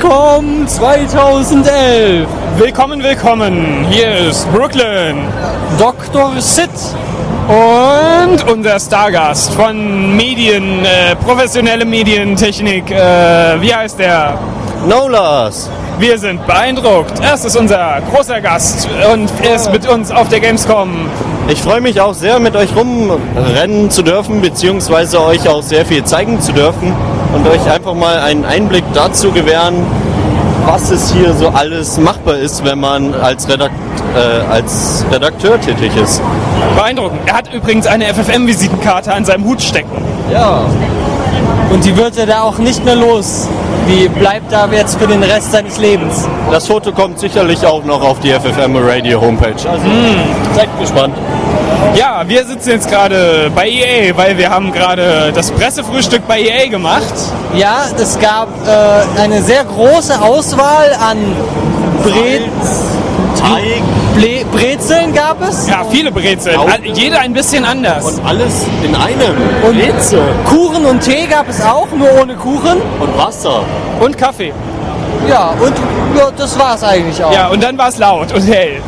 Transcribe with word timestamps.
Gamescom 0.00 0.66
2011. 0.66 2.26
Willkommen, 2.56 3.02
willkommen. 3.02 3.84
Hier 3.90 4.28
ist 4.30 4.50
Brooklyn 4.50 5.18
Dr. 5.78 6.40
Sid. 6.40 6.70
und 7.48 8.50
unser 8.50 8.80
Stargast 8.80 9.52
von 9.52 10.16
Medien, 10.16 10.84
äh, 10.84 11.14
professionelle 11.16 11.84
Medientechnik. 11.84 12.90
Äh, 12.90 13.60
wie 13.60 13.74
heißt 13.74 13.98
der? 13.98 14.38
Nolas! 14.88 15.68
Wir 15.98 16.16
sind 16.16 16.46
beeindruckt. 16.46 17.12
Es 17.20 17.44
ist 17.44 17.56
unser 17.56 18.00
großer 18.10 18.40
Gast 18.40 18.88
und 19.12 19.30
er 19.42 19.56
ist 19.56 19.70
mit 19.70 19.86
uns 19.86 20.10
auf 20.10 20.28
der 20.28 20.40
Gamescom. 20.40 21.10
Ich 21.48 21.60
freue 21.60 21.82
mich 21.82 22.00
auch 22.00 22.14
sehr, 22.14 22.40
mit 22.40 22.56
euch 22.56 22.74
rumrennen 22.74 23.90
zu 23.90 24.02
dürfen, 24.02 24.40
beziehungsweise 24.40 25.22
euch 25.22 25.46
auch 25.46 25.62
sehr 25.62 25.84
viel 25.84 26.04
zeigen 26.04 26.40
zu 26.40 26.52
dürfen 26.52 26.94
und 27.34 27.46
euch 27.46 27.70
einfach 27.70 27.94
mal 27.94 28.18
einen 28.18 28.44
Einblick 28.44 28.84
dazu 28.94 29.30
gewähren, 29.32 29.74
was 30.66 30.90
es 30.90 31.12
hier 31.12 31.32
so 31.34 31.48
alles 31.48 31.98
machbar 31.98 32.36
ist, 32.36 32.64
wenn 32.64 32.80
man 32.80 33.14
als, 33.14 33.48
Redakt 33.48 33.74
äh, 34.14 34.52
als 34.52 35.04
Redakteur 35.10 35.60
tätig 35.60 35.92
ist. 35.96 36.22
Beeindruckend. 36.76 37.20
Er 37.26 37.34
hat 37.34 37.52
übrigens 37.52 37.86
eine 37.86 38.12
FFM-Visitenkarte 38.12 39.12
an 39.12 39.24
seinem 39.24 39.44
Hut 39.44 39.62
stecken. 39.62 39.90
Ja, 40.30 40.64
Und 41.72 41.84
die 41.84 41.96
wird 41.96 42.16
er 42.18 42.26
da 42.26 42.42
auch 42.42 42.58
nicht 42.58 42.84
mehr 42.84 42.96
los. 42.96 43.48
Die 43.88 44.08
bleibt 44.08 44.52
da 44.52 44.68
jetzt 44.70 44.98
für 44.98 45.06
den 45.06 45.22
Rest 45.22 45.52
seines 45.52 45.78
Lebens. 45.78 46.28
das 46.50 46.66
Foto 46.66 46.92
kommt 46.92 47.18
sicherlich 47.18 47.64
auch 47.66 47.84
noch 47.84 48.02
auf 48.02 48.20
die 48.20 48.30
FFM 48.30 48.76
Radio 48.76 49.20
Homepage. 49.20 49.54
Also 49.68 49.84
seid 50.54 50.68
gespannt. 50.78 51.14
Ja, 51.94 52.22
wir 52.26 52.44
sitzen 52.46 52.70
jetzt 52.70 52.88
gerade 52.88 53.50
bei 53.54 53.68
EA, 53.68 54.16
weil 54.16 54.38
wir 54.38 54.50
haben 54.50 54.72
gerade 54.72 55.32
das 55.34 55.50
Pressefrühstück 55.50 56.26
bei 56.26 56.40
EA 56.40 56.68
gemacht. 56.68 57.12
Ja, 57.54 57.86
es 58.00 58.18
gab 58.18 58.48
äh, 58.66 59.20
eine 59.20 59.42
sehr 59.42 59.64
große 59.64 60.20
Auswahl 60.20 60.94
an 61.00 61.18
Bre 62.04 62.40
Teig 63.38 63.82
Ble 64.14 64.44
Brezeln 64.52 65.14
gab 65.14 65.40
es. 65.42 65.68
Ja, 65.68 65.84
viele 65.90 66.10
Brezeln. 66.10 66.56
Auch. 66.56 66.68
Jeder 66.82 67.20
ein 67.20 67.32
bisschen 67.32 67.64
anders. 67.64 68.04
und 68.04 68.24
alles 68.26 68.64
in 68.84 68.94
einem. 68.94 69.36
Und 69.66 69.78
Brezel 69.78 70.22
Kuchen 70.44 70.84
und 70.84 71.00
Tee 71.00 71.26
gab 71.26 71.48
es 71.48 71.60
auch, 71.62 71.88
nur 71.96 72.08
ohne 72.20 72.34
Kuchen. 72.34 72.80
und 73.00 73.18
Wasser. 73.18 73.62
Und 74.00 74.16
Kaffee. 74.16 74.52
Ja, 75.28 75.54
und 75.60 75.74
ja, 76.16 76.30
das 76.36 76.58
war 76.58 76.74
es 76.74 76.84
eigentlich 76.84 77.22
auch. 77.22 77.32
Ja, 77.32 77.48
und 77.48 77.62
dann 77.62 77.76
war 77.78 77.88
es 77.88 77.98
laut 77.98 78.32
und 78.32 78.42
hell. 78.46 78.80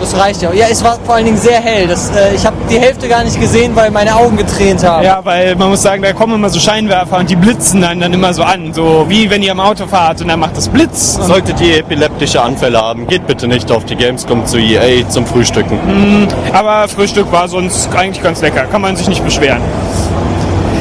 Das 0.00 0.16
reicht 0.16 0.42
ja. 0.42 0.52
Ja, 0.52 0.66
es 0.70 0.84
war 0.84 0.98
vor 1.04 1.14
allen 1.14 1.24
Dingen 1.24 1.38
sehr 1.38 1.60
hell. 1.60 1.86
Das, 1.86 2.10
äh, 2.10 2.34
ich 2.34 2.44
habe 2.44 2.56
die 2.70 2.78
Hälfte 2.78 3.08
gar 3.08 3.24
nicht 3.24 3.40
gesehen, 3.40 3.74
weil 3.74 3.90
meine 3.90 4.14
Augen 4.14 4.36
getränt 4.36 4.84
haben. 4.84 5.04
Ja, 5.04 5.20
weil 5.24 5.56
man 5.56 5.70
muss 5.70 5.82
sagen, 5.82 6.02
da 6.02 6.12
kommen 6.12 6.34
immer 6.34 6.50
so 6.50 6.60
Scheinwerfer 6.60 7.18
und 7.18 7.30
die 7.30 7.36
blitzen 7.36 7.80
dann, 7.80 8.00
dann 8.00 8.12
immer 8.12 8.34
so 8.34 8.42
an. 8.42 8.72
So 8.72 9.06
wie 9.08 9.30
wenn 9.30 9.42
ihr 9.42 9.52
am 9.52 9.60
Auto 9.60 9.86
fahrt 9.86 10.20
und 10.20 10.28
dann 10.28 10.40
macht 10.40 10.56
das 10.56 10.68
Blitz. 10.68 11.14
Solltet 11.14 11.60
ihr 11.60 11.78
epileptische 11.78 12.42
Anfälle 12.42 12.80
haben, 12.80 13.06
geht 13.06 13.26
bitte 13.26 13.48
nicht 13.48 13.70
auf 13.72 13.84
die 13.84 13.96
Gamescom 13.96 14.46
zu 14.46 14.58
EA 14.58 15.08
zum 15.08 15.26
Frühstücken. 15.26 15.78
Aber 16.52 16.88
Frühstück 16.88 17.30
war 17.32 17.48
sonst 17.48 17.88
eigentlich 17.94 18.22
ganz 18.22 18.42
lecker, 18.42 18.64
kann 18.64 18.82
man 18.82 18.96
sich 18.96 19.08
nicht 19.08 19.24
beschweren. 19.24 19.60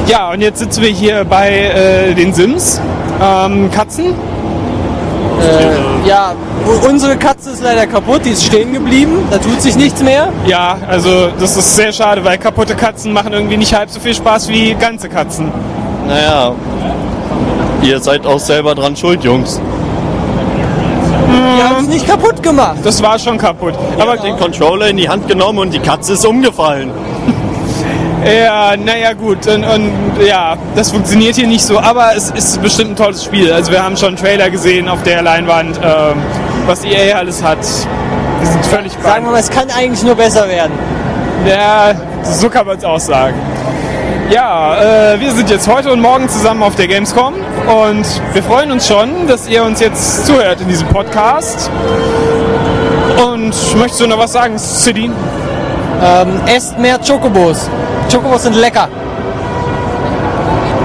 Ja, 0.07 0.29
und 0.31 0.41
jetzt 0.41 0.59
sitzen 0.59 0.83
wir 0.83 0.89
hier 0.89 1.25
bei 1.25 1.49
äh, 1.49 2.13
den 2.13 2.33
Sims. 2.33 2.79
Ähm, 3.21 3.71
Katzen. 3.71 4.13
Äh, 5.41 6.07
ja, 6.07 6.33
unsere 6.87 7.17
Katze 7.17 7.51
ist 7.51 7.63
leider 7.63 7.87
kaputt, 7.87 8.21
die 8.25 8.31
ist 8.31 8.43
stehen 8.45 8.73
geblieben, 8.73 9.27
da 9.29 9.37
tut 9.37 9.61
sich 9.61 9.75
nichts 9.75 10.01
mehr. 10.01 10.29
Ja, 10.45 10.77
also 10.87 11.29
das 11.39 11.57
ist 11.57 11.75
sehr 11.75 11.91
schade, 11.91 12.23
weil 12.23 12.37
kaputte 12.37 12.75
Katzen 12.75 13.11
machen 13.11 13.33
irgendwie 13.33 13.57
nicht 13.57 13.73
halb 13.73 13.89
so 13.89 13.99
viel 13.99 14.13
Spaß 14.13 14.49
wie 14.49 14.73
ganze 14.75 15.09
Katzen. 15.09 15.51
Naja, 16.07 16.53
ihr 17.81 17.99
seid 17.99 18.25
auch 18.25 18.39
selber 18.39 18.75
dran 18.75 18.95
schuld, 18.95 19.23
Jungs. 19.23 19.59
Die 21.57 21.63
haben 21.63 21.83
es 21.83 21.87
nicht 21.87 22.07
kaputt 22.07 22.41
gemacht. 22.43 22.77
Das 22.83 23.01
war 23.01 23.17
schon 23.17 23.37
kaputt. 23.37 23.73
Aber 23.99 24.13
Aber 24.13 24.17
den 24.17 24.37
Controller 24.37 24.87
in 24.87 24.97
die 24.97 25.09
Hand 25.09 25.27
genommen 25.27 25.59
und 25.59 25.73
die 25.73 25.79
Katze 25.79 26.13
ist 26.13 26.25
umgefallen. 26.25 26.91
Ja, 28.25 28.75
naja 28.77 29.13
gut. 29.13 29.47
Und, 29.47 29.63
und 29.63 29.91
ja, 30.25 30.57
das 30.75 30.91
funktioniert 30.91 31.35
hier 31.35 31.47
nicht 31.47 31.63
so, 31.63 31.79
aber 31.79 32.15
es 32.15 32.31
ist 32.31 32.61
bestimmt 32.61 32.91
ein 32.91 32.95
tolles 32.95 33.23
Spiel. 33.23 33.51
Also 33.51 33.71
wir 33.71 33.83
haben 33.83 33.97
schon 33.97 34.09
einen 34.09 34.17
Trailer 34.17 34.49
gesehen 34.49 34.89
auf 34.89 35.03
der 35.03 35.21
Leinwand, 35.21 35.79
ähm, 35.83 36.17
was 36.65 36.83
EA 36.83 37.17
alles 37.17 37.43
hat. 37.43 37.59
Wir 38.39 38.47
sind 38.47 38.65
völlig 38.65 38.93
Sagen 39.01 39.25
wir 39.25 39.31
mal, 39.31 39.39
es 39.39 39.49
kann 39.49 39.69
eigentlich 39.69 40.03
nur 40.03 40.15
besser 40.15 40.47
werden. 40.47 40.73
Ja, 41.47 41.93
so 42.23 42.49
kann 42.49 42.65
man 42.65 42.77
es 42.77 42.83
auch 42.83 42.99
sagen. 42.99 43.35
Ja, 44.29 45.13
äh, 45.13 45.19
wir 45.19 45.31
sind 45.31 45.51
jetzt 45.51 45.67
heute 45.67 45.91
und 45.91 46.01
morgen 46.01 46.27
zusammen 46.27 46.63
auf 46.63 46.75
der 46.75 46.87
Gamescom 46.87 47.35
und 47.35 48.05
wir 48.33 48.41
freuen 48.41 48.71
uns 48.71 48.87
schon, 48.87 49.27
dass 49.27 49.47
ihr 49.47 49.63
uns 49.63 49.79
jetzt 49.79 50.25
zuhört 50.25 50.61
in 50.61 50.67
diesem 50.67 50.87
Podcast. 50.87 51.69
Und 53.23 53.53
möchtest 53.77 54.01
du 54.01 54.07
noch 54.07 54.17
was 54.17 54.33
sagen, 54.33 54.57
City? 54.57 55.11
Ähm, 56.03 56.41
esst 56.47 56.77
mehr 56.79 56.97
Chocobos. 56.97 57.69
Chocobos 58.11 58.43
sind 58.43 58.55
lecker. 58.55 58.87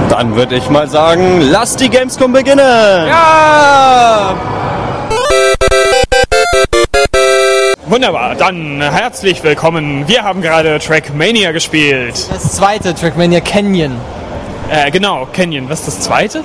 Dann 0.09 0.35
würde 0.35 0.55
ich 0.55 0.69
mal 0.69 0.87
sagen, 0.87 1.41
lasst 1.49 1.79
die 1.79 1.89
Gamescom 1.89 2.33
beginnen. 2.33 3.07
Ja! 3.07 4.35
Wunderbar, 7.85 8.35
dann 8.35 8.81
herzlich 8.81 9.43
willkommen. 9.43 10.07
Wir 10.07 10.23
haben 10.23 10.41
gerade 10.41 10.79
Trackmania 10.79 11.51
gespielt. 11.51 12.15
Das 12.31 12.53
zweite 12.53 12.95
Trackmania 12.95 13.41
Canyon. 13.41 13.97
Äh, 14.69 14.91
genau, 14.91 15.27
Canyon. 15.33 15.69
Was 15.69 15.79
ist 15.79 15.87
das 15.87 15.99
zweite? 16.01 16.43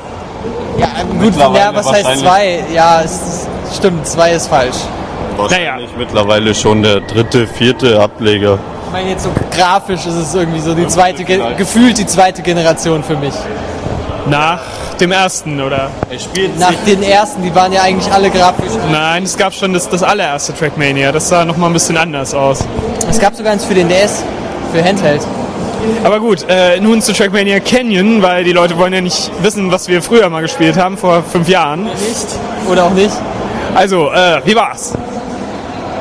Ja, 0.78 0.88
gut, 1.20 1.36
ja, 1.38 1.74
was 1.74 1.90
heißt 1.90 2.20
zwei? 2.20 2.64
Ja, 2.72 3.02
es 3.02 3.12
ist, 3.12 3.48
stimmt, 3.76 4.06
zwei 4.06 4.32
ist 4.32 4.48
falsch. 4.48 4.76
Wahrscheinlich 5.36 5.90
mittlerweile 5.96 6.54
schon 6.54 6.82
der 6.82 7.00
dritte, 7.00 7.46
vierte 7.46 8.00
Ableger. 8.00 8.58
Ich 8.86 8.92
meine 8.92 9.10
jetzt 9.10 9.24
so 9.24 9.30
grafisch 9.56 10.06
ist 10.06 10.14
es 10.14 10.34
irgendwie 10.34 10.60
so 10.60 10.74
die 10.74 10.86
zweite, 10.86 11.24
Ge 11.24 11.36
vielleicht. 11.36 11.58
gefühlt 11.58 11.98
die 11.98 12.06
zweite 12.06 12.42
Generation 12.42 13.02
für 13.02 13.16
mich. 13.16 13.34
Nach 14.26 14.60
dem 15.00 15.12
ersten, 15.12 15.60
oder? 15.60 15.90
Er 16.10 16.18
spielt 16.18 16.58
Nach 16.58 16.72
den 16.86 17.02
ersten, 17.02 17.42
die 17.42 17.54
waren 17.54 17.72
ja 17.72 17.82
eigentlich 17.82 18.10
alle 18.12 18.30
grafisch. 18.30 18.72
Nein, 18.90 19.24
es 19.24 19.36
gab 19.36 19.52
schon 19.52 19.72
das, 19.72 19.88
das 19.88 20.02
allererste 20.02 20.54
Trackmania. 20.54 21.12
Das 21.12 21.28
sah 21.28 21.44
noch 21.44 21.56
mal 21.56 21.66
ein 21.66 21.72
bisschen 21.72 21.96
anders 21.96 22.32
aus. 22.32 22.64
Es 23.10 23.18
gab 23.18 23.34
sogar 23.34 23.52
eins 23.52 23.64
für 23.64 23.74
den 23.74 23.88
DS, 23.88 24.22
für 24.72 24.82
Handheld. 24.82 25.20
Aber 26.02 26.18
gut, 26.20 26.46
äh, 26.48 26.80
nun 26.80 27.02
zu 27.02 27.12
Trackmania 27.12 27.60
Canyon, 27.60 28.22
weil 28.22 28.44
die 28.44 28.52
Leute 28.52 28.78
wollen 28.78 28.92
ja 28.92 29.00
nicht 29.00 29.30
wissen, 29.42 29.70
was 29.70 29.88
wir 29.88 30.00
früher 30.02 30.28
mal 30.30 30.42
gespielt 30.42 30.76
haben, 30.76 30.96
vor 30.96 31.22
fünf 31.22 31.48
Jahren. 31.48 31.84
Nicht? 31.84 32.26
Oder 32.70 32.84
auch 32.84 32.90
nicht? 32.92 33.14
Also, 33.74 34.10
äh, 34.10 34.40
wie 34.44 34.56
war's? 34.56 34.92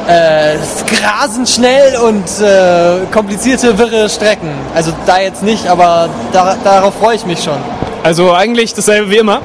Äh, 0.08 0.58
rasend 1.04 1.50
schnell 1.50 1.98
und 1.98 2.24
äh, 2.40 3.06
komplizierte, 3.12 3.78
wirre 3.78 4.08
Strecken. 4.08 4.50
Also 4.76 4.92
da 5.08 5.20
jetzt 5.20 5.42
nicht, 5.42 5.68
aber 5.68 6.10
da, 6.32 6.56
darauf 6.64 6.94
freue 6.96 7.16
ich 7.16 7.26
mich 7.26 7.44
schon. 7.44 7.58
Also 8.04 8.34
eigentlich 8.34 8.74
dasselbe 8.76 9.10
wie 9.10 9.18
immer. 9.18 9.42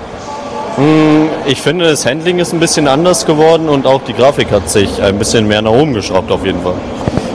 Ich 1.46 1.60
finde, 1.60 1.86
das 1.86 2.04
Handling 2.04 2.38
ist 2.38 2.52
ein 2.52 2.60
bisschen 2.60 2.88
anders 2.88 3.26
geworden 3.26 3.68
und 3.68 3.86
auch 3.86 4.02
die 4.06 4.12
Grafik 4.12 4.50
hat 4.50 4.68
sich 4.70 5.02
ein 5.02 5.18
bisschen 5.18 5.48
mehr 5.48 5.62
nach 5.62 5.72
oben 5.72 5.94
geschraubt 5.94 6.30
auf 6.30 6.44
jeden 6.44 6.62
Fall. 6.62 6.74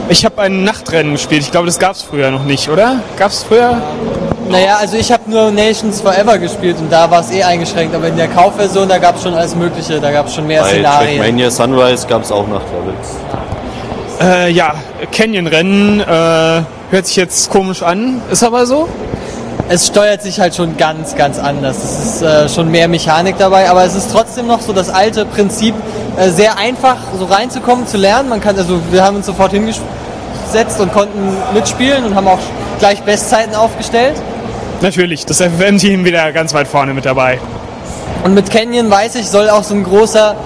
Ich 0.08 0.24
habe 0.24 0.40
ein 0.42 0.62
Nachtrennen 0.62 1.12
gespielt. 1.12 1.42
Ich 1.42 1.50
glaube, 1.50 1.66
das 1.66 1.80
gab's 1.80 2.02
früher 2.02 2.30
noch 2.30 2.44
nicht, 2.44 2.68
oder? 2.68 3.00
Gab's 3.18 3.42
früher? 3.42 3.82
Naja, 4.56 4.78
also 4.80 4.96
ich 4.96 5.12
habe 5.12 5.30
nur 5.30 5.50
Nations 5.50 6.00
Forever 6.00 6.38
gespielt 6.38 6.76
und 6.78 6.90
da 6.90 7.10
war 7.10 7.20
es 7.20 7.30
eh 7.30 7.42
eingeschränkt, 7.42 7.94
aber 7.94 8.08
in 8.08 8.16
der 8.16 8.28
Kaufversion, 8.28 8.88
da 8.88 8.96
gab 8.96 9.16
es 9.16 9.22
schon 9.22 9.34
alles 9.34 9.54
Mögliche, 9.54 10.00
da 10.00 10.10
gab 10.10 10.28
es 10.28 10.34
schon 10.34 10.46
mehr 10.46 10.62
Bei 10.62 10.70
Szenarien. 10.70 11.18
Trackmania 11.18 11.50
Sunrise 11.50 12.06
gab 12.06 12.22
es 12.22 12.32
auch 12.32 12.46
Nachtlevels. 12.48 13.08
Äh, 14.18 14.50
ja, 14.52 14.74
Canyon-Rennen 15.12 16.00
äh, 16.00 16.04
hört 16.90 17.06
sich 17.06 17.16
jetzt 17.16 17.50
komisch 17.50 17.82
an, 17.82 18.22
ist 18.30 18.42
aber 18.42 18.64
so. 18.64 18.88
Es 19.68 19.88
steuert 19.88 20.22
sich 20.22 20.40
halt 20.40 20.54
schon 20.54 20.78
ganz, 20.78 21.14
ganz 21.16 21.38
anders. 21.38 21.76
Es 21.76 21.98
ist 22.06 22.22
äh, 22.22 22.48
schon 22.48 22.70
mehr 22.70 22.88
Mechanik 22.88 23.36
dabei, 23.36 23.68
aber 23.68 23.84
es 23.84 23.94
ist 23.94 24.10
trotzdem 24.10 24.46
noch 24.46 24.62
so 24.62 24.72
das 24.72 24.88
alte 24.88 25.26
Prinzip, 25.26 25.74
äh, 26.16 26.30
sehr 26.30 26.56
einfach 26.56 26.96
so 27.18 27.26
reinzukommen, 27.26 27.86
zu 27.86 27.98
lernen. 27.98 28.30
Man 28.30 28.40
kann, 28.40 28.56
also 28.56 28.80
wir 28.90 29.04
haben 29.04 29.16
uns 29.16 29.26
sofort 29.26 29.52
hingesetzt 29.52 30.80
und 30.80 30.94
konnten 30.94 31.36
mitspielen 31.52 32.04
und 32.06 32.14
haben 32.14 32.28
auch 32.28 32.38
gleich 32.78 33.02
Bestzeiten 33.02 33.54
aufgestellt. 33.54 34.16
Natürlich, 34.82 35.24
das 35.26 35.40
FFM-Team 35.40 36.04
wieder 36.04 36.32
ganz 36.32 36.52
weit 36.54 36.68
vorne 36.68 36.94
mit 36.94 37.04
dabei. 37.04 37.38
Und 38.24 38.34
mit 38.34 38.50
Canyon 38.50 38.90
weiß 38.90 39.14
ich, 39.16 39.26
soll 39.26 39.48
auch 39.48 39.62
so 39.62 39.74
ein 39.74 39.84
großer 39.84 40.36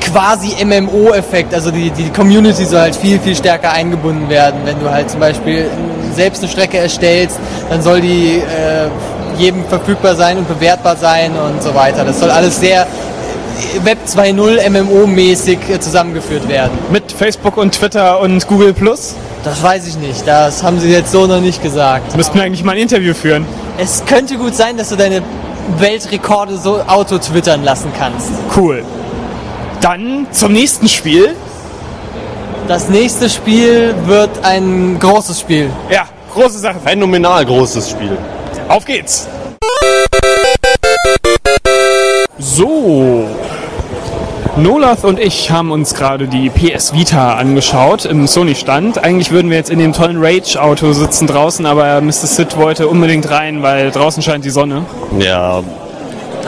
quasi 0.00 0.64
MMO-Effekt, 0.64 1.54
also 1.54 1.70
die, 1.70 1.90
die 1.90 2.10
Community 2.10 2.64
soll 2.64 2.80
halt 2.80 2.96
viel, 2.96 3.18
viel 3.18 3.34
stärker 3.34 3.72
eingebunden 3.72 4.28
werden. 4.28 4.60
Wenn 4.64 4.78
du 4.80 4.90
halt 4.90 5.10
zum 5.10 5.20
Beispiel 5.20 5.68
selbst 6.14 6.42
eine 6.42 6.50
Strecke 6.50 6.78
erstellst, 6.78 7.38
dann 7.70 7.82
soll 7.82 8.00
die 8.00 8.38
äh, 8.38 8.88
jedem 9.38 9.64
verfügbar 9.64 10.14
sein 10.14 10.38
und 10.38 10.48
bewertbar 10.48 10.96
sein 10.96 11.32
und 11.32 11.62
so 11.62 11.74
weiter. 11.74 12.04
Das 12.04 12.20
soll 12.20 12.30
alles 12.30 12.60
sehr 12.60 12.82
äh, 12.82 13.84
Web 13.84 13.98
2.0 14.06 14.68
MMO-mäßig 14.68 15.58
äh, 15.70 15.80
zusammengeführt 15.80 16.48
werden. 16.48 16.72
Mit 16.90 17.10
Facebook 17.10 17.56
und 17.56 17.72
Twitter 17.72 18.20
und 18.20 18.46
Google 18.46 18.72
Plus 18.72 19.14
Das 19.44 19.62
weiß 19.62 19.86
ich 19.86 19.98
nicht, 19.98 20.26
das 20.26 20.62
haben 20.62 20.80
sie 20.80 20.88
jetzt 20.88 21.12
so 21.12 21.26
noch 21.26 21.40
nicht 21.40 21.62
gesagt. 21.62 22.16
müssten 22.16 22.34
wir 22.34 22.44
eigentlich 22.44 22.64
mal 22.64 22.72
ein 22.72 22.78
Interview 22.78 23.12
führen. 23.12 23.44
Es 23.76 24.02
könnte 24.06 24.38
gut 24.38 24.54
sein, 24.54 24.78
dass 24.78 24.88
du 24.88 24.96
deine 24.96 25.22
Weltrekorde 25.78 26.56
so 26.56 26.80
Auto 26.86 27.18
twittern 27.18 27.62
lassen 27.62 27.92
kannst. 27.98 28.30
Cool. 28.56 28.82
Dann 29.82 30.26
zum 30.30 30.52
nächsten 30.52 30.88
Spiel. 30.88 31.36
Das 32.68 32.88
nächste 32.88 33.28
Spiel 33.28 33.94
wird 34.06 34.30
ein 34.42 34.98
großes 34.98 35.40
Spiel. 35.40 35.70
Ja, 35.90 36.06
große 36.32 36.58
Sache. 36.58 36.76
Phänomenal 36.82 37.44
großes 37.44 37.90
Spiel. 37.90 38.16
Auf 38.68 38.86
geht's. 38.86 39.28
So. 42.38 43.28
Nolath 44.56 45.02
und 45.02 45.18
ich 45.18 45.50
haben 45.50 45.72
uns 45.72 45.94
gerade 45.94 46.28
die 46.28 46.48
PS 46.48 46.92
Vita 46.92 47.34
angeschaut 47.34 48.04
im 48.04 48.28
Sony-Stand. 48.28 49.02
Eigentlich 49.02 49.32
würden 49.32 49.50
wir 49.50 49.56
jetzt 49.56 49.68
in 49.68 49.80
dem 49.80 49.92
tollen 49.92 50.22
Rage-Auto 50.24 50.92
sitzen 50.92 51.26
draußen, 51.26 51.66
aber 51.66 52.00
Mr. 52.00 52.12
Sid 52.12 52.56
wollte 52.56 52.86
unbedingt 52.86 53.28
rein, 53.28 53.64
weil 53.64 53.90
draußen 53.90 54.22
scheint 54.22 54.44
die 54.44 54.50
Sonne. 54.50 54.84
Ja, 55.18 55.60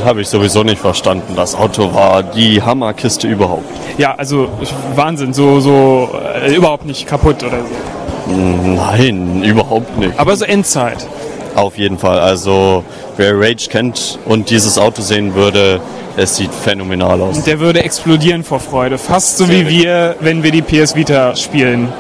habe 0.04 0.20
ich 0.20 0.28
sowieso 0.28 0.62
nicht 0.62 0.80
verstanden. 0.80 1.34
Das 1.34 1.56
Auto 1.56 1.92
war 1.94 2.22
die 2.22 2.62
Hammerkiste 2.62 3.26
überhaupt. 3.26 3.68
Ja, 3.98 4.14
also 4.14 4.50
Wahnsinn, 4.94 5.34
so, 5.34 5.58
so 5.58 6.08
äh, 6.40 6.54
überhaupt 6.54 6.86
nicht 6.86 7.08
kaputt 7.08 7.42
oder 7.42 7.58
so. 7.58 8.32
Nein, 8.32 9.42
überhaupt 9.42 9.98
nicht. 9.98 10.16
Aber 10.16 10.36
so 10.36 10.44
Endzeit. 10.44 11.08
Auf 11.56 11.76
jeden 11.76 11.98
Fall. 11.98 12.20
Also 12.20 12.84
wer 13.16 13.38
Rage 13.38 13.68
kennt 13.68 14.18
und 14.24 14.50
dieses 14.50 14.78
Auto 14.78 15.02
sehen 15.02 15.34
würde, 15.34 15.80
es 16.16 16.36
sieht 16.36 16.52
phänomenal 16.52 17.20
aus. 17.20 17.42
Der 17.44 17.60
würde 17.60 17.82
explodieren 17.82 18.42
vor 18.44 18.60
Freude. 18.60 18.98
Fast 18.98 19.38
so 19.38 19.48
wie 19.48 19.68
wir, 19.68 20.16
wenn 20.20 20.42
wir 20.42 20.50
die 20.50 20.62
PS 20.62 20.94
Vita 20.94 21.36
spielen. 21.36 21.92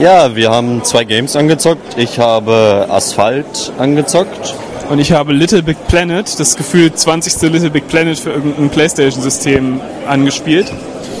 Ja, 0.00 0.34
wir 0.34 0.50
haben 0.50 0.82
zwei 0.82 1.04
Games 1.04 1.36
angezockt. 1.36 1.98
Ich 1.98 2.18
habe 2.18 2.86
Asphalt 2.88 3.72
angezockt. 3.78 4.54
Und 4.88 4.98
ich 4.98 5.12
habe 5.12 5.32
Little 5.32 5.62
Big 5.62 5.76
Planet, 5.86 6.40
das 6.40 6.56
gefühlt 6.56 6.98
20. 6.98 7.42
Little 7.52 7.70
Big 7.70 7.86
Planet 7.86 8.18
für 8.18 8.30
irgendein 8.30 8.70
Playstation-System 8.70 9.80
angespielt. 10.08 10.72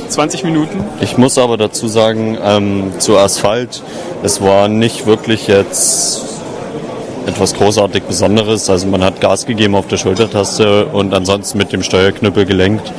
20 0.08 0.42
Minuten. 0.42 0.84
Ich 1.00 1.16
muss 1.18 1.38
aber 1.38 1.56
dazu 1.56 1.86
sagen, 1.86 2.36
ähm, 2.42 2.92
zu 2.98 3.16
Asphalt, 3.16 3.82
es 4.24 4.42
war 4.42 4.66
nicht 4.66 5.06
wirklich 5.06 5.46
jetzt 5.46 6.29
etwas 7.26 7.54
großartig 7.54 8.04
Besonderes. 8.04 8.70
Also 8.70 8.86
man 8.86 9.02
hat 9.02 9.20
Gas 9.20 9.46
gegeben 9.46 9.74
auf 9.74 9.86
der 9.86 9.96
Schultertaste 9.96 10.86
und 10.86 11.14
ansonsten 11.14 11.58
mit 11.58 11.72
dem 11.72 11.82
Steuerknüppel 11.82 12.46
gelenkt. 12.46 12.92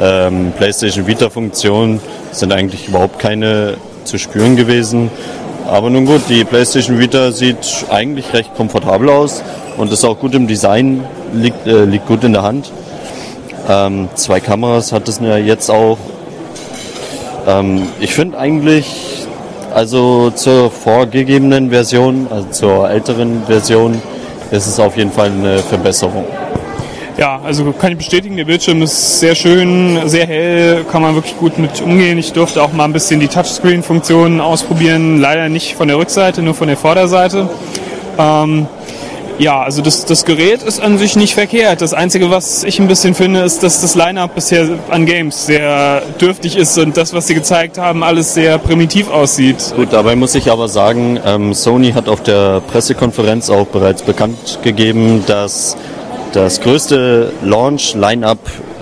Ähm, 0.00 0.52
PlayStation 0.56 1.06
Vita-Funktionen 1.06 2.00
sind 2.32 2.52
eigentlich 2.52 2.88
überhaupt 2.88 3.18
keine 3.18 3.76
zu 4.04 4.18
spüren 4.18 4.56
gewesen. 4.56 5.10
Aber 5.68 5.90
nun 5.90 6.06
gut, 6.06 6.22
die 6.28 6.44
PlayStation 6.44 6.98
Vita 6.98 7.30
sieht 7.30 7.86
eigentlich 7.88 8.32
recht 8.32 8.54
komfortabel 8.56 9.08
aus 9.08 9.42
und 9.76 9.92
ist 9.92 10.04
auch 10.04 10.18
gut 10.18 10.34
im 10.34 10.46
Design, 10.46 11.04
liegt, 11.32 11.66
äh, 11.66 11.84
liegt 11.84 12.06
gut 12.06 12.24
in 12.24 12.32
der 12.32 12.42
Hand. 12.42 12.72
Ähm, 13.68 14.08
zwei 14.14 14.40
Kameras 14.40 14.92
hat 14.92 15.08
es 15.08 15.20
ja 15.20 15.36
jetzt 15.36 15.70
auch. 15.70 15.98
Ähm, 17.46 17.88
ich 18.00 18.12
finde 18.12 18.38
eigentlich, 18.38 19.11
also 19.74 20.30
zur 20.30 20.70
vorgegebenen 20.70 21.70
Version, 21.70 22.26
also 22.30 22.48
zur 22.50 22.90
älteren 22.90 23.42
Version, 23.46 24.00
ist 24.50 24.66
es 24.66 24.78
auf 24.78 24.96
jeden 24.96 25.12
Fall 25.12 25.30
eine 25.30 25.58
Verbesserung. 25.58 26.24
Ja, 27.18 27.40
also 27.44 27.72
kann 27.72 27.92
ich 27.92 27.98
bestätigen, 27.98 28.36
der 28.36 28.46
Bildschirm 28.46 28.80
ist 28.82 29.20
sehr 29.20 29.34
schön, 29.34 30.00
sehr 30.06 30.26
hell, 30.26 30.84
kann 30.90 31.02
man 31.02 31.14
wirklich 31.14 31.36
gut 31.36 31.58
mit 31.58 31.82
umgehen. 31.82 32.18
Ich 32.18 32.32
durfte 32.32 32.62
auch 32.62 32.72
mal 32.72 32.84
ein 32.84 32.92
bisschen 32.92 33.20
die 33.20 33.28
Touchscreen-Funktionen 33.28 34.40
ausprobieren, 34.40 35.20
leider 35.20 35.48
nicht 35.50 35.74
von 35.74 35.88
der 35.88 35.98
Rückseite, 35.98 36.42
nur 36.42 36.54
von 36.54 36.68
der 36.68 36.76
Vorderseite. 36.76 37.50
Ähm, 38.18 38.66
ja, 39.38 39.62
also 39.62 39.82
das, 39.82 40.04
das 40.04 40.24
Gerät 40.24 40.62
ist 40.62 40.80
an 40.80 40.98
sich 40.98 41.16
nicht 41.16 41.34
verkehrt. 41.34 41.80
Das 41.80 41.94
Einzige, 41.94 42.30
was 42.30 42.64
ich 42.64 42.78
ein 42.78 42.88
bisschen 42.88 43.14
finde, 43.14 43.40
ist, 43.40 43.62
dass 43.62 43.80
das 43.80 43.94
Line-Up 43.94 44.34
bisher 44.34 44.78
an 44.90 45.06
Games 45.06 45.46
sehr 45.46 46.02
dürftig 46.20 46.56
ist 46.56 46.78
und 46.78 46.96
das, 46.96 47.12
was 47.12 47.26
sie 47.26 47.34
gezeigt 47.34 47.78
haben, 47.78 48.02
alles 48.02 48.34
sehr 48.34 48.58
primitiv 48.58 49.10
aussieht. 49.10 49.72
Gut, 49.76 49.88
dabei 49.92 50.16
muss 50.16 50.34
ich 50.34 50.50
aber 50.50 50.68
sagen, 50.68 51.18
ähm, 51.24 51.54
Sony 51.54 51.92
hat 51.92 52.08
auf 52.08 52.22
der 52.22 52.60
Pressekonferenz 52.60 53.50
auch 53.50 53.66
bereits 53.66 54.02
bekannt 54.02 54.58
gegeben, 54.62 55.24
dass 55.26 55.76
das 56.32 56.60
größte 56.60 57.32
Launch-Line-Up 57.42 58.38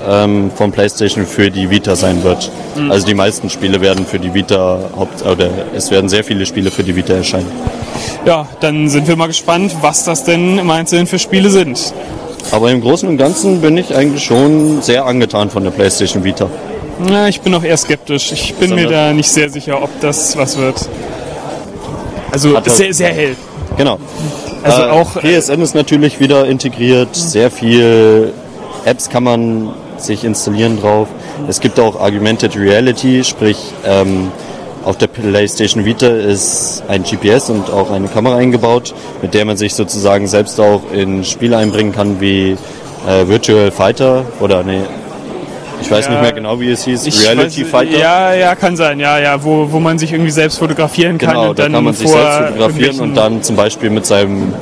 ähm, 0.08 0.50
von 0.54 0.72
PlayStation 0.72 1.26
für 1.26 1.50
die 1.50 1.70
Vita 1.70 1.96
sein 1.96 2.22
wird. 2.22 2.50
Also 2.88 3.06
die 3.06 3.14
meisten 3.14 3.50
Spiele 3.50 3.80
werden 3.80 4.06
für 4.06 4.18
die 4.18 4.32
Vita, 4.32 4.78
Haupt 4.96 5.24
oder 5.26 5.50
es 5.74 5.90
werden 5.90 6.08
sehr 6.08 6.24
viele 6.24 6.46
Spiele 6.46 6.70
für 6.70 6.82
die 6.82 6.96
Vita 6.96 7.14
erscheinen. 7.14 7.50
Ja, 8.24 8.46
dann 8.60 8.88
sind 8.88 9.08
wir 9.08 9.16
mal 9.16 9.26
gespannt, 9.26 9.74
was 9.80 10.04
das 10.04 10.24
denn 10.24 10.58
im 10.58 10.70
Einzelnen 10.70 11.06
für 11.06 11.18
Spiele 11.18 11.50
sind. 11.50 11.92
Aber 12.52 12.70
im 12.70 12.80
Großen 12.80 13.08
und 13.08 13.18
Ganzen 13.18 13.60
bin 13.60 13.76
ich 13.76 13.94
eigentlich 13.94 14.24
schon 14.24 14.82
sehr 14.82 15.04
angetan 15.04 15.50
von 15.50 15.62
der 15.64 15.70
PlayStation 15.70 16.24
Vita. 16.24 16.48
Na, 16.98 17.28
ich 17.28 17.40
bin 17.40 17.54
auch 17.54 17.62
eher 17.62 17.76
skeptisch. 17.76 18.32
Ich 18.32 18.54
bin 18.54 18.74
mir 18.74 18.88
da 18.88 19.12
nicht 19.12 19.28
sehr 19.30 19.48
sicher, 19.50 19.82
ob 19.82 19.90
das 20.00 20.36
was 20.36 20.56
wird. 20.58 20.76
Also 22.30 22.56
Hat 22.56 22.68
sehr, 22.70 22.92
sehr 22.92 23.12
hell. 23.12 23.36
Genau. 23.76 23.98
Also 24.62 24.82
Äh, 24.82 24.90
auch 24.90 25.20
PSN 25.20 25.60
ist 25.62 25.74
natürlich 25.74 26.20
wieder 26.20 26.46
integriert. 26.46 27.14
Sehr 27.14 27.50
viel 27.50 28.32
Apps 28.84 29.08
kann 29.08 29.24
man 29.24 29.70
sich 30.02 30.24
installieren 30.24 30.80
drauf. 30.80 31.08
Es 31.48 31.60
gibt 31.60 31.78
auch 31.80 32.00
Augmented 32.00 32.56
Reality, 32.56 33.22
sprich 33.24 33.56
ähm, 33.86 34.30
auf 34.84 34.96
der 34.96 35.08
PlayStation 35.08 35.84
Vita 35.84 36.06
ist 36.08 36.82
ein 36.88 37.02
GPS 37.02 37.50
und 37.50 37.70
auch 37.70 37.90
eine 37.90 38.08
Kamera 38.08 38.36
eingebaut, 38.36 38.94
mit 39.20 39.34
der 39.34 39.44
man 39.44 39.56
sich 39.56 39.74
sozusagen 39.74 40.26
selbst 40.26 40.58
auch 40.60 40.80
in 40.92 41.22
Spiele 41.24 41.56
einbringen 41.58 41.92
kann 41.92 42.20
wie 42.20 42.56
äh, 43.06 43.28
Virtual 43.28 43.70
Fighter 43.70 44.24
oder 44.40 44.62
nee, 44.62 44.80
ich 45.82 45.90
weiß 45.90 46.06
Ja, 46.06 46.12
nicht 46.12 46.22
mehr 46.22 46.32
genau, 46.32 46.58
wie 46.60 46.70
es 46.70 46.84
hieß, 46.84 47.24
Reality 47.26 47.62
weiß- 47.62 47.66
Fighter. 47.66 47.98
Ja, 47.98 48.34
ja, 48.34 48.54
kann 48.54 48.76
sein. 48.76 49.00
Ja, 49.00 49.18
ja, 49.18 49.42
wo, 49.42 49.66
wo 49.70 49.80
man 49.80 49.98
sich 49.98 50.12
irgendwie 50.12 50.30
selbst 50.30 50.58
fotografieren 50.58 51.16
kann 51.18 51.30
Genau, 51.34 51.50
und 51.50 51.58
da 51.58 51.62
dann 51.64 51.72
kann 51.72 51.84
man 51.84 51.94
sich 51.94 52.08
selbst 52.08 52.38
fotografieren 52.48 53.00
und 53.00 53.14
dann 53.14 53.42
zum 53.42 53.56
Beispiel 53.56 53.90
mit 53.90 54.04
seinem 54.06 54.52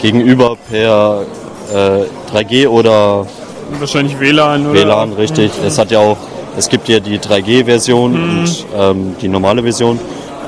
Gegenüber 0.00 0.56
per 0.70 1.22
äh, 1.72 2.34
3G 2.36 2.68
oder 2.68 3.26
wahrscheinlich 3.78 4.18
WLAN 4.18 4.66
oder 4.66 4.80
WLAN, 4.80 5.12
richtig. 5.12 5.50
Es 5.64 5.78
hat 5.78 5.90
ja 5.90 5.98
auch, 6.00 6.16
es 6.56 6.68
gibt 6.68 6.88
ja 6.88 7.00
die 7.00 7.18
3G-Version 7.18 8.14
und 8.14 8.66
ähm, 8.76 9.16
die 9.20 9.28
normale 9.28 9.62
Version 9.62 9.98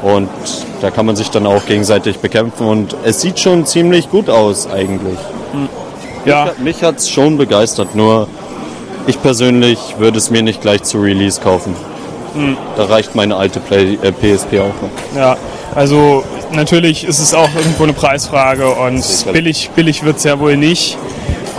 und 0.02 0.28
da 0.80 0.90
kann 0.90 1.06
man 1.06 1.16
sich 1.16 1.30
dann 1.30 1.46
auch 1.46 1.64
gegenseitig 1.66 2.18
bekämpfen 2.18 2.66
und 2.66 2.96
es 3.04 3.20
sieht 3.20 3.38
schon 3.38 3.66
ziemlich 3.66 4.10
gut 4.10 4.28
aus 4.30 4.68
eigentlich. 4.70 5.18
Ja, 6.24 6.52
Mich 6.58 6.82
hat 6.82 6.98
es 6.98 7.08
schon 7.10 7.36
begeistert, 7.38 7.94
nur 7.94 8.28
ich 9.06 9.20
persönlich 9.22 9.78
würde 9.98 10.18
es 10.18 10.30
mir 10.30 10.42
nicht 10.42 10.60
gleich 10.60 10.82
zu 10.82 10.98
Release 10.98 11.40
kaufen. 11.40 11.74
Da 12.76 12.84
reicht 12.84 13.14
meine 13.16 13.36
alte 13.36 13.58
Play, 13.58 13.98
äh, 14.02 14.12
PSP 14.12 14.60
auch 14.60 14.66
noch. 14.82 15.16
ja. 15.16 15.36
Also 15.74 16.24
natürlich 16.52 17.04
ist 17.04 17.20
es 17.20 17.32
auch 17.32 17.48
irgendwo 17.54 17.84
eine 17.84 17.92
Preisfrage 17.92 18.68
und 18.70 19.04
billig, 19.32 19.70
billig 19.76 20.04
wird 20.04 20.16
es 20.16 20.24
ja 20.24 20.38
wohl 20.40 20.56
nicht. 20.56 20.98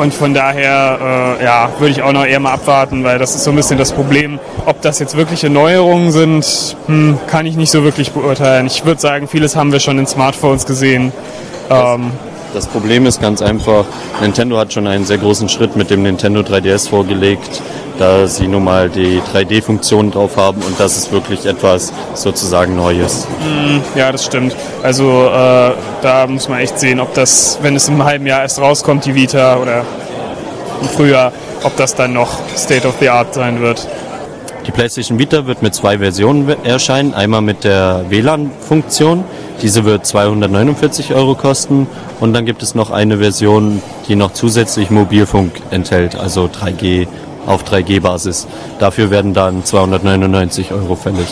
Und 0.02 0.16
von 0.16 0.34
daher 0.34 1.38
äh, 1.40 1.44
ja, 1.44 1.70
würde 1.78 1.92
ich 1.92 2.02
auch 2.02 2.12
noch 2.12 2.26
eher 2.26 2.40
mal 2.40 2.54
abwarten, 2.54 3.04
weil 3.04 3.20
das 3.20 3.36
ist 3.36 3.44
so 3.44 3.52
ein 3.52 3.56
bisschen 3.56 3.78
das 3.78 3.92
Problem. 3.92 4.40
Ob 4.66 4.82
das 4.82 4.98
jetzt 4.98 5.16
wirkliche 5.16 5.48
Neuerungen 5.48 6.12
sind, 6.12 6.76
hm, 6.88 7.20
kann 7.28 7.46
ich 7.46 7.56
nicht 7.56 7.70
so 7.70 7.84
wirklich 7.84 8.12
beurteilen. 8.12 8.66
Ich 8.66 8.84
würde 8.84 9.00
sagen, 9.00 9.28
vieles 9.28 9.56
haben 9.56 9.72
wir 9.72 9.80
schon 9.80 10.00
in 10.00 10.08
Smartphones 10.08 10.66
gesehen. 10.66 11.12
Ähm, 11.70 12.14
Das 12.54 12.68
Problem 12.68 13.06
ist 13.06 13.22
ganz 13.22 13.42
einfach, 13.42 13.86
Nintendo 14.20 14.58
hat 14.58 14.74
schon 14.74 14.86
einen 14.86 15.06
sehr 15.06 15.18
großen 15.18 15.48
Schritt 15.48 15.78
mit 15.78 15.90
dem 15.90 16.04
Nintendo 16.04 16.42
3DS 16.42 16.90
vorgelegt, 16.90 17.62
da 17.98 18.28
sie 18.28 18.48
nun 18.48 18.66
mal 18.66 18.90
die 18.90 19.22
3D-Funktion 19.34 20.12
drauf 20.12 20.36
haben 20.36 20.62
und 20.62 20.78
das 20.78 20.98
ist 20.98 21.14
wirklich 21.14 21.46
etwas 21.46 21.94
sozusagen 22.14 22.76
Neues. 22.76 23.26
Ja, 23.96 24.12
das 24.12 24.26
stimmt. 24.26 24.54
Also 24.84 25.28
äh, 25.28 25.72
da 26.02 26.28
muss 26.28 26.50
man 26.50 26.60
echt 26.60 26.78
sehen, 26.78 27.00
ob 27.00 27.14
das, 27.14 27.58
wenn 27.62 27.78
es 27.78 27.88
im 27.88 28.04
halben 28.04 28.26
Jahr 28.28 28.42
erst 28.42 28.60
rauskommt, 28.60 29.06
die 29.06 29.16
Vita 29.16 29.56
oder 29.56 29.86
im 30.82 30.90
Frühjahr, 30.90 31.32
ob 31.64 31.78
das 31.78 31.96
dann 31.96 32.12
noch 32.12 32.40
State 32.58 32.86
of 32.86 32.96
the 33.00 33.08
Art 33.08 33.34
sein 33.34 33.62
wird. 33.62 33.88
Die 34.68 34.72
PlayStation 34.72 35.18
Vita 35.18 35.48
wird 35.48 35.62
mit 35.62 35.74
zwei 35.74 36.00
Versionen 36.00 36.54
erscheinen. 36.64 37.14
Einmal 37.14 37.42
mit 37.42 37.64
der 37.64 38.06
WLAN-Funktion. 38.10 39.24
Diese 39.62 39.86
wird 39.86 40.06
249 40.06 41.14
Euro 41.14 41.36
kosten. 41.36 41.88
Und 42.20 42.34
dann 42.34 42.46
gibt 42.46 42.64
es 42.64 42.74
noch 42.76 42.90
eine 42.90 43.20
Version, 43.20 43.82
die 44.08 44.16
noch 44.16 44.34
zusätzlich 44.34 44.90
Mobilfunk 44.90 45.52
enthält, 45.70 46.16
also 46.16 46.46
3G 46.46 47.08
auf 47.46 47.64
3G-Basis. 47.64 48.48
Dafür 48.80 49.10
werden 49.12 49.34
dann 49.34 49.64
299 49.64 50.72
Euro 50.72 50.96
fällig. 50.96 51.28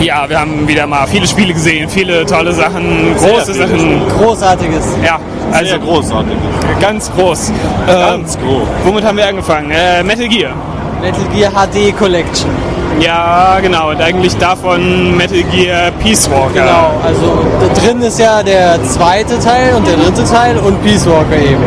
Ja, 0.00 0.28
wir 0.28 0.38
haben 0.38 0.68
wieder 0.68 0.86
mal 0.86 1.06
viele 1.06 1.26
Spiele 1.26 1.52
gesehen, 1.54 1.88
viele 1.88 2.24
tolle 2.26 2.52
Sachen, 2.52 3.16
große 3.16 3.54
viele 3.54 3.66
Sachen. 3.66 4.08
Großartiges. 4.08 4.84
Ja, 5.04 5.18
also 5.52 5.78
großartig. 5.80 6.36
ganz 6.80 7.10
groß. 7.12 7.48
Ähm, 7.48 7.54
Ganz 7.86 8.38
groß. 8.38 8.68
womit 8.84 9.04
haben 9.04 9.16
wir 9.16 9.26
angefangen? 9.26 9.70
Äh, 9.70 10.02
Metal 10.04 10.28
Gear. 10.28 10.52
Metal 11.00 11.24
Gear 11.34 11.50
HD 11.52 11.96
Collection. 11.96 12.50
Ja, 13.00 13.58
genau. 13.60 13.90
Und 13.90 14.00
eigentlich 14.00 14.36
davon 14.36 15.16
Metal 15.16 15.42
Gear 15.52 15.90
Peace 16.02 16.30
Walker. 16.30 16.52
Genau, 16.54 16.92
also 17.04 17.44
da 17.60 17.80
drin 17.80 18.00
ist 18.02 18.18
ja 18.18 18.42
der 18.42 18.82
zweite 18.84 19.38
Teil 19.38 19.74
und 19.76 19.86
der 19.86 19.96
dritte 19.96 20.24
Teil 20.24 20.56
und 20.58 20.82
Peace 20.82 21.06
Walker 21.06 21.36
eben. 21.36 21.62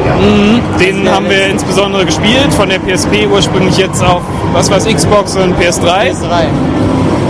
Den 0.79 1.05
Ja, 1.05 1.13
haben 1.13 1.29
wir 1.29 1.47
insbesondere 1.47 2.05
gespielt, 2.05 2.53
von 2.53 2.69
der 2.69 2.79
PSP 2.79 3.27
ursprünglich 3.31 3.77
jetzt 3.77 4.03
auf, 4.03 4.21
was 4.53 4.71
war's, 4.71 4.85
Xbox 4.85 5.35
und 5.35 5.55
PS3. 5.59 6.11
PS3. 6.11 6.45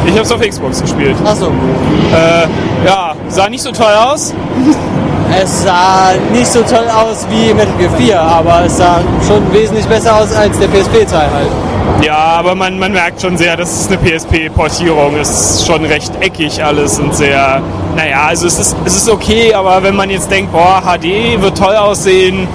Ich 0.05 0.13
habe 0.13 0.21
es 0.21 0.31
auf 0.31 0.41
Xbox 0.41 0.81
gespielt. 0.81 1.15
Achso. 1.25 1.47
Äh, 1.47 2.87
ja, 2.87 3.13
sah 3.27 3.49
nicht 3.49 3.61
so 3.61 3.71
toll 3.71 3.93
aus. 3.93 4.33
Es 5.31 5.63
sah 5.63 6.13
nicht 6.31 6.47
so 6.47 6.61
toll 6.63 6.87
aus 6.89 7.25
wie 7.29 7.53
Metal 7.53 7.73
Gear 7.77 7.91
4, 7.97 8.19
aber 8.19 8.65
es 8.65 8.77
sah 8.77 8.99
schon 9.27 9.51
wesentlich 9.53 9.85
besser 9.85 10.15
aus 10.15 10.33
als 10.33 10.57
der 10.57 10.67
PSP-Teil 10.67 11.29
halt. 11.31 12.03
Ja, 12.03 12.15
aber 12.17 12.55
man, 12.55 12.79
man 12.79 12.91
merkt 12.93 13.21
schon 13.21 13.37
sehr, 13.37 13.55
das 13.55 13.71
ist 13.81 13.91
eine 13.91 13.97
PSP-Portierung. 13.99 15.15
Es 15.19 15.29
ist 15.29 15.67
schon 15.67 15.85
recht 15.85 16.11
eckig 16.21 16.63
alles 16.63 16.99
und 16.99 17.13
sehr, 17.15 17.61
naja, 17.95 18.25
also 18.27 18.47
es 18.47 18.57
ist, 18.57 18.75
es 18.85 18.95
ist 18.95 19.09
okay, 19.09 19.53
aber 19.53 19.83
wenn 19.83 19.95
man 19.95 20.09
jetzt 20.09 20.31
denkt, 20.31 20.51
boah, 20.51 20.81
HD 20.81 21.39
wird 21.41 21.57
toll 21.57 21.75
aussehen, 21.75 22.47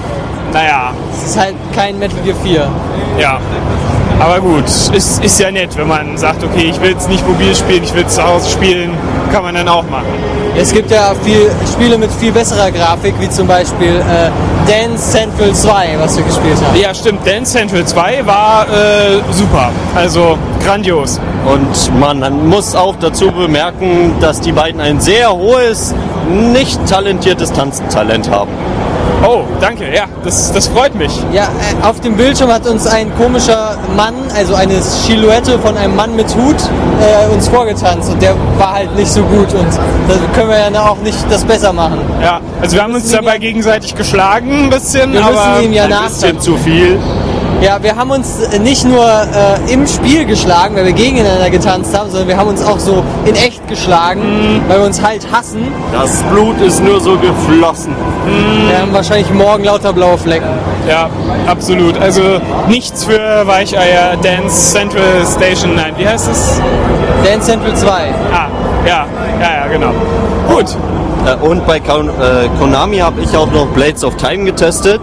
naja, 0.51 0.91
Es 1.15 1.29
ist 1.29 1.39
halt 1.39 1.55
kein 1.73 1.97
Metal 1.97 2.19
Gear 2.23 2.35
4. 2.43 2.67
ja. 3.19 3.39
Aber 4.17 4.39
gut, 4.39 4.63
ist, 4.65 5.21
ist 5.21 5.39
ja 5.41 5.51
nett, 5.51 5.75
wenn 5.75 5.89
man 5.89 6.17
sagt, 6.17 6.41
okay, 6.41 6.69
ich 6.69 6.81
will 6.81 6.95
es 6.97 7.07
nicht 7.09 7.27
mobil 7.27 7.53
spielen, 7.53 7.83
ich 7.83 7.93
will 7.93 8.05
es 8.07 8.15
zu 8.15 8.23
Hause 8.25 8.49
spielen, 8.49 8.91
kann 9.33 9.43
man 9.43 9.55
dann 9.55 9.67
auch 9.67 9.83
machen. 9.89 10.05
Es 10.57 10.71
gibt 10.71 10.89
ja 10.89 11.13
viel 11.23 11.51
Spiele 11.71 11.97
mit 11.97 12.09
viel 12.13 12.31
besserer 12.31 12.71
Grafik, 12.71 13.13
wie 13.19 13.29
zum 13.29 13.45
Beispiel 13.45 13.95
äh, 13.95 14.29
Dance 14.65 15.11
Central 15.11 15.53
2, 15.53 15.97
was 15.99 16.15
wir 16.17 16.23
gespielt 16.23 16.57
haben. 16.65 16.79
Ja, 16.79 16.93
stimmt, 16.93 17.27
Dance 17.27 17.51
Central 17.51 17.85
2 17.85 18.25
war 18.25 18.65
äh, 18.69 19.21
super, 19.31 19.69
also 19.95 20.37
grandios. 20.63 21.19
Und 21.45 21.99
man 21.99 22.47
muss 22.47 22.73
auch 22.73 22.95
dazu 22.99 23.31
bemerken, 23.31 24.15
dass 24.21 24.39
die 24.39 24.53
beiden 24.53 24.79
ein 24.79 25.01
sehr 25.01 25.31
hohes, 25.31 25.93
nicht 26.29 26.79
talentiertes 26.87 27.51
Tanztalent 27.51 28.31
haben. 28.31 28.51
Oh, 29.27 29.41
danke, 29.59 29.85
ja, 29.93 30.03
das, 30.23 30.51
das 30.53 30.67
freut 30.67 30.93
mich. 30.93 31.11
Ja, 31.31 31.43
äh, 31.45 31.83
auf 31.85 31.99
dem 32.01 32.15
Bildschirm 32.15 32.51
hat 32.51 32.67
uns 32.67 32.85
ein 32.85 33.11
komischer 33.17 33.75
Mann, 33.95 34.13
also 34.35 34.53
eine 34.55 34.79
Silhouette 34.81 35.57
von 35.59 35.75
einem 35.77 35.95
Mann 35.95 36.15
mit 36.15 36.27
Hut, 36.35 36.55
äh, 37.01 37.33
uns 37.33 37.47
vorgetanzt 37.47 38.11
und 38.11 38.21
der 38.21 38.35
war 38.57 38.73
halt 38.73 38.95
nicht 38.95 39.11
so 39.11 39.23
gut 39.23 39.51
und 39.53 39.67
da 40.07 40.13
können 40.35 40.49
wir 40.49 40.69
ja 40.71 40.81
auch 40.89 40.97
nicht 40.97 41.17
das 41.29 41.43
besser 41.43 41.73
machen. 41.73 41.99
Ja, 42.21 42.39
also 42.61 42.75
wir 42.75 42.83
haben 42.83 42.93
uns 42.93 43.09
dabei 43.11 43.33
ja- 43.33 43.37
gegenseitig 43.39 43.95
geschlagen 43.95 44.65
ein 44.65 44.69
bisschen, 44.69 45.11
Wir 45.13 45.21
aber 45.25 45.31
müssen 45.57 45.63
ihm 45.65 45.73
ja 45.73 45.85
Ein 45.85 46.03
bisschen 46.07 46.39
zu 46.39 46.55
viel. 46.57 46.99
Ja, 47.61 47.81
wir 47.81 47.95
haben 47.95 48.11
uns 48.11 48.41
äh, 48.41 48.59
nicht 48.59 48.85
nur 48.85 49.05
äh, 49.05 49.73
im 49.73 49.87
Spiel 49.87 50.25
geschlagen, 50.25 50.75
weil 50.75 50.85
wir 50.85 50.93
gegeneinander 50.93 51.49
getanzt 51.49 51.97
haben, 51.97 52.09
sondern 52.11 52.27
wir 52.27 52.37
haben 52.37 52.49
uns 52.49 52.63
auch 52.63 52.79
so 52.79 53.03
in 53.25 53.35
echt 53.35 53.67
geschlagen, 53.67 54.61
weil 54.67 54.79
wir 54.79 54.85
uns 54.85 55.01
halt 55.01 55.25
hassen. 55.31 55.67
Das 55.91 56.21
Blut 56.23 56.59
ist 56.61 56.83
nur 56.83 56.99
so 56.99 57.17
geflossen. 57.17 57.95
Wir 58.67 58.79
haben 58.79 58.93
wahrscheinlich 58.93 59.31
morgen 59.31 59.63
lauter 59.63 59.93
blaue 59.93 60.17
Flecken. 60.17 60.49
ja, 60.87 61.09
absolut. 61.47 61.97
Also 61.99 62.21
nichts 62.67 63.03
für 63.05 63.47
Weicheier, 63.47 64.17
Dance 64.21 64.71
Central 64.73 65.25
Station, 65.25 65.75
nein, 65.75 65.93
wie 65.97 66.07
heißt 66.07 66.27
es? 66.29 66.61
Dance 67.23 67.47
Central 67.47 67.75
2. 67.75 67.89
Ah, 68.33 68.47
ja, 68.85 69.05
ja, 69.39 69.61
ja, 69.61 69.67
genau. 69.71 69.91
Gut, 70.49 70.75
Und 71.41 71.65
bei 71.65 71.77
äh, 71.77 71.81
Konami 72.59 72.97
habe 72.97 73.21
ich 73.21 73.35
auch 73.35 73.51
noch 73.51 73.67
Blades 73.67 74.03
of 74.03 74.15
Time 74.17 74.45
getestet. 74.45 75.01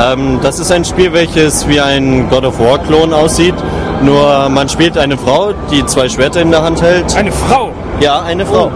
Ähm, 0.00 0.38
das 0.42 0.58
ist 0.58 0.72
ein 0.72 0.84
Spiel, 0.84 1.12
welches 1.12 1.68
wie 1.68 1.80
ein 1.80 2.28
God 2.30 2.44
of 2.44 2.58
War 2.58 2.78
Klon 2.78 3.12
aussieht. 3.12 3.54
Nur 4.02 4.48
man 4.48 4.68
spielt 4.68 4.96
eine 4.96 5.16
Frau, 5.18 5.52
die 5.70 5.84
zwei 5.86 6.08
Schwerter 6.08 6.40
in 6.40 6.50
der 6.50 6.62
Hand 6.62 6.80
hält. 6.82 7.14
eine 7.16 7.32
Frau. 7.32 7.72
Ja, 8.00 8.22
eine 8.22 8.46
Frau. 8.46 8.70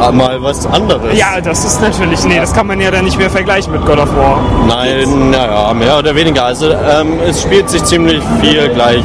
Ah, 0.00 0.12
Mal 0.12 0.40
was 0.40 0.64
anderes. 0.66 1.18
Ja, 1.18 1.40
das 1.40 1.64
ist 1.64 1.82
natürlich, 1.82 2.22
nee, 2.24 2.38
das 2.38 2.52
kann 2.52 2.68
man 2.68 2.80
ja 2.80 2.90
dann 2.90 3.04
nicht 3.04 3.18
mehr 3.18 3.30
vergleichen 3.30 3.72
mit 3.72 3.84
God 3.84 3.98
of 3.98 4.14
War. 4.16 4.38
Nein, 4.68 5.30
naja, 5.30 5.74
mehr 5.74 5.98
oder 5.98 6.14
weniger. 6.14 6.44
Also 6.44 6.70
ähm, 6.70 7.18
es 7.28 7.42
spielt 7.42 7.68
sich 7.68 7.82
ziemlich 7.82 8.22
viel 8.40 8.68
gleich. 8.68 9.02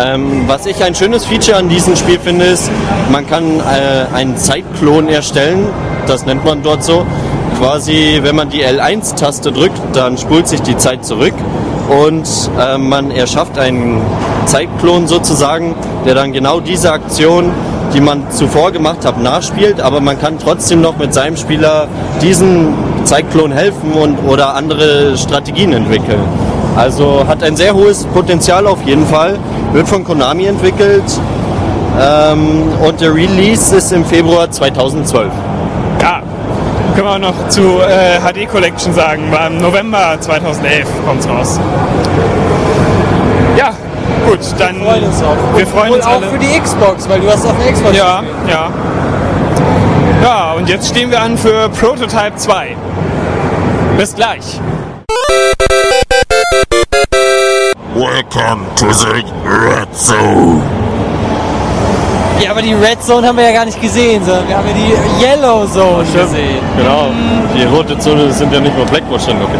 Ähm, 0.00 0.44
was 0.46 0.66
ich 0.66 0.84
ein 0.84 0.94
schönes 0.94 1.24
Feature 1.24 1.56
an 1.56 1.68
diesem 1.68 1.96
Spiel 1.96 2.20
finde, 2.20 2.44
ist, 2.44 2.70
man 3.10 3.26
kann 3.26 3.58
äh, 3.58 4.14
einen 4.14 4.36
Zeitklon 4.36 5.08
erstellen. 5.08 5.66
Das 6.08 6.24
nennt 6.24 6.42
man 6.42 6.62
dort 6.62 6.82
so. 6.82 7.04
Quasi, 7.58 8.20
wenn 8.22 8.34
man 8.34 8.48
die 8.48 8.64
L1-Taste 8.64 9.52
drückt, 9.52 9.78
dann 9.92 10.16
spult 10.16 10.48
sich 10.48 10.62
die 10.62 10.76
Zeit 10.78 11.04
zurück 11.04 11.34
und 11.88 12.26
äh, 12.58 12.78
man 12.78 13.10
erschafft 13.10 13.58
einen 13.58 14.00
Zeitklon 14.46 15.06
sozusagen, 15.06 15.74
der 16.06 16.14
dann 16.14 16.32
genau 16.32 16.60
diese 16.60 16.92
Aktion, 16.92 17.50
die 17.92 18.00
man 18.00 18.30
zuvor 18.30 18.72
gemacht 18.72 19.04
hat, 19.04 19.20
nachspielt, 19.20 19.80
aber 19.80 20.00
man 20.00 20.18
kann 20.18 20.38
trotzdem 20.38 20.80
noch 20.80 20.96
mit 20.96 21.12
seinem 21.12 21.36
Spieler 21.36 21.88
diesen 22.22 22.74
Zeitklon 23.04 23.52
helfen 23.52 23.92
und 23.92 24.18
oder 24.26 24.54
andere 24.54 25.16
Strategien 25.18 25.74
entwickeln. 25.74 26.20
Also 26.74 27.26
hat 27.26 27.42
ein 27.42 27.56
sehr 27.56 27.74
hohes 27.74 28.04
Potenzial 28.04 28.66
auf 28.66 28.82
jeden 28.84 29.06
Fall, 29.06 29.38
wird 29.72 29.88
von 29.88 30.04
Konami 30.04 30.46
entwickelt 30.46 31.04
ähm, 32.00 32.62
und 32.86 33.00
der 33.00 33.14
Release 33.14 33.76
ist 33.76 33.92
im 33.92 34.04
Februar 34.06 34.50
2012. 34.50 35.30
Können 36.98 37.10
wir 37.10 37.28
auch 37.28 37.32
noch 37.32 37.48
zu 37.48 37.80
äh, 37.80 38.18
HD 38.18 38.50
Collection 38.50 38.92
sagen. 38.92 39.30
War 39.30 39.46
im 39.46 39.58
November 39.58 40.16
2011 40.18 40.84
kommt's 41.06 41.28
raus. 41.28 41.60
Ja, 43.56 43.72
gut, 44.26 44.40
dann. 44.58 44.80
Wir 44.80 44.84
freuen 44.84 45.04
uns 45.04 45.20
drauf. 45.20 45.36
Wir 45.54 45.66
freuen 45.68 45.90
Und 45.92 45.96
uns 45.98 46.06
auch 46.06 46.10
alle. 46.14 46.26
für 46.26 46.38
die 46.38 46.58
Xbox, 46.58 47.08
weil 47.08 47.20
du 47.20 47.28
hast 47.30 47.46
auf 47.46 47.54
der 47.64 47.72
Xbox 47.72 47.96
Ja, 47.96 48.24
ja. 48.48 48.70
Ja, 50.24 50.52
und 50.54 50.68
jetzt 50.68 50.88
stehen 50.88 51.12
wir 51.12 51.22
an 51.22 51.38
für 51.38 51.68
Prototype 51.68 52.34
2. 52.34 52.76
Bis 53.96 54.16
gleich. 54.16 54.60
Welcome 57.94 58.66
to 58.74 58.92
the 58.92 59.24
Red 59.46 59.94
Zone. 59.94 60.77
Ja, 62.42 62.52
aber 62.52 62.62
die 62.62 62.72
Red 62.72 63.02
Zone 63.02 63.26
haben 63.26 63.36
wir 63.36 63.44
ja 63.44 63.52
gar 63.52 63.64
nicht 63.64 63.80
gesehen, 63.80 64.24
sondern 64.24 64.46
wir 64.48 64.56
haben 64.56 64.68
ja 64.68 64.74
die 64.74 65.24
Yellow 65.24 65.66
Zone 65.66 66.04
gesehen. 66.04 66.60
Genau, 66.76 67.08
die 67.56 67.64
rote 67.64 67.98
Zone 67.98 68.32
sind 68.32 68.52
ja 68.52 68.60
nicht 68.60 68.76
nur 68.76 68.86
Blackboard 68.86 69.22
stand, 69.22 69.40
okay. 69.42 69.58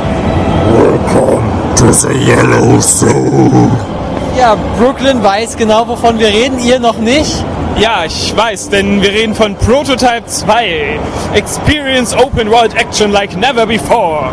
Welcome 0.77 1.43
to 1.77 1.93
the 1.93 2.09
Yellow 2.09 2.79
Zone. 2.79 3.71
Ja, 4.39 4.57
Brooklyn 4.79 5.23
weiß 5.23 5.57
genau, 5.57 5.89
wovon 5.89 6.21
wir 6.21 6.29
reden, 6.29 6.61
ihr 6.61 6.79
noch 6.79 6.99
nicht. 6.99 7.45
Ja, 7.77 8.05
ich 8.07 8.33
weiß, 8.37 8.71
denn 8.71 9.03
wir 9.03 9.11
reden 9.11 9.35
von 9.35 9.57
Prototype 9.57 10.27
2. 10.27 11.01
Experience 11.35 12.15
Open 12.15 12.51
World 12.51 12.75
Action 12.75 13.11
like 13.11 13.37
never 13.37 13.67
before. 13.67 14.31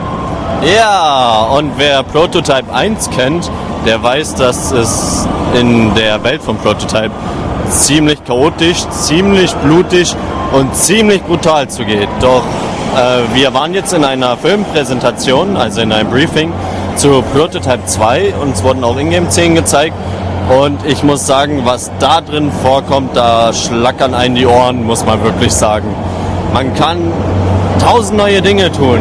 Ja, 0.76 1.48
und 1.58 1.72
wer 1.78 2.04
Prototype 2.04 2.72
1 2.72 3.10
kennt, 3.10 3.50
der 3.86 4.02
weiß, 4.02 4.36
dass 4.36 4.72
es 4.72 5.28
in 5.60 5.94
der 5.96 6.24
Welt 6.24 6.42
von 6.42 6.58
Prototype 6.58 7.12
ziemlich 7.70 8.15
chaotisch, 8.26 8.88
ziemlich 8.90 9.54
blutig 9.56 10.16
und 10.54 10.76
ziemlich 10.76 11.22
brutal 11.24 11.68
zugeht. 11.70 12.10
Doch 12.20 12.44
äh, 12.96 13.36
wir 13.36 13.54
waren 13.54 13.74
jetzt 13.74 13.94
in 13.94 14.04
einer 14.04 14.38
Filmpräsentation, 14.38 15.58
also 15.58 15.82
in 15.82 15.92
einem 15.92 16.10
Briefing 16.10 16.52
zu 16.96 17.22
Prototype 17.34 17.86
2 17.86 18.34
und 18.42 18.56
es 18.56 18.64
wurden 18.64 18.84
auch 18.84 18.98
Ingame-Szenen 18.98 19.56
gezeigt. 19.56 19.96
Und 20.50 20.86
ich 20.86 21.04
muss 21.04 21.26
sagen, 21.26 21.62
was 21.66 21.92
da 22.00 22.22
drin 22.22 22.52
vorkommt, 22.64 23.16
da 23.16 23.52
schlackern 23.52 24.14
einen 24.14 24.36
die 24.36 24.46
Ohren, 24.46 24.86
muss 24.86 25.06
man 25.06 25.24
wirklich 25.24 25.52
sagen. 25.52 25.88
Man 26.54 26.74
kann 26.76 27.12
tausend 27.80 28.18
neue 28.18 28.42
Dinge 28.42 28.72
tun. 28.72 29.00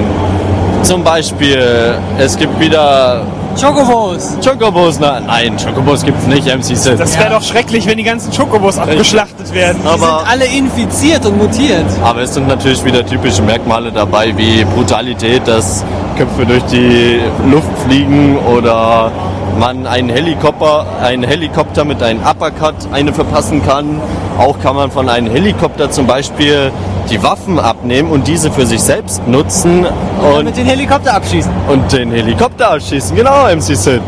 Zum 0.82 1.04
Beispiel, 1.04 1.96
es 2.18 2.36
gibt 2.36 2.58
wieder 2.60 3.22
Chocobos. 3.60 4.36
Chocobos. 4.44 4.98
Na, 5.00 5.20
nein, 5.20 5.56
Chocobos 5.56 6.04
gibt 6.04 6.18
es 6.18 6.26
nicht, 6.26 6.46
MC 6.46 6.76
Sid. 6.76 6.98
Das 6.98 7.18
wäre 7.18 7.30
doch 7.30 7.42
schrecklich, 7.42 7.86
wenn 7.86 7.98
die 7.98 8.04
ganzen 8.04 8.32
Chocobos 8.32 8.78
abgeschlachtet 8.78 9.52
werden. 9.52 9.78
Die 9.82 9.88
sind 9.88 10.02
aber, 10.02 10.26
alle 10.28 10.44
infiziert 10.46 11.24
und 11.26 11.38
mutiert. 11.38 11.84
aber 12.02 12.22
es 12.22 12.34
sind 12.34 12.48
natürlich 12.48 12.84
wieder 12.84 13.04
typische 13.04 13.42
Merkmale 13.42 13.92
dabei, 13.92 14.36
wie 14.36 14.64
Brutalität, 14.64 15.46
dass 15.46 15.84
Köpfe 16.16 16.46
durch 16.46 16.62
die 16.64 17.20
Luft 17.50 17.70
fliegen 17.84 18.38
oder 18.38 19.10
man 19.58 19.86
einen 19.86 20.08
Helikopter, 20.08 20.86
einen 21.02 21.22
Helikopter 21.22 21.84
mit 21.84 22.02
einem 22.02 22.20
Uppercut 22.20 22.74
eine 22.92 23.12
verpassen 23.12 23.64
kann. 23.64 24.00
Auch 24.38 24.58
kann 24.60 24.76
man 24.76 24.90
von 24.90 25.08
einem 25.08 25.30
Helikopter 25.30 25.90
zum 25.90 26.06
Beispiel 26.06 26.72
die 27.10 27.22
Waffen 27.22 27.58
abnehmen 27.58 28.10
und 28.10 28.26
diese 28.26 28.50
für 28.50 28.66
sich 28.66 28.80
selbst 28.82 29.26
nutzen 29.26 29.86
Und 29.86 30.38
und 30.38 30.44
mit 30.46 30.56
den 30.56 30.66
Helikopter 30.66 31.14
abschießen. 31.14 31.52
und 31.68 31.92
den 31.92 32.10
Helikopter 32.12 32.70
abschießen. 32.72 33.16
Genau, 33.16 33.44
MC 33.54 33.76
Sid. 33.76 34.00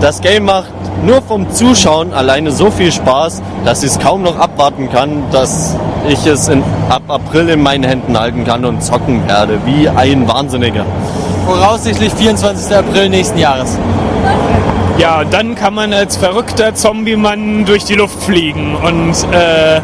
Das 0.00 0.20
Game 0.20 0.44
macht 0.46 0.72
nur 1.04 1.20
vom 1.22 1.50
Zuschauen 1.50 2.12
alleine 2.12 2.50
so 2.50 2.70
viel 2.70 2.90
Spaß, 2.92 3.42
dass 3.64 3.82
ich 3.82 3.90
es 3.90 3.98
kaum 3.98 4.22
noch 4.22 4.38
abwarten 4.38 4.90
kann, 4.90 5.22
dass 5.30 5.76
ich 6.08 6.26
es 6.26 6.48
in, 6.48 6.62
ab 6.88 7.02
April 7.08 7.50
in 7.50 7.62
meinen 7.62 7.84
Händen 7.84 8.18
halten 8.18 8.44
kann 8.44 8.64
und 8.64 8.82
zocken 8.82 9.26
werde, 9.28 9.58
wie 9.66 9.88
ein 9.88 10.26
Wahnsinniger. 10.28 10.84
Voraussichtlich 11.46 12.12
24. 12.14 12.74
April 12.74 13.08
nächsten 13.10 13.38
Jahres. 13.38 13.78
Ja, 14.98 15.24
dann 15.24 15.54
kann 15.54 15.74
man 15.74 15.92
als 15.92 16.16
verrückter 16.16 16.74
Zombie-Mann 16.74 17.64
durch 17.64 17.84
die 17.84 17.94
Luft 17.94 18.22
fliegen 18.22 18.76
und 18.76 19.12
äh, 19.32 19.80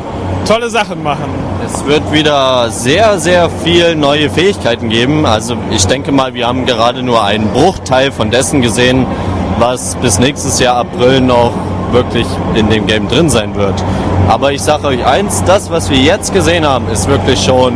tolle 0.46 0.68
Sachen 0.68 1.02
machen. 1.02 1.24
Es 1.66 1.84
wird 1.84 2.12
wieder 2.12 2.70
sehr, 2.70 3.18
sehr 3.18 3.50
viel 3.50 3.96
neue 3.96 4.30
Fähigkeiten 4.30 4.88
geben. 4.88 5.26
Also 5.26 5.56
ich 5.72 5.84
denke 5.86 6.12
mal, 6.12 6.32
wir 6.32 6.46
haben 6.46 6.64
gerade 6.64 7.02
nur 7.02 7.24
einen 7.24 7.48
Bruchteil 7.48 8.12
von 8.12 8.30
dessen 8.30 8.62
gesehen, 8.62 9.04
was 9.58 9.96
bis 9.96 10.20
nächstes 10.20 10.60
Jahr 10.60 10.76
April 10.76 11.20
noch 11.20 11.52
wirklich 11.90 12.26
in 12.54 12.70
dem 12.70 12.86
Game 12.86 13.08
drin 13.08 13.30
sein 13.30 13.56
wird. 13.56 13.74
Aber 14.28 14.52
ich 14.52 14.62
sage 14.62 14.86
euch 14.86 15.04
eins, 15.04 15.42
das, 15.44 15.68
was 15.68 15.90
wir 15.90 15.98
jetzt 15.98 16.32
gesehen 16.32 16.64
haben, 16.64 16.88
ist 16.88 17.08
wirklich 17.08 17.42
schon 17.44 17.74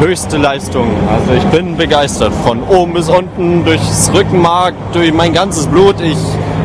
höchste 0.00 0.36
Leistung. 0.36 0.88
Also 1.10 1.32
ich 1.32 1.44
bin 1.44 1.78
begeistert. 1.78 2.32
Von 2.44 2.62
oben 2.64 2.92
bis 2.92 3.08
unten, 3.08 3.64
durchs 3.64 4.10
Rückenmark, 4.12 4.74
durch 4.92 5.14
mein 5.14 5.32
ganzes 5.32 5.66
Blut. 5.66 5.98
Ich, 6.02 6.18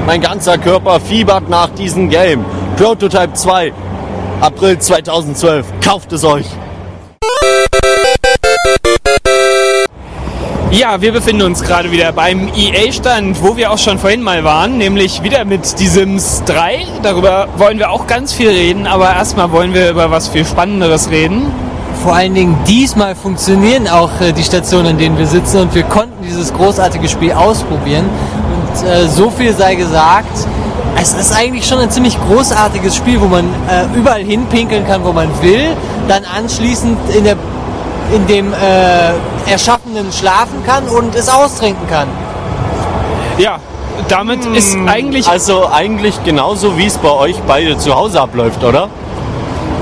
mein 0.05 0.19
ganzer 0.19 0.57
Körper 0.57 0.99
fiebert 0.99 1.47
nach 1.49 1.69
diesem 1.69 2.09
Game. 2.09 2.43
Prototype 2.75 3.33
2, 3.33 3.71
April 4.41 4.77
2012. 4.77 5.65
Kauft 5.81 6.11
es 6.11 6.25
euch! 6.25 6.45
Ja, 10.77 10.99
wir 10.99 11.13
befinden 11.13 11.43
uns 11.43 11.63
gerade 11.63 11.89
wieder 11.89 12.11
beim 12.11 12.49
EA-Stand, 12.53 13.41
wo 13.41 13.55
wir 13.55 13.71
auch 13.71 13.77
schon 13.77 13.97
vorhin 13.97 14.21
mal 14.21 14.43
waren, 14.43 14.77
nämlich 14.77 15.23
wieder 15.23 15.45
mit 15.45 15.79
Die 15.79 15.87
Sims 15.87 16.43
3. 16.47 16.85
Darüber 17.01 17.47
wollen 17.55 17.79
wir 17.79 17.91
auch 17.91 18.07
ganz 18.07 18.33
viel 18.33 18.49
reden, 18.49 18.85
aber 18.85 19.05
erstmal 19.05 19.53
wollen 19.53 19.73
wir 19.73 19.89
über 19.89 20.11
was 20.11 20.27
viel 20.27 20.43
Spannenderes 20.43 21.09
reden. 21.09 21.49
Vor 22.03 22.13
allen 22.13 22.33
Dingen 22.33 22.57
diesmal 22.67 23.15
funktionieren 23.15 23.87
auch 23.87 24.19
äh, 24.19 24.33
die 24.33 24.43
Stationen, 24.43 24.87
an 24.87 24.97
denen 24.97 25.17
wir 25.17 25.27
sitzen 25.27 25.61
und 25.61 25.73
wir 25.73 25.83
konnten 25.83 26.21
dieses 26.25 26.53
großartige 26.53 27.07
Spiel 27.07 27.31
ausprobieren. 27.31 28.09
Und 28.57 28.85
äh, 28.85 29.07
so 29.07 29.29
viel 29.29 29.53
sei 29.53 29.75
gesagt, 29.75 30.45
es 31.01 31.13
ist 31.13 31.31
eigentlich 31.31 31.65
schon 31.65 31.79
ein 31.79 31.89
ziemlich 31.89 32.17
großartiges 32.27 32.97
Spiel, 32.97 33.21
wo 33.21 33.27
man 33.27 33.45
äh, 33.69 33.97
überall 33.97 34.23
hinpinkeln 34.23 34.85
kann, 34.85 35.05
wo 35.05 35.13
man 35.13 35.29
will, 35.41 35.69
dann 36.09 36.25
anschließend 36.25 36.97
in, 37.15 37.23
der, 37.23 37.37
in 38.13 38.27
dem 38.27 38.51
äh, 38.51 39.13
Erschaffenen 39.47 40.11
schlafen 40.11 40.63
kann 40.65 40.87
und 40.87 41.15
es 41.15 41.29
austrinken 41.29 41.87
kann. 41.87 42.07
Ja, 43.37 43.59
damit 44.07 44.45
ist 44.45 44.77
eigentlich 44.87 45.27
Also 45.27 45.69
eigentlich 45.71 46.23
genauso, 46.23 46.77
wie 46.77 46.85
es 46.85 46.97
bei 46.97 47.11
euch 47.11 47.35
beide 47.47 47.77
zu 47.77 47.95
Hause 47.95 48.21
abläuft, 48.21 48.63
oder? 48.63 48.89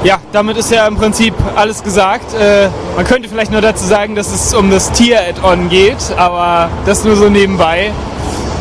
Ja, 0.03 0.17
damit 0.33 0.57
ist 0.57 0.69
ja 0.69 0.85
im 0.85 0.97
Prinzip 0.97 1.33
alles 1.55 1.81
gesagt. 1.81 2.33
Äh, 2.33 2.67
man 2.95 3.05
könnte 3.05 3.29
vielleicht 3.29 3.51
nur 3.51 3.61
dazu 3.61 3.85
sagen, 3.85 4.15
dass 4.15 4.33
es 4.33 4.53
um 4.53 4.69
das 4.69 4.91
Tier-Add-on 4.91 5.69
geht, 5.69 5.97
aber 6.17 6.69
das 6.85 7.05
nur 7.05 7.15
so 7.15 7.29
nebenbei. 7.29 7.91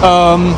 Ähm, 0.05 0.55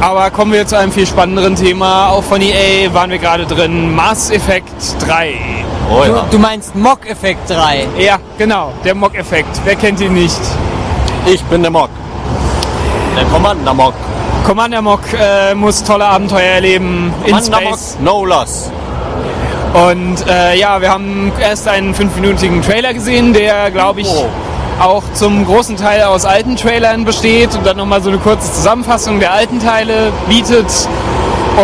aber 0.00 0.30
kommen 0.30 0.52
wir 0.52 0.66
zu 0.66 0.78
einem 0.78 0.92
viel 0.92 1.06
spannenderen 1.06 1.54
Thema. 1.54 2.10
Auch 2.10 2.22
von 2.24 2.40
EA 2.40 2.92
waren 2.94 3.10
wir 3.10 3.18
gerade 3.18 3.46
drin. 3.46 3.94
Mass 3.94 4.30
Effect 4.30 4.70
3. 5.06 5.34
Oh 5.90 6.02
Du, 6.04 6.10
ja. 6.12 6.24
du 6.30 6.38
meinst 6.38 6.74
Mock 6.74 7.08
Effect 7.08 7.48
3. 7.50 7.86
Ja, 7.98 8.18
genau, 8.38 8.72
der 8.84 8.94
Mock-Effekt. 8.94 9.60
Wer 9.64 9.76
kennt 9.76 10.00
ihn 10.00 10.14
nicht? 10.14 10.40
Ich 11.26 11.42
bin 11.44 11.62
der 11.62 11.70
Mock. 11.70 11.90
Der 13.16 13.24
Commander 13.26 13.72
Mock. 13.74 13.94
Commander 14.44 14.82
Mock 14.82 15.00
äh, 15.18 15.54
muss 15.54 15.82
tolle 15.84 16.04
Abenteuer 16.06 16.42
erleben 16.54 17.12
in 17.24 17.32
Commander 17.34 17.60
Mock, 17.62 17.72
Space. 17.74 17.96
no 18.00 18.24
loss. 18.24 18.70
Und 19.74 20.26
äh, 20.28 20.56
ja, 20.58 20.80
wir 20.80 20.90
haben 20.90 21.32
erst 21.40 21.68
einen 21.68 21.94
fünfminütigen 21.94 22.62
Trailer 22.62 22.94
gesehen, 22.94 23.32
der, 23.32 23.70
glaube 23.70 24.00
ich, 24.00 24.08
Oh. 24.08 24.26
auch 24.80 25.02
zum 25.14 25.44
großen 25.46 25.76
Teil 25.76 26.02
aus 26.04 26.24
alten 26.24 26.56
Trailern 26.56 27.04
besteht 27.04 27.54
und 27.54 27.66
dann 27.66 27.76
nochmal 27.76 28.02
so 28.02 28.08
eine 28.08 28.18
kurze 28.18 28.52
Zusammenfassung 28.52 29.20
der 29.20 29.32
alten 29.32 29.60
Teile 29.60 30.12
bietet. 30.28 30.66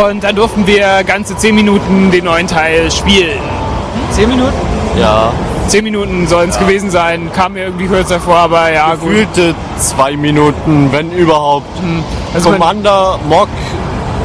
Und 0.09 0.25
dann 0.25 0.35
durften 0.37 0.67
wir 0.67 1.05
ganze 1.05 1.37
10 1.37 1.55
Minuten 1.55 2.11
den 2.11 2.25
neuen 2.25 2.47
Teil 2.47 2.91
spielen. 2.91 3.39
10 4.13 4.29
Minuten? 4.29 4.53
Ja, 4.99 5.33
10 5.69 5.85
Minuten 5.85 6.27
sollen 6.27 6.51
es 6.51 6.59
gewesen 6.59 6.91
sein, 6.91 7.31
kam 7.33 7.55
mir 7.55 7.65
irgendwie 7.65 7.87
kürzer 7.87 8.21
vor, 8.21 8.37
aber 8.37 8.71
ja, 8.73 8.95
gut. 8.95 9.09
gefühlte 9.11 9.55
zwei 9.79 10.17
Minuten, 10.17 10.89
wenn 10.93 11.11
überhaupt. 11.13 11.67
Also 12.35 12.51
man- 12.51 12.59
Commander 12.59 13.19
Mock 13.29 13.49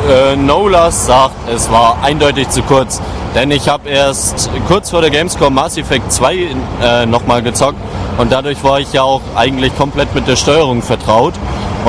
äh, 0.10 0.36
Nolas 0.36 1.06
sagt, 1.08 1.36
es 1.54 1.71
war 1.71 1.97
eindeutig 2.04 2.50
zu 2.50 2.62
kurz. 2.63 3.02
Denn 3.36 3.52
ich 3.52 3.69
habe 3.69 3.88
erst 3.89 4.50
kurz 4.67 4.89
vor 4.89 5.02
der 5.02 5.10
Gamescom 5.12 5.54
Mass 5.54 5.78
Effect 5.78 6.12
2 6.12 6.36
äh, 6.82 7.06
nochmal 7.06 7.43
gezockt 7.43 7.78
und 8.17 8.32
dadurch 8.32 8.63
war 8.63 8.80
ich 8.80 8.93
ja 8.93 9.04
auch 9.04 9.21
eigentlich 9.36 9.78
komplett 9.78 10.15
mit 10.15 10.28
der 10.28 10.38
Steuerung 10.38 10.82
vertraut. 10.82 11.34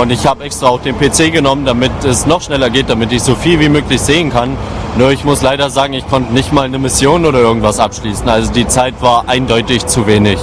Und 0.00 0.10
ich 0.12 0.26
habe 0.26 0.44
extra 0.44 0.68
auch 0.68 0.80
den 0.80 0.96
PC 0.96 1.32
genommen, 1.32 1.64
damit 1.66 1.90
es 2.04 2.24
noch 2.24 2.40
schneller 2.40 2.70
geht, 2.70 2.88
damit 2.88 3.10
ich 3.10 3.20
so 3.22 3.34
viel 3.34 3.58
wie 3.58 3.68
möglich 3.68 4.00
sehen 4.00 4.30
kann. 4.30 4.56
Nur 4.96 5.10
ich 5.10 5.24
muss 5.24 5.42
leider 5.42 5.70
sagen, 5.70 5.92
ich 5.92 6.08
konnte 6.08 6.32
nicht 6.32 6.52
mal 6.52 6.66
eine 6.66 6.78
Mission 6.78 7.26
oder 7.26 7.40
irgendwas 7.40 7.80
abschließen. 7.80 8.28
Also 8.28 8.52
die 8.52 8.68
Zeit 8.68 8.94
war 9.00 9.24
eindeutig 9.26 9.86
zu 9.86 10.06
wenig. 10.06 10.38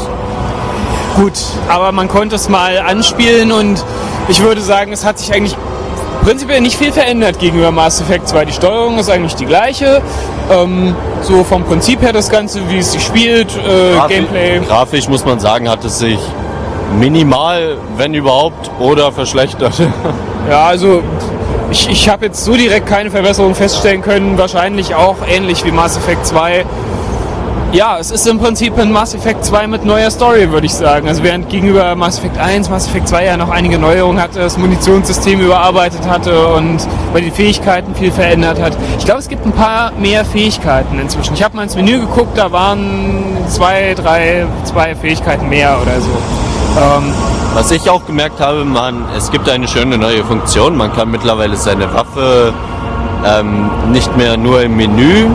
Gut, 1.16 1.34
aber 1.70 1.94
man 1.94 2.10
konnte 2.10 2.36
es 2.36 2.50
mal 2.50 2.80
anspielen 2.80 3.54
und 3.54 3.82
ich 4.28 4.42
würde 4.42 4.60
sagen, 4.60 4.92
es 4.92 5.06
hat 5.06 5.20
sich 5.20 5.34
eigentlich 5.34 5.56
prinzipiell 6.26 6.60
nicht 6.60 6.76
viel 6.78 6.92
verändert 6.92 7.40
gegenüber 7.40 7.72
Mass 7.72 8.02
Effect 8.02 8.28
2. 8.28 8.46
Die 8.46 8.54
Steuerung 8.54 8.98
ist 9.00 9.10
eigentlich 9.10 9.36
die 9.36 9.46
gleiche. 9.46 10.02
Ähm, 10.52 10.94
so 11.22 11.46
vom 11.46 11.64
Prinzip 11.64 12.02
her 12.02 12.12
das 12.12 12.30
Ganze, 12.30 12.60
wie 12.70 12.80
es 12.80 12.92
sich 12.92 13.04
spielt, 13.04 13.56
äh, 13.56 13.96
Grafi- 13.96 14.14
Gameplay. 14.16 14.60
Grafisch 14.68 15.08
muss 15.08 15.24
man 15.24 15.40
sagen, 15.40 15.70
hat 15.70 15.86
es 15.86 16.00
sich 16.00 16.20
minimal, 17.00 17.78
wenn 17.98 18.14
überhaupt, 18.14 18.72
oder 18.80 19.12
verschlechtert. 19.12 19.74
Ja, 20.48 20.68
also 20.68 21.02
ich, 21.72 21.90
ich 21.90 22.08
habe 22.08 22.28
jetzt 22.28 22.46
so 22.46 22.56
direkt 22.56 22.86
keine 22.86 23.10
Verbesserung 23.10 23.56
feststellen 23.56 24.04
können. 24.04 24.38
Wahrscheinlich 24.38 24.94
auch 24.94 25.16
ähnlich 25.28 25.66
wie 25.66 25.72
Mass 25.72 25.98
Effect 25.98 26.24
2. 26.24 26.64
Ja, 27.72 27.98
es 28.00 28.10
ist 28.10 28.26
im 28.26 28.40
Prinzip 28.40 28.78
ein 28.78 28.92
Mass 28.92 29.14
Effect 29.14 29.44
2 29.44 29.68
mit 29.68 29.84
neuer 29.84 30.10
Story, 30.10 30.50
würde 30.52 30.66
ich 30.66 30.74
sagen. 30.74 31.10
Also 31.10 31.24
während 31.24 31.50
gegenüber 31.50 31.94
Mass 31.96 32.20
Effect 32.20 32.38
1 32.38 32.70
Mass 32.70 32.88
Effect 32.88 33.10
2 33.10 33.26
ja 33.26 33.38
noch 33.38 33.50
einige 33.50 33.78
Neuerungen 33.78 34.22
hatte, 34.22 34.40
das 34.40 34.58
Munitionssystem 34.58 35.42
überarbeitet 35.42 36.08
hatte 36.08 36.48
und 36.50 36.78
bei 37.12 37.20
den 37.20 37.34
Fähigkeiten 37.34 37.94
viel 37.94 38.12
verändert 38.12 38.62
hat. 38.62 38.78
Ich 38.98 39.04
glaube, 39.04 39.20
es 39.20 39.28
gibt 39.28 39.46
ein 39.46 39.52
paar 39.52 39.92
mehr 39.94 40.24
Fähigkeiten 40.24 41.00
inzwischen. 41.00 41.34
Ich 41.34 41.44
habe 41.44 41.58
mal 41.58 41.64
ins 41.64 41.76
Menü 41.76 42.00
geguckt, 42.00 42.38
da 42.38 42.52
waren 42.52 43.24
zwei, 43.50 43.94
drei, 43.94 44.46
zwei 44.64 44.96
Fähigkeiten 44.96 45.50
mehr 45.50 45.78
oder 45.82 46.00
so. 46.00 46.45
Ähm, 46.78 47.14
Was 47.56 47.72
ich 47.72 47.90
auch 47.90 48.06
gemerkt 48.06 48.42
habe, 48.42 48.66
man, 48.66 49.06
es 49.16 49.32
gibt 49.32 49.48
eine 49.48 49.66
schöne 49.66 49.98
neue 49.98 50.26
Funktion. 50.26 50.76
Man 50.76 50.92
kann 50.94 51.10
mittlerweile 51.10 51.56
seine 51.56 51.94
Waffe 51.94 52.54
ähm, 53.26 53.70
nicht 53.94 54.14
mehr 54.18 54.36
nur 54.36 54.62
im 54.62 54.76
Menü 54.76 55.28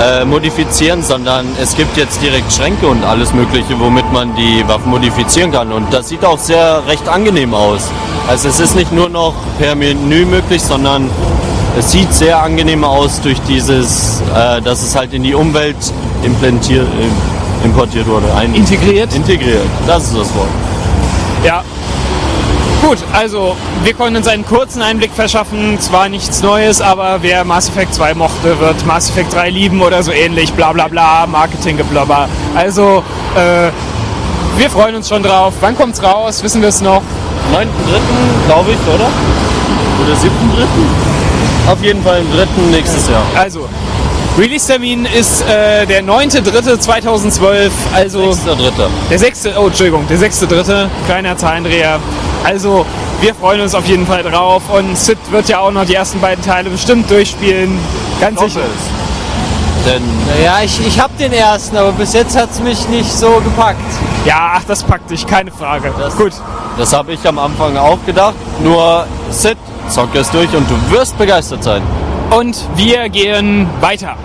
äh, 0.00 0.24
modifizieren, 0.24 1.04
sondern 1.04 1.46
es 1.62 1.76
gibt 1.76 1.96
jetzt 1.96 2.20
direkt 2.20 2.52
Schränke 2.52 2.88
und 2.88 3.04
alles 3.04 3.32
Mögliche, 3.32 3.78
womit 3.78 4.10
man 4.12 4.34
die 4.34 4.66
Waffen 4.66 4.90
modifizieren 4.90 5.52
kann. 5.52 5.70
Und 5.70 5.94
das 5.94 6.08
sieht 6.08 6.24
auch 6.24 6.38
sehr 6.38 6.82
recht 6.88 7.08
angenehm 7.08 7.54
aus. 7.54 7.88
Also 8.26 8.48
es 8.48 8.58
ist 8.58 8.74
nicht 8.74 8.90
nur 8.90 9.08
noch 9.08 9.34
per 9.60 9.76
Menü 9.76 10.24
möglich, 10.24 10.60
sondern 10.60 11.08
es 11.78 11.92
sieht 11.92 12.12
sehr 12.12 12.42
angenehm 12.42 12.82
aus 12.82 13.20
durch 13.20 13.40
dieses, 13.42 14.20
äh, 14.34 14.60
dass 14.62 14.82
es 14.82 14.96
halt 14.96 15.12
in 15.14 15.22
die 15.22 15.34
Umwelt 15.34 15.76
implantiert, 16.24 16.88
äh, 16.88 17.29
importiert 17.64 18.06
wurde. 18.06 18.32
Ein, 18.34 18.54
Integriert? 18.54 19.14
Integriert, 19.14 19.66
das 19.86 20.04
ist 20.04 20.16
das 20.16 20.34
Wort. 20.34 20.48
Ja. 21.44 21.62
Gut, 22.82 22.98
also 23.12 23.56
wir 23.84 23.92
konnten 23.92 24.16
uns 24.16 24.26
einen 24.26 24.44
kurzen 24.46 24.80
Einblick 24.80 25.12
verschaffen. 25.12 25.78
Zwar 25.80 26.08
nichts 26.08 26.42
Neues, 26.42 26.80
aber 26.80 27.18
wer 27.20 27.44
Mass 27.44 27.68
Effect 27.68 27.94
2 27.94 28.14
mochte, 28.14 28.58
wird 28.58 28.86
Mass 28.86 29.10
Effect 29.10 29.34
3 29.34 29.50
lieben 29.50 29.82
oder 29.82 30.02
so 30.02 30.12
ähnlich. 30.12 30.52
Bla 30.54 30.72
bla 30.72 30.88
bla, 30.88 31.26
Marketinggeblubber. 31.26 32.28
Also, 32.54 33.04
äh, 33.36 33.70
wir 34.56 34.70
freuen 34.70 34.94
uns 34.94 35.08
schon 35.08 35.22
drauf. 35.22 35.52
Wann 35.60 35.76
kommt's 35.76 36.02
raus? 36.02 36.42
Wissen 36.42 36.62
wir 36.62 36.70
es 36.70 36.80
noch? 36.80 37.02
9.3. 37.52 37.66
glaube 38.46 38.70
ich, 38.72 38.94
oder? 38.94 39.08
Oder 40.02 40.14
7.3. 40.14 41.72
Auf 41.72 41.82
jeden 41.82 42.02
Fall 42.02 42.20
im 42.20 42.32
3. 42.32 42.46
nächstes 42.70 43.08
Jahr. 43.08 43.22
Also, 43.36 43.68
Release-Termin 44.40 45.04
ist 45.04 45.42
äh, 45.42 45.84
der 45.84 46.02
9.3.2012. 46.02 47.70
Also 47.92 48.20
6.3. 48.30 48.70
der 49.10 49.18
sechste, 49.18 49.52
oh 49.58 49.66
Entschuldigung, 49.66 50.06
der 50.08 50.16
sechste 50.16 50.46
dritte, 50.46 50.88
kleiner 51.04 51.36
Zahlendreher. 51.36 52.00
Also 52.42 52.86
wir 53.20 53.34
freuen 53.34 53.60
uns 53.60 53.74
auf 53.74 53.86
jeden 53.86 54.06
Fall 54.06 54.22
drauf 54.22 54.62
und 54.72 54.96
Sid 54.96 55.18
wird 55.30 55.50
ja 55.50 55.60
auch 55.60 55.70
noch 55.70 55.84
die 55.84 55.94
ersten 55.94 56.22
beiden 56.22 56.42
Teile 56.42 56.70
bestimmt 56.70 57.10
durchspielen. 57.10 57.78
Ganz 58.18 58.40
sicher. 58.40 58.60
Denn 59.84 60.02
Naja, 60.34 60.60
ich, 60.64 60.86
ich 60.86 60.98
hab 60.98 61.14
den 61.18 61.34
ersten, 61.34 61.76
aber 61.76 61.92
bis 61.92 62.14
jetzt 62.14 62.34
hat's 62.34 62.60
mich 62.60 62.88
nicht 62.88 63.12
so 63.12 63.42
gepackt. 63.44 63.78
Ja, 64.24 64.52
ach, 64.56 64.62
das 64.66 64.82
packt 64.82 65.10
dich, 65.10 65.26
keine 65.26 65.50
Frage. 65.50 65.92
Gut. 66.16 66.32
das 66.78 66.94
habe 66.94 67.12
ich 67.12 67.28
am 67.28 67.38
Anfang 67.38 67.76
auch 67.76 67.98
gedacht. 68.06 68.36
Nur 68.64 69.04
Sid, 69.28 69.58
zock 69.90 70.14
es 70.14 70.30
durch 70.30 70.50
und 70.54 70.66
du 70.70 70.96
wirst 70.96 71.18
begeistert 71.18 71.62
sein. 71.62 71.82
Und 72.30 72.56
wir 72.76 73.10
gehen 73.10 73.68
weiter. 73.82 74.16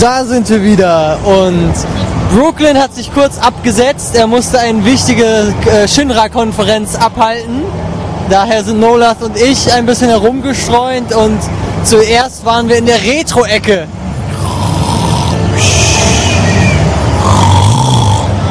Da 0.00 0.24
sind 0.24 0.48
wir 0.50 0.62
wieder 0.62 1.18
und 1.24 1.72
Brooklyn 2.34 2.78
hat 2.78 2.94
sich 2.94 3.12
kurz 3.14 3.38
abgesetzt. 3.38 4.14
Er 4.14 4.26
musste 4.26 4.58
eine 4.58 4.84
wichtige 4.84 5.54
äh, 5.66 5.88
Shinra-Konferenz 5.88 6.96
abhalten. 6.96 7.62
Daher 8.28 8.64
sind 8.64 8.80
Nolath 8.80 9.22
und 9.22 9.36
ich 9.36 9.72
ein 9.72 9.86
bisschen 9.86 10.08
herumgestreunt 10.08 11.14
und 11.14 11.38
zuerst 11.84 12.44
waren 12.44 12.68
wir 12.68 12.76
in 12.76 12.86
der 12.86 13.02
Retro-Ecke. 13.02 13.86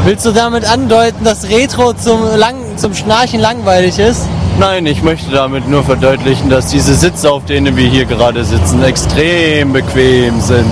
Willst 0.06 0.26
du 0.26 0.32
damit 0.32 0.66
andeuten, 0.66 1.24
dass 1.24 1.48
Retro 1.50 1.94
zum, 1.94 2.36
lang, 2.36 2.56
zum 2.78 2.94
Schnarchen 2.94 3.40
langweilig 3.40 4.00
ist? 4.00 4.24
Nein, 4.60 4.86
ich 4.86 5.02
möchte 5.02 5.32
damit 5.32 5.68
nur 5.68 5.84
verdeutlichen, 5.84 6.50
dass 6.50 6.68
diese 6.68 6.94
Sitze, 6.94 7.32
auf 7.32 7.44
denen 7.46 7.76
wir 7.76 7.88
hier 7.88 8.06
gerade 8.06 8.46
sitzen, 8.46 8.84
extrem 8.84 9.74
bequem 9.74 10.40
sind. 10.42 10.70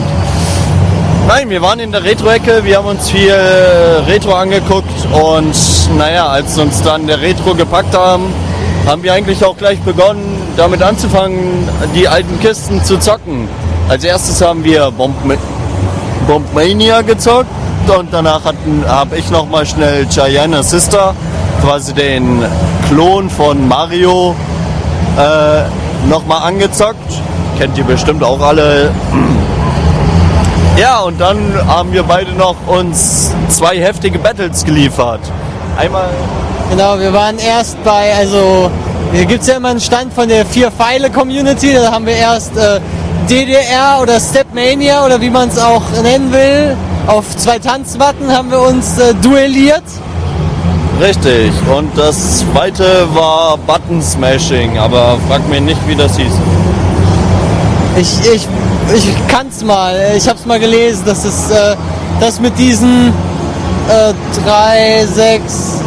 Nein, 1.28 1.50
wir 1.50 1.62
waren 1.62 1.80
in 1.80 1.92
der 1.92 2.04
Retro-Ecke, 2.04 2.64
wir 2.64 2.78
haben 2.78 2.88
uns 2.88 3.10
viel 3.10 3.34
Retro 4.08 4.34
angeguckt 4.36 5.08
und 5.12 5.56
naja, 5.98 6.28
als 6.28 6.58
uns 6.60 6.82
dann 6.84 7.08
der 7.08 7.22
Retro 7.22 7.56
gepackt 7.56 7.96
haben, 7.98 8.26
haben 8.86 9.02
wir 9.02 9.14
eigentlich 9.14 9.44
auch 9.44 9.58
gleich 9.58 9.80
begonnen, 9.80 10.38
damit 10.58 10.84
anzufangen, 10.84 11.68
die 11.96 12.08
alten 12.08 12.40
Kisten 12.40 12.84
zu 12.84 13.00
zocken. 13.00 13.48
Als 13.90 14.04
erstes 14.04 14.42
haben 14.42 14.64
wir 14.64 14.92
Bomb 14.92 15.16
Bombmania 16.28 17.02
gezockt 17.02 17.50
und 17.88 18.10
danach 18.12 18.42
habe 18.88 19.18
ich 19.18 19.30
nochmal 19.32 19.66
schnell 19.66 20.06
Gianna 20.06 20.62
Sister, 20.62 21.16
quasi 21.62 21.94
den 21.94 22.44
Klon 22.88 23.30
von 23.30 23.68
Mario, 23.68 24.36
äh, 25.18 26.08
nochmal 26.10 26.44
angezockt. 26.44 27.22
Kennt 27.58 27.78
ihr 27.78 27.84
bestimmt 27.84 28.24
auch 28.24 28.42
alle. 28.42 28.92
Ja, 30.78 31.02
und 31.02 31.20
dann 31.20 31.38
haben 31.68 31.92
wir 31.92 32.04
beide 32.04 32.32
noch 32.32 32.56
uns 32.66 33.30
zwei 33.50 33.78
heftige 33.78 34.18
Battles 34.18 34.64
geliefert. 34.64 35.20
Einmal 35.78 36.10
Genau, 36.72 36.98
wir 36.98 37.12
waren 37.12 37.38
erst 37.38 37.84
bei, 37.84 38.14
also 38.16 38.72
hier 39.12 39.26
gibt 39.26 39.42
es 39.42 39.48
ja 39.48 39.58
immer 39.58 39.68
einen 39.68 39.82
Stand 39.82 40.14
von 40.14 40.30
der 40.30 40.46
Vier-Pfeile-Community. 40.46 41.74
Da 41.74 41.92
haben 41.92 42.06
wir 42.06 42.16
erst 42.16 42.56
äh, 42.56 42.80
DDR 43.30 44.00
oder 44.02 44.22
Stepmania 44.22 45.06
oder 45.06 45.20
wie 45.20 45.30
man 45.30 45.50
es 45.50 45.60
auch 45.60 45.82
nennen 46.02 46.32
will. 46.32 46.78
Auf 47.08 47.36
zwei 47.36 47.60
Tanzmatten 47.60 48.32
haben 48.32 48.50
wir 48.52 48.62
uns 48.62 48.98
äh, 49.00 49.14
duelliert. 49.16 49.84
Richtig. 51.02 51.52
Und 51.76 51.98
das 51.98 52.40
zweite 52.40 53.08
war 53.16 53.58
Button 53.58 54.04
Smashing, 54.04 54.78
aber 54.78 55.18
frag 55.28 55.48
mich 55.50 55.62
nicht, 55.62 55.88
wie 55.88 55.96
das 55.96 56.16
hieß. 56.16 56.34
Ich, 57.98 58.20
ich, 58.32 58.48
ich 58.94 59.28
kann's 59.28 59.64
mal. 59.64 59.96
Ich 60.16 60.30
hab's 60.30 60.46
mal 60.46 60.60
gelesen, 60.60 61.02
dass 61.08 61.26
es 61.26 61.50
äh, 61.50 61.76
das 62.20 62.40
mit 62.40 62.56
diesen 62.60 63.08
äh, 63.90 64.14
drei, 64.46 65.08
sechs, 65.08 65.80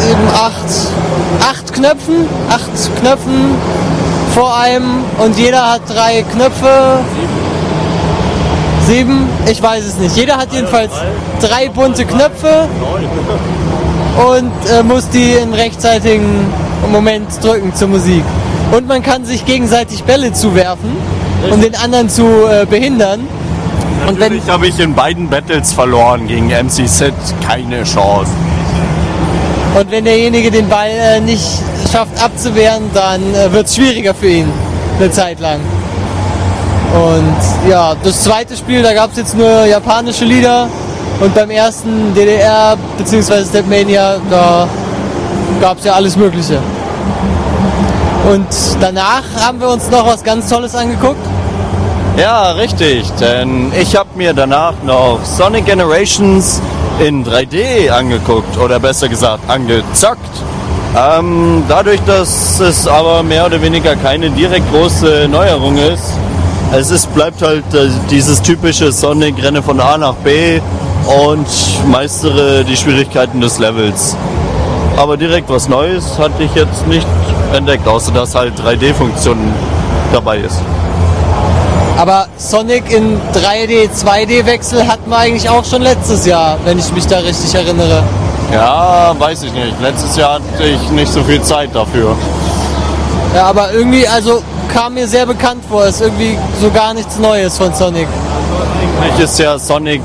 sieben, 0.00 0.28
acht, 0.32 1.50
acht 1.50 1.72
Knöpfen, 1.74 2.28
acht 2.48 3.00
Knöpfen 3.00 3.56
vor 4.32 4.56
einem 4.56 5.04
und 5.18 5.36
jeder 5.38 5.72
hat 5.72 5.82
drei 5.88 6.22
Knöpfe. 6.22 7.00
Sieben, 8.86 9.28
ich 9.50 9.60
weiß 9.60 9.84
es 9.84 9.96
nicht. 9.96 10.16
Jeder 10.16 10.36
hat 10.36 10.52
jedenfalls 10.52 10.92
drei 11.40 11.68
bunte 11.68 12.04
Knöpfe 12.04 12.68
und 14.16 14.52
äh, 14.70 14.82
muss 14.82 15.08
die 15.10 15.32
im 15.32 15.52
rechtzeitigen 15.52 16.46
Moment 16.90 17.28
drücken 17.42 17.74
zur 17.74 17.88
Musik. 17.88 18.24
Und 18.72 18.86
man 18.86 19.02
kann 19.02 19.24
sich 19.24 19.44
gegenseitig 19.44 20.04
Bälle 20.04 20.32
zuwerfen, 20.32 20.96
um 21.50 21.60
den 21.60 21.74
anderen 21.74 22.08
zu 22.08 22.24
äh, 22.24 22.66
behindern. 22.66 23.20
Und 24.06 24.18
wenn, 24.18 24.32
Natürlich 24.32 24.48
habe 24.48 24.66
ich 24.68 24.78
in 24.78 24.94
beiden 24.94 25.28
Battles 25.28 25.72
verloren 25.72 26.26
gegen 26.26 26.48
MC 26.48 26.88
Sid. 26.88 27.14
Keine 27.46 27.84
Chance. 27.84 28.30
und 29.78 29.90
wenn 29.90 30.04
derjenige 30.04 30.50
den 30.50 30.68
Ball 30.68 30.88
äh, 30.88 31.20
nicht 31.20 31.44
schafft 31.92 32.22
abzuwehren, 32.22 32.90
dann 32.94 33.20
äh, 33.34 33.52
wird 33.52 33.66
es 33.66 33.76
schwieriger 33.76 34.14
für 34.14 34.28
ihn 34.28 34.48
eine 34.98 35.10
Zeit 35.10 35.40
lang. 35.40 35.60
Und 36.92 37.70
ja, 37.70 37.94
das 38.02 38.24
zweite 38.24 38.56
Spiel, 38.56 38.82
da 38.82 38.92
gab 38.92 39.12
es 39.12 39.16
jetzt 39.16 39.36
nur 39.36 39.64
japanische 39.66 40.24
Lieder. 40.24 40.68
Und 41.20 41.34
beim 41.34 41.50
ersten 41.50 42.14
DDR 42.14 42.76
bzw. 42.96 43.44
Stepmania, 43.44 44.16
da 44.30 44.66
gab 45.60 45.78
es 45.78 45.84
ja 45.84 45.92
alles 45.92 46.16
Mögliche. 46.16 46.58
Und 48.32 48.46
danach 48.80 49.22
haben 49.38 49.60
wir 49.60 49.68
uns 49.68 49.90
noch 49.90 50.06
was 50.06 50.24
ganz 50.24 50.48
Tolles 50.48 50.74
angeguckt. 50.74 51.20
Ja, 52.16 52.52
richtig, 52.52 53.10
denn 53.20 53.70
ich 53.78 53.96
habe 53.96 54.08
mir 54.16 54.32
danach 54.32 54.74
noch 54.82 55.20
Sonic 55.24 55.66
Generations 55.66 56.60
in 56.98 57.24
3D 57.24 57.90
angeguckt 57.90 58.56
oder 58.58 58.80
besser 58.80 59.08
gesagt 59.08 59.48
angezockt. 59.48 60.18
Ähm, 60.96 61.64
dadurch, 61.68 62.00
dass 62.06 62.60
es 62.60 62.88
aber 62.88 63.22
mehr 63.22 63.46
oder 63.46 63.60
weniger 63.60 63.94
keine 63.94 64.30
direkt 64.30 64.70
große 64.72 65.28
Neuerung 65.30 65.76
ist, 65.76 66.14
es 66.72 66.90
ist, 66.90 67.12
bleibt 67.14 67.42
halt 67.42 67.64
äh, 67.74 67.88
dieses 68.10 68.40
typische 68.42 68.90
Sonic-Rennen 68.90 69.62
von 69.62 69.80
A 69.80 69.98
nach 69.98 70.14
B 70.14 70.60
und 71.10 71.46
meistere 71.88 72.64
die 72.64 72.76
Schwierigkeiten 72.76 73.40
des 73.40 73.58
Levels. 73.58 74.16
Aber 74.96 75.16
direkt 75.16 75.48
was 75.48 75.68
Neues 75.68 76.18
hatte 76.18 76.42
ich 76.42 76.54
jetzt 76.54 76.86
nicht 76.86 77.06
entdeckt, 77.54 77.88
außer 77.88 78.12
dass 78.12 78.34
halt 78.34 78.54
3D-Funktion 78.60 79.38
dabei 80.12 80.38
ist. 80.38 80.60
Aber 81.96 82.28
Sonic 82.36 82.90
in 82.90 83.20
3D, 83.34 83.90
2D-Wechsel 83.90 84.86
hatten 84.86 85.10
wir 85.10 85.18
eigentlich 85.18 85.48
auch 85.50 85.64
schon 85.64 85.82
letztes 85.82 86.26
Jahr, 86.26 86.56
wenn 86.64 86.78
ich 86.78 86.90
mich 86.92 87.06
da 87.06 87.18
richtig 87.18 87.54
erinnere. 87.54 88.02
Ja, 88.52 89.14
weiß 89.18 89.42
ich 89.42 89.52
nicht. 89.52 89.80
Letztes 89.80 90.16
Jahr 90.16 90.34
hatte 90.34 90.64
ich 90.64 90.90
nicht 90.90 91.12
so 91.12 91.22
viel 91.22 91.42
Zeit 91.42 91.70
dafür. 91.74 92.16
Ja, 93.34 93.46
aber 93.46 93.72
irgendwie, 93.72 94.06
also 94.08 94.42
kam 94.72 94.94
mir 94.94 95.06
sehr 95.06 95.26
bekannt 95.26 95.62
vor. 95.68 95.84
Ist 95.84 96.00
irgendwie 96.00 96.38
so 96.60 96.70
gar 96.70 96.94
nichts 96.94 97.18
Neues 97.18 97.58
von 97.58 97.72
Sonic. 97.74 98.08
Eigentlich 99.02 99.24
ist 99.24 99.38
ja 99.38 99.58
Sonic, 99.58 100.02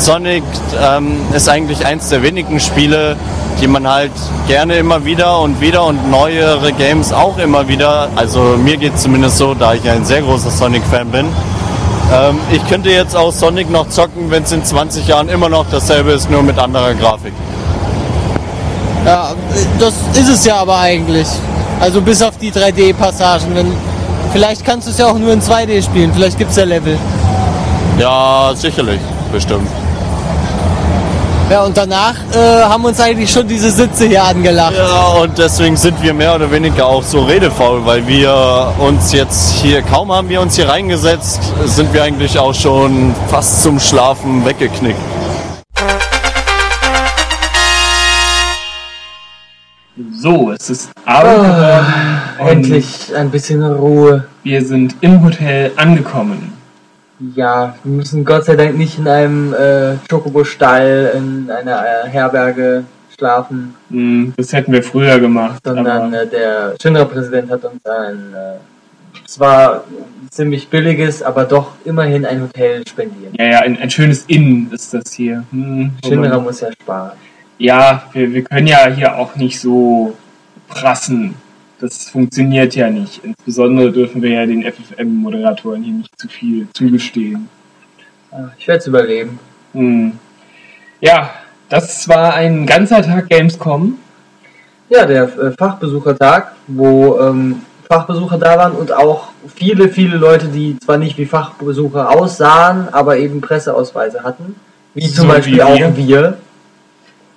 Sonic 0.00 0.42
ähm, 0.82 1.20
ist 1.34 1.48
eigentlich 1.48 1.84
eins 1.84 2.08
der 2.08 2.22
wenigen 2.22 2.58
Spiele, 2.58 3.16
die 3.60 3.66
man 3.66 3.86
halt 3.86 4.12
gerne 4.48 4.76
immer 4.76 5.04
wieder 5.04 5.40
und 5.40 5.60
wieder 5.60 5.84
und 5.84 6.10
neuere 6.10 6.72
Games 6.72 7.12
auch 7.12 7.36
immer 7.38 7.68
wieder, 7.68 8.08
also 8.16 8.40
mir 8.56 8.78
geht 8.78 8.94
es 8.94 9.02
zumindest 9.02 9.36
so, 9.36 9.52
da 9.54 9.74
ich 9.74 9.88
ein 9.88 10.04
sehr 10.06 10.22
großer 10.22 10.50
Sonic-Fan 10.50 11.08
bin. 11.10 11.26
Ähm, 12.12 12.38
ich 12.50 12.66
könnte 12.66 12.88
jetzt 12.90 13.14
auch 13.14 13.30
Sonic 13.30 13.70
noch 13.70 13.88
zocken, 13.90 14.30
wenn 14.30 14.42
es 14.44 14.52
in 14.52 14.64
20 14.64 15.06
Jahren 15.06 15.28
immer 15.28 15.48
noch 15.50 15.66
dasselbe 15.70 16.12
ist, 16.12 16.30
nur 16.30 16.42
mit 16.42 16.58
anderer 16.58 16.94
Grafik. 16.94 17.34
Ja, 19.04 19.32
das 19.78 19.94
ist 20.14 20.28
es 20.28 20.44
ja 20.44 20.56
aber 20.56 20.78
eigentlich. 20.78 21.26
Also 21.78 22.00
bis 22.00 22.22
auf 22.22 22.36
die 22.38 22.50
3D-Passagen. 22.52 23.54
Wenn- 23.54 23.72
Vielleicht 24.32 24.64
kannst 24.64 24.86
du 24.86 24.92
es 24.92 24.98
ja 24.98 25.06
auch 25.08 25.18
nur 25.18 25.32
in 25.32 25.40
2D 25.42 25.82
spielen. 25.82 26.12
Vielleicht 26.14 26.38
gibt 26.38 26.50
es 26.52 26.56
ja 26.56 26.64
Level. 26.64 26.96
Ja, 27.98 28.52
sicherlich, 28.54 29.00
bestimmt. 29.32 29.66
Ja, 31.50 31.64
und 31.64 31.76
danach 31.76 32.14
äh, 32.32 32.62
haben 32.62 32.84
uns 32.84 33.00
eigentlich 33.00 33.28
schon 33.28 33.48
diese 33.48 33.72
Sitze 33.72 34.06
hier 34.06 34.22
angelacht. 34.22 34.76
Ja, 34.76 35.08
und 35.20 35.36
deswegen 35.36 35.76
sind 35.76 36.00
wir 36.00 36.14
mehr 36.14 36.36
oder 36.36 36.48
weniger 36.48 36.86
auch 36.86 37.02
so 37.02 37.24
redefaul, 37.24 37.84
weil 37.84 38.06
wir 38.06 38.72
uns 38.78 39.12
jetzt 39.12 39.54
hier, 39.54 39.82
kaum 39.82 40.12
haben 40.12 40.28
wir 40.28 40.40
uns 40.40 40.54
hier 40.54 40.68
reingesetzt, 40.68 41.40
sind 41.64 41.92
wir 41.92 42.04
eigentlich 42.04 42.38
auch 42.38 42.54
schon 42.54 43.12
fast 43.28 43.64
zum 43.64 43.80
Schlafen 43.80 44.44
weggeknickt. 44.44 45.00
So, 50.12 50.52
es 50.52 50.70
ist 50.70 50.90
Abend 51.04 51.42
geworden. 51.42 51.86
und 52.38 52.46
Endlich 52.46 53.12
ein 53.16 53.28
bisschen 53.28 53.64
Ruhe. 53.64 54.28
Wir 54.44 54.64
sind 54.64 54.94
im 55.00 55.24
Hotel 55.24 55.72
angekommen. 55.74 56.59
Ja, 57.36 57.74
wir 57.84 57.92
müssen 57.96 58.24
Gott 58.24 58.44
sei 58.46 58.56
Dank 58.56 58.76
nicht 58.78 58.98
in 58.98 59.06
einem 59.06 59.52
äh, 59.52 59.96
Chocobo-Stall 60.08 61.12
in 61.16 61.50
einer 61.50 61.82
äh, 61.82 62.08
Herberge 62.08 62.84
schlafen, 63.16 63.74
Hm, 63.90 64.32
Das 64.36 64.52
hätten 64.52 64.72
wir 64.72 64.82
früher 64.82 65.18
gemacht. 65.20 65.60
sondern 65.64 66.14
äh, 66.14 66.26
der 66.26 66.74
Shinra-Präsident 66.80 67.50
hat 67.50 67.64
uns 67.64 67.84
ein 67.84 68.32
äh, 68.34 69.26
zwar 69.26 69.84
ziemlich 70.30 70.68
billiges, 70.68 71.22
aber 71.22 71.44
doch 71.44 71.72
immerhin 71.84 72.24
ein 72.24 72.40
Hotel 72.40 72.86
spendiert. 72.88 73.34
ja, 73.38 73.44
ja, 73.46 73.58
ein, 73.60 73.76
ein 73.78 73.90
schönes 73.90 74.24
Inn 74.26 74.70
ist 74.72 74.94
das 74.94 75.12
hier. 75.12 75.44
Hm, 75.50 75.90
Shinra 76.06 76.38
muss 76.38 76.60
ja 76.60 76.68
sparen. 76.72 77.12
ja, 77.58 78.04
wir, 78.12 78.32
wir 78.32 78.42
können 78.44 78.66
ja 78.66 78.86
hier 78.88 79.16
auch 79.16 79.36
nicht 79.36 79.60
so 79.60 80.16
prassen. 80.68 81.34
Das 81.80 82.10
funktioniert 82.10 82.74
ja 82.74 82.90
nicht. 82.90 83.24
Insbesondere 83.24 83.90
dürfen 83.90 84.20
wir 84.20 84.30
ja 84.30 84.46
den 84.46 84.62
FFM-Moderatoren 84.62 85.82
hier 85.82 85.94
nicht 85.94 86.18
zu 86.20 86.28
viel 86.28 86.68
zugestehen. 86.74 87.48
Ah, 88.30 88.50
Ich 88.58 88.68
werde 88.68 88.80
es 88.80 88.86
überleben. 88.86 89.38
Hm. 89.72 90.12
Ja, 91.00 91.30
das 91.70 92.06
war 92.08 92.34
ein 92.34 92.66
ganzer 92.66 93.02
Tag 93.02 93.30
Gamescom. 93.30 93.98
Ja, 94.90 95.06
der 95.06 95.22
äh, 95.22 95.52
Fachbesuchertag, 95.52 96.52
wo 96.66 97.18
ähm, 97.18 97.62
Fachbesucher 97.88 98.38
da 98.38 98.58
waren 98.58 98.72
und 98.72 98.92
auch 98.92 99.28
viele, 99.54 99.88
viele 99.88 100.16
Leute, 100.16 100.48
die 100.48 100.78
zwar 100.78 100.98
nicht 100.98 101.16
wie 101.16 101.26
Fachbesucher 101.26 102.10
aussahen, 102.10 102.88
aber 102.92 103.16
eben 103.16 103.40
Presseausweise 103.40 104.22
hatten. 104.22 104.56
Wie 104.94 105.08
zum 105.08 105.28
So 105.28 105.32
Beispiel 105.32 105.56
wie 105.56 105.62
auch 105.62 105.96
wir. 105.96 106.36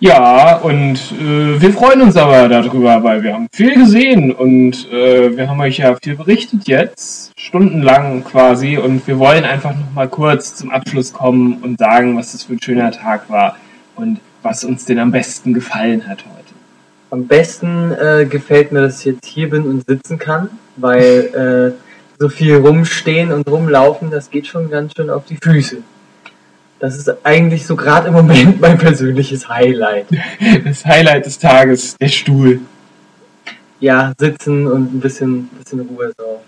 Ja, 0.05 0.57
und 0.57 0.95
äh, 1.13 1.61
wir 1.61 1.71
freuen 1.71 2.01
uns 2.01 2.17
aber 2.17 2.49
darüber, 2.49 3.01
weil 3.05 3.23
wir 3.23 3.35
haben 3.35 3.47
viel 3.53 3.73
gesehen 3.73 4.33
und 4.33 4.91
äh, 4.91 5.37
wir 5.37 5.47
haben 5.47 5.61
euch 5.61 5.77
ja 5.77 5.95
viel 5.95 6.17
berichtet 6.17 6.67
jetzt, 6.67 7.31
stundenlang 7.39 8.25
quasi, 8.25 8.77
und 8.77 9.07
wir 9.07 9.17
wollen 9.17 9.45
einfach 9.45 9.71
noch 9.71 9.93
mal 9.93 10.09
kurz 10.09 10.55
zum 10.55 10.71
Abschluss 10.71 11.13
kommen 11.13 11.59
und 11.61 11.79
sagen, 11.79 12.17
was 12.17 12.33
das 12.33 12.43
für 12.43 12.51
ein 12.51 12.61
schöner 12.61 12.91
Tag 12.91 13.29
war 13.29 13.55
und 13.95 14.19
was 14.41 14.65
uns 14.65 14.83
denn 14.83 14.99
am 14.99 15.11
besten 15.11 15.53
gefallen 15.53 16.05
hat 16.05 16.25
heute. 16.35 16.53
Am 17.09 17.25
besten 17.25 17.93
äh, 17.93 18.25
gefällt 18.25 18.73
mir, 18.73 18.81
dass 18.81 18.99
ich 18.99 19.05
jetzt 19.05 19.25
hier 19.25 19.49
bin 19.49 19.63
und 19.63 19.85
sitzen 19.87 20.19
kann, 20.19 20.49
weil 20.75 21.77
äh, 21.77 22.19
so 22.19 22.27
viel 22.27 22.57
rumstehen 22.57 23.31
und 23.31 23.47
rumlaufen, 23.47 24.11
das 24.11 24.29
geht 24.29 24.47
schon 24.47 24.69
ganz 24.69 24.91
schön 24.97 25.09
auf 25.09 25.23
die 25.23 25.37
Füße. 25.41 25.77
Das 26.83 26.97
ist 26.97 27.25
eigentlich 27.25 27.65
so 27.65 27.77
gerade 27.77 28.09
im 28.09 28.13
Moment 28.13 28.59
mein 28.59 28.77
persönliches 28.77 29.47
Highlight. 29.47 30.07
Das 30.65 30.85
Highlight 30.85 31.25
des 31.25 31.39
Tages, 31.39 31.95
der 31.95 32.09
Stuhl. 32.09 32.59
Ja, 33.79 34.11
sitzen 34.17 34.67
und 34.67 34.93
ein 34.93 34.99
bisschen, 34.99 35.47
bisschen 35.59 35.79
Ruhe 35.79 36.11
so. 36.17 36.41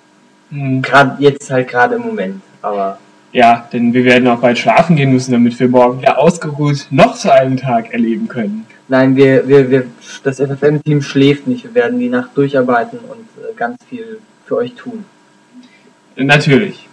Hm. 0.50 0.82
Gerade 0.82 1.24
jetzt 1.24 1.50
halt 1.50 1.69
gerade 1.69 1.95
im 1.95 2.02
Moment, 2.02 2.41
aber 2.62 3.00
Ja, 3.32 3.69
denn 3.71 3.93
wir 3.93 4.04
werden 4.04 4.28
auch 4.28 4.39
bald 4.41 4.58
schlafen 4.58 4.98
gehen 4.98 5.13
müssen, 5.13 5.32
damit 5.32 5.58
wir 5.58 5.69
morgen 5.69 6.02
wieder 6.02 6.19
ausgeruht 6.19 6.88
noch 6.89 7.15
so 7.15 7.30
einen 7.30 7.56
Tag 7.56 7.93
erleben 7.93 8.28
können. 8.28 8.65
nein, 8.89 9.15
wir, 9.15 9.48
wir, 9.48 9.71
wir, 9.71 9.86
das 10.26 10.41
FFM-Team 10.41 11.02
schläft 11.02 11.48
nicht. 11.48 11.63
Wir 11.63 11.76
werden 11.76 11.98
die 11.98 12.10
Nacht 12.10 12.32
durcharbeiten 12.36 13.00
und 13.00 13.26
äh, 13.41 13.56
ganz 13.56 13.78
viel 13.89 14.19
für 14.45 14.58
euch 14.58 14.74
tun. 14.74 15.06
Natürlich. 16.17 16.89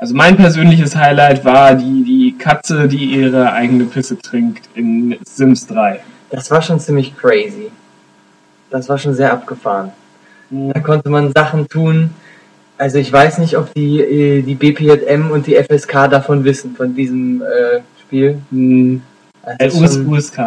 Also 0.00 0.14
mein 0.14 0.34
persönliches 0.34 0.96
Highlight 0.96 1.44
war 1.44 1.74
die 1.74 1.99
Katze, 2.40 2.88
die 2.88 3.04
ihre 3.04 3.52
eigene 3.52 3.84
Pisse 3.84 4.18
trinkt 4.18 4.68
in 4.74 5.16
Sims 5.24 5.66
3. 5.68 6.00
Das 6.30 6.50
war 6.50 6.60
schon 6.62 6.80
ziemlich 6.80 7.16
crazy. 7.16 7.70
Das 8.70 8.88
war 8.88 8.98
schon 8.98 9.14
sehr 9.14 9.32
abgefahren. 9.32 9.92
Da 10.50 10.80
konnte 10.80 11.08
man 11.10 11.32
Sachen 11.32 11.68
tun. 11.68 12.10
Also 12.78 12.98
ich 12.98 13.12
weiß 13.12 13.38
nicht, 13.38 13.56
ob 13.56 13.72
die, 13.74 14.00
äh, 14.00 14.42
die 14.42 14.54
BPJM 14.54 15.30
und 15.30 15.46
die 15.46 15.54
FSK 15.54 16.08
davon 16.08 16.42
wissen, 16.44 16.74
von 16.74 16.94
diesem 16.94 17.42
äh, 17.42 17.80
Spiel. 18.00 18.38
Hm, 18.50 19.02
Das 19.58 19.74
äh, 19.74 19.80
US, 19.80 19.96
USK. 19.98 20.38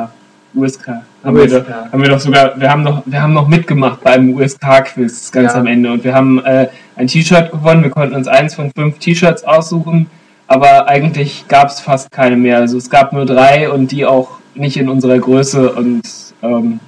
USK. 0.56 0.88
Haben, 1.24 1.36
Wir 1.38 1.44
USK. 1.46 1.68
doch, 1.68 1.92
haben 1.92 2.02
wir 2.02 2.10
doch 2.10 2.20
sogar, 2.20 2.60
wir 2.60 2.70
haben 2.70 2.84
noch, 2.84 3.04
wir 3.06 3.22
haben 3.22 3.34
noch 3.34 3.48
mitgemacht 3.48 4.02
beim 4.04 4.34
USK-Quiz 4.36 5.32
ganz 5.32 5.54
Ja. 5.54 5.60
am 5.60 5.68
Ende 5.68 5.92
und 5.92 6.04
wir 6.04 6.14
haben 6.14 6.44
äh, 6.44 6.68
ein 6.96 7.08
T-Shirt 7.08 7.52
gewonnen. 7.52 7.84
Wir 7.84 7.90
konnten 7.92 8.16
uns 8.16 8.28
eins 8.28 8.56
von 8.56 8.72
fünf 8.76 9.00
T-Shirts 9.00 9.44
aussuchen, 9.44 10.08
aber 10.54 10.88
eigentlich 10.88 11.48
gab 11.48 11.70
es 11.70 11.80
fast 11.80 12.12
keine 12.12 12.38
mehr. 12.38 12.58
Also 12.58 12.78
es 12.78 12.90
gab 12.90 13.12
nur 13.12 13.26
drei 13.26 13.72
und 13.72 13.92
die 13.92 14.06
auch 14.06 14.40
nicht 14.54 14.78
in 14.78 14.88
unserer 14.88 15.18
Größe 15.18 15.74
und 15.74 16.04
ähm, 16.44 16.80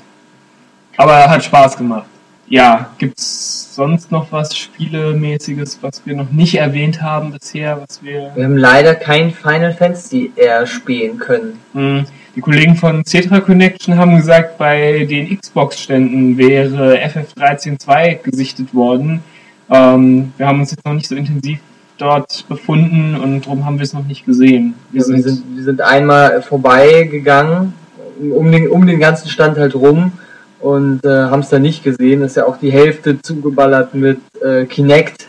aber 0.98 1.30
hat 1.30 1.44
Spaß 1.44 1.76
gemacht. 1.78 2.06
Ja, 2.48 2.92
gibt's 3.00 3.74
sonst 3.74 4.12
noch 4.12 4.32
was 4.32 4.56
Spielemäßiges, 4.56 5.80
was 5.82 6.06
wir 6.06 6.16
noch 6.16 6.30
nicht 6.30 6.56
erwähnt 6.56 7.02
haben 7.02 7.32
bisher, 7.32 7.82
was 7.82 8.04
wir 8.04 8.32
Wir 8.36 8.44
haben 8.46 8.56
leider 8.58 8.94
kein 8.94 9.32
Final 9.32 9.74
Fantasy 9.74 10.32
eher 10.36 10.68
spielen 10.68 11.18
können. 11.18 11.60
hm, 11.74 12.06
Die 12.36 12.42
Kollegen 12.42 12.76
von 12.76 13.04
Cetra 13.04 13.40
Connection 13.40 13.98
haben 13.98 14.16
gesagt, 14.16 14.60
bei 14.60 15.08
den 15.10 15.40
Xbox-Ständen 15.40 16.38
wäre 16.38 17.00
FF13.2 17.04 18.22
gesichtet 18.22 18.76
worden. 18.76 19.24
Ähm, 19.72 20.32
wir 20.38 20.46
haben 20.46 20.60
uns 20.60 20.70
jetzt 20.70 20.86
noch 20.86 20.94
nicht 20.94 21.08
so 21.08 21.16
intensiv 21.16 21.58
dort 21.98 22.48
befunden 22.48 23.16
und 23.16 23.46
darum 23.46 23.66
haben 23.66 23.78
wir 23.78 23.84
es 23.84 23.94
noch 23.94 24.06
nicht 24.06 24.26
gesehen. 24.26 24.76
Wir 24.92 25.02
Wir, 25.02 25.16
wir, 25.16 25.24
sind, 25.24 25.24
sind, 25.24 25.56
wir 25.56 25.64
sind 25.64 25.82
einmal 25.82 26.42
vorbeigegangen, 26.42 27.74
um 28.20 28.52
den, 28.52 28.68
um 28.70 28.86
den 28.86 29.00
ganzen 29.00 29.30
Stand 29.30 29.58
halt 29.58 29.76
rum 29.76 30.12
und 30.60 31.06
äh, 31.06 31.10
haben 31.10 31.42
es 31.42 31.50
da 31.50 31.60
nicht 31.60 31.84
gesehen. 31.84 32.22
Das 32.22 32.32
ist 32.32 32.38
ja 32.38 32.46
auch 32.46 32.58
die 32.58 32.72
Hälfte 32.72 33.22
zugeballert 33.22 33.94
mit 33.94 34.20
äh, 34.42 34.66
Kinect. 34.66 35.28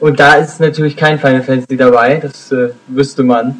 Und 0.00 0.20
da 0.20 0.34
ist 0.34 0.60
natürlich 0.60 0.96
kein 0.96 1.18
Final 1.18 1.42
Fantasy 1.42 1.76
dabei, 1.76 2.16
das 2.16 2.52
äh, 2.52 2.70
wüsste 2.86 3.22
man. 3.24 3.56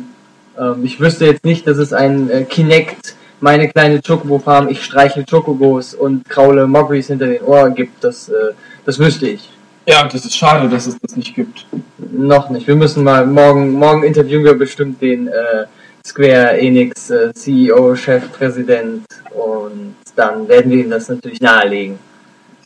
Ähm, 0.58 0.84
ich 0.84 1.00
wüsste 1.00 1.26
jetzt 1.26 1.44
nicht, 1.44 1.66
dass 1.66 1.78
es 1.78 1.92
ein 1.92 2.30
äh, 2.30 2.44
Kinect, 2.44 3.16
meine 3.40 3.68
kleine 3.68 4.00
Chocobo 4.00 4.38
Farm, 4.38 4.68
ich 4.68 4.84
streiche 4.84 5.24
Chocobos 5.28 5.94
und 5.94 6.28
kraule 6.28 6.66
Mogris 6.66 7.08
hinter 7.08 7.26
den 7.26 7.42
Ohren 7.42 7.74
gibt. 7.74 8.02
Das, 8.04 8.28
äh, 8.28 8.52
das 8.84 8.98
wüsste 8.98 9.28
ich. 9.28 9.50
Ja, 9.88 10.06
das 10.06 10.26
ist 10.26 10.36
schade, 10.36 10.68
dass 10.68 10.86
es 10.86 10.98
das 11.00 11.16
nicht 11.16 11.34
gibt. 11.34 11.66
Noch 12.12 12.50
nicht. 12.50 12.66
Wir 12.66 12.76
müssen 12.76 13.02
mal, 13.02 13.26
morgen, 13.26 13.72
morgen 13.72 14.02
interviewen 14.02 14.44
wir 14.44 14.52
bestimmt 14.52 15.00
den 15.00 15.28
äh, 15.28 15.64
Square 16.06 16.60
Enix 16.60 17.08
äh, 17.08 17.32
CEO, 17.32 17.96
Chefpräsident 17.96 19.04
und 19.30 19.94
dann 20.14 20.46
werden 20.46 20.70
wir 20.70 20.84
ihm 20.84 20.90
das 20.90 21.08
natürlich 21.08 21.40
nahelegen. 21.40 21.98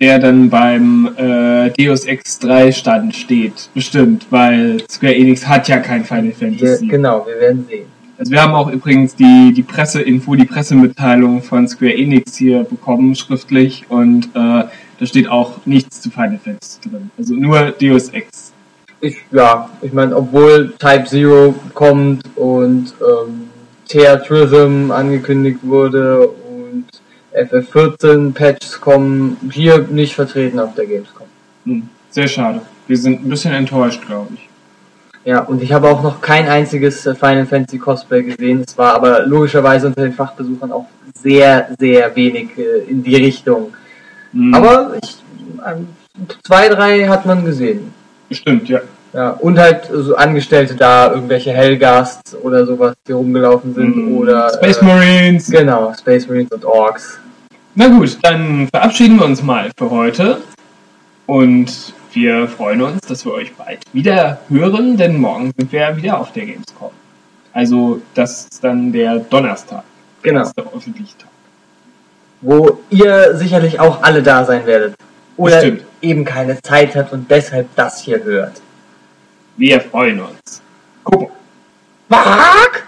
Der 0.00 0.18
dann 0.18 0.50
beim 0.50 1.14
äh, 1.16 1.70
Deus 1.70 2.06
Ex 2.06 2.40
3 2.40 2.72
Stand 2.72 3.14
steht, 3.14 3.68
bestimmt, 3.72 4.26
weil 4.30 4.82
Square 4.90 5.14
Enix 5.14 5.46
hat 5.46 5.68
ja 5.68 5.78
kein 5.78 6.04
Final 6.04 6.32
Fantasy. 6.32 6.88
genau, 6.88 7.24
wir 7.24 7.38
werden 7.38 7.64
sehen. 7.68 7.86
Also 8.18 8.32
wir 8.32 8.42
haben 8.42 8.54
auch 8.54 8.70
übrigens 8.70 9.14
die, 9.14 9.52
die 9.54 9.62
Presseinfo, 9.62 10.34
die 10.34 10.44
Pressemitteilung 10.44 11.40
von 11.40 11.68
Square 11.68 11.94
Enix 11.94 12.36
hier 12.36 12.64
bekommen, 12.64 13.14
schriftlich, 13.14 13.84
und 13.88 14.28
äh, 14.34 14.64
da 15.02 15.06
steht 15.06 15.28
auch 15.28 15.66
nichts 15.66 16.00
zu 16.00 16.12
Final 16.12 16.38
Fantasy 16.38 16.80
drin. 16.88 17.10
Also 17.18 17.34
nur 17.34 17.72
Deus 17.72 18.10
Ex. 18.10 18.52
Ich, 19.00 19.16
ja, 19.32 19.68
ich 19.82 19.92
meine, 19.92 20.14
obwohl 20.14 20.74
Type 20.78 21.06
Zero 21.06 21.56
kommt 21.74 22.22
und 22.36 22.94
ähm, 23.00 23.48
Theatrism 23.88 24.92
angekündigt 24.92 25.58
wurde 25.62 26.28
und 26.28 26.84
FF14 27.34 28.32
Patches 28.32 28.80
kommen, 28.80 29.38
hier 29.52 29.78
nicht 29.90 30.14
vertreten 30.14 30.60
auf 30.60 30.76
der 30.76 30.86
Gamescom. 30.86 31.26
Hm, 31.64 31.88
sehr 32.10 32.28
schade. 32.28 32.62
Wir 32.86 32.96
sind 32.96 33.26
ein 33.26 33.28
bisschen 33.28 33.54
enttäuscht, 33.54 34.06
glaube 34.06 34.34
ich. 34.34 34.48
Ja, 35.24 35.40
und 35.40 35.64
ich 35.64 35.72
habe 35.72 35.88
auch 35.88 36.04
noch 36.04 36.20
kein 36.20 36.46
einziges 36.46 37.02
Final 37.02 37.46
Fantasy 37.46 37.78
Cosplay 37.78 38.22
gesehen. 38.22 38.62
Es 38.64 38.78
war 38.78 38.94
aber 38.94 39.26
logischerweise 39.26 39.88
unter 39.88 40.02
den 40.02 40.12
Fachbesuchern 40.12 40.70
auch 40.70 40.86
sehr, 41.20 41.70
sehr 41.76 42.14
wenig 42.14 42.56
äh, 42.56 42.88
in 42.88 43.02
die 43.02 43.16
Richtung. 43.16 43.72
Hm, 44.32 44.54
Aber 44.54 44.94
ich, 45.02 45.16
zwei, 46.44 46.68
drei 46.68 47.08
hat 47.08 47.26
man 47.26 47.44
gesehen. 47.44 47.92
bestimmt, 48.28 48.68
ja. 48.68 48.80
Ja, 49.14 49.30
und 49.30 49.58
halt 49.58 49.90
so 49.92 50.16
Angestellte 50.16 50.74
da, 50.74 51.12
irgendwelche 51.12 51.52
Hellgasts 51.52 52.34
oder 52.34 52.64
sowas, 52.64 52.94
die 53.06 53.12
rumgelaufen 53.12 53.74
sind. 53.74 53.94
Hm, 53.94 54.16
Oder 54.16 54.50
Space 54.54 54.78
äh, 54.78 54.84
Marines. 54.86 55.50
Genau, 55.50 55.92
Space 55.92 56.26
Marines 56.26 56.50
und 56.50 56.64
Orks. 56.64 57.18
Na 57.74 57.88
gut, 57.88 58.18
dann 58.22 58.68
verabschieden 58.68 59.18
wir 59.18 59.26
uns 59.26 59.42
mal 59.42 59.70
für 59.76 59.90
heute. 59.90 60.38
Und 61.26 61.92
wir 62.12 62.48
freuen 62.48 62.80
uns, 62.82 63.00
dass 63.02 63.24
wir 63.26 63.32
euch 63.32 63.54
bald 63.54 63.80
wieder 63.92 64.38
hören, 64.48 64.96
denn 64.96 65.18
morgen 65.18 65.52
sind 65.58 65.70
wir 65.72 65.80
ja 65.80 65.96
wieder 65.96 66.18
auf 66.18 66.32
der 66.32 66.46
Gamescom. 66.46 66.90
Also 67.52 68.00
das 68.14 68.46
ist 68.50 68.64
dann 68.64 68.92
der 68.92 69.18
Donnerstag. 69.18 69.84
Genau. 70.22 70.40
Das 70.40 70.48
ist 70.48 70.56
der 70.56 70.64
öffentliche 70.74 71.18
Tag. 71.18 71.28
Wo 72.44 72.80
ihr 72.90 73.36
sicherlich 73.36 73.78
auch 73.78 74.02
alle 74.02 74.20
da 74.20 74.44
sein 74.44 74.66
werdet. 74.66 74.94
Oder 75.36 75.60
Bestimmt. 75.60 75.84
eben 76.00 76.24
keine 76.24 76.60
Zeit 76.60 76.96
habt 76.96 77.12
und 77.12 77.30
deshalb 77.30 77.68
das 77.76 78.00
hier 78.00 78.22
hört. 78.24 78.60
Wir 79.56 79.80
freuen 79.80 80.20
uns. 80.20 80.60
Gucken. 81.04 81.28
Fuck! 82.10 82.82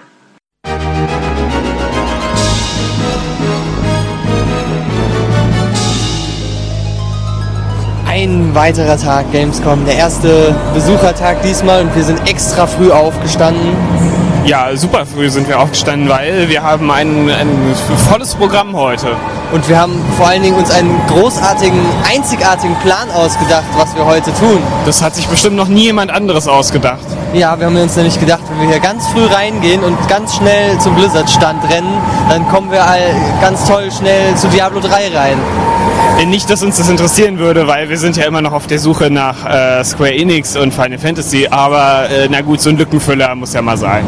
Ein 8.06 8.54
weiterer 8.54 8.96
Tag 8.96 9.30
Gamescom, 9.32 9.84
der 9.84 9.96
erste 9.96 10.54
Besuchertag 10.74 11.42
diesmal 11.42 11.82
und 11.82 11.94
wir 11.94 12.02
sind 12.02 12.28
extra 12.28 12.66
früh 12.66 12.90
aufgestanden. 12.90 13.76
Ja, 14.46 14.76
super 14.76 15.06
früh 15.06 15.30
sind 15.30 15.48
wir 15.48 15.58
aufgestanden, 15.58 16.06
weil 16.06 16.50
wir 16.50 16.62
haben 16.62 16.90
ein, 16.90 17.30
ein 17.30 17.74
volles 18.10 18.34
Programm 18.34 18.76
heute. 18.76 19.16
Und 19.52 19.66
wir 19.70 19.80
haben 19.80 19.94
vor 20.18 20.28
allen 20.28 20.42
Dingen 20.42 20.56
uns 20.56 20.70
einen 20.70 21.00
großartigen, 21.08 21.78
einzigartigen 22.14 22.76
Plan 22.80 23.10
ausgedacht, 23.10 23.64
was 23.74 23.96
wir 23.96 24.04
heute 24.04 24.34
tun. 24.34 24.58
Das 24.84 25.00
hat 25.00 25.14
sich 25.14 25.26
bestimmt 25.28 25.56
noch 25.56 25.68
nie 25.68 25.84
jemand 25.84 26.10
anderes 26.10 26.46
ausgedacht. 26.46 27.06
Ja, 27.32 27.58
wir 27.58 27.66
haben 27.66 27.76
uns 27.76 27.96
nämlich 27.96 28.20
gedacht, 28.20 28.42
wenn 28.50 28.60
wir 28.60 28.68
hier 28.74 28.80
ganz 28.80 29.06
früh 29.08 29.24
reingehen 29.24 29.82
und 29.82 29.96
ganz 30.08 30.36
schnell 30.36 30.78
zum 30.78 30.94
Blizzard-Stand 30.94 31.64
rennen, 31.70 31.96
dann 32.28 32.46
kommen 32.48 32.70
wir 32.70 32.84
all 32.84 33.14
ganz 33.40 33.66
toll 33.66 33.90
schnell 33.90 34.34
zu 34.36 34.48
Diablo 34.48 34.80
3 34.80 35.16
rein. 35.16 35.38
Äh, 36.20 36.26
Nicht, 36.26 36.50
dass 36.50 36.62
uns 36.62 36.76
das 36.76 36.90
interessieren 36.90 37.38
würde, 37.38 37.66
weil 37.66 37.88
wir 37.88 37.96
sind 37.96 38.18
ja 38.18 38.24
immer 38.24 38.42
noch 38.42 38.52
auf 38.52 38.66
der 38.66 38.78
Suche 38.78 39.10
nach 39.10 39.46
äh, 39.46 39.82
Square 39.84 40.14
Enix 40.14 40.54
und 40.54 40.74
Final 40.74 40.98
Fantasy, 40.98 41.48
aber 41.50 42.10
äh, 42.10 42.28
na 42.30 42.42
gut, 42.42 42.60
so 42.60 42.68
ein 42.68 42.76
Lückenfüller 42.76 43.34
muss 43.34 43.54
ja 43.54 43.62
mal 43.62 43.78
sein. 43.78 44.04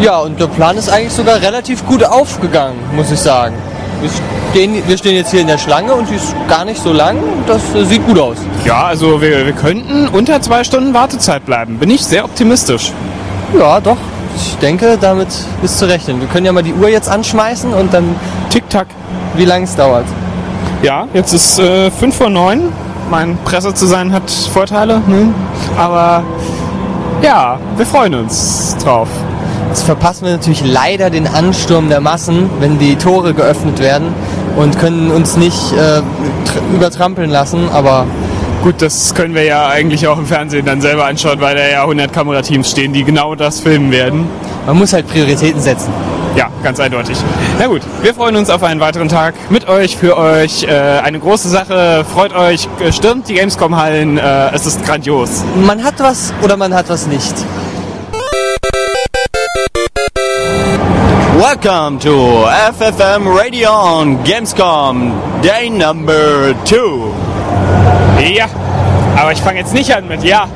Ja, 0.00 0.18
und 0.18 0.40
der 0.40 0.48
Plan 0.48 0.76
ist 0.76 0.88
eigentlich 0.88 1.12
sogar 1.12 1.40
relativ 1.40 1.86
gut 1.86 2.04
aufgegangen, 2.04 2.76
muss 2.94 3.10
ich 3.12 3.20
sagen. 3.20 3.54
Wir 4.00 4.10
stehen, 4.50 4.82
wir 4.86 4.98
stehen 4.98 5.14
jetzt 5.14 5.30
hier 5.30 5.40
in 5.40 5.46
der 5.46 5.58
Schlange 5.58 5.94
und 5.94 6.10
die 6.10 6.16
ist 6.16 6.34
gar 6.48 6.64
nicht 6.64 6.82
so 6.82 6.92
lang. 6.92 7.16
Das 7.46 7.62
sieht 7.88 8.04
gut 8.06 8.18
aus. 8.18 8.36
Ja, 8.64 8.84
also 8.86 9.20
wir, 9.22 9.46
wir 9.46 9.52
könnten 9.52 10.08
unter 10.08 10.42
zwei 10.42 10.64
Stunden 10.64 10.92
Wartezeit 10.94 11.46
bleiben. 11.46 11.78
Bin 11.78 11.90
ich 11.90 12.04
sehr 12.04 12.24
optimistisch. 12.24 12.92
Ja, 13.58 13.80
doch. 13.80 13.96
ich 14.36 14.56
denke, 14.58 14.98
damit 15.00 15.28
ist 15.62 15.78
zu 15.78 15.88
rechnen. 15.88 16.20
Wir 16.20 16.28
können 16.28 16.44
ja 16.44 16.52
mal 16.52 16.62
die 16.62 16.74
Uhr 16.74 16.88
jetzt 16.88 17.08
anschmeißen 17.08 17.72
und 17.72 17.94
dann, 17.94 18.16
Tick-Tack. 18.50 18.88
wie 19.36 19.44
lange 19.44 19.64
es 19.64 19.76
dauert. 19.76 20.06
Ja, 20.82 21.06
jetzt 21.14 21.32
ist 21.32 21.58
äh, 21.58 21.90
5 21.90 22.16
vor 22.16 22.30
9. 22.30 22.72
Mein 23.10 23.38
Presse 23.44 23.72
zu 23.74 23.86
sein 23.86 24.12
hat 24.12 24.30
Vorteile, 24.30 25.00
ne? 25.06 25.28
aber 25.78 26.22
ja, 27.22 27.58
wir 27.76 27.86
freuen 27.86 28.14
uns 28.14 28.76
drauf. 28.82 29.08
Jetzt 29.68 29.84
verpassen 29.84 30.24
wir 30.26 30.32
natürlich 30.32 30.64
leider 30.64 31.10
den 31.10 31.26
Ansturm 31.26 31.88
der 31.88 32.00
Massen, 32.00 32.48
wenn 32.60 32.78
die 32.78 32.96
Tore 32.96 33.34
geöffnet 33.34 33.80
werden 33.80 34.08
und 34.56 34.78
können 34.78 35.10
uns 35.10 35.36
nicht 35.36 35.72
äh, 35.72 35.76
tr- 35.98 36.02
übertrampeln 36.74 37.30
lassen, 37.30 37.68
aber 37.72 38.06
Gut, 38.62 38.80
das 38.80 39.14
können 39.14 39.34
wir 39.34 39.42
ja 39.44 39.68
eigentlich 39.68 40.08
auch 40.08 40.16
im 40.16 40.24
Fernsehen 40.24 40.64
dann 40.64 40.80
selber 40.80 41.04
anschauen, 41.04 41.38
weil 41.40 41.54
da 41.54 41.68
ja 41.68 41.82
100 41.82 42.10
Kamerateams 42.12 42.70
stehen, 42.70 42.94
die 42.94 43.04
genau 43.04 43.34
das 43.34 43.60
filmen 43.60 43.90
werden. 43.90 44.26
man 44.64 44.78
muss 44.78 44.92
halt 44.94 45.06
Prioritäten 45.06 45.60
setzen. 45.60 45.90
Ja, 46.34 46.48
ganz 46.62 46.80
eindeutig. 46.80 47.16
Na 47.60 47.66
gut, 47.66 47.82
wir 48.02 48.14
freuen 48.14 48.36
uns 48.36 48.48
auf 48.50 48.62
einen 48.62 48.80
weiteren 48.80 49.08
Tag 49.08 49.34
mit 49.50 49.68
euch, 49.68 49.96
für 49.98 50.16
euch. 50.16 50.64
Äh, 50.64 50.70
eine 51.04 51.20
große 51.20 51.48
Sache. 51.48 52.04
Freut 52.12 52.34
euch, 52.34 52.66
äh, 52.84 52.90
stürmt 52.90 53.28
die 53.28 53.34
Gamescom-Hallen. 53.34 54.16
Äh, 54.18 54.50
es 54.54 54.64
ist 54.66 54.84
grandios. 54.84 55.44
Man 55.64 55.84
hat 55.84 55.94
was 55.98 56.32
oder 56.42 56.56
man 56.56 56.74
hat 56.74 56.88
was 56.88 57.06
nicht. 57.06 57.34
Welcome 61.44 61.98
to 61.98 62.08
FFM 62.08 63.36
Radio 63.38 63.68
on 63.68 64.24
Gamescom, 64.24 65.42
day 65.42 65.68
number 65.68 66.54
two. 66.64 67.12
Ja, 68.34 68.48
aber 69.16 69.32
ich 69.32 69.40
fange 69.40 69.58
jetzt 69.60 69.74
nicht 69.74 69.94
an 69.94 70.06
mit 70.08 70.22
Ja. 70.24 70.46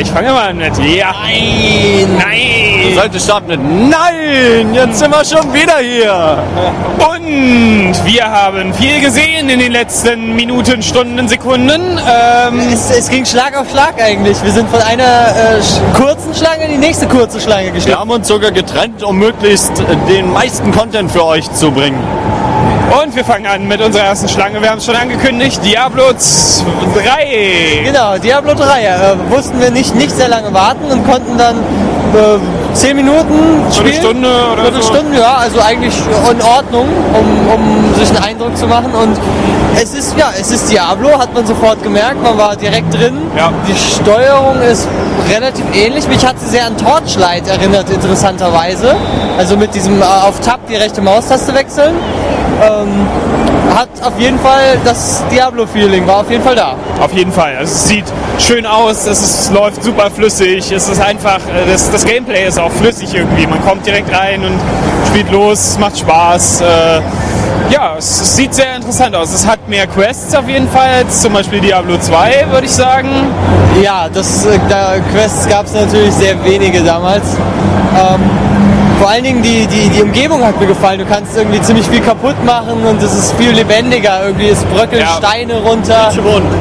Ich 0.00 0.10
fange 0.10 0.28
immer 0.28 0.42
an 0.42 0.56
mit 0.56 0.76
Ja. 0.78 1.14
Nein! 1.22 2.08
Nein! 2.18 2.94
Sollte 2.94 3.20
starten 3.20 3.48
mit 3.48 3.60
Nein, 3.62 4.74
jetzt 4.74 4.98
sind 4.98 5.10
wir 5.10 5.24
schon 5.24 5.52
wieder 5.52 5.78
hier. 5.78 6.38
Und 6.98 7.94
wir 8.04 8.24
haben 8.24 8.72
viel 8.74 9.00
gesehen 9.00 9.48
in 9.48 9.58
den 9.58 9.72
letzten 9.72 10.34
Minuten, 10.34 10.82
Stunden, 10.82 11.28
Sekunden. 11.28 11.98
Ähm, 12.08 12.60
Es, 12.72 12.90
es 12.90 13.08
ging 13.10 13.24
Schlag 13.24 13.56
auf 13.58 13.70
Schlag 13.70 14.00
eigentlich. 14.00 14.42
Wir 14.42 14.52
sind 14.52 14.68
von 14.70 14.80
einer 14.82 15.02
äh, 15.04 15.94
kurzen 15.94 16.34
Schlange 16.34 16.64
in 16.64 16.72
die 16.72 16.78
nächste 16.78 17.06
kurze 17.06 17.40
Schlange 17.40 17.66
Wir 17.66 17.72
geschlichen. 17.72 17.98
haben 17.98 18.10
uns 18.10 18.28
sogar 18.28 18.50
getrennt, 18.50 19.02
um 19.02 19.18
möglichst 19.18 19.72
den 20.08 20.32
meisten 20.32 20.72
Content 20.72 21.10
für 21.12 21.24
euch 21.24 21.50
zu 21.52 21.70
bringen. 21.70 21.98
Und 23.02 23.14
wir 23.14 23.24
fangen 23.24 23.46
an 23.46 23.66
mit 23.66 23.80
unserer 23.80 24.04
ersten 24.04 24.28
Schlange. 24.28 24.60
Wir 24.62 24.70
haben 24.70 24.78
es 24.78 24.86
schon 24.86 24.96
angekündigt. 24.96 25.60
Diablo 25.64 26.04
3. 26.12 27.82
Genau, 27.84 28.18
Diablo 28.18 28.54
3. 28.54 28.84
Äh, 28.84 29.30
wussten 29.30 29.60
wir 29.60 29.70
nicht, 29.70 29.94
nicht 29.94 30.12
sehr 30.12 30.28
lange 30.28 30.52
warten 30.54 30.84
und 30.90 31.06
konnten 31.06 31.36
dann 31.36 31.56
äh, 31.56 32.74
10 32.74 32.96
Minuten 32.96 33.64
spielen. 33.72 33.92
Viertelstunde 33.92 34.28
oder 34.28 34.56
so. 34.56 34.70
Viertelstunde, 34.70 35.18
ja, 35.18 35.34
also 35.36 35.60
eigentlich 35.60 35.94
in 36.30 36.42
Ordnung, 36.42 36.86
um, 37.12 37.54
um 37.54 37.94
sich 37.94 38.08
einen 38.10 38.24
Eindruck 38.24 38.56
zu 38.56 38.66
machen. 38.66 38.92
Und 38.94 39.16
es 39.80 39.94
ist, 39.94 40.16
ja, 40.16 40.30
es 40.38 40.50
ist 40.50 40.70
Diablo, 40.70 41.18
hat 41.18 41.34
man 41.34 41.46
sofort 41.46 41.82
gemerkt, 41.82 42.22
man 42.22 42.38
war 42.38 42.56
direkt 42.56 42.94
drin. 42.94 43.18
Ja. 43.36 43.52
Die 43.68 43.76
Steuerung 43.76 44.60
ist 44.62 44.88
relativ 45.30 45.64
ähnlich. 45.74 46.08
Mich 46.08 46.24
hat 46.24 46.38
sie 46.40 46.48
sehr 46.48 46.66
an 46.66 46.76
Torchlight 46.76 47.48
erinnert, 47.48 47.90
interessanterweise. 47.90 48.94
Also 49.36 49.56
mit 49.56 49.74
diesem 49.74 50.00
äh, 50.00 50.04
auf 50.04 50.40
Tab 50.40 50.60
die 50.68 50.76
rechte 50.76 51.02
Maustaste 51.02 51.54
wechseln. 51.54 51.94
Ähm, 52.62 53.06
hat 53.74 53.88
auf 54.02 54.18
jeden 54.18 54.38
Fall 54.38 54.78
das 54.84 55.22
Diablo-Feeling, 55.30 56.06
war 56.06 56.20
auf 56.20 56.30
jeden 56.30 56.42
Fall 56.42 56.56
da. 56.56 56.74
Auf 57.00 57.12
jeden 57.12 57.32
Fall. 57.32 57.56
Also 57.58 57.72
es 57.72 57.88
sieht 57.88 58.04
schön 58.38 58.64
aus, 58.64 59.06
es 59.06 59.20
ist, 59.20 59.52
läuft 59.52 59.82
super 59.82 60.10
flüssig, 60.10 60.72
es 60.72 60.88
ist 60.88 61.00
einfach, 61.00 61.38
äh, 61.38 61.70
das, 61.70 61.90
das 61.90 62.04
Gameplay 62.04 62.46
ist 62.46 62.58
auch 62.58 62.70
flüssig 62.70 63.14
irgendwie. 63.14 63.46
Man 63.46 63.62
kommt 63.64 63.84
direkt 63.86 64.10
rein 64.16 64.44
und 64.44 64.58
spielt 65.08 65.30
los, 65.30 65.72
es 65.72 65.78
macht 65.78 65.98
Spaß. 65.98 66.62
Äh, 66.62 67.00
ja, 67.70 67.96
es, 67.98 68.36
sieht 68.36 68.54
sehr 68.54 68.76
interessant 68.76 69.14
aus. 69.14 69.32
Es 69.32 69.46
hat 69.46 69.68
mehr 69.68 69.86
Quests 69.86 70.34
auf 70.34 70.48
jeden 70.48 70.68
Fall, 70.68 71.04
als 71.04 71.20
zum 71.20 71.32
Beispiel 71.32 71.60
Diablo 71.60 71.98
2, 71.98 72.46
würde 72.50 72.66
ich 72.66 72.72
sagen. 72.72 73.08
Ja, 73.82 74.08
das, 74.12 74.46
äh, 74.46 74.58
da 74.68 74.94
Quests 75.12 75.48
gab 75.48 75.66
es 75.66 75.74
natürlich 75.74 76.14
sehr 76.14 76.42
wenige 76.44 76.82
damals. 76.82 77.24
Ähm, 77.94 78.55
vor 78.98 79.08
allen 79.10 79.24
Dingen 79.24 79.42
die, 79.42 79.66
die, 79.66 79.88
die 79.88 80.02
Umgebung 80.02 80.44
hat 80.44 80.58
mir 80.60 80.66
gefallen. 80.66 80.98
Du 80.98 81.06
kannst 81.06 81.36
irgendwie 81.36 81.60
ziemlich 81.60 81.86
viel 81.86 82.00
kaputt 82.00 82.42
machen 82.44 82.84
und 82.84 83.02
es 83.02 83.14
ist 83.14 83.34
viel 83.34 83.50
lebendiger. 83.50 84.24
Irgendwie 84.24 84.48
es 84.48 84.62
bröckeln 84.64 85.02
Ja. 85.02 85.16
Steine 85.18 85.60
runter. 85.62 86.10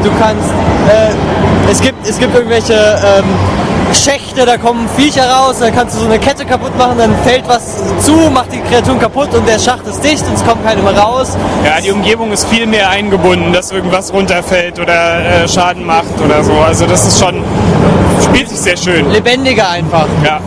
Du 0.04 0.10
kannst, 0.20 0.50
äh, 0.90 1.72
es 1.72 1.82
gibt, 1.82 2.08
es 2.08 2.20
gibt 2.20 2.36
irgendwelche 2.36 2.74
ähm, 2.74 3.26
Schächte, 3.94 4.46
da 4.46 4.58
kommen 4.58 4.90
Viecher 4.98 5.30
raus, 5.30 5.58
dann 5.60 5.74
kannst 5.74 5.96
du 5.96 6.00
so 6.02 6.06
eine 6.06 6.20
Kette 6.20 6.46
kaputt 6.46 6.78
machen, 6.78 6.98
dann 6.98 7.16
fällt 7.24 7.48
was 7.48 7.78
zu, 8.00 8.30
macht 8.34 8.52
die 8.52 8.60
Kreaturen 8.60 9.00
kaputt 9.00 9.34
und 9.34 9.48
der 9.48 9.58
Schacht 9.58 9.88
ist 9.88 10.04
dicht 10.04 10.26
und 10.28 10.34
es 10.34 10.46
kommt 10.46 10.66
keine 10.66 10.82
mehr 10.82 10.98
raus. 10.98 11.38
Ja, 11.64 11.80
die 11.80 11.92
Umgebung 11.92 12.32
ist 12.32 12.46
viel 12.50 12.66
mehr 12.68 12.90
eingebunden, 12.90 13.54
dass 13.54 13.72
irgendwas 13.72 14.12
runterfällt 14.12 14.80
oder 14.80 15.44
äh, 15.44 15.48
Schaden 15.48 15.86
macht 15.86 16.20
oder 16.24 16.44
so. 16.44 16.54
Also 16.54 16.86
das 16.88 17.08
ist 17.08 17.20
schon, 17.20 17.44
spielt 18.24 18.50
sich 18.50 18.60
sehr 18.60 18.78
schön. 18.78 19.10
Lebendiger 19.12 19.70
einfach. 19.70 20.08
Ja, 20.24 20.40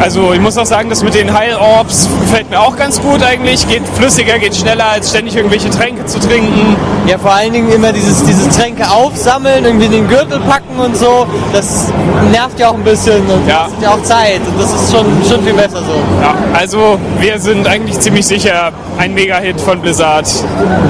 also 0.00 0.32
ich 0.32 0.40
muss 0.40 0.56
auch 0.58 0.66
sagen, 0.66 0.90
das 0.90 1.02
mit 1.02 1.14
den 1.14 1.32
Heil 1.32 1.54
Orbs 1.56 2.08
gefällt 2.20 2.50
mir 2.50 2.60
auch 2.60 2.76
ganz 2.76 3.00
gut 3.00 3.22
eigentlich. 3.22 3.66
Geht 3.68 3.82
flüssiger, 3.96 4.38
geht 4.38 4.54
schneller, 4.54 4.86
als 4.92 5.10
ständig 5.10 5.36
irgendwelche 5.36 5.70
Tränke 5.70 6.04
zu 6.06 6.18
trinken. 6.18 6.76
Ja, 7.06 7.18
vor 7.18 7.32
allen 7.32 7.52
Dingen 7.52 7.70
immer 7.72 7.92
dieses, 7.92 8.24
diese 8.24 8.48
Tränke 8.50 8.90
aufsammeln, 8.90 9.64
irgendwie 9.64 9.86
in 9.86 9.92
den 9.92 10.08
Gürtel 10.08 10.40
packen 10.40 10.78
und 10.78 10.96
so. 10.96 11.26
Das 11.52 11.92
nervt 12.32 12.58
ja 12.58 12.68
auch 12.70 12.74
ein 12.74 12.82
bisschen 12.84 13.22
und 13.26 13.46
Ja. 13.48 13.64
kostet 13.64 13.82
ja 13.82 13.90
auch 13.90 14.02
Zeit. 14.02 14.40
Und 14.46 14.60
das 14.60 14.72
ist 14.72 14.92
schon, 14.92 15.06
schon 15.28 15.44
viel 15.44 15.54
besser 15.54 15.78
so. 15.78 15.94
Ja, 16.22 16.34
also 16.58 16.98
wir 17.20 17.38
sind 17.38 17.66
eigentlich 17.68 17.98
ziemlich 18.00 18.26
sicher 18.26 18.72
ein 18.98 19.14
Mega-Hit 19.14 19.60
von 19.60 19.80
Blizzard. 19.80 20.26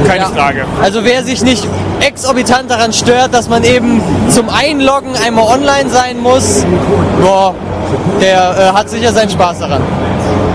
Keine 0.06 0.20
Ja. 0.22 0.28
Frage. 0.28 0.64
Also 0.82 1.04
wer 1.04 1.22
sich 1.24 1.42
nicht 1.42 1.66
exorbitant 2.06 2.70
daran 2.70 2.92
stört, 2.92 3.32
dass 3.32 3.48
man 3.48 3.64
eben 3.64 4.02
zum 4.28 4.48
Einloggen 4.48 5.14
einmal 5.24 5.46
online 5.46 5.88
sein 5.88 6.20
muss, 6.20 6.64
boah, 7.22 7.54
der 8.20 8.72
äh, 8.72 8.76
hat 8.76 8.90
sicher 8.90 9.12
seinen 9.12 9.30
Spaß 9.30 9.60
daran. 9.60 9.82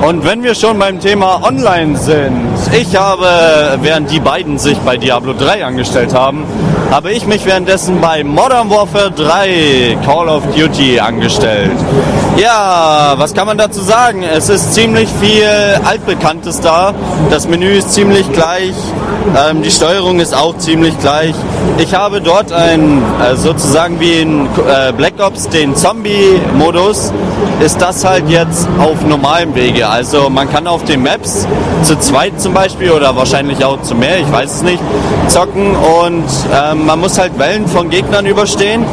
Und 0.01 0.23
wenn 0.23 0.43
wir 0.43 0.55
schon 0.55 0.79
beim 0.79 0.99
Thema 0.99 1.41
Online 1.43 1.97
sind, 1.97 2.47
ich 2.71 2.95
habe, 2.95 3.77
während 3.81 4.09
die 4.09 4.21
beiden 4.21 4.57
sich 4.57 4.77
bei 4.79 4.95
Diablo 4.95 5.33
3 5.33 5.65
angestellt 5.65 6.13
haben, 6.13 6.45
habe 6.89 7.11
ich 7.11 7.27
mich 7.27 7.45
währenddessen 7.45 7.99
bei 7.99 8.23
Modern 8.23 8.69
Warfare 8.69 9.11
3 9.11 9.97
Call 10.05 10.29
of 10.29 10.43
Duty 10.55 11.01
angestellt. 11.01 11.71
Ja, 12.37 13.15
was 13.17 13.33
kann 13.33 13.45
man 13.45 13.57
dazu 13.57 13.81
sagen? 13.81 14.23
Es 14.23 14.47
ist 14.47 14.73
ziemlich 14.73 15.09
viel 15.19 15.49
Altbekanntes 15.83 16.61
da. 16.61 16.93
Das 17.29 17.47
Menü 17.47 17.71
ist 17.71 17.93
ziemlich 17.93 18.31
gleich. 18.31 18.73
Ähm, 19.35 19.61
die 19.61 19.71
Steuerung 19.71 20.19
ist 20.19 20.35
auch 20.35 20.57
ziemlich 20.57 20.97
gleich. 20.99 21.35
Ich 21.77 21.93
habe 21.93 22.21
dort 22.21 22.51
ein, 22.51 23.03
äh, 23.21 23.35
sozusagen 23.35 23.99
wie 23.99 24.21
in 24.21 24.45
äh, 24.45 24.91
Black 24.91 25.13
Ops, 25.19 25.49
den 25.49 25.75
Zombie-Modus, 25.75 27.13
ist 27.59 27.81
das 27.81 28.05
halt 28.05 28.29
jetzt 28.29 28.67
auf 28.79 29.05
normalem 29.05 29.53
Wege. 29.53 29.87
Also 29.87 30.29
man 30.29 30.49
kann 30.49 30.65
auf 30.67 30.83
den 30.85 31.03
Maps 31.03 31.45
zu 31.83 31.97
zweit 31.99 32.39
zum 32.39 32.53
Beispiel 32.53 32.91
oder 32.91 33.15
wahrscheinlich 33.15 33.63
auch 33.63 33.81
zu 33.81 33.95
mehr, 33.95 34.19
ich 34.19 34.31
weiß 34.31 34.55
es 34.55 34.61
nicht, 34.63 34.81
zocken 35.27 35.75
und 35.75 36.25
ähm, 36.53 36.85
man 36.85 36.99
muss 36.99 37.17
halt 37.17 37.37
Wellen 37.37 37.67
von 37.67 37.89
Gegnern 37.89 38.25
überstehen 38.25 38.85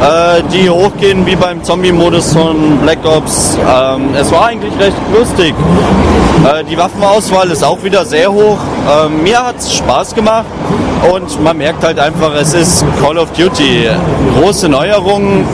äh, 0.00 0.42
die 0.52 0.68
hochgehen 0.68 1.24
wie 1.26 1.36
beim 1.36 1.62
Zombie-Modus 1.62 2.32
von 2.32 2.78
Black 2.82 3.04
Ops. 3.04 3.56
Ähm, 3.58 4.10
es 4.14 4.30
war 4.30 4.46
eigentlich 4.46 4.72
recht 4.78 4.96
lustig. 5.16 5.54
Äh, 6.44 6.64
die 6.64 6.76
Waffenauswahl 6.76 7.50
ist 7.50 7.64
auch 7.64 7.82
wieder 7.82 8.04
sehr 8.04 8.32
hoch. 8.32 8.58
Ähm, 8.88 9.22
mir 9.22 9.44
hat 9.44 9.58
es 9.58 9.74
Spaß 9.74 10.14
gemacht 10.14 10.46
und 11.10 11.42
man 11.42 11.56
merkt 11.56 11.82
halt 11.84 11.98
einfach, 11.98 12.34
es 12.34 12.54
ist 12.54 12.84
Call 13.02 13.18
of 13.18 13.30
Duty. 13.32 13.88
Große 14.40 14.68
Neuerungen, 14.68 15.44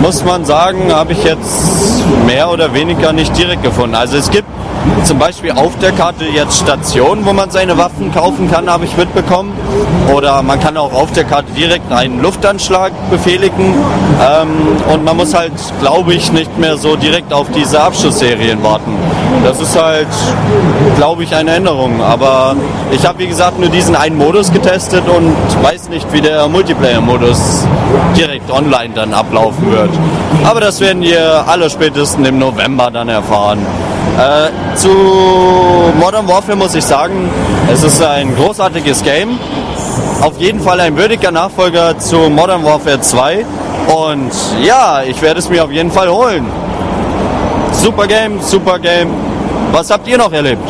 muss 0.00 0.24
man 0.24 0.44
sagen, 0.44 0.92
habe 0.92 1.12
ich 1.12 1.24
jetzt 1.24 2.04
mehr 2.26 2.50
oder 2.50 2.72
weniger 2.72 3.12
nicht 3.12 3.36
direkt 3.36 3.62
gefunden. 3.62 3.96
Also 3.96 4.16
es 4.16 4.30
gibt 4.30 4.48
zum 5.04 5.18
Beispiel 5.18 5.52
auf 5.52 5.76
der 5.78 5.92
Karte 5.92 6.24
jetzt 6.24 6.60
Stationen, 6.60 7.24
wo 7.24 7.32
man 7.32 7.50
seine 7.50 7.76
Waffen 7.78 8.12
kaufen 8.12 8.50
kann, 8.50 8.70
habe 8.70 8.84
ich 8.84 8.96
mitbekommen. 8.96 9.52
Oder 10.14 10.42
man 10.42 10.60
kann 10.60 10.76
auch 10.76 10.92
auf 10.92 11.12
der 11.12 11.24
Karte 11.24 11.52
direkt 11.52 11.90
einen 11.92 12.20
Luftanschlag 12.22 12.92
befehligen. 13.10 13.74
Ähm, 14.20 14.48
und 14.92 15.04
man 15.04 15.16
muss 15.16 15.34
halt, 15.34 15.52
glaube 15.80 16.14
ich, 16.14 16.32
nicht 16.32 16.58
mehr 16.58 16.76
so 16.76 16.96
direkt 16.96 17.32
auf 17.32 17.46
diese 17.54 17.80
Abschussserien 17.80 18.62
warten. 18.62 18.96
Das 19.44 19.60
ist 19.60 19.80
halt, 19.80 20.08
glaube 20.96 21.24
ich, 21.24 21.34
eine 21.34 21.52
Änderung. 21.52 22.02
Aber 22.02 22.54
ich 22.90 23.06
habe, 23.06 23.18
wie 23.18 23.26
gesagt, 23.26 23.58
nur 23.58 23.68
diesen 23.68 23.96
einen 23.96 24.16
Modus 24.16 24.52
getestet 24.52 25.04
und 25.08 25.34
weiß 25.62 25.88
nicht, 25.88 26.12
wie 26.12 26.20
der 26.20 26.48
Multiplayer-Modus 26.48 27.66
direkt 28.16 28.50
online 28.50 28.94
dann 28.94 29.14
ablaufen 29.14 29.70
wird. 29.70 29.90
Aber 30.44 30.60
das 30.60 30.80
werden 30.80 31.02
wir 31.02 31.44
alle 31.46 31.68
spätestens 31.70 32.28
im 32.28 32.38
November 32.38 32.90
dann 32.90 33.08
erfahren. 33.08 33.58
Äh, 34.20 34.76
zu 34.76 34.90
Modern 35.98 36.28
Warfare 36.28 36.54
muss 36.54 36.74
ich 36.74 36.84
sagen, 36.84 37.30
es 37.72 37.82
ist 37.82 38.02
ein 38.02 38.36
großartiges 38.36 39.02
Game. 39.02 39.38
Auf 40.20 40.38
jeden 40.38 40.60
Fall 40.60 40.78
ein 40.80 40.94
würdiger 40.94 41.30
Nachfolger 41.30 41.98
zu 41.98 42.28
Modern 42.28 42.62
Warfare 42.62 43.00
2. 43.00 43.46
Und 43.88 44.30
ja, 44.62 45.02
ich 45.02 45.22
werde 45.22 45.40
es 45.40 45.48
mir 45.48 45.64
auf 45.64 45.72
jeden 45.72 45.90
Fall 45.90 46.10
holen. 46.10 46.44
Super 47.72 48.06
Game, 48.06 48.42
super 48.42 48.78
Game. 48.78 49.08
Was 49.72 49.90
habt 49.90 50.06
ihr 50.06 50.18
noch 50.18 50.32
erlebt? 50.32 50.68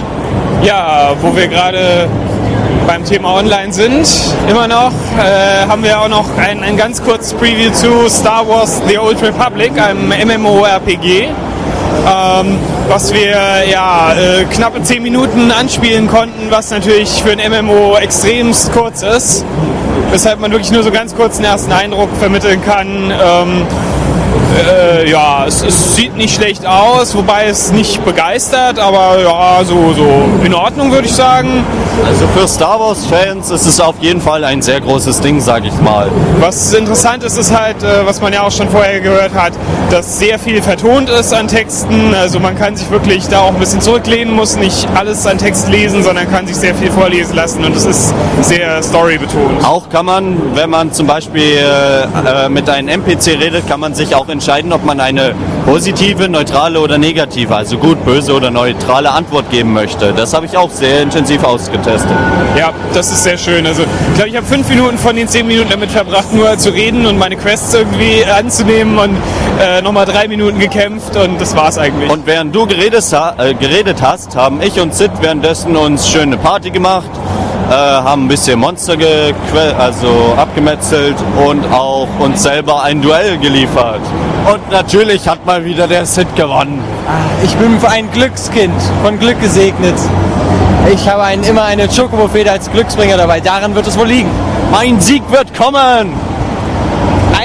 Ja, 0.62 1.12
wo 1.20 1.34
wir 1.34 1.48
gerade 1.48 2.08
beim 2.86 3.04
Thema 3.04 3.34
Online 3.34 3.72
sind, 3.72 4.06
immer 4.48 4.68
noch, 4.68 4.92
äh, 5.18 5.66
haben 5.68 5.82
wir 5.82 6.00
auch 6.00 6.08
noch 6.08 6.26
ein, 6.38 6.62
ein 6.62 6.76
ganz 6.76 7.02
kurzes 7.02 7.34
Preview 7.34 7.72
zu 7.72 8.08
Star 8.08 8.46
Wars 8.48 8.80
The 8.86 8.98
Old 8.98 9.20
Republic, 9.20 9.72
einem 9.80 10.08
MMORPG, 10.08 11.28
ähm, 12.06 12.58
was 12.88 13.12
wir 13.12 13.64
ja 13.70 14.12
äh, 14.14 14.44
knappe 14.44 14.82
10 14.82 15.02
Minuten 15.02 15.50
anspielen 15.50 16.08
konnten, 16.08 16.50
was 16.50 16.70
natürlich 16.70 17.22
für 17.22 17.32
ein 17.32 17.40
MMO 17.64 17.96
extremst 17.96 18.72
kurz 18.72 19.02
ist, 19.02 19.44
weshalb 20.10 20.40
man 20.40 20.50
wirklich 20.50 20.72
nur 20.72 20.82
so 20.82 20.90
ganz 20.90 21.14
kurz 21.14 21.36
einen 21.36 21.46
ersten 21.46 21.72
Eindruck 21.72 22.08
vermitteln 22.18 22.60
kann. 22.62 23.10
Ähm, 23.10 23.66
äh, 24.68 25.10
ja, 25.10 25.44
es, 25.46 25.62
es 25.62 25.96
sieht 25.96 26.16
nicht 26.16 26.34
schlecht 26.34 26.66
aus, 26.66 27.14
wobei 27.14 27.46
es 27.46 27.72
nicht 27.72 28.04
begeistert, 28.04 28.78
aber 28.78 29.20
ja, 29.22 29.64
so, 29.64 29.92
so 29.94 30.44
in 30.44 30.54
Ordnung 30.54 30.92
würde 30.92 31.06
ich 31.06 31.14
sagen. 31.14 31.64
Also 32.06 32.26
für 32.28 32.48
Star 32.48 32.80
Wars-Fans 32.80 33.50
ist 33.50 33.66
es 33.66 33.80
auf 33.80 33.96
jeden 34.00 34.20
Fall 34.20 34.44
ein 34.44 34.62
sehr 34.62 34.80
großes 34.80 35.20
Ding, 35.20 35.40
sag 35.40 35.64
ich 35.64 35.78
mal. 35.80 36.08
Was 36.40 36.72
interessant 36.72 37.22
ist, 37.24 37.36
ist 37.36 37.56
halt, 37.56 37.82
äh, 37.82 38.06
was 38.06 38.20
man 38.20 38.32
ja 38.32 38.42
auch 38.42 38.50
schon 38.50 38.68
vorher 38.68 39.00
gehört 39.00 39.34
hat, 39.34 39.52
dass 39.90 40.18
sehr 40.18 40.38
viel 40.38 40.62
vertont 40.62 41.08
ist 41.10 41.32
an 41.32 41.48
Texten. 41.48 42.14
Also 42.14 42.40
man 42.40 42.58
kann 42.58 42.76
sich 42.76 42.90
wirklich 42.90 43.28
da 43.28 43.40
auch 43.40 43.48
ein 43.48 43.58
bisschen 43.58 43.80
zurücklehnen, 43.80 44.34
muss 44.34 44.56
nicht 44.56 44.88
alles 44.94 45.26
an 45.26 45.38
Text 45.38 45.68
lesen, 45.68 46.02
sondern 46.02 46.30
kann 46.30 46.46
sich 46.46 46.56
sehr 46.56 46.74
viel 46.74 46.90
vorlesen 46.90 47.34
lassen 47.36 47.64
und 47.64 47.76
es 47.76 47.84
ist 47.84 48.14
sehr 48.42 48.82
storybetont. 48.82 49.64
Auch 49.64 49.88
kann 49.88 50.06
man, 50.06 50.54
wenn 50.54 50.70
man 50.70 50.92
zum 50.92 51.06
Beispiel 51.06 51.42
äh, 51.42 52.44
äh, 52.44 52.48
mit 52.48 52.68
einem 52.68 52.88
NPC 52.88 53.38
redet, 53.40 53.68
kann 53.68 53.80
man 53.80 53.94
sich 53.94 54.14
auch 54.14 54.19
entscheiden, 54.28 54.72
ob 54.72 54.84
man 54.84 55.00
eine 55.00 55.34
positive, 55.64 56.28
neutrale 56.28 56.80
oder 56.80 56.98
negative, 56.98 57.54
also 57.54 57.78
gut, 57.78 58.04
böse 58.04 58.34
oder 58.34 58.50
neutrale 58.50 59.10
Antwort 59.10 59.50
geben 59.50 59.72
möchte. 59.72 60.12
Das 60.12 60.34
habe 60.34 60.46
ich 60.46 60.56
auch 60.56 60.70
sehr 60.70 61.02
intensiv 61.02 61.44
ausgetestet. 61.44 62.10
Ja, 62.56 62.72
das 62.92 63.10
ist 63.10 63.22
sehr 63.24 63.38
schön. 63.38 63.66
Also 63.66 63.82
ich 63.82 64.14
glaube, 64.14 64.30
ich 64.30 64.36
habe 64.36 64.46
fünf 64.46 64.68
Minuten 64.68 64.98
von 64.98 65.16
den 65.16 65.28
zehn 65.28 65.46
Minuten 65.46 65.70
damit 65.70 65.90
verbracht, 65.90 66.32
nur 66.32 66.56
zu 66.58 66.70
reden 66.70 67.06
und 67.06 67.18
meine 67.18 67.36
Quests 67.36 67.74
irgendwie 67.74 68.24
anzunehmen 68.24 68.98
und 68.98 69.16
äh, 69.60 69.82
nochmal 69.82 70.06
drei 70.06 70.28
Minuten 70.28 70.58
gekämpft 70.58 71.16
und 71.16 71.40
das 71.40 71.54
war's 71.56 71.78
eigentlich. 71.78 72.10
Und 72.10 72.26
während 72.26 72.54
du 72.54 72.66
geredet, 72.66 73.04
äh, 73.12 73.54
geredet 73.54 74.02
hast, 74.02 74.36
haben 74.36 74.60
ich 74.62 74.80
und 74.80 74.94
Sid 74.94 75.10
währenddessen 75.20 75.76
uns 75.76 76.08
schöne 76.08 76.36
Party 76.36 76.70
gemacht, 76.70 77.10
äh, 77.70 77.72
haben 77.72 78.24
ein 78.24 78.28
bisschen 78.28 78.58
Monster 78.58 78.96
also 79.78 80.34
abgemetzelt 80.36 81.14
und 81.46 81.64
auch 81.72 82.08
uns 82.18 82.42
selber 82.42 82.82
ein 82.82 83.00
Duell 83.00 83.38
geliefert. 83.38 84.00
Und 84.52 84.70
natürlich 84.70 85.28
hat 85.28 85.46
mal 85.46 85.64
wieder 85.64 85.86
der 85.86 86.04
Sid 86.04 86.34
gewonnen. 86.34 86.82
Ich 87.44 87.54
bin 87.56 87.78
ein 87.88 88.10
Glückskind, 88.10 88.74
von 89.04 89.18
Glück 89.18 89.40
gesegnet. 89.40 89.94
Ich 90.92 91.08
habe 91.08 91.22
ein, 91.22 91.42
immer 91.44 91.64
eine 91.64 91.86
Chocobo-Feder 91.86 92.52
als 92.52 92.70
Glücksbringer 92.70 93.16
dabei. 93.16 93.40
Daran 93.40 93.74
wird 93.74 93.86
es 93.86 93.98
wohl 93.98 94.08
liegen. 94.08 94.30
Mein 94.72 95.00
Sieg 95.00 95.22
wird 95.30 95.54
kommen! 95.54 96.29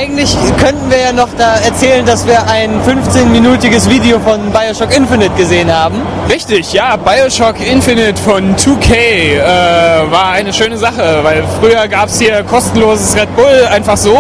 Eigentlich 0.06 0.36
könnten 0.60 0.92
wir 0.92 1.00
ja 1.00 1.12
noch 1.12 1.30
da 1.36 1.56
erzählen, 1.56 2.06
dass 2.06 2.28
wir 2.28 2.48
ein 2.48 2.80
15-minütiges 2.84 3.90
Video 3.90 4.20
von 4.20 4.52
Bioshock 4.52 4.96
Infinite 4.96 5.32
gesehen 5.36 5.74
haben. 5.74 6.00
Richtig, 6.30 6.74
ja, 6.74 6.96
Bioshock 6.96 7.56
Infinite 7.60 8.22
von 8.22 8.56
2K 8.56 8.94
äh, 8.94 10.12
war 10.12 10.30
eine 10.34 10.54
schöne 10.54 10.78
Sache, 10.78 11.22
weil 11.24 11.44
früher 11.60 11.88
gab 11.88 12.10
es 12.10 12.20
hier 12.20 12.44
kostenloses 12.44 13.16
Red 13.16 13.36
Bull 13.36 13.68
einfach 13.72 13.98
so. 13.98 14.16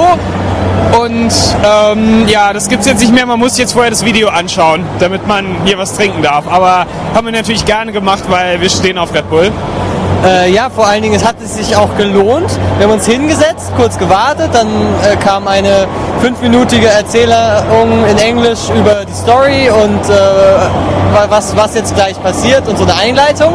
Und 1.00 1.32
ähm, 1.64 2.28
ja, 2.28 2.52
das 2.52 2.68
gibt's 2.68 2.88
jetzt 2.88 3.02
nicht 3.02 3.14
mehr. 3.14 3.28
Man 3.28 3.38
muss 3.38 3.56
jetzt 3.60 3.74
vorher 3.74 3.92
das 3.92 4.04
Video 4.04 4.30
anschauen, 4.30 4.84
damit 4.98 5.28
man 5.28 5.46
hier 5.66 5.78
was 5.78 5.96
trinken 5.96 6.24
darf. 6.24 6.48
Aber 6.48 6.88
haben 7.14 7.26
wir 7.26 7.32
natürlich 7.32 7.64
gerne 7.64 7.92
gemacht, 7.92 8.24
weil 8.28 8.60
wir 8.60 8.72
stehen 8.72 8.98
auf 8.98 9.14
Red 9.14 9.30
Bull. 9.30 9.52
Äh, 10.26 10.50
ja, 10.52 10.70
vor 10.70 10.88
allen 10.88 11.04
Dingen, 11.04 11.16
es 11.16 11.24
hat 11.26 11.36
es 11.44 11.56
sich 11.56 11.76
auch 11.76 11.96
gelohnt. 11.98 12.50
Wir 12.78 12.88
haben 12.88 12.94
uns 12.94 13.06
hingesetzt, 13.06 13.72
kurz 13.78 13.98
gewartet, 13.98 14.50
dann 14.54 14.68
äh, 14.68 15.16
kam 15.18 15.48
eine 15.48 15.88
fünfminütige 16.22 16.88
Erzählung 16.88 18.06
in 18.10 18.18
Englisch 18.18 18.70
über 18.76 19.06
die 19.06 19.14
Story 19.14 19.70
und 19.70 20.04
äh, 20.10 20.14
wa- 21.14 21.28
was, 21.30 21.56
was 21.56 21.76
jetzt 21.76 21.94
gleich 21.96 22.22
passiert 22.24 22.68
und 22.68 22.78
so 22.78 22.84
eine 22.86 22.96
Einleitung. 22.96 23.54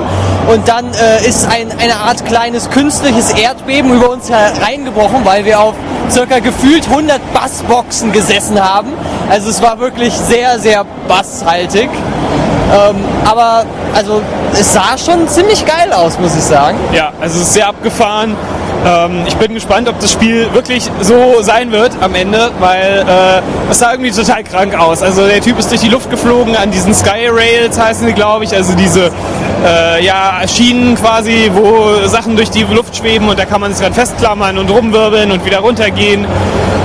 Und 0.52 0.68
dann 0.68 0.86
äh, 0.94 1.26
ist 1.28 1.46
ein, 1.48 1.72
eine 1.80 1.96
Art 1.96 2.24
kleines 2.24 2.70
künstliches 2.70 3.32
Erdbeben 3.32 3.92
über 3.94 4.10
uns 4.10 4.30
hereingebrochen, 4.30 5.24
weil 5.24 5.44
wir 5.44 5.60
auf 5.60 5.74
circa 6.10 6.38
gefühlt 6.38 6.88
100 6.88 7.20
Bassboxen 7.34 8.12
gesessen 8.12 8.62
haben. 8.62 8.92
Also 9.28 9.50
es 9.50 9.60
war 9.62 9.78
wirklich 9.80 10.14
sehr, 10.14 10.58
sehr 10.58 10.84
basshaltig. 11.08 11.88
Ähm, 12.72 12.96
aber 13.24 13.64
also 13.94 14.22
es 14.52 14.72
sah 14.72 14.96
schon 14.96 15.26
ziemlich 15.28 15.64
geil 15.66 15.92
aus, 15.92 16.18
muss 16.18 16.36
ich 16.36 16.42
sagen. 16.42 16.78
Ja, 16.92 17.12
also 17.20 17.36
es 17.36 17.48
ist 17.48 17.54
sehr 17.54 17.68
abgefahren. 17.68 18.36
Ähm, 18.86 19.24
ich 19.26 19.36
bin 19.36 19.54
gespannt, 19.54 19.88
ob 19.88 19.98
das 20.00 20.12
Spiel 20.12 20.52
wirklich 20.54 20.90
so 21.00 21.42
sein 21.42 21.72
wird 21.72 21.92
am 22.00 22.14
Ende, 22.14 22.50
weil 22.60 23.04
äh, 23.06 23.70
es 23.70 23.78
sah 23.78 23.92
irgendwie 23.92 24.10
total 24.10 24.42
krank 24.44 24.78
aus. 24.78 25.02
Also 25.02 25.26
der 25.26 25.40
Typ 25.40 25.58
ist 25.58 25.70
durch 25.70 25.80
die 25.80 25.88
Luft 25.88 26.10
geflogen 26.10 26.56
an 26.56 26.70
diesen 26.70 26.94
Sky 26.94 27.28
Rails 27.28 27.78
heißen 27.78 28.06
die, 28.06 28.14
glaube 28.14 28.44
ich, 28.44 28.54
also 28.54 28.74
diese 28.74 29.10
äh, 29.64 30.04
ja, 30.04 30.40
Schienen 30.46 30.94
quasi, 30.94 31.50
wo 31.52 32.06
Sachen 32.06 32.36
durch 32.36 32.50
die 32.50 32.62
Luft 32.62 32.96
schweben 32.96 33.28
und 33.28 33.38
da 33.38 33.44
kann 33.44 33.60
man 33.60 33.72
sich 33.72 33.84
dran 33.84 33.94
festklammern 33.94 34.56
und 34.56 34.70
rumwirbeln 34.70 35.30
und 35.30 35.44
wieder 35.44 35.58
runtergehen. 35.58 36.26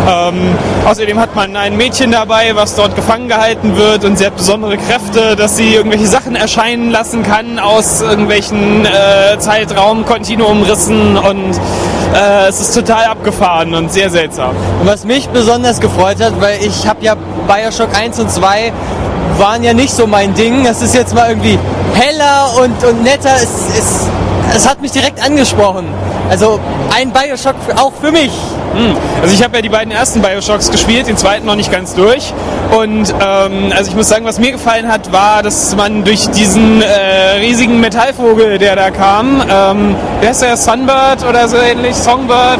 Ähm, 0.07 0.55
außerdem 0.85 1.19
hat 1.19 1.35
man 1.35 1.55
ein 1.55 1.77
Mädchen 1.77 2.11
dabei, 2.11 2.55
was 2.55 2.75
dort 2.75 2.95
gefangen 2.95 3.27
gehalten 3.27 3.75
wird 3.75 4.05
und 4.05 4.17
sie 4.17 4.25
hat 4.25 4.35
besondere 4.35 4.77
Kräfte, 4.77 5.35
dass 5.35 5.57
sie 5.57 5.73
irgendwelche 5.73 6.05
Sachen 6.05 6.35
erscheinen 6.35 6.91
lassen 6.91 7.23
kann 7.23 7.57
aus 7.57 8.01
irgendwelchen 8.01 8.85
äh, 8.85 9.39
Zeitraumkontinuumrissen 9.39 11.17
und 11.17 11.59
äh, 12.13 12.47
es 12.47 12.59
ist 12.59 12.75
total 12.75 13.05
abgefahren 13.05 13.73
und 13.73 13.91
sehr 13.91 14.11
seltsam. 14.11 14.55
Und 14.79 14.87
was 14.87 15.05
mich 15.05 15.27
besonders 15.29 15.79
gefreut 15.79 16.21
hat, 16.21 16.39
weil 16.39 16.63
ich 16.63 16.87
habe 16.87 17.03
ja 17.03 17.15
Bioshock 17.47 17.89
1 17.97 18.19
und 18.19 18.29
2 18.29 18.71
waren 19.39 19.63
ja 19.63 19.73
nicht 19.73 19.93
so 19.93 20.05
mein 20.05 20.35
Ding. 20.35 20.65
Es 20.65 20.83
ist 20.83 20.93
jetzt 20.93 21.15
mal 21.15 21.29
irgendwie 21.29 21.57
heller 21.93 22.51
und, 22.63 22.83
und 22.83 23.03
netter. 23.03 23.35
Es, 23.35 23.49
es, 23.77 24.07
es 24.55 24.69
hat 24.69 24.81
mich 24.81 24.91
direkt 24.91 25.23
angesprochen. 25.23 25.85
Also 26.29 26.59
ein 26.95 27.11
Bioshock 27.11 27.55
auch 27.77 27.93
für 28.01 28.11
mich. 28.11 28.31
Also 29.21 29.33
ich 29.33 29.41
habe 29.41 29.55
ja 29.55 29.61
die 29.61 29.69
beiden 29.69 29.91
ersten 29.91 30.21
Bioshocks 30.21 30.69
gespielt, 30.69 31.07
den 31.07 31.15
zweiten 31.15 31.45
noch 31.45 31.55
nicht 31.55 31.71
ganz 31.71 31.95
durch. 31.95 32.33
Und 32.77 33.13
ähm, 33.25 33.71
also 33.73 33.89
ich 33.89 33.95
muss 33.95 34.09
sagen, 34.09 34.25
was 34.25 34.37
mir 34.37 34.51
gefallen 34.51 34.91
hat, 34.91 35.13
war, 35.13 35.43
dass 35.43 35.75
man 35.75 36.03
durch 36.03 36.27
diesen 36.31 36.81
äh, 36.81 37.37
riesigen 37.39 37.79
Metallvogel, 37.79 38.57
der 38.57 38.75
da 38.75 38.91
kam, 38.91 39.41
ähm, 39.49 39.95
wer 40.19 40.31
ist 40.31 40.41
der, 40.41 40.57
Sunbird 40.57 41.25
oder 41.27 41.47
so 41.47 41.57
ähnlich, 41.57 41.95
Songbird, 41.95 42.59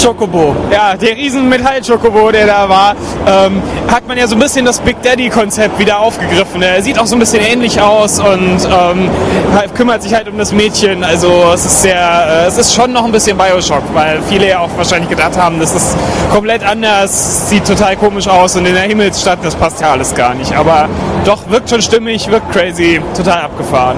Chocobo. 0.00 0.54
ja, 0.70 0.94
der 0.96 1.16
riesen 1.16 1.48
Metall-Chocobo, 1.48 2.30
der 2.30 2.46
da 2.46 2.68
war, 2.68 2.94
ähm, 3.26 3.62
hat 3.90 4.06
man 4.06 4.16
ja 4.18 4.26
so 4.26 4.36
ein 4.36 4.40
bisschen 4.40 4.64
das 4.64 4.80
Big 4.80 5.00
Daddy-Konzept 5.02 5.78
wieder 5.78 5.98
aufgegriffen. 6.00 6.62
Er 6.62 6.82
sieht 6.82 6.98
auch 6.98 7.06
so 7.06 7.16
ein 7.16 7.18
bisschen 7.18 7.42
ähnlich 7.42 7.80
aus 7.80 8.18
und 8.20 8.58
ähm, 8.64 9.10
halt- 9.54 9.74
kümmert 9.74 10.02
sich 10.02 10.14
halt 10.14 10.28
um 10.28 10.36
das 10.38 10.52
Mädchen. 10.52 11.04
Also 11.04 11.50
es 11.54 11.64
ist 11.64 11.82
sehr, 11.82 11.96
äh, 12.44 12.46
es 12.46 12.58
ist 12.58 12.74
schon 12.74 12.92
noch 12.92 13.04
ein 13.04 13.12
bisschen 13.12 13.36
Bioshock, 13.38 13.82
weil 13.94 14.20
viele 14.28 14.48
ja 14.48 14.58
auch 14.60 14.70
wahrscheinlich 14.76 15.08
gedacht 15.08 15.36
haben, 15.36 15.58
das 15.60 15.74
ist 15.74 15.96
komplett 16.32 16.64
anders, 16.64 17.48
sieht 17.48 17.66
total 17.66 17.96
komisch 17.96 18.28
aus 18.28 18.56
und 18.56 18.66
in 18.66 18.74
der 18.74 18.82
Himmelsstadt, 18.84 19.38
das 19.42 19.54
passt 19.54 19.80
ja 19.80 19.90
alles 19.92 20.14
gar 20.14 20.34
nicht. 20.34 20.54
Aber 20.54 20.88
doch, 21.24 21.38
wirkt 21.48 21.70
schon 21.70 21.82
stimmig, 21.82 22.28
wirkt 22.30 22.50
crazy, 22.52 23.00
total 23.16 23.42
abgefahren. 23.42 23.96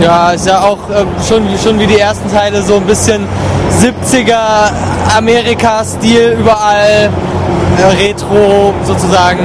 Ja, 0.00 0.30
ist 0.30 0.46
ja 0.46 0.60
auch 0.60 0.78
äh, 0.90 1.04
schon, 1.28 1.42
schon 1.62 1.78
wie 1.80 1.86
die 1.86 1.98
ersten 1.98 2.30
Teile 2.32 2.62
so 2.62 2.76
ein 2.76 2.84
bisschen 2.84 3.26
70er 3.80 4.70
Amerika-Stil 5.16 6.36
überall. 6.40 7.10
Äh, 7.78 8.04
Retro 8.04 8.74
sozusagen. 8.82 9.38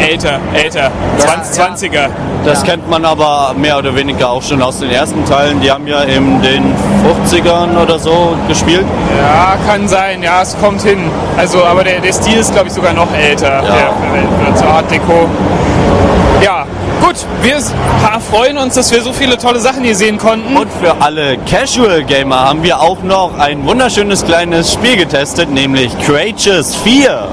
Älter, 0.00 0.40
älter, 0.52 0.90
20, 1.18 1.90
20er. 1.90 2.08
Das 2.44 2.64
kennt 2.64 2.88
man 2.90 3.04
aber 3.04 3.54
mehr 3.56 3.78
oder 3.78 3.94
weniger 3.94 4.30
auch 4.30 4.42
schon 4.42 4.60
aus 4.62 4.80
den 4.80 4.90
ersten 4.90 5.24
Teilen. 5.24 5.60
Die 5.60 5.70
haben 5.70 5.86
ja 5.86 6.02
in 6.02 6.42
den 6.42 6.74
50ern 7.24 7.80
oder 7.80 7.98
so 7.98 8.36
gespielt. 8.48 8.84
Ja, 9.16 9.56
kann 9.66 9.86
sein, 9.86 10.22
ja, 10.22 10.42
es 10.42 10.58
kommt 10.58 10.82
hin. 10.82 10.98
Also, 11.36 11.64
aber 11.64 11.84
der, 11.84 12.00
der 12.00 12.12
Stil 12.12 12.38
ist, 12.38 12.52
glaube 12.52 12.68
ich, 12.68 12.72
sogar 12.72 12.92
noch 12.94 13.12
älter, 13.14 13.62
der 13.62 13.92
verwendet 14.00 14.46
wird, 14.46 14.58
zur 14.58 14.68
Art 14.68 14.90
Deco. 14.90 15.28
Ja, 16.42 16.66
gut, 17.00 17.16
wir 17.42 17.56
freuen 18.30 18.58
uns, 18.58 18.74
dass 18.74 18.90
wir 18.92 19.02
so 19.02 19.12
viele 19.12 19.36
tolle 19.38 19.60
Sachen 19.60 19.84
hier 19.84 19.94
sehen 19.96 20.18
konnten. 20.18 20.56
Und 20.56 20.68
für 20.80 21.00
alle 21.00 21.36
Casual 21.38 22.02
Gamer 22.04 22.48
haben 22.48 22.62
wir 22.62 22.80
auch 22.80 23.02
noch 23.02 23.38
ein 23.38 23.64
wunderschönes 23.66 24.24
kleines 24.24 24.72
Spiel 24.72 24.96
getestet, 24.96 25.50
nämlich 25.50 25.92
Courageous 26.06 26.74
4. 26.76 27.28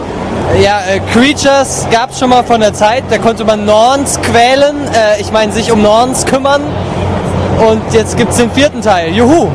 Ja, 0.61 0.79
äh, 0.87 0.99
Creatures 1.11 1.87
gab 1.91 2.11
es 2.11 2.19
schon 2.19 2.29
mal 2.29 2.43
von 2.43 2.61
der 2.61 2.73
Zeit, 2.73 3.03
da 3.09 3.17
konnte 3.17 3.43
man 3.43 3.65
Norns 3.65 4.19
quälen, 4.21 4.87
äh, 4.93 5.19
ich 5.19 5.31
meine 5.31 5.51
sich 5.51 5.71
um 5.71 5.81
Norns 5.81 6.25
kümmern. 6.25 6.61
Und 7.69 7.93
jetzt 7.93 8.17
gibt 8.17 8.31
es 8.31 8.37
den 8.37 8.51
vierten 8.51 8.81
Teil. 8.81 9.11
Juhu! 9.13 9.47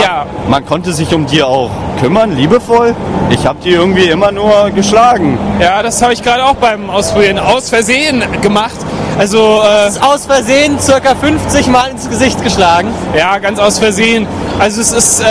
ja, 0.00 0.26
Man 0.48 0.66
konnte 0.66 0.92
sich 0.92 1.14
um 1.14 1.24
die 1.26 1.42
auch 1.42 1.70
kümmern, 2.00 2.36
liebevoll. 2.36 2.94
Ich 3.30 3.46
habe 3.46 3.58
die 3.64 3.70
irgendwie 3.70 4.06
immer 4.06 4.32
nur 4.32 4.70
geschlagen. 4.74 5.38
ja, 5.60 5.82
das 5.82 6.02
habe 6.02 6.12
ich 6.12 6.22
gerade 6.22 6.44
auch 6.44 6.56
beim 6.56 6.90
Ausprobieren 6.90 7.38
aus 7.38 7.70
Versehen 7.70 8.22
gemacht. 8.42 8.76
Also 9.18 9.62
äh, 9.62 9.88
Ist 9.88 10.02
aus 10.02 10.26
Versehen 10.26 10.78
circa 10.80 11.14
50 11.14 11.68
Mal 11.68 11.90
ins 11.90 12.08
Gesicht 12.10 12.42
geschlagen. 12.42 12.88
ja, 13.16 13.38
ganz 13.38 13.58
aus 13.58 13.78
Versehen. 13.78 14.26
Also 14.58 14.80
es 14.80 14.92
ist 14.92 15.20
äh, 15.20 15.24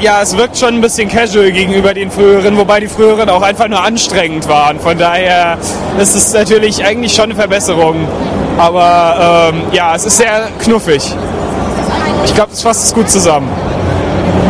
ja, 0.00 0.22
es 0.22 0.36
wirkt 0.36 0.56
schon 0.56 0.74
ein 0.74 0.80
bisschen 0.80 1.08
casual 1.08 1.50
gegenüber 1.52 1.94
den 1.94 2.10
früheren, 2.10 2.56
wobei 2.56 2.80
die 2.80 2.88
früheren 2.88 3.28
auch 3.28 3.42
einfach 3.42 3.68
nur 3.68 3.82
anstrengend 3.82 4.48
waren. 4.48 4.80
Von 4.80 4.98
daher 4.98 5.56
ist 5.98 6.14
es 6.14 6.32
natürlich 6.32 6.84
eigentlich 6.84 7.14
schon 7.14 7.26
eine 7.26 7.34
Verbesserung. 7.36 8.06
Aber 8.58 9.50
ähm, 9.52 9.62
ja, 9.72 9.94
es 9.94 10.04
ist 10.04 10.18
sehr 10.18 10.48
knuffig. 10.62 11.02
Ich 12.24 12.34
glaube, 12.34 12.50
das 12.50 12.62
fasst 12.62 12.84
es 12.84 12.94
gut 12.94 13.08
zusammen. 13.08 13.48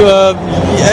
Äh, 0.01 0.35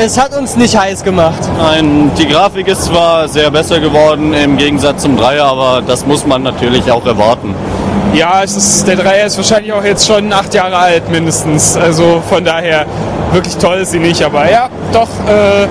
es 0.05 0.17
hat 0.19 0.37
uns 0.37 0.55
nicht 0.55 0.77
heiß 0.77 1.03
gemacht. 1.03 1.39
Nein, 1.57 2.11
die 2.17 2.27
Grafik 2.27 2.67
ist 2.67 2.85
zwar 2.85 3.27
sehr 3.27 3.49
besser 3.49 3.79
geworden 3.79 4.33
im 4.33 4.57
Gegensatz 4.57 5.01
zum 5.01 5.17
Dreier, 5.17 5.45
aber 5.45 5.81
das 5.85 6.05
muss 6.05 6.25
man 6.25 6.43
natürlich 6.43 6.91
auch 6.91 7.05
erwarten. 7.05 7.55
Ja, 8.13 8.43
es 8.43 8.55
ist, 8.55 8.87
der 8.87 8.95
Dreier 8.95 9.25
ist 9.27 9.37
wahrscheinlich 9.37 9.71
auch 9.71 9.83
jetzt 9.83 10.07
schon 10.07 10.33
acht 10.33 10.53
Jahre 10.53 10.77
alt 10.77 11.09
mindestens. 11.09 11.77
Also 11.77 12.21
von 12.27 12.43
daher 12.43 12.85
wirklich 13.31 13.55
toll 13.57 13.77
ist 13.77 13.91
sie 13.91 13.99
nicht. 13.99 14.23
Aber 14.23 14.49
ja, 14.49 14.69
doch, 14.91 15.07
äh, 15.27 15.67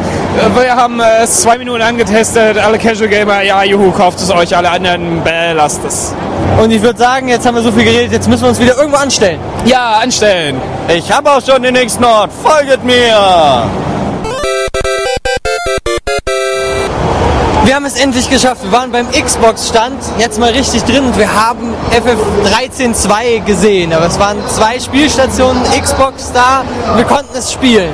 wir 0.61 0.76
haben 0.76 1.01
äh, 1.01 1.24
es 1.24 1.43
zwei 1.43 1.59
Minuten 1.59 1.82
angetestet. 1.82 2.57
Alle 2.59 2.78
Casual 2.78 3.09
Gamer, 3.09 3.43
ja, 3.43 3.64
juhu, 3.64 3.91
kauft 3.91 4.20
es 4.20 4.30
euch. 4.30 4.57
Alle 4.57 4.70
anderen, 4.70 5.22
bäh, 5.22 5.53
lasst 5.55 5.84
es. 5.84 6.14
Und 6.62 6.70
ich 6.70 6.82
würde 6.82 6.99
sagen, 6.99 7.28
jetzt 7.28 7.47
haben 7.47 7.55
wir 7.55 7.62
so 7.62 7.72
viel 7.72 7.84
geredet, 7.84 8.12
jetzt 8.12 8.28
müssen 8.28 8.43
wir 8.43 8.49
uns 8.49 8.61
wieder 8.61 8.76
irgendwo 8.76 8.97
anstellen. 8.97 9.39
Ja, 9.64 10.01
anstellen. 10.03 10.61
Ich 10.89 11.11
habe 11.12 11.30
auch 11.30 11.41
schon 11.45 11.62
den 11.62 11.74
nächsten 11.74 12.05
Ort. 12.05 12.30
Folget 12.43 12.84
mir! 12.84 13.88
Wir 17.69 17.75
haben 17.75 17.85
es 17.85 18.01
endlich 18.01 18.31
geschafft. 18.31 18.62
Wir 18.64 18.73
waren 18.73 18.91
beim 18.91 19.11
Xbox-Stand, 19.11 20.03
jetzt 20.19 20.41
mal 20.41 20.49
richtig 20.49 20.85
drin 20.85 21.05
und 21.05 21.19
wir 21.19 21.31
haben 21.31 21.75
FF13.2 21.91 23.45
gesehen. 23.45 23.93
Aber 23.93 24.07
es 24.07 24.19
waren 24.19 24.39
zwei 24.49 24.81
Spielstationen 24.81 25.62
Xbox 25.79 26.33
da 26.33 26.64
wir 26.97 27.05
konnten 27.05 27.37
es 27.37 27.53
spielen. 27.53 27.93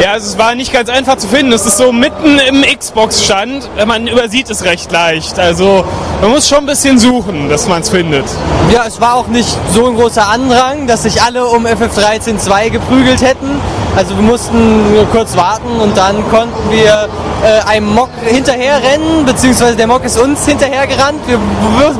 Ja, 0.00 0.12
also 0.12 0.28
es 0.28 0.38
war 0.38 0.54
nicht 0.54 0.72
ganz 0.72 0.88
einfach 0.88 1.16
zu 1.16 1.26
finden. 1.26 1.52
Es 1.52 1.66
ist 1.66 1.76
so 1.76 1.90
mitten 1.90 2.38
im 2.38 2.62
Xbox-Stand. 2.62 3.68
Man 3.84 4.06
übersieht 4.06 4.48
es 4.48 4.64
recht 4.64 4.92
leicht. 4.92 5.40
Also 5.40 5.84
man 6.20 6.30
muss 6.30 6.48
schon 6.48 6.58
ein 6.58 6.66
bisschen 6.66 6.96
suchen, 6.96 7.48
dass 7.48 7.66
man 7.66 7.82
es 7.82 7.90
findet. 7.90 8.26
Ja, 8.72 8.84
es 8.86 9.00
war 9.00 9.14
auch 9.14 9.26
nicht 9.26 9.58
so 9.72 9.88
ein 9.88 9.96
großer 9.96 10.28
Andrang, 10.28 10.86
dass 10.86 11.02
sich 11.02 11.20
alle 11.20 11.44
um 11.46 11.66
FF13.2 11.66 12.70
geprügelt 12.70 13.22
hätten. 13.22 13.60
Also 13.96 14.16
wir 14.16 14.24
mussten 14.24 14.82
kurz 15.12 15.36
warten 15.36 15.80
und 15.80 15.96
dann 15.96 16.28
konnten 16.28 16.70
wir 16.70 17.08
äh, 17.44 17.68
einem 17.68 17.94
Mock 17.94 18.10
hinterherrennen, 18.24 19.24
beziehungsweise 19.24 19.76
der 19.76 19.86
Mock 19.86 20.04
ist 20.04 20.18
uns 20.18 20.44
hinterhergerannt. 20.46 21.20
Wir 21.28 21.38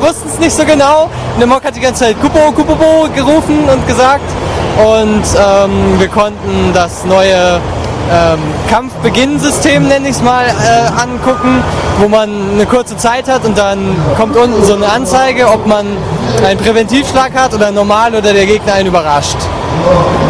wussten 0.03 0.29
es 0.29 0.39
nicht 0.41 0.57
so 0.57 0.65
genau. 0.65 1.05
Und 1.05 1.41
der 1.41 1.47
Mock 1.47 1.65
hat 1.65 1.77
die 1.77 1.81
ganze 1.81 2.05
Zeit 2.05 2.21
Kupo, 2.21 2.51
Kupopo 2.51 3.09
gerufen 3.15 3.69
und 3.73 3.87
gesagt. 3.87 4.25
Und 4.77 5.23
ähm, 5.39 6.01
wir 6.01 6.09
konnten 6.09 6.73
das 6.75 7.05
neue 7.05 7.61
ähm, 8.11 8.39
Kampfbeginnsystem, 8.69 9.87
nenne 9.87 10.09
ich 10.09 10.17
es 10.17 10.23
mal, 10.23 10.45
äh, 10.47 11.01
angucken, 11.01 11.63
wo 12.01 12.09
man 12.09 12.29
eine 12.55 12.67
kurze 12.67 12.97
Zeit 12.97 13.29
hat 13.29 13.45
und 13.45 13.57
dann 13.57 13.97
kommt 14.17 14.37
unten 14.37 14.65
so 14.65 14.75
eine 14.75 14.91
Anzeige, 14.91 15.49
ob 15.49 15.67
man 15.67 15.87
einen 16.45 16.59
Präventivschlag 16.59 17.33
hat 17.35 17.55
oder 17.55 17.71
normal 17.71 18.15
oder 18.15 18.33
der 18.33 18.47
Gegner 18.47 18.75
einen 18.75 18.89
überrascht. 18.89 19.39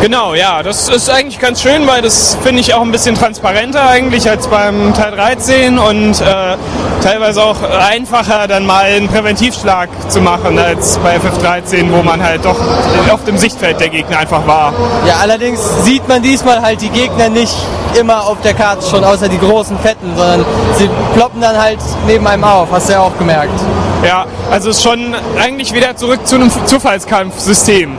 Genau, 0.01 0.35
ja, 0.35 0.63
das 0.63 0.89
ist 0.89 1.09
eigentlich 1.09 1.39
ganz 1.39 1.63
schön, 1.63 1.87
weil 1.87 2.03
das 2.03 2.37
finde 2.43 2.61
ich 2.61 2.75
auch 2.75 2.83
ein 2.83 2.93
bisschen 2.93 3.15
transparenter 3.15 3.89
eigentlich 3.89 4.29
als 4.29 4.49
beim 4.49 4.93
Teil 4.93 5.13
13 5.13 5.79
und 5.79 6.21
äh, 6.21 6.57
teilweise 7.03 7.43
auch 7.43 7.57
einfacher 7.63 8.47
dann 8.47 8.67
mal 8.67 8.85
einen 8.85 9.09
Präventivschlag 9.09 9.89
zu 10.09 10.21
machen 10.21 10.59
als 10.59 10.99
bei 10.99 11.17
FF13, 11.17 11.91
wo 11.91 12.03
man 12.03 12.23
halt 12.23 12.45
doch 12.45 12.59
oft 13.13 13.27
im 13.29 13.39
Sichtfeld 13.39 13.81
der 13.81 13.89
Gegner 13.89 14.19
einfach 14.19 14.47
war. 14.47 14.75
Ja, 15.07 15.17
allerdings 15.23 15.61
sieht 15.85 16.07
man 16.07 16.23
diesmal 16.23 16.61
halt 16.61 16.83
die 16.83 16.91
Gegner 16.91 17.31
nicht 17.31 17.55
immer 17.99 18.27
auf 18.27 18.41
der 18.43 18.55
Karte 18.55 18.87
schon, 18.87 19.05
außer 19.05 19.29
die 19.29 19.39
großen 19.39 19.79
Fetten, 19.79 20.15
sondern 20.17 20.45
sie 20.77 20.91
ploppen 21.15 21.41
dann 21.41 21.57
halt 21.57 21.79
neben 22.07 22.27
einem 22.27 22.45
auf, 22.45 22.69
hast 22.73 22.89
du 22.89 22.93
ja 22.93 23.01
auch 23.01 23.17
gemerkt. 23.17 23.59
Ja, 24.07 24.27
also 24.51 24.71
ist 24.71 24.83
schon 24.83 25.15
eigentlich 25.41 25.73
wieder 25.73 25.97
zurück 25.97 26.27
zu 26.27 26.35
einem 26.35 26.51
Zufallskampfsystem. 26.67 27.97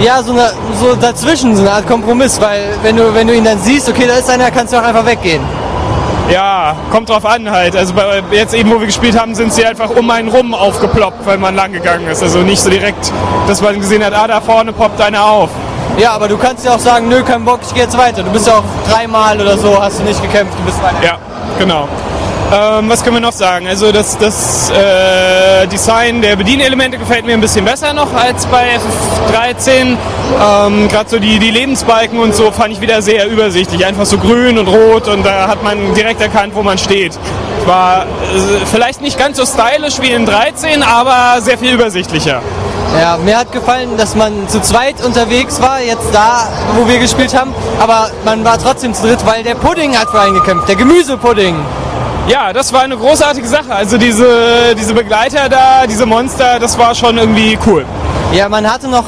Ja, 0.00 0.22
so, 0.22 0.32
eine, 0.32 0.50
so 0.80 0.94
dazwischen, 0.94 1.54
so 1.54 1.62
eine 1.62 1.70
Art 1.70 1.86
Kompromiss, 1.86 2.40
weil 2.40 2.62
wenn 2.82 2.96
du, 2.96 3.14
wenn 3.14 3.26
du 3.26 3.34
ihn 3.34 3.44
dann 3.44 3.58
siehst, 3.60 3.88
okay, 3.88 4.06
da 4.06 4.14
ist 4.14 4.28
einer, 4.28 4.50
kannst 4.50 4.72
du 4.72 4.78
auch 4.78 4.82
einfach 4.82 5.06
weggehen. 5.06 5.42
Ja, 6.30 6.74
kommt 6.90 7.08
drauf 7.10 7.24
an 7.24 7.50
halt. 7.50 7.76
Also 7.76 7.94
bei, 7.94 8.22
jetzt 8.32 8.54
eben, 8.54 8.70
wo 8.70 8.80
wir 8.80 8.86
gespielt 8.86 9.18
haben, 9.18 9.34
sind 9.34 9.52
sie 9.52 9.64
einfach 9.64 9.90
um 9.90 10.10
einen 10.10 10.28
rum 10.28 10.54
aufgeploppt, 10.54 11.26
weil 11.26 11.38
man 11.38 11.54
lang 11.54 11.72
gegangen 11.72 12.08
ist. 12.08 12.22
Also 12.22 12.38
nicht 12.38 12.60
so 12.60 12.70
direkt, 12.70 13.12
dass 13.46 13.60
man 13.60 13.78
gesehen 13.78 14.04
hat, 14.04 14.14
ah, 14.14 14.26
da 14.26 14.40
vorne 14.40 14.72
poppt 14.72 15.00
einer 15.00 15.24
auf. 15.24 15.50
Ja, 15.98 16.12
aber 16.12 16.26
du 16.26 16.36
kannst 16.38 16.64
ja 16.64 16.74
auch 16.74 16.80
sagen, 16.80 17.08
nö, 17.08 17.22
kein 17.22 17.44
Bock, 17.44 17.60
ich 17.64 17.72
gehe 17.72 17.84
jetzt 17.84 17.96
weiter. 17.96 18.22
Du 18.22 18.30
bist 18.30 18.46
ja 18.46 18.54
auch 18.54 18.64
dreimal 18.90 19.40
oder 19.40 19.56
so, 19.56 19.80
hast 19.80 20.00
du 20.00 20.04
nicht 20.04 20.20
gekämpft, 20.20 20.58
du 20.58 20.64
bist 20.64 20.82
weiter. 20.82 21.04
Ja, 21.04 21.18
genau. 21.58 21.86
Ähm, 22.54 22.88
was 22.88 23.02
können 23.02 23.16
wir 23.16 23.20
noch 23.20 23.32
sagen? 23.32 23.66
Also 23.66 23.90
das, 23.90 24.16
das 24.16 24.70
äh, 24.70 25.66
Design 25.66 26.22
der 26.22 26.36
Bedienelemente 26.36 26.98
gefällt 26.98 27.24
mir 27.26 27.32
ein 27.32 27.40
bisschen 27.40 27.64
besser 27.64 27.92
noch 27.92 28.12
als 28.14 28.46
bei 28.46 28.76
FF13. 28.76 29.96
Ähm, 30.40 30.88
Gerade 30.88 31.10
so 31.10 31.18
die, 31.18 31.40
die 31.40 31.50
Lebensbalken 31.50 32.20
und 32.20 32.34
so 32.36 32.52
fand 32.52 32.72
ich 32.72 32.80
wieder 32.80 33.02
sehr 33.02 33.28
übersichtlich. 33.28 33.84
Einfach 33.84 34.06
so 34.06 34.18
grün 34.18 34.56
und 34.58 34.68
rot 34.68 35.08
und 35.08 35.26
da 35.26 35.48
hat 35.48 35.64
man 35.64 35.94
direkt 35.94 36.20
erkannt, 36.20 36.54
wo 36.54 36.62
man 36.62 36.78
steht. 36.78 37.18
War 37.66 38.02
äh, 38.02 38.06
vielleicht 38.70 39.00
nicht 39.00 39.18
ganz 39.18 39.36
so 39.36 39.46
stylisch 39.46 40.00
wie 40.00 40.10
in 40.10 40.24
13, 40.24 40.84
aber 40.84 41.40
sehr 41.40 41.58
viel 41.58 41.72
übersichtlicher. 41.72 42.40
Ja, 43.00 43.16
mir 43.16 43.36
hat 43.36 43.50
gefallen, 43.50 43.96
dass 43.96 44.14
man 44.14 44.48
zu 44.48 44.62
zweit 44.62 45.04
unterwegs 45.04 45.60
war, 45.60 45.80
jetzt 45.80 46.14
da, 46.14 46.48
wo 46.76 46.86
wir 46.86 47.00
gespielt 47.00 47.36
haben, 47.36 47.52
aber 47.80 48.10
man 48.24 48.44
war 48.44 48.58
trotzdem 48.58 48.94
zu 48.94 49.02
dritt, 49.02 49.26
weil 49.26 49.42
der 49.42 49.56
Pudding 49.56 49.98
hat 49.98 50.10
für 50.10 50.20
einen 50.20 50.34
gekämpft, 50.34 50.68
der 50.68 50.76
Gemüsepudding. 50.76 51.56
Ja, 52.26 52.52
das 52.52 52.72
war 52.72 52.82
eine 52.82 52.96
großartige 52.96 53.46
Sache. 53.46 53.74
Also 53.74 53.98
diese, 53.98 54.74
diese 54.78 54.94
Begleiter 54.94 55.48
da, 55.48 55.86
diese 55.86 56.06
Monster, 56.06 56.58
das 56.58 56.78
war 56.78 56.94
schon 56.94 57.18
irgendwie 57.18 57.58
cool. 57.66 57.84
Ja, 58.32 58.48
man 58.48 58.70
hatte 58.70 58.88
noch, 58.88 59.04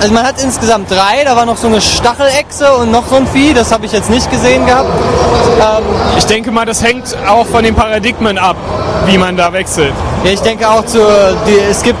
also 0.00 0.14
man 0.14 0.24
hat 0.24 0.40
insgesamt 0.42 0.88
drei, 0.90 1.24
da 1.24 1.34
war 1.34 1.46
noch 1.46 1.56
so 1.56 1.66
eine 1.66 1.80
Stachelechse 1.80 2.72
und 2.76 2.92
noch 2.92 3.06
so 3.08 3.16
ein 3.16 3.26
Vieh, 3.26 3.54
das 3.54 3.72
habe 3.72 3.86
ich 3.86 3.92
jetzt 3.92 4.08
nicht 4.08 4.30
gesehen 4.30 4.66
gehabt. 4.66 4.88
Ähm, 5.60 5.84
Ich 6.16 6.26
denke 6.26 6.52
mal, 6.52 6.64
das 6.64 6.82
hängt 6.82 7.16
auch 7.28 7.46
von 7.46 7.64
den 7.64 7.74
Paradigmen 7.74 8.38
ab, 8.38 8.56
wie 9.06 9.18
man 9.18 9.36
da 9.36 9.52
wechselt. 9.52 9.92
ja, 10.24 10.30
ich 10.30 10.40
denke 10.40 10.68
auch 10.70 10.84
zu, 10.86 10.98
die, 11.48 11.58
es 11.58 11.82
gibt, 11.82 11.98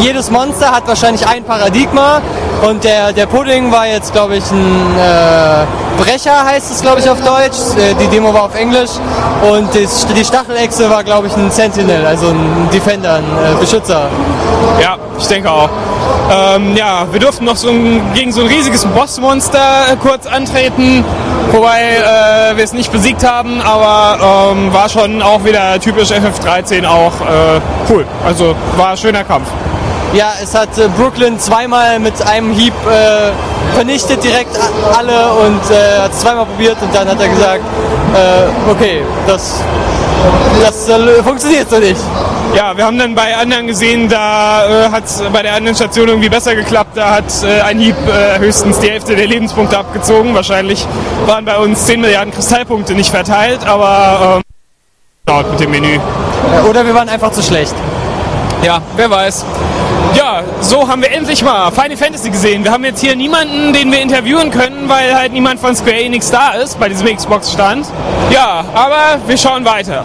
jedes 0.00 0.30
Monster 0.30 0.72
hat 0.72 0.86
wahrscheinlich 0.86 1.26
ein 1.26 1.42
Paradigma 1.44 2.20
und 2.62 2.84
der, 2.84 3.12
der 3.12 3.26
Pudding 3.26 3.70
war 3.72 3.86
jetzt, 3.86 4.12
glaube 4.12 4.36
ich, 4.36 4.50
ein 4.50 4.96
äh, 4.98 6.02
Brecher, 6.02 6.44
heißt 6.44 6.70
es, 6.70 6.82
glaube 6.82 7.00
ich, 7.00 7.08
auf 7.08 7.20
Deutsch. 7.20 7.58
Äh, 7.78 7.94
Die 8.00 8.06
Demo 8.08 8.32
war 8.32 8.44
auf 8.44 8.54
Englisch 8.54 8.90
und 9.50 9.74
das, 9.74 10.06
die 10.06 10.24
Stachelechse 10.24 10.88
war, 10.90 11.02
glaube 11.04 11.28
ich, 11.28 11.36
ein 11.36 11.50
Sentinel, 11.50 12.04
also 12.06 12.28
ein 12.28 12.68
Defender, 12.72 13.14
ein 13.14 13.24
äh, 13.24 13.60
Beschützer. 13.60 14.08
Ja, 14.82 14.96
ich 15.18 15.26
denke 15.26 15.50
auch. 15.50 15.68
Ähm, 16.32 16.76
ja, 16.76 17.06
wir 17.10 17.18
durften 17.20 17.44
noch 17.44 17.56
so 17.56 17.68
ein, 17.70 18.00
gegen 18.14 18.30
so 18.32 18.42
ein 18.42 18.46
riesiges 18.46 18.84
Bossmonster 18.84 19.58
äh, 19.92 19.96
kurz 19.96 20.26
antreten, 20.26 21.04
wobei 21.50 21.80
äh, 21.80 22.56
wir 22.56 22.62
es 22.64 22.72
nicht 22.72 22.92
besiegt 22.92 23.26
haben, 23.26 23.60
aber 23.60 24.52
ähm, 24.52 24.72
war 24.72 24.88
schon 24.88 25.22
auch 25.22 25.44
wieder 25.44 25.80
typisch 25.80 26.10
FF13 26.10 26.86
auch 26.86 27.12
äh, 27.20 27.60
cool. 27.90 28.06
Also 28.24 28.54
war 28.76 28.90
ein 28.90 28.96
schöner 28.96 29.24
Kampf. 29.24 29.48
Ja, 30.12 30.32
es 30.42 30.54
hat 30.54 30.76
äh, 30.76 30.88
Brooklyn 30.88 31.38
zweimal 31.38 32.00
mit 32.00 32.20
einem 32.26 32.52
Hieb 32.52 32.74
äh, 32.86 33.30
vernichtet, 33.74 34.24
direkt 34.24 34.58
alle 34.98 35.32
und 35.34 35.60
äh, 35.70 36.00
hat 36.00 36.12
es 36.12 36.20
zweimal 36.20 36.46
probiert 36.46 36.76
und 36.82 36.92
dann 36.92 37.08
hat 37.08 37.20
er 37.20 37.28
gesagt, 37.28 37.62
äh, 38.14 38.70
okay, 38.70 39.02
das, 39.28 39.60
das 40.60 40.88
funktioniert 41.22 41.70
so 41.70 41.78
nicht. 41.78 42.00
Ja, 42.56 42.76
wir 42.76 42.84
haben 42.84 42.98
dann 42.98 43.14
bei 43.14 43.36
anderen 43.36 43.68
gesehen, 43.68 44.08
da 44.08 44.66
äh, 44.66 44.90
hat 44.90 45.04
es 45.04 45.22
bei 45.32 45.42
der 45.42 45.54
anderen 45.54 45.76
Station 45.76 46.08
irgendwie 46.08 46.28
besser 46.28 46.56
geklappt. 46.56 46.96
Da 46.96 47.14
hat 47.14 47.44
äh, 47.44 47.60
ein 47.60 47.78
Hieb 47.78 47.94
äh, 48.08 48.40
höchstens 48.40 48.80
die 48.80 48.90
Hälfte 48.90 49.14
der 49.14 49.28
Lebenspunkte 49.28 49.78
abgezogen. 49.78 50.34
Wahrscheinlich 50.34 50.84
waren 51.26 51.44
bei 51.44 51.56
uns 51.56 51.86
10 51.86 52.00
Milliarden 52.00 52.34
Kristallpunkte 52.34 52.94
nicht 52.94 53.10
verteilt, 53.10 53.64
aber 53.64 54.42
ähm, 55.28 55.52
mit 55.52 55.60
dem 55.60 55.70
Menü. 55.70 55.94
Äh, 55.94 56.68
Oder 56.68 56.84
wir 56.84 56.94
waren 56.94 57.08
einfach 57.08 57.30
zu 57.30 57.40
schlecht. 57.40 57.74
Ja, 58.64 58.82
wer 58.96 59.08
weiß. 59.08 59.44
Ja, 60.14 60.42
so 60.60 60.88
haben 60.88 61.02
wir 61.02 61.10
endlich 61.12 61.42
mal 61.42 61.70
Final 61.70 61.96
Fantasy 61.96 62.30
gesehen. 62.30 62.64
Wir 62.64 62.72
haben 62.72 62.84
jetzt 62.84 63.00
hier 63.00 63.14
niemanden, 63.14 63.72
den 63.72 63.92
wir 63.92 64.00
interviewen 64.00 64.50
können, 64.50 64.88
weil 64.88 65.14
halt 65.14 65.32
niemand 65.32 65.60
von 65.60 65.74
Square 65.74 66.00
Enix 66.00 66.30
da 66.30 66.52
ist 66.52 66.78
bei 66.80 66.88
diesem 66.88 67.06
Xbox-Stand. 67.16 67.86
Ja, 68.30 68.64
aber 68.74 69.20
wir 69.26 69.36
schauen 69.36 69.64
weiter. 69.64 70.04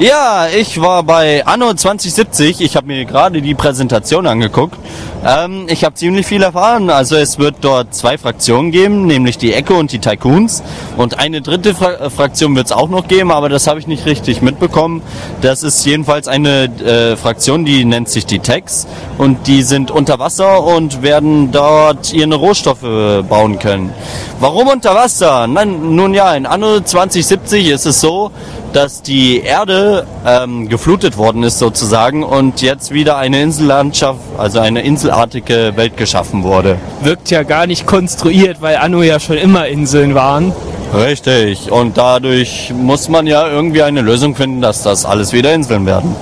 Ja, 0.00 0.46
ich 0.46 0.80
war 0.80 1.02
bei 1.02 1.44
Anno 1.44 1.74
2070. 1.74 2.60
Ich 2.60 2.76
habe 2.76 2.86
mir 2.86 3.04
gerade 3.04 3.42
die 3.42 3.56
Präsentation 3.56 4.28
angeguckt. 4.28 4.78
Ähm, 5.26 5.66
ich 5.68 5.82
habe 5.82 5.96
ziemlich 5.96 6.24
viel 6.24 6.44
erfahren. 6.44 6.88
Also 6.88 7.16
es 7.16 7.40
wird 7.40 7.56
dort 7.62 7.92
zwei 7.96 8.16
Fraktionen 8.16 8.70
geben, 8.70 9.06
nämlich 9.06 9.38
die 9.38 9.52
Echo 9.52 9.74
und 9.74 9.90
die 9.90 9.98
Tycoons. 9.98 10.62
Und 10.96 11.18
eine 11.18 11.40
dritte 11.40 11.74
Fra 11.74 11.94
äh, 11.94 12.10
Fraktion 12.10 12.54
wird 12.54 12.66
es 12.66 12.72
auch 12.72 12.88
noch 12.88 13.08
geben, 13.08 13.32
aber 13.32 13.48
das 13.48 13.66
habe 13.66 13.80
ich 13.80 13.88
nicht 13.88 14.06
richtig 14.06 14.40
mitbekommen. 14.40 15.02
Das 15.40 15.64
ist 15.64 15.84
jedenfalls 15.84 16.28
eine 16.28 16.66
äh, 16.66 17.16
Fraktion, 17.16 17.64
die 17.64 17.84
nennt 17.84 18.08
sich 18.08 18.24
die 18.24 18.38
Techs. 18.38 18.86
Und 19.18 19.48
die 19.48 19.64
sind 19.64 19.90
unter 19.90 20.20
Wasser 20.20 20.62
und 20.62 21.02
werden 21.02 21.50
dort 21.50 22.12
ihre 22.12 22.36
Rohstoffe 22.36 22.82
bauen 23.28 23.58
können. 23.58 23.92
Warum 24.38 24.68
unter 24.68 24.94
Wasser? 24.94 25.48
Nein, 25.48 25.96
nun 25.96 26.14
ja, 26.14 26.36
in 26.36 26.46
Anno 26.46 26.78
2070 26.78 27.70
ist 27.70 27.86
es 27.86 28.00
so, 28.00 28.30
dass 28.72 29.02
die 29.02 29.40
Erde 29.40 29.87
ähm, 30.26 30.68
geflutet 30.68 31.16
worden 31.16 31.42
ist 31.42 31.58
sozusagen 31.58 32.22
und 32.22 32.62
jetzt 32.62 32.92
wieder 32.92 33.16
eine 33.16 33.42
Insellandschaft, 33.42 34.20
also 34.36 34.60
eine 34.60 34.82
inselartige 34.82 35.72
Welt 35.76 35.96
geschaffen 35.96 36.42
wurde. 36.42 36.76
Wirkt 37.02 37.30
ja 37.30 37.42
gar 37.42 37.66
nicht 37.66 37.86
konstruiert, 37.86 38.60
weil 38.60 38.76
Anno 38.76 39.02
ja 39.02 39.20
schon 39.20 39.36
immer 39.36 39.66
Inseln 39.66 40.14
waren. 40.14 40.52
Richtig. 40.94 41.70
Und 41.70 41.98
dadurch 41.98 42.72
muss 42.74 43.08
man 43.08 43.26
ja 43.26 43.46
irgendwie 43.48 43.82
eine 43.82 44.00
Lösung 44.00 44.34
finden, 44.34 44.60
dass 44.60 44.82
das 44.82 45.04
alles 45.04 45.32
wieder 45.32 45.52
Inseln 45.52 45.86
werden. 45.86 46.16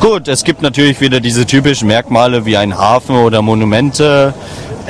Gut, 0.00 0.28
es 0.28 0.44
gibt 0.44 0.62
natürlich 0.62 1.00
wieder 1.00 1.18
diese 1.18 1.44
typischen 1.44 1.88
Merkmale 1.88 2.44
wie 2.44 2.56
ein 2.56 2.78
Hafen 2.78 3.16
oder 3.16 3.42
Monumente. 3.42 4.32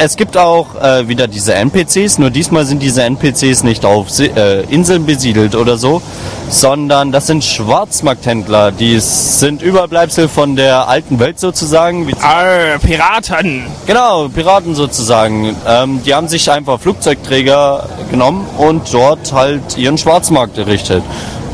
Es 0.00 0.14
gibt 0.16 0.36
auch 0.36 0.80
äh, 0.80 1.08
wieder 1.08 1.26
diese 1.26 1.54
NPCs, 1.54 2.18
nur 2.18 2.30
diesmal 2.30 2.64
sind 2.64 2.80
diese 2.80 3.02
NPCs 3.02 3.64
nicht 3.64 3.84
auf 3.84 4.08
Si- 4.10 4.26
äh, 4.28 4.62
Inseln 4.70 5.06
besiedelt 5.06 5.56
oder 5.56 5.76
so, 5.76 6.00
sondern 6.48 7.10
das 7.10 7.26
sind 7.26 7.42
Schwarzmarkthändler. 7.42 8.70
Die 8.70 9.00
sind 9.00 9.60
Überbleibsel 9.60 10.28
von 10.28 10.54
der 10.54 10.86
alten 10.88 11.18
Welt 11.18 11.40
sozusagen. 11.40 12.06
Wie 12.06 12.14
Ah, 12.22 12.78
Piraten. 12.80 13.64
Genau, 13.88 14.28
Piraten 14.28 14.76
sozusagen. 14.76 15.56
Ähm, 15.66 16.00
die 16.06 16.14
haben 16.14 16.28
sich 16.28 16.48
einfach 16.48 16.78
Flugzeugträger 16.80 17.88
genommen 18.08 18.46
und 18.56 18.94
dort 18.94 19.32
halt 19.32 19.76
ihren 19.76 19.98
Schwarzmarkt 19.98 20.58
errichtet. 20.58 21.02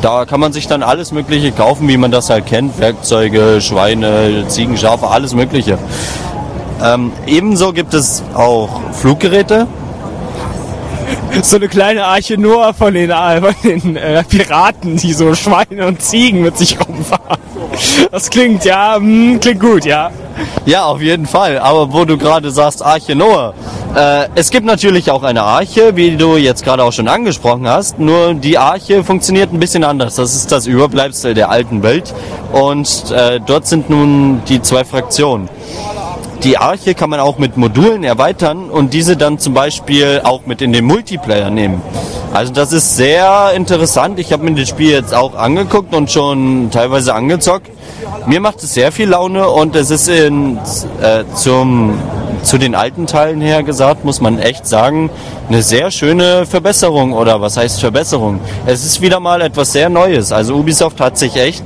Da 0.03 0.26
kann 0.26 0.38
man 0.38 0.53
sich 0.53 0.68
dann 0.68 0.82
alles 0.82 1.12
Mögliche 1.12 1.51
kaufen, 1.51 1.88
wie 1.88 1.97
man 1.97 2.11
das 2.11 2.28
halt 2.28 2.45
kennt. 2.45 2.78
Werkzeuge, 2.78 3.62
Schweine, 3.62 4.45
Ziegen, 4.49 4.76
Schafe, 4.76 5.09
alles 5.09 5.34
Mögliche. 5.34 5.78
Ähm, 6.82 7.12
ebenso 7.26 7.72
gibt 7.72 7.94
es 7.94 8.22
auch 8.34 8.80
Fluggeräte. 8.92 9.66
So 11.42 11.56
eine 11.56 11.68
kleine 11.68 12.04
Arche 12.04 12.38
Noah 12.38 12.72
von 12.72 12.94
den, 12.94 13.10
äh, 13.10 13.40
von 13.40 13.54
den 13.64 13.96
äh, 13.96 14.22
Piraten, 14.22 14.96
die 14.96 15.12
so 15.12 15.34
Schweine 15.34 15.86
und 15.86 16.00
Ziegen 16.00 16.42
mit 16.42 16.56
sich 16.56 16.78
rumfahren. 16.78 17.38
Das 18.12 18.30
klingt, 18.30 18.64
ja, 18.64 18.96
hm, 18.96 19.40
klingt 19.40 19.60
gut, 19.60 19.84
ja. 19.84 20.10
Ja, 20.64 20.84
auf 20.84 21.00
jeden 21.00 21.26
Fall. 21.26 21.58
Aber 21.58 21.92
wo 21.92 22.04
du 22.04 22.16
gerade 22.16 22.50
sagst, 22.50 22.84
Arche 22.84 23.14
Noah. 23.14 23.52
Äh, 23.94 24.28
es 24.34 24.50
gibt 24.50 24.66
natürlich 24.66 25.10
auch 25.10 25.22
eine 25.22 25.42
Arche, 25.42 25.94
wie 25.94 26.16
du 26.16 26.36
jetzt 26.36 26.64
gerade 26.64 26.82
auch 26.82 26.92
schon 26.92 27.06
angesprochen 27.06 27.68
hast. 27.68 27.98
Nur 27.98 28.34
die 28.34 28.58
Arche 28.58 29.04
funktioniert 29.04 29.52
ein 29.52 29.60
bisschen 29.60 29.84
anders. 29.84 30.16
Das 30.16 30.34
ist 30.34 30.50
das 30.50 30.66
Überbleibsel 30.66 31.34
der 31.34 31.50
alten 31.50 31.82
Welt. 31.82 32.12
Und 32.52 33.10
äh, 33.12 33.40
dort 33.44 33.66
sind 33.66 33.90
nun 33.90 34.42
die 34.48 34.60
zwei 34.62 34.84
Fraktionen. 34.84 35.48
Die 36.43 36.59
Arche 36.59 36.95
kann 36.95 37.11
man 37.11 37.20
auch 37.20 37.39
mit 37.39 37.57
Modulen 37.57 38.05
erweitern 38.05 38.68
und 38.70 38.93
diese 38.93 39.16
dann 39.16 39.39
zum 39.39 39.55
Beispiel 39.55 40.20
auch 40.24 40.47
mit 40.47 40.61
in 40.61 40.72
den 40.72 40.85
Multiplayer 40.85 41.51
nehmen. 41.51 41.80
Also 42.35 42.53
das 42.53 42.72
ist 42.72 42.97
sehr 42.97 43.53
interessant. 43.55 44.18
Ich 44.18 44.32
habe 44.32 44.43
mir 44.43 44.55
das 44.55 44.68
Spiel 44.68 44.91
jetzt 44.91 45.14
auch 45.14 45.37
angeguckt 45.37 45.95
und 45.95 46.11
schon 46.11 46.68
teilweise 46.72 47.14
angezockt. 47.14 47.70
Mir 48.26 48.41
macht 48.41 48.62
es 48.62 48.74
sehr 48.74 48.91
viel 48.91 49.09
Laune 49.11 49.49
und 49.49 49.76
es 49.76 49.91
ist 49.91 50.09
in, 50.09 50.59
äh, 51.01 51.24
zum, 51.37 51.99
zu 52.43 52.59
den 52.59 52.74
alten 52.74 53.07
Teilen 53.07 53.41
her 53.41 53.62
gesagt, 53.62 54.05
muss 54.05 54.20
man 54.20 54.39
echt 54.39 54.66
sagen, 54.66 55.11
eine 55.49 55.62
sehr 55.62 55.91
schöne 55.91 56.45
Verbesserung 56.45 57.12
oder 57.12 57.41
was 57.41 57.57
heißt 57.57 57.80
Verbesserung? 57.80 58.41
Es 58.66 58.85
ist 58.85 59.01
wieder 59.01 59.20
mal 59.20 59.41
etwas 59.41 59.72
sehr 59.72 59.89
Neues. 59.89 60.32
Also 60.32 60.57
Ubisoft 60.57 61.01
hat 61.01 61.16
sich 61.16 61.37
echt 61.37 61.64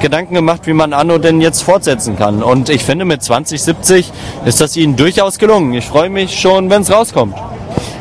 Gedanken 0.00 0.34
gemacht, 0.34 0.66
wie 0.66 0.72
man 0.72 0.92
Anno 0.92 1.18
denn 1.18 1.40
jetzt 1.40 1.62
fortsetzen 1.62 2.16
kann. 2.16 2.42
Und 2.42 2.68
ich 2.68 2.84
finde, 2.84 3.04
mit 3.04 3.22
2070 3.22 4.12
ist 4.44 4.60
das 4.60 4.76
ihnen 4.76 4.96
durchaus 4.96 5.38
gelungen. 5.38 5.74
Ich 5.74 5.86
freue 5.86 6.10
mich 6.10 6.38
schon, 6.38 6.70
wenn 6.70 6.82
es 6.82 6.92
rauskommt. 6.92 7.34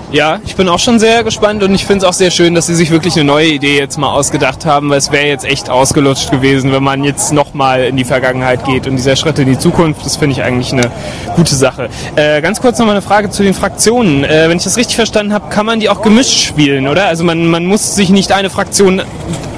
Ja, 0.10 0.40
ich 0.46 0.56
bin 0.56 0.70
auch 0.70 0.80
schon 0.80 1.00
sehr 1.00 1.26
gespannt 1.26 1.64
und 1.64 1.76
ich 1.76 1.86
finde 1.86 2.06
es 2.06 2.10
auch 2.10 2.14
sehr 2.14 2.32
schön, 2.32 2.56
dass 2.56 2.68
sie 2.68 2.76
sich 2.76 2.92
wirklich 2.92 3.16
eine 3.16 3.26
neue 3.26 3.48
Idee 3.48 3.78
jetzt 3.78 3.98
mal 3.98 4.10
ausgedacht 4.10 4.66
haben, 4.66 4.90
weil 4.90 5.00
es 5.00 5.12
wäre 5.12 5.28
jetzt 5.28 5.44
echt 5.44 5.70
ausgelutscht 5.70 6.32
gewesen, 6.32 6.72
wenn 6.72 6.82
man 6.82 7.04
jetzt 7.04 7.34
nochmal 7.34 7.84
in 7.84 7.98
die 7.98 8.06
Vergangenheit 8.06 8.64
geht 8.64 8.88
und 8.88 8.96
dieser 8.96 9.18
Schritt 9.18 9.38
in 9.38 9.48
die 9.48 9.60
Zukunft, 9.60 10.06
das 10.06 10.16
finde 10.16 10.32
ich 10.32 10.44
eigentlich 10.44 10.72
eine 10.72 10.90
gute 11.36 11.56
Sache. 11.56 11.90
Äh, 12.16 12.42
ganz 12.42 12.62
kurz 12.62 12.80
nochmal 12.80 12.96
eine 12.96 13.02
Frage 13.02 13.32
zu 13.32 13.44
den 13.44 13.54
Fraktionen. 13.54 14.24
Äh, 14.24 14.48
wenn 14.48 14.58
ich 14.58 14.64
das 14.64 14.78
richtig 14.78 14.96
verstanden 14.96 15.34
habe, 15.34 15.50
kann 15.50 15.66
man 15.66 15.82
die 15.82 15.90
auch 15.90 16.02
gemischt 16.02 16.40
spielen, 16.40 16.88
oder? 16.88 17.08
Also 17.08 17.26
man, 17.26 17.46
man 17.48 17.66
muss 17.66 17.96
sich 17.96 18.10
nicht 18.10 18.32
eine 18.32 18.50
Fraktion 18.50 19.02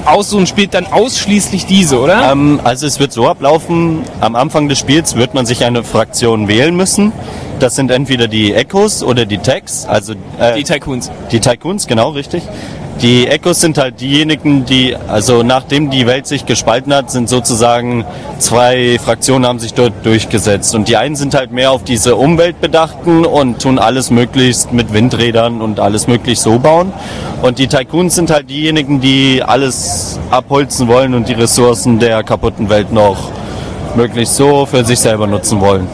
aussuchen 0.04 0.40
und 0.40 0.48
spielt 0.48 0.74
dann 0.74 0.86
ausschließlich 0.86 1.66
diese, 1.66 2.00
oder? 2.00 2.32
Ähm, 2.32 2.60
also 2.64 2.88
es 2.88 2.98
wird 2.98 3.12
so 3.12 3.28
ablaufen, 3.28 4.02
am 4.20 4.34
Anfang 4.34 4.68
des 4.68 4.80
Spiels 4.80 5.14
wird 5.14 5.32
man 5.32 5.46
sich 5.46 5.64
eine 5.64 5.84
Fraktion 5.84 6.48
wählen 6.48 6.74
müssen. 6.74 7.12
Das 7.60 7.76
sind 7.76 7.90
entweder 7.90 8.26
die 8.26 8.54
Echos 8.54 9.02
oder 9.02 9.26
die 9.26 9.36
Techs, 9.36 9.84
also 9.84 10.14
äh, 10.38 10.54
die 10.56 10.64
Tycoons. 10.64 11.10
Die 11.30 11.40
Tycoons, 11.40 11.86
genau, 11.86 12.08
richtig. 12.08 12.42
Die 13.02 13.26
Echos 13.26 13.60
sind 13.60 13.76
halt 13.76 14.00
diejenigen, 14.00 14.64
die, 14.64 14.96
also 15.08 15.42
nachdem 15.42 15.90
die 15.90 16.06
Welt 16.06 16.26
sich 16.26 16.46
gespalten 16.46 16.92
hat, 16.92 17.10
sind 17.10 17.28
sozusagen 17.28 18.06
zwei 18.38 18.98
Fraktionen 19.02 19.46
haben 19.46 19.58
sich 19.58 19.74
dort 19.74 19.92
durchgesetzt. 20.04 20.74
Und 20.74 20.88
die 20.88 20.96
einen 20.96 21.16
sind 21.16 21.34
halt 21.34 21.52
mehr 21.52 21.70
auf 21.70 21.84
diese 21.84 22.16
Umwelt 22.16 22.62
bedachten 22.62 23.26
und 23.26 23.60
tun 23.60 23.78
alles 23.78 24.10
möglichst 24.10 24.72
mit 24.72 24.92
Windrädern 24.94 25.60
und 25.60 25.80
alles 25.80 26.08
möglichst 26.08 26.44
so 26.44 26.58
bauen. 26.58 26.92
Und 27.42 27.58
die 27.58 27.68
Tycoons 27.68 28.14
sind 28.14 28.30
halt 28.30 28.48
diejenigen, 28.48 29.02
die 29.02 29.42
alles 29.42 30.18
abholzen 30.30 30.88
wollen 30.88 31.14
und 31.14 31.28
die 31.28 31.34
Ressourcen 31.34 31.98
der 31.98 32.22
kaputten 32.22 32.70
Welt 32.70 32.90
noch 32.90 33.30
möglichst 33.96 34.36
so 34.36 34.64
für 34.64 34.84
sich 34.84 34.98
selber 34.98 35.26
nutzen 35.26 35.60
wollen. 35.60 35.86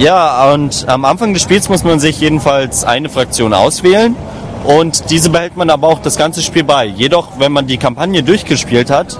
Ja, 0.00 0.50
und 0.54 0.86
am 0.88 1.04
Anfang 1.04 1.34
des 1.34 1.42
Spiels 1.42 1.68
muss 1.68 1.84
man 1.84 2.00
sich 2.00 2.18
jedenfalls 2.20 2.84
eine 2.84 3.10
Fraktion 3.10 3.52
auswählen 3.52 4.16
und 4.64 5.10
diese 5.10 5.28
behält 5.28 5.58
man 5.58 5.68
aber 5.68 5.88
auch 5.88 5.98
das 5.98 6.16
ganze 6.16 6.40
Spiel 6.40 6.64
bei. 6.64 6.86
Jedoch, 6.86 7.32
wenn 7.38 7.52
man 7.52 7.66
die 7.66 7.76
Kampagne 7.76 8.22
durchgespielt 8.22 8.88
hat, 8.88 9.18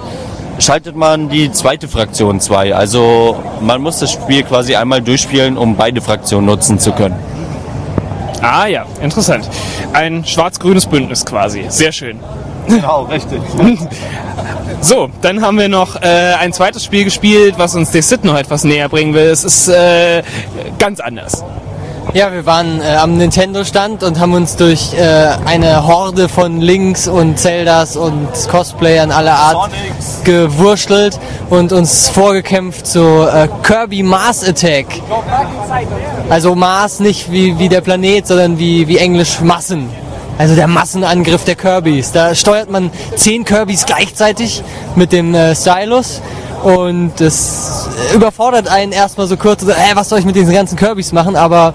schaltet 0.57 0.95
man 0.95 1.29
die 1.29 1.51
zweite 1.51 1.87
Fraktion 1.87 2.39
zwei. 2.39 2.73
Also 2.73 3.37
man 3.61 3.79
muss 3.83 3.99
das 3.99 4.11
Spiel 4.11 4.41
quasi 4.41 4.75
einmal 4.75 5.03
durchspielen, 5.03 5.55
um 5.55 5.75
beide 5.75 6.01
Fraktionen 6.01 6.47
nutzen 6.47 6.79
zu 6.79 6.93
können. 6.93 7.15
Ah 8.41 8.65
ja, 8.65 8.85
interessant. 9.01 9.47
Ein 9.93 10.25
schwarz-grünes 10.25 10.87
Bündnis 10.87 11.25
quasi. 11.25 11.65
Sehr 11.69 11.91
schön. 11.91 12.19
Genau, 12.67 13.03
richtig. 13.03 13.41
So, 14.83 15.11
dann 15.21 15.43
haben 15.43 15.59
wir 15.59 15.69
noch 15.69 16.01
äh, 16.01 16.33
ein 16.39 16.53
zweites 16.53 16.83
Spiel 16.83 17.03
gespielt, 17.03 17.55
was 17.57 17.75
uns 17.75 17.91
der 17.91 18.01
Sid 18.01 18.23
noch 18.23 18.35
etwas 18.35 18.63
näher 18.63 18.89
bringen 18.89 19.13
will. 19.13 19.25
Es 19.29 19.43
ist 19.43 19.67
äh, 19.67 20.23
ganz 20.79 20.99
anders. 20.99 21.43
Ja, 22.13 22.33
wir 22.33 22.45
waren 22.45 22.81
äh, 22.81 22.95
am 22.95 23.15
Nintendo-Stand 23.15 24.03
und 24.03 24.19
haben 24.19 24.33
uns 24.33 24.57
durch 24.57 24.93
äh, 24.93 25.29
eine 25.45 25.87
Horde 25.87 26.27
von 26.27 26.59
Links 26.59 27.07
und 27.07 27.39
Zeldas 27.39 27.95
und 27.95 28.27
Cosplayern 28.49 29.11
aller 29.11 29.35
Art 29.35 29.71
Sonics. 29.71 30.23
gewurschtelt 30.25 31.17
und 31.49 31.71
uns 31.71 32.09
vorgekämpft 32.09 32.85
zu 32.85 32.99
äh, 32.99 33.47
Kirby 33.63 34.03
Mars 34.03 34.43
Attack. 34.43 34.87
Also 36.29 36.53
Mars 36.53 36.99
nicht 36.99 37.31
wie, 37.31 37.57
wie 37.59 37.69
der 37.69 37.79
Planet, 37.79 38.27
sondern 38.27 38.59
wie, 38.59 38.89
wie 38.89 38.97
Englisch 38.97 39.39
Massen. 39.39 39.89
Also 40.37 40.55
der 40.55 40.67
Massenangriff 40.67 41.45
der 41.45 41.55
Kirbys. 41.55 42.11
Da 42.11 42.35
steuert 42.35 42.69
man 42.69 42.91
zehn 43.15 43.45
Kirbys 43.45 43.85
gleichzeitig 43.85 44.63
mit 44.95 45.13
dem 45.13 45.33
äh, 45.33 45.55
Stylus 45.55 46.21
und 46.63 47.11
das 47.17 47.87
überfordert 48.13 48.67
einen 48.67 48.91
erstmal 48.91 49.27
so 49.27 49.37
kurz, 49.37 49.61
so, 49.61 49.71
äh, 49.71 49.75
was 49.95 50.09
soll 50.09 50.19
ich 50.19 50.25
mit 50.25 50.35
diesen 50.35 50.53
ganzen 50.53 50.77
Kirbys 50.77 51.11
machen, 51.11 51.35
aber 51.35 51.73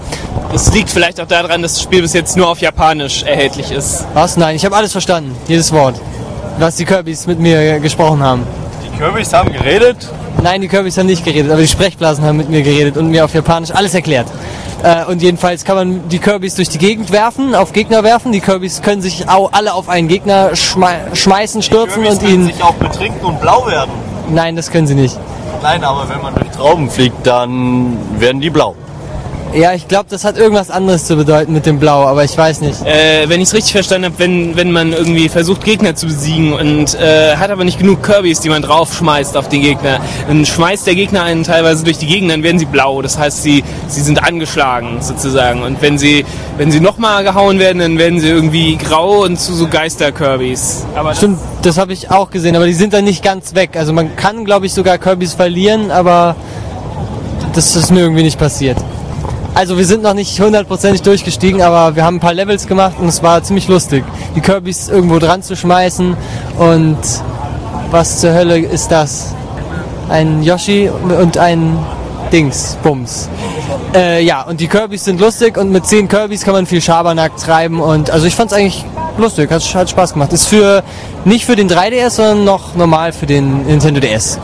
Es 0.54 0.72
liegt 0.72 0.90
vielleicht 0.90 1.20
auch 1.20 1.26
daran, 1.26 1.62
dass 1.62 1.74
das 1.74 1.82
Spiel 1.82 2.02
bis 2.02 2.12
jetzt 2.12 2.36
nur 2.36 2.48
auf 2.48 2.60
Japanisch 2.60 3.22
erhältlich 3.22 3.70
ist. 3.70 4.04
was? 4.14 4.36
Nein, 4.36 4.56
ich 4.56 4.64
habe 4.64 4.76
alles 4.76 4.92
verstanden, 4.92 5.34
jedes 5.48 5.72
Wort, 5.72 5.96
was 6.58 6.76
die 6.76 6.84
Kirbys 6.84 7.26
mit 7.26 7.38
mir 7.38 7.80
gesprochen 7.80 8.22
haben. 8.22 8.46
Die 8.84 8.98
Kürbis 8.98 9.32
haben 9.32 9.52
geredet. 9.52 10.08
Nein, 10.42 10.60
die 10.60 10.68
Kirbys 10.68 10.96
haben 10.98 11.06
nicht 11.06 11.24
geredet, 11.24 11.50
aber 11.50 11.60
die 11.60 11.68
Sprechblasen 11.68 12.24
haben 12.24 12.36
mit 12.36 12.48
mir 12.48 12.62
geredet 12.62 12.96
und 12.96 13.10
mir 13.10 13.24
auf 13.24 13.34
Japanisch 13.34 13.70
alles 13.72 13.94
erklärt. 13.94 14.26
Äh, 14.82 15.04
und 15.06 15.22
jedenfalls 15.22 15.64
kann 15.64 15.76
man 15.76 16.08
die 16.08 16.18
Kirbys 16.18 16.54
durch 16.54 16.68
die 16.68 16.78
Gegend 16.78 17.10
werfen, 17.10 17.54
auf 17.54 17.72
Gegner 17.72 18.04
werfen. 18.04 18.30
Die 18.32 18.40
Kirbys 18.40 18.82
können 18.82 19.02
sich 19.02 19.28
au 19.28 19.48
alle 19.50 19.72
auf 19.74 19.88
einen 19.88 20.06
Gegner 20.08 20.54
schmei 20.54 20.98
schmeißen, 21.14 21.62
stürzen 21.62 22.06
und 22.06 22.22
ihn. 22.22 22.52
auch 22.60 22.74
betrinken 22.74 23.24
und 23.24 23.40
blau 23.40 23.66
werden. 23.66 23.90
Nein, 24.28 24.56
das 24.56 24.70
können 24.70 24.86
sie 24.86 24.94
nicht. 24.94 25.18
Nein, 25.62 25.84
aber 25.84 26.08
wenn 26.08 26.20
man 26.20 26.34
durch 26.34 26.50
Trauben 26.50 26.90
fliegt, 26.90 27.26
dann 27.26 27.96
werden 28.20 28.40
die 28.40 28.50
blau. 28.50 28.74
Ja, 29.56 29.72
ich 29.72 29.88
glaube, 29.88 30.04
das 30.10 30.24
hat 30.24 30.36
irgendwas 30.36 30.70
anderes 30.70 31.06
zu 31.06 31.16
bedeuten 31.16 31.54
mit 31.54 31.64
dem 31.64 31.78
Blau, 31.78 32.04
aber 32.04 32.24
ich 32.24 32.36
weiß 32.36 32.60
nicht. 32.60 32.84
Äh, 32.84 33.26
wenn 33.30 33.40
ich 33.40 33.48
es 33.48 33.54
richtig 33.54 33.72
verstanden 33.72 34.04
habe, 34.04 34.18
wenn, 34.18 34.54
wenn 34.54 34.70
man 34.70 34.92
irgendwie 34.92 35.30
versucht, 35.30 35.64
Gegner 35.64 35.94
zu 35.94 36.04
besiegen 36.04 36.52
und 36.52 36.94
äh, 36.94 37.36
hat 37.36 37.50
aber 37.50 37.64
nicht 37.64 37.78
genug 37.78 38.02
Kirbys, 38.02 38.40
die 38.40 38.50
man 38.50 38.60
draufschmeißt 38.60 39.34
auf 39.34 39.48
den 39.48 39.62
Gegner, 39.62 40.00
dann 40.28 40.44
schmeißt 40.44 40.86
der 40.86 40.94
Gegner 40.94 41.22
einen 41.22 41.42
teilweise 41.42 41.84
durch 41.84 41.96
die 41.96 42.06
Gegend, 42.06 42.30
dann 42.30 42.42
werden 42.42 42.58
sie 42.58 42.66
blau. 42.66 43.00
Das 43.00 43.16
heißt, 43.16 43.42
sie, 43.42 43.64
sie 43.88 44.02
sind 44.02 44.22
angeschlagen 44.22 45.00
sozusagen. 45.00 45.62
Und 45.62 45.80
wenn 45.80 45.96
sie, 45.96 46.26
wenn 46.58 46.70
sie 46.70 46.80
nochmal 46.80 47.24
gehauen 47.24 47.58
werden, 47.58 47.78
dann 47.78 47.96
werden 47.96 48.20
sie 48.20 48.28
irgendwie 48.28 48.76
grau 48.76 49.22
und 49.22 49.40
zu 49.40 49.54
so 49.54 49.68
Geister-Kirbys. 49.68 50.84
Stimmt, 51.16 51.38
das 51.62 51.78
habe 51.78 51.94
ich 51.94 52.10
auch 52.10 52.28
gesehen, 52.28 52.56
aber 52.56 52.66
die 52.66 52.74
sind 52.74 52.92
dann 52.92 53.04
nicht 53.04 53.24
ganz 53.24 53.54
weg. 53.54 53.70
Also 53.78 53.94
man 53.94 54.16
kann, 54.16 54.44
glaube 54.44 54.66
ich, 54.66 54.74
sogar 54.74 54.98
Kirbys 54.98 55.32
verlieren, 55.32 55.90
aber 55.90 56.36
das 57.54 57.74
ist 57.74 57.90
mir 57.90 58.00
irgendwie 58.00 58.22
nicht 58.22 58.38
passiert. 58.38 58.76
Also 59.56 59.78
wir 59.78 59.86
sind 59.86 60.02
noch 60.02 60.12
nicht 60.12 60.38
hundertprozentig 60.38 61.00
durchgestiegen, 61.00 61.62
aber 61.62 61.96
wir 61.96 62.04
haben 62.04 62.16
ein 62.16 62.20
paar 62.20 62.34
Levels 62.34 62.66
gemacht 62.66 62.96
und 63.00 63.08
es 63.08 63.22
war 63.22 63.42
ziemlich 63.42 63.68
lustig, 63.68 64.04
die 64.34 64.42
Kirbys 64.42 64.90
irgendwo 64.90 65.18
dran 65.18 65.42
zu 65.42 65.56
schmeißen 65.56 66.14
und 66.58 66.98
was 67.90 68.20
zur 68.20 68.34
Hölle 68.34 68.58
ist 68.58 68.88
das? 68.88 69.34
Ein 70.10 70.42
Yoshi 70.42 70.90
und 70.90 71.38
ein 71.38 71.78
Dings, 72.30 72.76
Bums. 72.82 73.30
Äh, 73.94 74.22
ja, 74.24 74.42
und 74.42 74.60
die 74.60 74.68
Kirbys 74.68 75.06
sind 75.06 75.22
lustig 75.22 75.56
und 75.56 75.72
mit 75.72 75.86
10 75.86 76.06
Kirbys 76.08 76.42
kann 76.42 76.52
man 76.52 76.66
viel 76.66 76.82
Schabernack 76.82 77.38
treiben 77.38 77.80
und 77.80 78.10
also 78.10 78.26
ich 78.26 78.34
fand's 78.34 78.52
eigentlich 78.52 78.84
lustig, 79.16 79.50
hat, 79.50 79.62
hat 79.74 79.88
Spaß 79.88 80.12
gemacht. 80.12 80.34
Ist 80.34 80.48
für 80.48 80.82
nicht 81.24 81.46
für 81.46 81.56
den 81.56 81.70
3DS, 81.70 82.10
sondern 82.10 82.44
noch 82.44 82.74
normal 82.74 83.10
für 83.12 83.24
den 83.24 83.64
Nintendo 83.64 84.00
DS. 84.00 84.38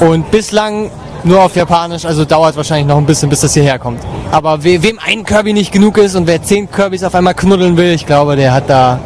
Und 0.00 0.28
bislang 0.32 0.90
nur 1.26 1.42
auf 1.42 1.54
Japanisch, 1.56 2.04
also 2.04 2.24
dauert 2.24 2.56
wahrscheinlich 2.56 2.86
noch 2.86 2.96
ein 2.96 3.06
bisschen, 3.06 3.28
bis 3.28 3.40
das 3.40 3.52
hierher 3.54 3.78
kommt. 3.78 4.00
Aber 4.30 4.62
we 4.64 4.82
wem 4.82 4.98
ein 5.04 5.24
Kirby 5.24 5.52
nicht 5.52 5.72
genug 5.72 5.98
ist 5.98 6.14
und 6.14 6.26
wer 6.26 6.42
10 6.42 6.70
Kirbys 6.70 7.02
auf 7.04 7.14
einmal 7.14 7.34
knuddeln 7.34 7.76
will, 7.76 7.92
ich 7.92 8.06
glaube, 8.06 8.36
der 8.36 8.52
hat 8.52 8.70
da 8.70 8.98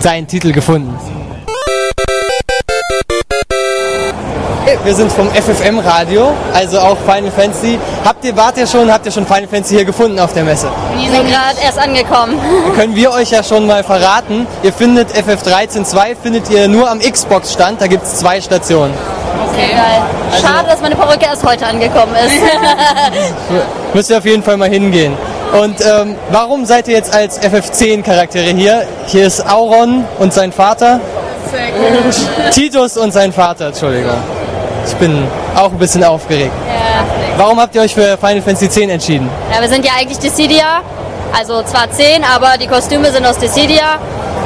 seinen 0.00 0.26
Titel 0.26 0.52
gefunden. 0.52 0.94
Wir 4.84 4.94
sind 4.94 5.10
vom 5.12 5.28
FFM 5.30 5.80
Radio, 5.80 6.32
also 6.54 6.78
auch 6.78 6.96
Final 6.98 7.30
Fantasy. 7.30 7.78
Habt 8.04 8.24
ihr, 8.24 8.36
wart 8.36 8.56
ihr 8.56 8.66
schon, 8.66 8.90
habt 8.90 9.04
ihr 9.04 9.12
schon 9.12 9.26
Final 9.26 9.48
Fantasy 9.48 9.74
hier 9.74 9.84
gefunden 9.84 10.18
auf 10.18 10.32
der 10.32 10.44
Messe? 10.44 10.68
Wir 10.96 11.10
sind 11.10 11.28
gerade 11.28 11.58
erst 11.62 11.78
angekommen. 11.78 12.38
Können 12.74 12.94
wir 12.94 13.10
euch 13.12 13.30
ja 13.30 13.42
schon 13.42 13.66
mal 13.66 13.82
verraten. 13.82 14.46
Ihr 14.62 14.72
findet 14.72 15.10
FF13.2 15.12 16.16
findet 16.22 16.48
ihr 16.50 16.68
nur 16.68 16.90
am 16.90 17.00
Xbox-Stand, 17.00 17.80
da 17.80 17.86
gibt 17.86 18.04
es 18.04 18.16
zwei 18.16 18.40
Stationen. 18.40 18.94
Okay. 19.50 19.70
Geil. 19.72 20.02
Schade, 20.40 20.68
dass 20.68 20.80
meine 20.80 20.94
Perücke 20.96 21.24
erst 21.26 21.44
heute 21.44 21.66
angekommen 21.66 22.14
ist. 22.14 22.34
Müsst 23.94 24.10
ihr 24.10 24.18
auf 24.18 24.24
jeden 24.24 24.42
Fall 24.42 24.56
mal 24.56 24.68
hingehen. 24.68 25.14
Und 25.60 25.80
ähm, 25.80 26.16
warum 26.30 26.64
seid 26.66 26.88
ihr 26.88 26.94
jetzt 26.94 27.14
als 27.14 27.40
FF10-Charaktere 27.40 28.50
hier? 28.54 28.86
Hier 29.06 29.26
ist 29.26 29.48
Auron 29.48 30.04
und 30.18 30.32
sein 30.32 30.52
Vater. 30.52 31.00
Titus 32.52 32.96
und 32.98 33.12
sein 33.12 33.32
Vater, 33.32 33.68
Entschuldigung. 33.68 34.18
Ich 34.86 34.94
bin 34.96 35.26
auch 35.56 35.70
ein 35.70 35.78
bisschen 35.78 36.04
aufgeregt. 36.04 36.52
ja. 36.66 37.04
Warum 37.38 37.60
habt 37.60 37.74
ihr 37.74 37.82
euch 37.82 37.94
für 37.94 38.16
Final 38.18 38.42
Fantasy 38.42 38.64
X 38.66 38.76
entschieden? 38.76 39.28
ja, 39.54 39.60
wir 39.60 39.68
sind 39.68 39.84
ja 39.84 39.92
eigentlich 39.98 40.18
Dissidia. 40.18 40.80
Also 41.38 41.62
zwar 41.62 41.90
10, 41.90 42.24
aber 42.24 42.56
die 42.58 42.66
Kostüme 42.66 43.10
sind 43.12 43.24
aus 43.24 43.38
Dissidia. 43.38 43.98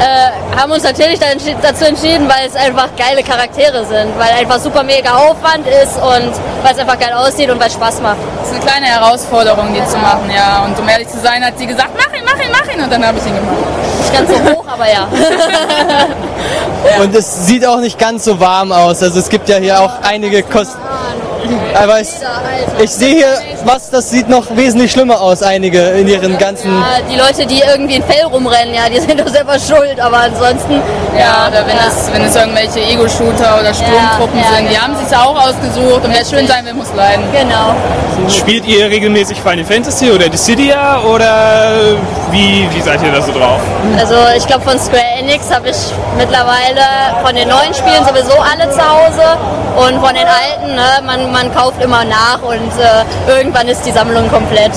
Äh, 0.03 0.59
haben 0.59 0.73
uns 0.73 0.83
natürlich 0.83 1.21
dazu 1.63 1.85
entschieden, 1.85 2.29
weil 2.29 2.49
es 2.49 2.57
einfach 2.57 2.89
geile 2.97 3.23
Charaktere 3.23 3.85
sind. 3.85 4.19
Weil 4.19 4.33
einfach 4.41 4.59
super 4.59 4.83
mega 4.83 5.11
Aufwand 5.11 5.65
ist 5.67 5.97
und 5.97 6.33
weil 6.63 6.73
es 6.73 6.79
einfach 6.79 6.99
geil 6.99 7.13
aussieht 7.13 7.49
und 7.51 7.61
weil 7.61 7.69
es 7.69 7.75
Spaß 7.75 8.01
macht. 8.01 8.17
Das 8.41 8.49
ist 8.49 8.55
eine 8.55 8.65
kleine 8.65 8.87
Herausforderung, 8.87 9.73
die 9.73 9.87
zu 9.87 9.99
machen, 9.99 10.29
ja. 10.35 10.65
Und 10.65 10.77
um 10.79 10.89
ehrlich 10.89 11.09
zu 11.09 11.21
sein, 11.21 11.45
hat 11.45 11.57
sie 11.57 11.67
gesagt, 11.67 11.91
mach 11.97 12.13
ihn, 12.19 12.25
mach 12.25 12.45
ihn, 12.45 12.51
mach 12.51 12.75
ihn. 12.75 12.83
Und 12.83 12.93
dann 12.93 13.07
habe 13.07 13.19
ich 13.19 13.27
ihn 13.27 13.37
gemacht. 13.37 13.57
Nicht 14.01 14.13
ganz 14.13 14.29
so 14.29 14.53
hoch, 14.53 14.65
aber 14.67 14.91
ja. 14.91 15.07
Und 17.01 17.15
es 17.15 17.47
sieht 17.47 17.65
auch 17.65 17.79
nicht 17.79 17.97
ganz 17.99 18.25
so 18.25 18.41
warm 18.41 18.73
aus. 18.73 19.03
Also 19.03 19.21
es 19.21 19.29
gibt 19.29 19.49
ja 19.49 19.57
hier 19.59 19.81
auch 19.81 19.93
einige 20.03 20.43
Kost 20.43 20.77
Aber 21.75 22.01
ich, 22.01 22.09
ich 22.83 22.91
sehe 22.91 23.17
hier 23.17 23.39
was, 23.65 23.91
das 23.91 24.11
sieht 24.11 24.29
noch 24.29 24.57
wesentlich 24.57 24.93
schlimmer 24.93 25.21
aus, 25.21 25.43
einige 25.43 25.81
in 25.91 26.09
ihren 26.09 26.37
ganzen... 26.39 26.73
Ja, 26.73 26.99
die 27.09 27.17
Leute, 27.17 27.47
die 27.47 27.61
irgendwie 27.61 27.97
in 27.97 28.03
Fell 28.03 28.25
rumrennen, 28.25 28.75
ja, 28.75 28.89
die 28.89 29.01
sind 29.07 29.21
doch 29.21 29.29
selber 29.29 29.59
schuld, 29.59 29.99
aber 30.01 30.19
ansonsten. 30.19 30.81
Ja, 31.19 31.49
oder 31.49 31.67
wenn, 31.67 31.77
ja. 31.77 31.83
Es, 31.89 32.13
wenn 32.13 32.23
es 32.23 32.35
irgendwelche 32.35 32.81
Ego-Shooter 32.81 33.61
oder 33.61 33.73
Sturmtruppen 33.75 34.39
Ja, 34.39 34.45
ja, 34.45 34.57
sind, 34.57 34.69
die 34.69 34.75
genau. 34.75 34.83
haben 34.83 34.97
sich 34.97 35.17
auch 35.17 35.49
ausgesucht 35.49 36.05
und 36.05 36.13
wer 36.13 36.25
schön 36.25 36.47
sein 36.47 36.65
will, 36.65 36.75
muss 36.75 36.93
leiden. 36.95 37.25
Genau. 37.33 37.75
Spielt 38.29 38.67
ihr 38.67 38.87
regelmäßig 38.87 39.41
Final 39.41 39.65
Fantasy 39.65 40.11
oder 40.11 40.29
Dissidia 40.29 41.01
oder 41.01 41.97
wie, 42.31 42.69
wie 42.73 42.81
seid 42.81 43.03
ihr 43.03 43.13
da 43.13 43.21
so 43.21 43.33
drauf? 43.33 43.61
Also 43.99 44.15
ich 44.37 44.47
glaube 44.47 44.63
von 44.63 44.79
Square 44.79 45.03
Enix 45.19 45.51
habe 45.53 45.71
ich 45.71 45.77
mittlerweile 46.17 46.83
von 47.25 47.35
den 47.35 47.49
neuen 47.49 47.75
Spielen 47.75 48.05
sowieso 48.07 48.39
alle 48.39 48.71
zu 48.71 48.81
Hause 48.81 49.39
und 49.77 50.01
von 50.01 50.15
den 50.15 50.27
alten, 50.27 50.75
ne, 50.75 51.03
man, 51.05 51.33
man 51.33 51.42
kauft 51.51 51.83
immer 51.83 52.05
nach 52.05 52.43
und 52.43 52.71
äh, 52.79 53.31
irgendwann 53.39 53.67
ist 53.69 53.83
die 53.87 53.91
Sammlung 53.93 54.29
komplett. 54.31 54.73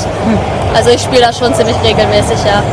Also 0.74 0.90
ich 0.92 1.02
spiele 1.02 1.22
das 1.24 1.38
schon 1.38 1.54
ziemlich 1.54 1.76
regelmäßig, 1.84 2.38
ja. 2.46 2.64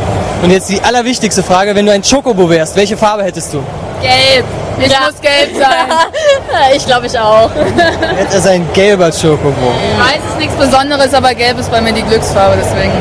Und 0.41 0.51
jetzt 0.51 0.69
die 0.69 0.81
allerwichtigste 0.81 1.43
Frage, 1.43 1.75
wenn 1.75 1.85
du 1.85 1.91
ein 1.91 2.01
Chocobo 2.01 2.49
wärst, 2.49 2.75
welche 2.75 2.97
Farbe 2.97 3.23
hättest 3.23 3.53
du? 3.53 3.63
Gelb. 4.01 4.45
Ich 4.79 4.91
Ja. 4.91 4.99
muss 5.05 5.21
gelb 5.21 5.55
sein. 5.57 6.71
ich 6.75 6.85
glaube 6.85 7.05
ich 7.07 7.17
auch. 7.19 7.49
Hätte 8.17 8.37
es 8.37 8.47
ein 8.47 8.67
gelber 8.73 9.09
Chocobo. 9.11 9.71
Weiß 9.99 10.15
ist 10.31 10.39
nichts 10.39 10.55
Besonderes, 10.55 11.13
aber 11.13 11.33
gelb 11.35 11.59
ist 11.59 11.69
bei 11.71 11.79
mir 11.79 11.93
die 11.93 12.01
Glücksfarbe, 12.01 12.57
deswegen 12.57 12.91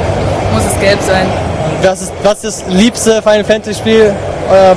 muss 0.52 0.62
es 0.70 0.78
gelb 0.80 1.00
sein. 1.00 1.26
Was 1.82 2.02
ist, 2.02 2.12
was 2.22 2.44
ist 2.44 2.62
das 2.66 2.72
liebste 2.74 3.22
Final 3.22 3.42
Fantasy 3.44 3.74
Spiel? 3.74 4.14
Euer, 4.50 4.76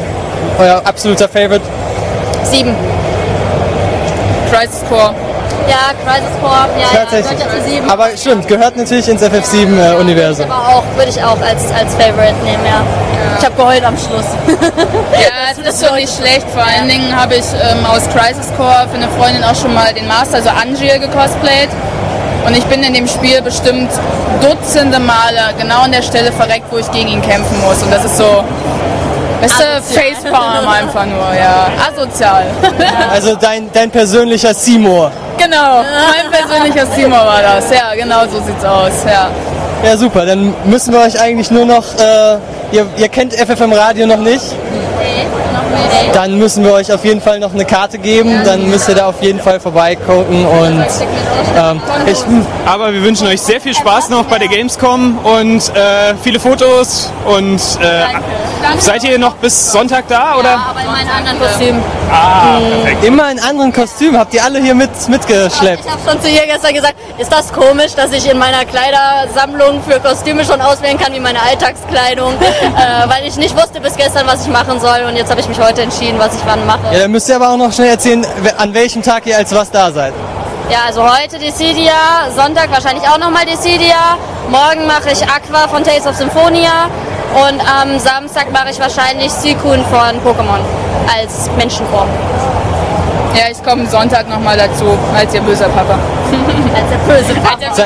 euer 0.58 0.82
absoluter 0.86 1.28
Favorite? 1.28 1.62
Sieben. 2.44 2.74
Crisis 4.52 4.82
Core. 4.90 5.14
Ja, 5.68 5.92
Crisis 6.04 6.30
Core, 6.42 6.68
ja, 6.80 6.88
ja, 6.94 7.00
Tatsächlich. 7.02 7.40
gehört 7.40 7.54
ja 7.56 7.64
zu 7.64 7.70
sieben. 7.70 7.90
Aber 7.90 8.18
stimmt, 8.18 8.48
gehört 8.48 8.78
natürlich 8.78 9.08
ins 9.08 9.22
FF7-Universum. 9.24 10.46
Aber 10.52 10.68
auch, 10.78 10.84
würde 10.96 11.10
ich 11.10 11.24
auch 11.24 11.40
als, 11.42 11.72
als 11.72 11.94
Favorite 11.96 12.36
nehmen, 12.44 12.64
ja. 12.66 12.82
Ich 13.40 13.46
habe 13.46 13.56
geheult 13.56 13.84
am 13.84 13.98
Schluss. 13.98 14.26
Ja, 15.14 15.52
es 15.52 15.58
ist 15.74 15.86
schon 15.86 15.96
nicht 15.96 16.14
schlecht. 16.16 16.46
Vor 16.54 16.64
allen 16.64 16.88
Dingen 16.88 17.16
habe 17.16 17.36
ich 17.36 17.46
ähm, 17.54 17.86
aus 17.86 18.04
Crisis 18.10 18.52
Core 18.58 18.88
für 18.92 18.98
eine 18.98 19.08
Freundin 19.18 19.44
auch 19.44 19.56
schon 19.56 19.74
mal 19.74 19.94
den 19.94 20.08
Master, 20.08 20.38
also 20.38 20.50
Angier, 20.50 21.00
gecosplayt. 21.00 21.70
Und 22.46 22.56
ich 22.56 22.64
bin 22.66 22.84
in 22.84 22.94
dem 22.94 23.08
Spiel 23.08 23.42
bestimmt 23.42 23.90
Dutzende 24.42 25.00
Male 25.00 25.54
genau 25.58 25.82
an 25.82 25.92
der 25.92 26.04
Stelle 26.04 26.32
verreckt, 26.32 26.66
wo 26.72 26.78
ich 26.78 26.92
gegen 26.92 27.08
ihn 27.10 27.22
kämpfen 27.22 27.60
muss. 27.62 27.82
Und 27.82 27.92
das 27.92 28.06
ist 28.06 28.18
so, 28.18 28.44
weißt 29.42 29.60
du. 29.60 29.82
Facepalm 29.82 30.68
einfach 30.68 31.06
nur, 31.06 31.34
ja. 31.34 31.68
Asozial. 31.90 32.46
Also 33.12 33.36
dein, 33.36 33.72
dein 33.74 33.90
persönlicher 33.90 34.54
Seymour. 34.54 35.12
Genau, 35.46 35.84
mein 35.84 36.32
persönlicher 36.32 36.86
Simo 36.88 37.16
war 37.16 37.42
das. 37.42 37.70
Ja, 37.70 37.94
genau 37.96 38.22
so 38.28 38.42
sieht's 38.44 38.64
aus, 38.64 39.04
ja. 39.06 39.30
Ja, 39.84 39.98
super. 39.98 40.26
Dann 40.26 40.54
müssen 40.66 40.94
wir 40.94 41.02
euch 41.02 41.20
eigentlich 41.20 41.52
nur 41.52 41.66
noch. 41.66 41.84
Äh, 42.00 42.38
ihr, 42.72 42.88
ihr 42.98 43.10
kennt 43.10 43.34
FFM 43.34 43.74
Radio 43.74 44.08
noch 44.08 44.18
nicht. 44.18 44.44
Dann 46.14 46.38
müssen 46.38 46.64
wir 46.64 46.74
euch 46.74 46.92
auf 46.92 47.04
jeden 47.04 47.22
Fall 47.22 47.40
noch 47.40 47.54
eine 47.54 47.66
Karte 47.66 47.98
geben. 47.98 48.42
Dann 48.44 48.70
müsst 48.70 48.88
ihr 48.90 48.96
da 48.96 49.08
auf 49.08 49.22
jeden 49.22 49.40
Fall 49.40 49.60
vorbeigucken. 49.60 50.46
Und 50.46 50.86
ähm, 51.58 51.82
ich, 52.06 52.20
Aber 52.66 52.94
wir 52.94 53.02
wünschen 53.04 53.28
euch 53.28 53.42
sehr 53.42 53.62
viel 53.62 53.74
Spaß 53.74 54.10
noch 54.10 54.26
bei 54.26 54.40
der 54.40 54.48
Gamescom 54.48 55.18
und 55.20 55.76
äh, 55.76 56.16
viele 56.22 56.40
Fotos. 56.40 57.12
Und 57.26 57.60
äh, 57.82 58.06
seid 58.80 59.04
ihr 59.04 59.20
noch 59.20 59.36
bis 59.36 59.72
Sonntag 59.72 60.08
da 60.08 60.36
oder? 60.38 60.50
Ja, 60.50 60.66
aber 60.70 60.82
in 60.82 60.88
meinem 60.88 61.10
anderen 61.10 61.40
Kostüm. 61.40 61.84
Ah, 62.12 62.60
perfekt. 62.60 63.04
immer 63.04 63.32
in 63.32 63.40
anderen 63.40 63.74
Kostümen. 63.74 64.18
Habt 64.20 64.34
ihr 64.34 64.44
alle 64.44 64.60
hier 64.60 64.76
mit, 64.76 64.90
mitgeschleppt? 65.08 65.86
Ich 65.86 65.92
habe 65.92 66.02
schon 66.08 66.22
zu 66.22 66.30
ihr 66.30 66.46
gestern 66.46 66.74
gesagt, 66.74 66.96
ist 67.18 67.32
das 67.32 67.52
komisch, 67.52 67.94
dass 67.96 68.12
ich 68.12 68.30
in 68.30 68.38
meiner 68.38 68.66
Kleidersammlung 68.66 69.82
für 69.84 70.00
Kostüme 70.00 70.46
schon 70.46 70.62
auswählen 70.62 70.98
kann 70.98 71.14
wie 71.14 71.20
meine 71.20 71.42
Alltagskleidung, 71.42 72.34
äh, 72.42 73.10
weil 73.10 73.26
ich 73.26 73.36
nicht 73.38 73.56
wusste 73.56 73.80
bis 73.80 73.96
gestern, 73.96 74.28
was 74.28 74.46
ich 74.46 74.52
machen 74.52 74.80
soll 74.80 75.06
und 75.08 75.16
jetzt 75.16 75.30
habe 75.32 75.42
ich 75.42 75.48
mich 75.48 75.60
heute 75.66 75.82
entschieden, 75.84 76.18
was 76.20 76.36
ich 76.36 76.42
wann 76.46 76.66
mache. 76.66 76.80
Ja, 76.92 77.00
dann 77.00 77.12
müsst 77.12 77.28
ihr 77.30 77.36
aber 77.36 77.50
auch 77.50 77.58
noch 77.58 77.72
schnell 77.72 77.90
erzählen, 77.90 78.26
an 78.58 78.74
welchem 78.74 79.02
Tag 79.02 79.26
ihr 79.26 79.38
als 79.38 79.54
was 79.54 79.70
da 79.72 79.92
seid. 79.92 80.14
Ja, 80.70 80.80
also 80.88 81.04
heute 81.04 81.38
Dissidia, 81.38 81.94
Sonntag 82.36 82.72
wahrscheinlich 82.72 83.08
auch 83.08 83.20
nochmal 83.20 83.46
Dissidia, 83.46 84.18
morgen 84.50 84.88
mache 84.88 85.12
ich 85.12 85.22
Aqua 85.24 85.68
von 85.68 85.84
Tales 85.84 86.08
of 86.08 86.16
Symphonia 86.16 86.86
und 87.36 87.60
am 87.62 88.00
Samstag 88.00 88.52
mache 88.52 88.70
ich 88.72 88.80
wahrscheinlich 88.80 89.32
Suicune 89.32 89.84
von 89.92 90.20
Pokémon 90.26 90.60
als 91.20 91.50
Menschenform, 91.58 92.08
Ja, 93.36 93.44
ich 93.52 93.62
komme 93.64 93.86
Sonntag 93.88 94.28
nochmal 94.28 94.58
dazu, 94.58 94.98
als 95.16 95.34
ihr 95.36 95.42
böser 95.42 95.68
Papa. 95.70 95.94
als 96.76 96.90
der 96.90 97.14
böse 97.14 97.34
Papa. 97.42 97.76
Se 97.76 97.86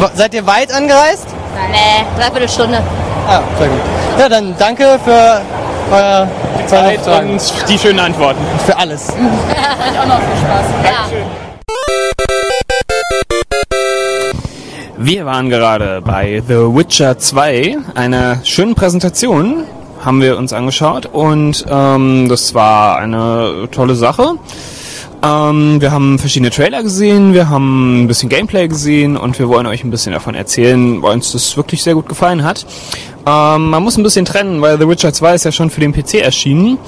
Wa- 0.00 0.10
seid 0.14 0.34
ihr 0.34 0.44
weit 0.46 0.72
angereist? 0.72 1.26
Nee, 1.70 2.04
dreiviertel 2.18 2.48
Stunde. 2.48 2.78
Ah, 3.28 3.40
sehr 3.58 3.68
gut. 3.68 3.80
Ja, 4.18 4.28
dann 4.28 4.54
danke 4.58 4.98
für 5.04 5.40
euer 5.90 6.28
Zeit 6.66 7.00
Fragen. 7.00 7.30
und 7.30 7.54
die 7.68 7.78
schönen 7.78 8.00
Antworten. 8.00 8.40
für 8.66 8.76
alles. 8.76 9.08
Euch 9.10 10.00
auch 10.00 10.06
noch 10.06 10.18
viel 10.18 10.36
Spaß. 10.42 10.66
Ja. 10.84 11.06
Wir 14.96 15.26
waren 15.26 15.50
gerade 15.50 16.00
bei 16.00 16.42
The 16.46 16.54
Witcher 16.54 17.18
2, 17.18 17.76
einer 17.94 18.40
schönen 18.44 18.74
Präsentation 18.74 19.64
haben 20.04 20.20
wir 20.20 20.36
uns 20.36 20.52
angeschaut 20.52 21.06
und 21.06 21.64
ähm, 21.68 22.28
das 22.28 22.54
war 22.54 22.98
eine 22.98 23.68
tolle 23.70 23.94
Sache. 23.94 24.34
Ähm, 25.22 25.80
wir 25.80 25.90
haben 25.90 26.18
verschiedene 26.18 26.50
Trailer 26.50 26.82
gesehen, 26.82 27.32
wir 27.32 27.48
haben 27.48 28.04
ein 28.04 28.08
bisschen 28.08 28.28
Gameplay 28.28 28.68
gesehen 28.68 29.16
und 29.16 29.38
wir 29.38 29.48
wollen 29.48 29.66
euch 29.66 29.82
ein 29.82 29.90
bisschen 29.90 30.12
davon 30.12 30.34
erzählen, 30.34 31.02
weil 31.02 31.14
uns 31.14 31.32
das 31.32 31.56
wirklich 31.56 31.82
sehr 31.82 31.94
gut 31.94 32.08
gefallen 32.08 32.44
hat. 32.44 32.66
Ähm, 33.26 33.70
man 33.70 33.82
muss 33.82 33.96
ein 33.96 34.02
bisschen 34.02 34.24
trennen, 34.24 34.60
weil 34.60 34.78
The 34.78 34.88
Witcher 34.88 35.12
2 35.12 35.34
ist 35.34 35.44
ja 35.44 35.52
schon 35.52 35.70
für 35.70 35.80
den 35.80 35.92
PC 35.92 36.14
erschienen. 36.14 36.78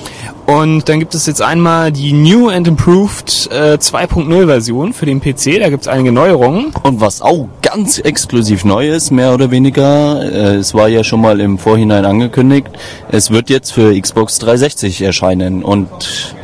Und 0.47 0.89
dann 0.89 1.01
gibt 1.01 1.14
es 1.14 1.26
jetzt 1.26 1.43
einmal 1.43 1.91
die 1.91 2.12
New 2.12 2.51
and 2.51 2.68
Improved 2.68 3.49
äh, 3.51 3.74
2.0 3.74 4.47
Version 4.47 4.93
für 4.93 5.07
den 5.07 5.20
PC. 5.20 5.59
Da 5.61 5.70
gibt 5.70 5.82
es 5.82 5.89
einige 5.89 6.12
Neuerungen. 6.12 6.72
Und 6.82 7.01
was 7.01 7.20
auch 7.20 7.49
ganz 7.62 7.99
exklusiv 7.99 8.64
neu 8.64 8.89
ist, 8.89 9.11
mehr 9.11 9.34
oder 9.34 9.51
weniger, 9.51 10.22
äh, 10.22 10.55
es 10.55 10.72
war 10.72 10.89
ja 10.89 11.03
schon 11.03 11.20
mal 11.20 11.41
im 11.41 11.59
Vorhinein 11.59 12.05
angekündigt, 12.05 12.68
es 13.11 13.30
wird 13.30 13.51
jetzt 13.51 13.72
für 13.72 13.99
Xbox 14.01 14.39
360 14.39 15.03
erscheinen. 15.03 15.64
Und 15.64 15.89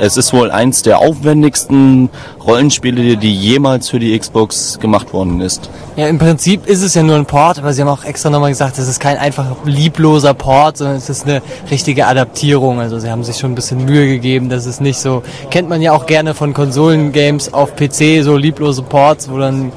es 0.01 0.16
ist 0.16 0.32
wohl 0.32 0.51
eins 0.51 0.82
der 0.82 0.99
aufwendigsten 0.99 2.11
Rollenspiele, 2.45 3.16
die 3.16 3.32
jemals 3.32 3.88
für 3.88 4.01
die 4.01 4.18
Xbox 4.18 4.80
gemacht 4.80 5.12
worden 5.12 5.40
ist. 5.40 5.70
Ja, 5.97 6.09
im 6.09 6.18
Prinzip 6.18 6.66
ist 6.66 6.82
es 6.82 6.95
ja 6.95 7.03
nur 7.03 7.16
ein 7.16 7.26
Port, 7.26 7.59
aber 7.59 7.72
sie 7.72 7.82
haben 7.82 7.88
auch 7.88 8.05
extra 8.05 8.30
nochmal 8.30 8.51
gesagt, 8.51 8.78
es 8.78 8.88
ist 8.88 8.99
kein 8.99 9.16
einfach 9.16 9.47
liebloser 9.83 10.35
Port, 10.35 10.76
sondern 10.78 10.97
es 10.97 11.09
ist 11.09 11.24
eine 11.26 11.43
richtige 11.70 12.07
Adaptierung. 12.07 12.80
Also 12.80 12.99
sie 12.99 13.11
haben 13.11 13.24
sich 13.24 13.39
schon 13.39 13.53
ein 13.53 13.55
bisschen 13.55 13.85
Mühe 13.85 14.07
gegeben, 14.07 14.49
dass 14.49 14.66
es 14.66 14.80
nicht 14.80 14.99
so, 14.99 15.22
kennt 15.51 15.68
man 15.68 15.83
ja 15.83 15.93
auch 15.93 16.07
gerne 16.07 16.35
von 16.35 16.53
Konsolengames 16.55 17.53
auf 17.53 17.74
PC, 17.76 18.22
so 18.22 18.37
lieblose 18.37 18.83
Ports, 18.83 19.30
wo 19.30 19.39
dann 19.39 19.72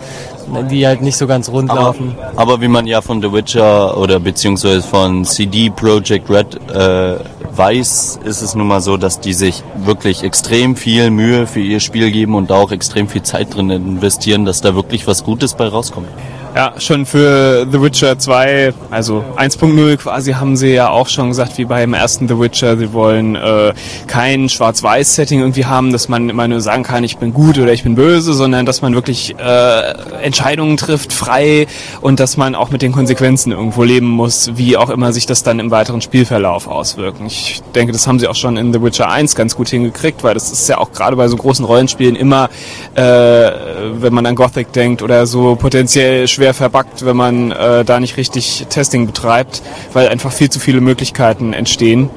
die 0.70 0.86
halt 0.86 1.01
nicht 1.01 1.18
so 1.18 1.26
ganz 1.26 1.49
rund 1.49 1.72
Aber, 1.72 1.82
laufen. 1.82 2.16
aber 2.36 2.62
wie 2.62 2.68
man 2.68 2.86
ja 2.86 3.01
von 3.01 3.20
The 3.20 3.34
Witcher 3.34 3.97
oder 3.97 4.20
beziehungsweise 4.20 4.84
von 4.84 5.26
CD 5.26 5.72
Projekt 5.72 6.30
Red 6.30 6.56
äh, 6.72 7.16
weiß, 7.51 8.20
ist 8.24 8.41
es 8.43 8.53
nun 8.53 8.68
mal 8.68 8.80
so, 8.82 8.97
dass 8.97 9.20
die 9.20 9.34
sich 9.34 9.64
wirklich 9.76 10.24
extrem 10.24 10.76
viel 10.76 11.10
Mühe 11.10 11.47
für 11.47 11.62
ihr 11.62 11.80
Spiel 11.80 12.12
geben 12.12 12.36
und 12.36 12.51
da 12.51 12.56
auch 12.56 12.72
extrem 12.72 13.08
viel 13.08 13.24
Zeit 13.24 13.56
drin 13.56 13.72
investieren, 13.72 14.45
dass 14.45 14.62
da 14.62 14.76
wirklich 14.76 15.08
was 15.08 15.24
Gutes 15.24 15.56
bei 15.56 15.68
rauskommt. 15.68 16.10
Ja, 16.56 16.74
schon 16.78 17.06
für 17.06 17.68
The 17.70 17.82
Witcher 17.82 18.18
2, 18.18 18.74
also 18.89 19.26
1.0 19.36 19.97
quasi, 19.97 20.32
haben 20.32 20.56
sie 20.56 20.70
ja 20.70 20.89
auch 20.89 21.10
schon 21.10 21.28
gesagt, 21.28 21.58
wie 21.58 21.66
beim 21.66 21.93
ersten 21.93 22.30
The 22.30 22.39
Witcher, 22.39 22.78
sie 22.78 22.93
wollen 22.93 23.36
äh, 23.36 23.74
kein 24.08 24.47
Schwarz-Weiß-Setting 24.47 25.41
irgendwie 25.41 25.66
haben, 25.66 25.91
dass 25.91 26.08
man 26.08 26.30
immer 26.30 26.47
nur 26.47 26.62
sagen 26.62 26.84
kann, 26.84 27.03
ich 27.03 27.18
bin 27.18 27.34
gut 27.34 27.60
oder 27.60 27.74
ich 27.74 27.84
bin 27.84 27.95
böse, 27.95 28.34
sondern 28.34 28.66
dass 28.66 28.82
man 28.82 28.93
wirklich 28.93 29.36
äh, 29.38 30.24
Entscheidungen 30.24 30.78
trifft, 30.78 31.12
frei 31.12 31.68
und 31.99 32.22
dass 32.22 32.38
man 32.38 32.56
auch 32.56 32.72
mit 32.72 32.82
den 32.82 32.93
Konsequenzen 32.93 33.51
irgendwo 33.51 33.84
leben 33.84 34.08
muss, 34.08 34.51
wie 34.56 34.78
auch 34.78 34.89
immer 34.89 35.12
sich 35.12 35.26
das 35.26 35.43
dann 35.43 35.60
im 35.60 35.72
weiteren 35.72 35.99
Spielverlauf 35.99 36.70
auswirken. 36.70 37.26
Ich 37.26 37.64
denke, 37.76 37.91
das 37.91 38.08
haben 38.08 38.18
sie 38.18 38.30
auch 38.30 38.36
schon 38.36 38.56
in 38.56 38.72
The 38.72 38.82
Witcher 38.82 39.10
1 39.10 39.36
ganz 39.36 39.58
gut 39.58 39.68
hingekriegt, 39.68 40.24
weil 40.24 40.36
das 40.36 40.53
ist 40.53 40.70
ja 40.70 40.78
auch 40.78 40.93
gerade 40.93 41.18
bei 41.18 41.28
so 41.28 41.36
großen 41.36 41.66
Rollenspielen 41.66 42.16
immer, 42.16 42.49
äh, 42.93 43.01
wenn 43.01 44.14
man 44.14 44.26
an 44.26 44.36
Gothic 44.36 44.72
denkt 44.72 45.01
oder 45.01 45.28
so, 45.28 45.58
potenziell 45.58 46.30
schwer 46.30 46.45
verbuggt, 46.54 47.06
wenn 47.06 47.18
man 47.18 47.52
äh, 47.52 47.84
da 47.84 48.00
nicht 48.00 48.18
richtig 48.18 48.68
Testing 48.70 49.08
betreibt, 49.08 49.62
weil 49.93 50.10
einfach 50.10 50.32
viel 50.32 50.50
zu 50.50 50.60
viele 50.60 50.82
Möglichkeiten 50.82 51.54
entstehen. 51.54 52.10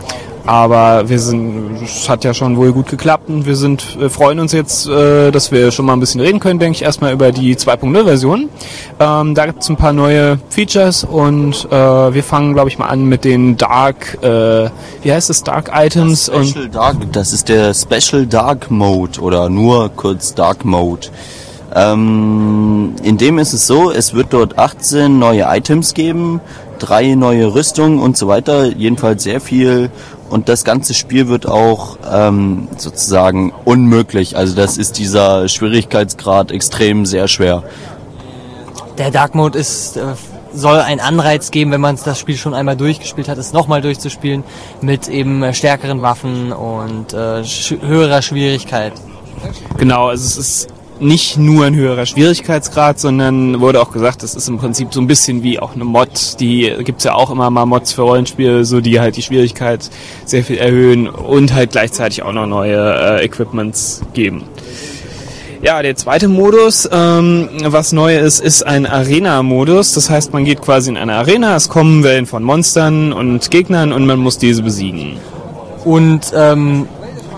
Aber 0.49 1.11
wir 1.11 1.19
sind, 1.19 1.83
es 1.83 2.09
hat 2.09 2.25
ja 2.25 2.33
schon 2.33 2.57
wohl 2.57 2.73
gut 2.73 2.89
geklappt 2.89 3.29
und 3.29 3.45
wir 3.45 3.55
sind, 3.55 4.01
wir 4.01 4.09
freuen 4.09 4.41
uns 4.41 4.53
jetzt, 4.53 4.89
äh, 4.89 5.31
dass 5.31 5.53
wir 5.53 5.71
schon 5.73 5.85
mal 5.85 5.93
ein 5.93 6.01
bisschen 6.01 6.23
reden 6.23 6.41
können, 6.41 6.59
denke 6.59 6.77
ich, 6.77 6.83
erstmal 6.83 7.13
über 7.13 7.33
die 7.33 7.55
2.0 7.55 8.05
Version. 8.05 8.49
Ähm, 8.99 9.35
da 9.35 9.45
gibt 9.45 9.63
es 9.63 9.69
ein 9.69 9.77
paar 9.77 9.93
neue 9.93 10.39
Features 10.49 11.05
und 11.05 11.67
äh, 11.71 12.15
wir 12.15 12.23
fangen, 12.23 12.55
glaube 12.55 12.71
ich, 12.71 12.79
mal 12.79 12.87
an 12.87 13.05
mit 13.05 13.25
den 13.25 13.59
Dark, 13.59 14.17
äh, 14.23 14.71
wie 15.03 15.13
heißt 15.13 15.29
es, 15.29 15.43
Dark 15.43 15.71
Items 15.75 16.31
und 16.31 16.47
Special 16.47 16.69
Dark, 16.71 16.97
das 17.13 17.35
ist 17.35 17.51
der 17.51 17.75
Special 17.75 18.25
Dark 18.25 18.71
Mode 18.71 19.21
oder 19.21 19.51
nur 19.51 19.91
kurz 19.91 20.33
Dark 20.33 20.65
Mode. 20.65 21.09
Ähm, 21.75 22.95
in 23.03 23.19
dem 23.19 23.39
ist 23.39 23.53
es 23.53 23.67
so, 23.67 23.91
es 23.91 24.15
wird 24.15 24.29
dort 24.33 24.59
18 24.59 25.19
neue 25.19 25.47
Items 25.49 25.95
geben, 25.95 26.41
drei 26.79 27.15
neue 27.15 27.55
Rüstungen 27.55 27.99
und 27.99 28.17
so 28.17 28.29
weiter, 28.29 28.67
jedenfalls 28.67 29.23
sehr 29.23 29.41
viel. 29.41 29.91
Und 30.31 30.49
das 30.49 30.65
ganze 30.65 30.93
Spiel 30.93 31.29
wird 31.29 31.47
auch 31.47 31.97
ähm, 32.11 32.69
sozusagen 32.77 33.53
unmöglich. 33.65 34.37
Also 34.37 34.55
das 34.55 34.77
ist 34.77 34.99
dieser 34.99 35.49
Schwierigkeitsgrad 35.49 36.51
extrem 36.53 37.07
sehr 37.07 37.29
schwer. 37.29 37.63
Der 38.99 39.11
Dark 39.11 39.35
Mode 39.35 39.59
ist, 39.59 39.97
äh, 39.97 40.15
soll 40.53 40.81
einen 40.81 41.01
Anreiz 41.01 41.51
geben, 41.51 41.71
wenn 41.71 41.81
man 41.81 41.99
das 42.03 42.19
Spiel 42.19 42.37
schon 42.37 42.53
einmal 42.53 42.77
durchgespielt 42.77 43.29
hat, 43.29 43.39
es 43.39 43.53
nochmal 43.53 43.81
durchzuspielen 43.81 44.45
mit 44.83 45.09
eben 45.09 45.43
äh, 45.43 45.55
stärkeren 45.55 46.03
Waffen 46.03 46.53
und 46.53 47.15
äh, 47.15 47.45
sch 47.45 47.75
höherer 47.81 48.21
Schwierigkeit. 48.21 48.93
Genau, 49.79 50.09
also 50.09 50.27
es 50.27 50.37
ist 50.37 50.69
nicht 51.01 51.39
nur 51.39 51.67
ein 51.67 51.75
höherer 51.75 52.07
Schwierigkeitsgrad, 52.07 52.99
sondern 52.99 53.61
wurde 53.61 53.81
auch 53.81 53.93
gesagt, 53.93 54.23
das 54.23 54.35
ist 54.35 54.49
im 54.49 54.59
Prinzip 54.59 54.93
so 54.93 55.01
ein 55.01 55.07
bisschen 55.07 55.43
wie 55.43 55.59
auch 55.59 55.75
eine 55.75 55.85
Mod. 55.85 56.41
Die 56.41 56.73
gibt's 56.85 57.05
ja 57.05 57.15
auch 57.15 57.31
immer 57.31 57.51
mal 57.51 57.67
Mods 57.67 57.93
für 57.93 58.03
Rollenspiele, 58.03 58.65
so 58.65 58.81
die 58.81 59.01
halt 59.01 59.17
die 59.17 59.23
Schwierigkeit 59.23 59.89
sehr 60.25 60.45
viel 60.45 60.59
erhöhen 60.59 61.09
und 61.09 61.55
halt 61.55 61.73
gleichzeitig 61.73 62.23
auch 62.23 62.33
noch 62.33 62.47
neue 62.47 62.77
äh, 62.77 63.25
Equipments 63.25 64.03
geben. 64.15 64.45
Ja, 65.61 65.83
der 65.83 65.97
zweite 65.97 66.29
Modus, 66.29 66.89
ähm, 66.93 67.49
was 67.65 67.93
neu 67.93 68.17
ist, 68.17 68.39
ist 68.39 68.63
ein 68.65 68.87
Arena-Modus. 68.87 69.93
Das 69.93 70.09
heißt, 70.09 70.33
man 70.33 70.45
geht 70.45 70.61
quasi 70.61 70.91
in 70.91 70.97
eine 70.97 71.15
Arena, 71.15 71.57
es 71.57 71.69
kommen 71.69 72.05
Wellen 72.05 72.27
von 72.27 72.45
Monstern 72.45 73.13
und 73.13 73.51
Gegnern 73.51 73.93
und 73.93 74.07
man 74.07 74.21
muss 74.21 74.39
diese 74.39 74.63
besiegen. 74.63 75.17
Und 75.85 76.33
ähm, 76.35 76.87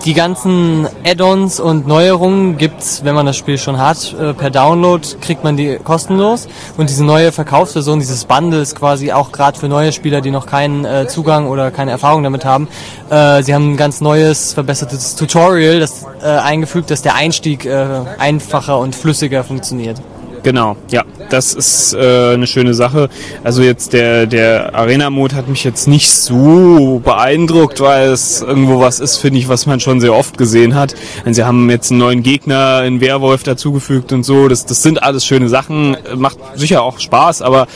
die 0.05 0.13
ganzen 0.13 0.87
Add-ons 1.05 1.59
und 1.59 1.87
Neuerungen 1.87 2.57
gibt's, 2.57 3.03
wenn 3.03 3.15
man 3.15 3.25
das 3.25 3.37
Spiel 3.37 3.57
schon 3.57 3.77
hat, 3.77 4.13
äh, 4.13 4.33
per 4.33 4.49
Download 4.49 5.05
kriegt 5.21 5.43
man 5.43 5.57
die 5.57 5.77
kostenlos. 5.77 6.47
Und 6.77 6.89
diese 6.89 7.03
neue 7.03 7.31
Verkaufsversion, 7.31 7.99
dieses 7.99 8.25
Bundle 8.25 8.61
ist 8.61 8.75
quasi 8.75 9.11
auch 9.11 9.31
gerade 9.31 9.59
für 9.59 9.67
neue 9.67 9.91
Spieler, 9.91 10.21
die 10.21 10.31
noch 10.31 10.45
keinen 10.45 10.85
äh, 10.85 11.07
Zugang 11.07 11.47
oder 11.47 11.71
keine 11.71 11.91
Erfahrung 11.91 12.23
damit 12.23 12.45
haben. 12.45 12.67
Äh, 13.09 13.43
sie 13.43 13.53
haben 13.53 13.73
ein 13.73 13.77
ganz 13.77 14.01
neues, 14.01 14.53
verbessertes 14.53 15.15
Tutorial 15.15 15.79
das, 15.79 16.05
äh, 16.21 16.27
eingefügt, 16.27 16.89
dass 16.91 17.01
der 17.01 17.15
Einstieg 17.15 17.65
äh, 17.65 17.85
einfacher 18.17 18.79
und 18.79 18.95
flüssiger 18.95 19.43
funktioniert. 19.43 20.01
Genau, 20.43 20.75
ja, 20.89 21.03
das 21.29 21.53
ist 21.53 21.93
äh, 21.93 22.33
eine 22.33 22.47
schöne 22.47 22.73
Sache. 22.73 23.09
Also 23.43 23.61
jetzt 23.61 23.93
der 23.93 24.25
der 24.25 24.73
Arena-Mode 24.73 25.35
hat 25.35 25.47
mich 25.47 25.63
jetzt 25.63 25.87
nicht 25.87 26.09
so 26.11 26.99
beeindruckt, 27.03 27.79
weil 27.79 28.09
es 28.09 28.41
irgendwo 28.41 28.79
was 28.79 28.99
ist, 28.99 29.17
finde 29.17 29.39
ich, 29.39 29.47
was 29.47 29.67
man 29.67 29.79
schon 29.79 30.01
sehr 30.01 30.13
oft 30.13 30.37
gesehen 30.37 30.73
hat. 30.73 30.95
Und 31.25 31.35
sie 31.35 31.43
haben 31.43 31.69
jetzt 31.69 31.91
einen 31.91 31.99
neuen 31.99 32.23
Gegner, 32.23 32.77
einen 32.77 33.01
Werwolf 33.01 33.43
dazugefügt 33.43 34.13
und 34.13 34.23
so. 34.23 34.47
Das 34.47 34.65
das 34.65 34.81
sind 34.81 35.03
alles 35.03 35.25
schöne 35.25 35.47
Sachen, 35.47 35.95
macht 36.15 36.39
sicher 36.55 36.81
auch 36.81 36.99
Spaß, 36.99 37.41
aber 37.43 37.67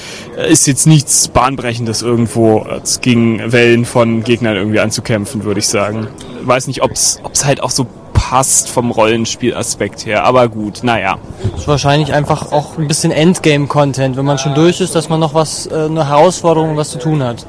ist 0.50 0.66
jetzt 0.66 0.88
nichts 0.88 1.28
bahnbrechendes 1.28 2.02
irgendwo 2.02 2.66
Es 2.82 3.02
gegen 3.02 3.52
Wellen 3.52 3.86
von 3.86 4.24
Gegnern 4.24 4.56
irgendwie 4.56 4.80
anzukämpfen, 4.80 5.44
würde 5.44 5.60
ich 5.60 5.68
sagen. 5.68 6.08
Weiß 6.44 6.68
nicht, 6.68 6.82
ob's 6.82 7.20
ob's 7.24 7.46
halt 7.46 7.62
auch 7.62 7.72
so 7.72 7.86
passt 8.30 8.70
vom 8.70 8.90
Rollenspielaspekt 8.90 10.08
her, 10.08 10.24
aber 10.24 10.48
gut, 10.48 10.80
naja. 10.82 11.18
ist 11.56 11.68
wahrscheinlich 11.68 12.12
einfach 12.12 12.52
auch 12.52 12.76
ein 12.78 12.88
bisschen 12.88 13.12
Endgame-Content, 13.12 14.18
wenn 14.18 14.26
man 14.26 14.40
schon 14.40 14.56
durch 14.56 14.82
ist, 14.82 14.96
dass 14.96 15.10
man 15.10 15.20
noch 15.20 15.36
was, 15.36 15.68
äh, 15.68 15.86
eine 15.86 16.10
Herausforderung, 16.10 16.76
was 16.76 16.90
zu 16.90 16.98
tun 16.98 17.22
hat. 17.22 17.46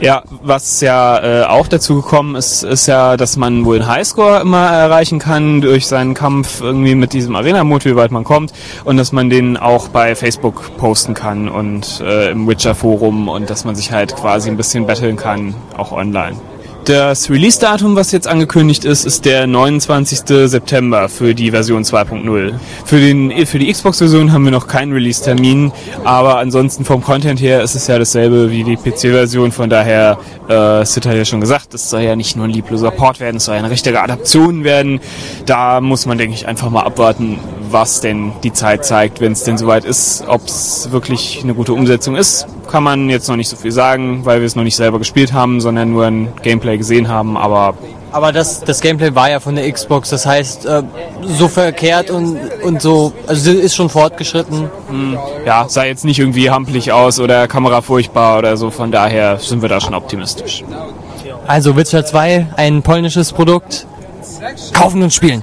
Ja, 0.00 0.24
was 0.42 0.80
ja 0.80 1.42
äh, 1.42 1.44
auch 1.44 1.68
dazu 1.68 1.96
gekommen 1.96 2.34
ist, 2.34 2.64
ist 2.64 2.86
ja, 2.86 3.16
dass 3.16 3.36
man 3.36 3.64
wohl 3.64 3.76
einen 3.76 3.88
Highscore 3.88 4.40
immer 4.40 4.66
erreichen 4.66 5.20
kann 5.20 5.60
durch 5.60 5.86
seinen 5.86 6.14
Kampf 6.14 6.60
irgendwie 6.62 6.96
mit 6.96 7.12
diesem 7.12 7.36
Arena-Mode, 7.36 7.84
wie 7.84 7.96
weit 7.96 8.10
man 8.10 8.24
kommt, 8.24 8.52
und 8.84 8.96
dass 8.96 9.12
man 9.12 9.30
den 9.30 9.56
auch 9.56 9.86
bei 9.86 10.16
Facebook 10.16 10.76
posten 10.78 11.14
kann 11.14 11.48
und 11.48 12.00
äh, 12.00 12.32
im 12.32 12.48
Witcher-Forum 12.48 13.28
und 13.28 13.50
dass 13.50 13.64
man 13.64 13.76
sich 13.76 13.92
halt 13.92 14.16
quasi 14.16 14.50
ein 14.50 14.56
bisschen 14.56 14.84
battlen 14.84 15.16
kann, 15.16 15.54
auch 15.76 15.92
online. 15.92 16.34
Das 16.88 17.28
Release-Datum, 17.28 17.96
was 17.96 18.12
jetzt 18.12 18.26
angekündigt 18.26 18.86
ist, 18.86 19.04
ist 19.04 19.26
der 19.26 19.46
29. 19.46 20.20
September 20.48 21.10
für 21.10 21.34
die 21.34 21.50
Version 21.50 21.82
2.0. 21.82 22.54
Für, 22.86 23.46
für 23.46 23.58
die 23.58 23.70
Xbox-Version 23.70 24.32
haben 24.32 24.44
wir 24.44 24.52
noch 24.52 24.66
keinen 24.66 24.94
Release-Termin, 24.94 25.70
aber 26.04 26.38
ansonsten 26.38 26.86
vom 26.86 27.02
Content 27.02 27.42
her 27.42 27.62
ist 27.62 27.74
es 27.74 27.88
ja 27.88 27.98
dasselbe 27.98 28.50
wie 28.50 28.64
die 28.64 28.76
PC-Version. 28.76 29.52
Von 29.52 29.68
daher, 29.68 30.16
äh, 30.48 30.82
Sid 30.86 31.04
hat 31.04 31.14
ja 31.14 31.26
schon 31.26 31.42
gesagt, 31.42 31.74
es 31.74 31.90
soll 31.90 32.00
ja 32.00 32.16
nicht 32.16 32.36
nur 32.36 32.46
ein 32.46 32.52
liebloser 32.52 32.90
Port 32.90 33.20
werden, 33.20 33.36
es 33.36 33.44
soll 33.44 33.56
ja 33.56 33.58
eine 33.58 33.70
richtige 33.70 34.00
Adaption 34.00 34.64
werden. 34.64 35.00
Da 35.44 35.82
muss 35.82 36.06
man, 36.06 36.16
denke 36.16 36.36
ich, 36.36 36.48
einfach 36.48 36.70
mal 36.70 36.84
abwarten, 36.84 37.38
was 37.72 38.00
denn 38.00 38.32
die 38.42 38.52
Zeit 38.52 38.84
zeigt, 38.84 39.20
wenn 39.20 39.32
es 39.32 39.44
denn 39.44 39.58
soweit 39.58 39.84
ist. 39.84 40.24
Ob 40.26 40.46
es 40.46 40.90
wirklich 40.90 41.40
eine 41.42 41.54
gute 41.54 41.72
Umsetzung 41.72 42.16
ist, 42.16 42.46
kann 42.70 42.82
man 42.82 43.08
jetzt 43.08 43.28
noch 43.28 43.36
nicht 43.36 43.48
so 43.48 43.56
viel 43.56 43.72
sagen, 43.72 44.24
weil 44.24 44.40
wir 44.40 44.46
es 44.46 44.56
noch 44.56 44.64
nicht 44.64 44.76
selber 44.76 44.98
gespielt 44.98 45.32
haben, 45.32 45.60
sondern 45.60 45.92
nur 45.92 46.06
ein 46.06 46.28
Gameplay 46.42 46.76
gesehen 46.78 47.08
haben. 47.08 47.36
Aber 47.36 47.74
Aber 48.12 48.32
das, 48.32 48.60
das 48.60 48.80
Gameplay 48.80 49.14
war 49.14 49.30
ja 49.30 49.40
von 49.40 49.54
der 49.54 49.70
Xbox, 49.70 50.10
das 50.10 50.24
heißt, 50.26 50.66
äh, 50.66 50.82
so 51.22 51.48
verkehrt 51.48 52.10
und, 52.10 52.38
und 52.62 52.80
so, 52.80 53.12
also 53.26 53.50
ist 53.50 53.74
schon 53.74 53.88
fortgeschritten. 53.88 54.70
Ja, 55.44 55.66
sah 55.68 55.84
jetzt 55.84 56.04
nicht 56.04 56.18
irgendwie 56.18 56.50
hampelig 56.50 56.92
aus 56.92 57.20
oder 57.20 57.48
Kamera 57.48 57.82
furchtbar 57.82 58.38
oder 58.38 58.56
so, 58.56 58.70
von 58.70 58.90
daher 58.90 59.38
sind 59.38 59.62
wir 59.62 59.68
da 59.68 59.80
schon 59.80 59.94
optimistisch. 59.94 60.64
Also 61.46 61.76
Witcher 61.76 62.04
2, 62.04 62.48
ein 62.56 62.82
polnisches 62.82 63.32
Produkt. 63.32 63.86
Kaufen 64.72 65.02
und 65.02 65.12
spielen. 65.12 65.42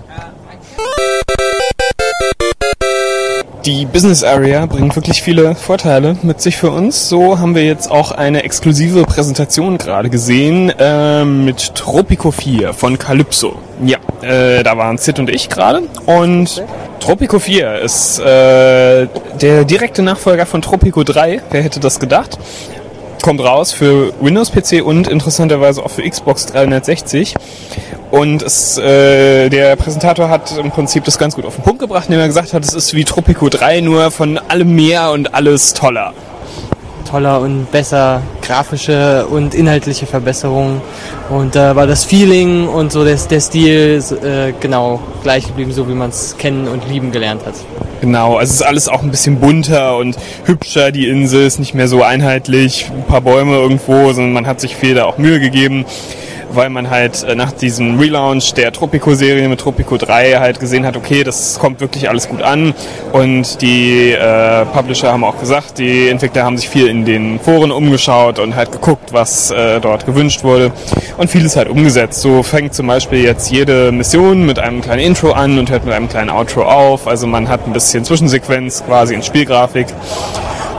Die 3.65 3.87
Business 3.87 4.23
Area 4.23 4.67
bringt 4.67 4.95
wirklich 4.95 5.23
viele 5.23 5.55
Vorteile 5.55 6.15
mit 6.21 6.39
sich 6.39 6.55
für 6.55 6.69
uns. 6.69 7.09
So 7.09 7.39
haben 7.39 7.55
wir 7.55 7.65
jetzt 7.65 7.89
auch 7.89 8.11
eine 8.11 8.43
exklusive 8.43 9.05
Präsentation 9.05 9.79
gerade 9.79 10.11
gesehen 10.11 10.71
äh, 10.77 11.25
mit 11.25 11.73
Tropico 11.73 12.29
4 12.29 12.73
von 12.73 12.99
Calypso. 12.99 13.57
Ja, 13.83 13.97
äh, 14.21 14.61
da 14.61 14.77
waren 14.77 14.99
Sid 14.99 15.17
und 15.17 15.31
ich 15.31 15.49
gerade. 15.49 15.81
Und 16.05 16.63
Tropico 16.99 17.39
4 17.39 17.79
ist 17.79 18.19
äh, 18.19 19.07
der 19.41 19.65
direkte 19.65 20.03
Nachfolger 20.03 20.45
von 20.45 20.61
Tropico 20.61 21.03
3. 21.03 21.41
Wer 21.49 21.63
hätte 21.63 21.79
das 21.79 21.99
gedacht? 21.99 22.37
Kommt 23.25 23.41
raus 23.41 23.71
für 23.71 24.13
Windows-PC 24.21 24.85
und 24.85 25.07
interessanterweise 25.07 25.83
auch 25.83 25.89
für 25.89 26.07
Xbox 26.07 26.45
360. 26.45 27.33
Und 28.11 28.43
es, 28.43 28.77
äh, 28.77 29.49
der 29.49 29.75
Präsentator 29.77 30.29
hat 30.29 30.55
im 30.59 30.69
Prinzip 30.69 31.05
das 31.05 31.17
ganz 31.17 31.33
gut 31.33 31.43
auf 31.43 31.55
den 31.55 31.63
Punkt 31.63 31.79
gebracht, 31.79 32.05
indem 32.05 32.19
er 32.19 32.27
gesagt 32.27 32.53
hat, 32.53 32.63
es 32.63 32.75
ist 32.75 32.93
wie 32.93 33.03
Tropico 33.03 33.49
3, 33.49 33.81
nur 33.81 34.11
von 34.11 34.37
allem 34.37 34.75
mehr 34.75 35.09
und 35.09 35.33
alles 35.33 35.73
toller. 35.73 36.13
Toller 37.05 37.39
und 37.39 37.71
besser, 37.71 38.21
grafische 38.41 39.25
und 39.27 39.55
inhaltliche 39.55 40.05
Verbesserungen. 40.05 40.81
Und 41.29 41.55
da 41.55 41.75
war 41.75 41.87
das 41.87 42.03
Feeling 42.03 42.67
und 42.67 42.91
so 42.91 43.03
der, 43.03 43.15
der 43.15 43.39
Stil 43.39 44.03
äh, 44.23 44.53
genau 44.59 44.99
gleich 45.23 45.47
geblieben, 45.47 45.71
so 45.71 45.87
wie 45.87 45.93
man 45.93 46.09
es 46.09 46.35
kennen 46.37 46.67
und 46.67 46.87
lieben 46.89 47.11
gelernt 47.11 47.45
hat. 47.45 47.55
Genau, 48.01 48.35
also 48.35 48.51
es 48.51 48.55
ist 48.55 48.61
alles 48.61 48.89
auch 48.89 49.01
ein 49.01 49.11
bisschen 49.11 49.39
bunter 49.39 49.97
und 49.97 50.17
hübscher, 50.43 50.91
die 50.91 51.07
Insel 51.07 51.45
ist 51.45 51.59
nicht 51.59 51.73
mehr 51.73 51.87
so 51.87 52.03
einheitlich, 52.03 52.91
ein 52.91 53.05
paar 53.05 53.21
Bäume 53.21 53.55
irgendwo, 53.55 54.11
sondern 54.11 54.33
man 54.33 54.47
hat 54.47 54.59
sich 54.59 54.75
viel 54.75 54.95
da 54.95 55.05
auch 55.05 55.17
Mühe 55.17 55.39
gegeben 55.39 55.85
weil 56.55 56.69
man 56.69 56.89
halt 56.89 57.23
äh, 57.23 57.35
nach 57.35 57.51
diesem 57.51 57.99
Relaunch 57.99 58.53
der 58.53 58.71
Tropico-Serie 58.71 59.47
mit 59.47 59.59
Tropico 59.59 59.97
3 59.97 60.35
halt 60.39 60.59
gesehen 60.59 60.85
hat, 60.85 60.97
okay, 60.97 61.23
das 61.23 61.59
kommt 61.59 61.81
wirklich 61.81 62.09
alles 62.09 62.29
gut 62.29 62.41
an. 62.41 62.73
Und 63.11 63.61
die 63.61 64.11
äh, 64.11 64.65
Publisher 64.65 65.11
haben 65.11 65.23
auch 65.23 65.39
gesagt, 65.39 65.77
die 65.77 66.09
Entwickler 66.09 66.43
haben 66.43 66.57
sich 66.57 66.69
viel 66.69 66.87
in 66.87 67.05
den 67.05 67.39
Foren 67.39 67.71
umgeschaut 67.71 68.39
und 68.39 68.55
halt 68.55 68.71
geguckt, 68.71 69.13
was 69.13 69.51
äh, 69.51 69.79
dort 69.79 70.05
gewünscht 70.05 70.43
wurde. 70.43 70.71
Und 71.17 71.29
vieles 71.29 71.55
halt 71.55 71.69
umgesetzt. 71.69 72.21
So 72.21 72.43
fängt 72.43 72.73
zum 72.73 72.87
Beispiel 72.87 73.23
jetzt 73.23 73.51
jede 73.51 73.91
Mission 73.91 74.45
mit 74.45 74.59
einem 74.59 74.81
kleinen 74.81 75.01
Intro 75.01 75.31
an 75.31 75.57
und 75.59 75.69
hört 75.69 75.85
mit 75.85 75.93
einem 75.93 76.09
kleinen 76.09 76.29
Outro 76.29 76.63
auf, 76.63 77.07
also 77.07 77.27
man 77.27 77.47
hat 77.49 77.65
ein 77.67 77.73
bisschen 77.73 78.03
Zwischensequenz 78.03 78.83
quasi 78.85 79.13
in 79.13 79.23
Spielgrafik 79.23 79.87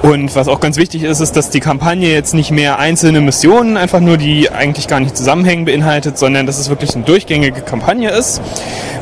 und 0.03 0.35
was 0.37 0.49
auch 0.49 0.61
ganz 0.61 0.77
wichtig 0.77 1.03
ist, 1.03 1.21
ist, 1.21 1.37
dass 1.37 1.51
die 1.51 1.61
Kampagne 1.61 2.13
jetzt 2.13 2.35
nicht 2.35 2.51
mehr 2.51 2.79
einzelne 2.79 3.21
Missionen, 3.21 3.77
einfach 3.77 4.01
nur 4.01 4.17
die 4.17 4.51
eigentlich 4.51 4.89
gar 4.89 5.01
nicht 5.01 5.17
zusammenhängen, 5.17 5.65
beinhaltet, 5.65 6.19
sondern 6.19 6.47
dass 6.47 6.59
es 6.59 6.69
wirklich 6.69 6.95
eine 6.95 7.05
durchgängige 7.05 7.63
Kampagne 7.63 8.11
ist. 8.11 8.41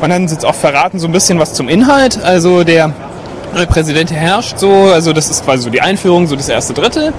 Und 0.01 0.09
dann 0.09 0.27
sind 0.27 0.37
jetzt 0.37 0.45
auch 0.45 0.55
verraten 0.55 0.99
so 0.99 1.07
ein 1.07 1.11
bisschen 1.11 1.39
was 1.39 1.53
zum 1.53 1.69
Inhalt. 1.69 2.23
Also 2.23 2.63
der 2.63 2.93
Präsident 3.69 4.11
herrscht 4.11 4.57
so, 4.57 4.71
also 4.71 5.13
das 5.13 5.29
ist 5.29 5.45
quasi 5.45 5.63
so 5.63 5.69
die 5.69 5.81
Einführung, 5.81 6.27
so 6.27 6.35
das 6.35 6.49
erste 6.49 6.73
Drittel. 6.73 7.13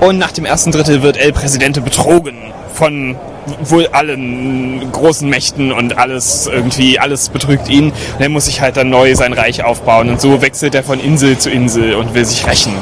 Und 0.00 0.18
nach 0.18 0.32
dem 0.32 0.44
ersten 0.44 0.70
Drittel 0.70 1.02
wird 1.02 1.16
El 1.16 1.32
Presidente 1.32 1.80
betrogen 1.80 2.36
von 2.72 3.16
wohl 3.64 3.88
allen 3.88 4.92
großen 4.92 5.28
Mächten 5.28 5.72
und 5.72 5.98
alles 5.98 6.46
irgendwie, 6.46 6.98
alles 6.98 7.28
betrügt 7.28 7.68
ihn. 7.68 7.86
Und 7.86 8.20
er 8.20 8.28
muss 8.28 8.44
sich 8.46 8.60
halt 8.60 8.76
dann 8.76 8.90
neu 8.90 9.14
sein 9.14 9.32
Reich 9.32 9.64
aufbauen 9.64 10.08
und 10.10 10.20
so 10.20 10.40
wechselt 10.42 10.74
er 10.74 10.84
von 10.84 11.00
Insel 11.00 11.38
zu 11.38 11.50
Insel 11.50 11.94
und 11.94 12.14
will 12.14 12.24
sich 12.24 12.46
rächen. 12.46 12.72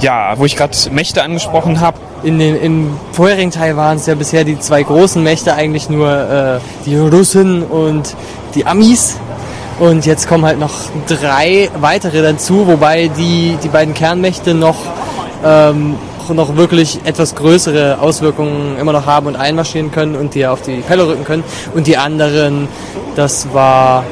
Ja, 0.00 0.34
wo 0.36 0.44
ich 0.44 0.56
gerade 0.56 0.76
Mächte 0.90 1.22
angesprochen 1.22 1.80
habe. 1.80 1.98
In 2.22 2.38
den, 2.38 2.56
Im 2.56 2.96
vorherigen 3.12 3.50
Teil 3.50 3.76
waren 3.76 3.96
es 3.96 4.06
ja 4.06 4.14
bisher 4.14 4.44
die 4.44 4.58
zwei 4.58 4.82
großen 4.82 5.22
Mächte 5.22 5.54
eigentlich 5.54 5.88
nur 5.88 6.10
äh, 6.10 6.58
die 6.84 6.96
Russen 6.96 7.62
und 7.62 8.14
die 8.54 8.66
Amis. 8.66 9.16
Und 9.78 10.06
jetzt 10.06 10.28
kommen 10.28 10.44
halt 10.44 10.58
noch 10.58 10.72
drei 11.06 11.70
weitere 11.80 12.22
dazu, 12.22 12.66
wobei 12.66 13.08
die, 13.08 13.56
die 13.62 13.68
beiden 13.68 13.94
Kernmächte 13.94 14.54
noch, 14.54 14.76
ähm, 15.44 15.96
noch 16.30 16.56
wirklich 16.56 17.00
etwas 17.04 17.34
größere 17.34 17.98
Auswirkungen 18.00 18.78
immer 18.78 18.92
noch 18.92 19.06
haben 19.06 19.26
und 19.26 19.36
einmarschieren 19.36 19.90
können 19.90 20.16
und 20.16 20.34
die 20.34 20.46
auf 20.46 20.62
die 20.62 20.78
Pelle 20.78 21.06
rücken 21.06 21.24
können. 21.24 21.44
Und 21.74 21.86
die 21.86 21.96
anderen, 21.96 22.68
das 23.16 23.52
war 23.52 24.04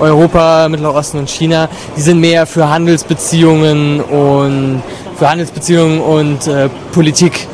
Europa, 0.00 0.68
Mittlerer 0.68 0.94
Osten 0.94 1.18
und 1.18 1.28
China, 1.28 1.68
die 1.96 2.00
sind 2.00 2.20
mehr 2.20 2.46
für 2.46 2.70
Handelsbeziehungen 2.70 4.00
und 4.00 4.82
für 5.20 5.28
Handelsbeziehungen 5.28 6.00
und 6.00 6.46
äh, 6.46 6.70
Politik 6.92 7.46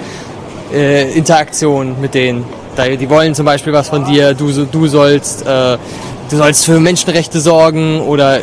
äh, 0.72 1.20
mit 2.00 2.14
denen. 2.14 2.44
Die 3.00 3.10
wollen 3.10 3.34
zum 3.34 3.44
Beispiel 3.44 3.72
was 3.72 3.88
von 3.88 4.04
dir, 4.04 4.34
du, 4.34 4.52
du 4.66 4.86
sollst 4.86 5.44
äh, 5.44 5.76
du 6.30 6.36
sollst 6.36 6.64
für 6.64 6.78
Menschenrechte 6.78 7.40
sorgen 7.40 8.02
oder 8.02 8.38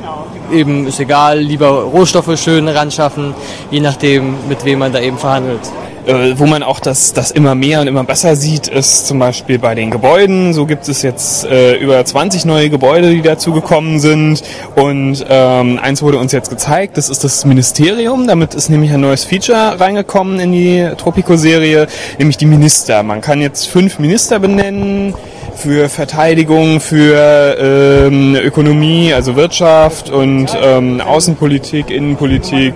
eben 0.52 0.88
ist 0.88 1.00
egal, 1.00 1.40
lieber 1.40 1.70
Rohstoffe 1.70 2.38
schön 2.38 2.68
ran 2.68 2.92
schaffen, 2.92 3.34
je 3.72 3.80
nachdem, 3.80 4.36
mit 4.50 4.66
wem 4.66 4.80
man 4.80 4.92
da 4.92 5.00
eben 5.00 5.18
verhandelt. 5.18 5.62
Äh, 6.06 6.38
wo 6.38 6.46
man 6.46 6.64
auch 6.64 6.82
das, 6.82 7.14
das 7.14 7.32
immer 7.32 7.56
mehr 7.56 7.80
und 7.80 7.88
immer 7.88 8.04
besser 8.04 8.36
sieht, 8.36 8.68
ist 8.68 9.08
zum 9.08 9.20
Beispiel 9.20 9.58
bei 9.58 9.74
den 9.74 9.90
Gebäuden. 9.90 10.54
So 10.54 10.66
gibt 10.66 10.88
es 10.90 11.02
jetzt 11.02 11.46
äh, 11.46 11.76
über 11.76 12.04
20 12.04 12.44
neue 12.46 12.70
Gebäude, 12.70 13.10
die 13.12 13.22
dazu 13.22 13.54
gekommen 13.54 14.00
sind. 14.00 14.44
Und 14.76 15.26
ähm, 15.30 15.80
eins 15.82 16.02
wurde 16.02 16.18
uns 16.18 16.34
jetzt 16.34 16.50
gezeigt, 16.50 16.98
das 16.98 17.10
ist 17.10 17.24
das 17.24 17.46
Ministerium. 17.46 18.28
Damit 18.28 18.54
ist 18.54 18.70
nämlich 18.70 18.92
ein 18.92 19.00
neues 19.00 19.24
Feature 19.24 19.80
reingekommen 19.80 20.40
in 20.42 20.52
die 20.52 20.90
Tropico-Serie, 20.98 21.88
nämlich 22.18 22.38
die 22.38 22.48
Minister. 22.48 23.04
Man 23.04 23.22
kann 23.22 23.40
jetzt 23.40 23.68
fünf 23.68 24.00
Minister 24.00 24.40
benennen 24.40 25.14
für 25.56 25.88
Verteidigung, 25.88 26.82
für 26.82 27.58
ähm, 27.60 28.36
Ökonomie, 28.36 29.14
also 29.14 29.36
Wirtschaft 29.36 30.10
und 30.10 30.48
ähm, 30.62 31.00
Außenpolitik, 31.00 31.90
Innenpolitik 31.90 32.74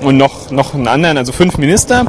und 0.00 0.16
noch, 0.16 0.50
noch 0.50 0.74
einen 0.74 0.88
anderen, 0.88 1.18
also 1.18 1.32
fünf 1.32 1.58
Minister. 1.58 2.04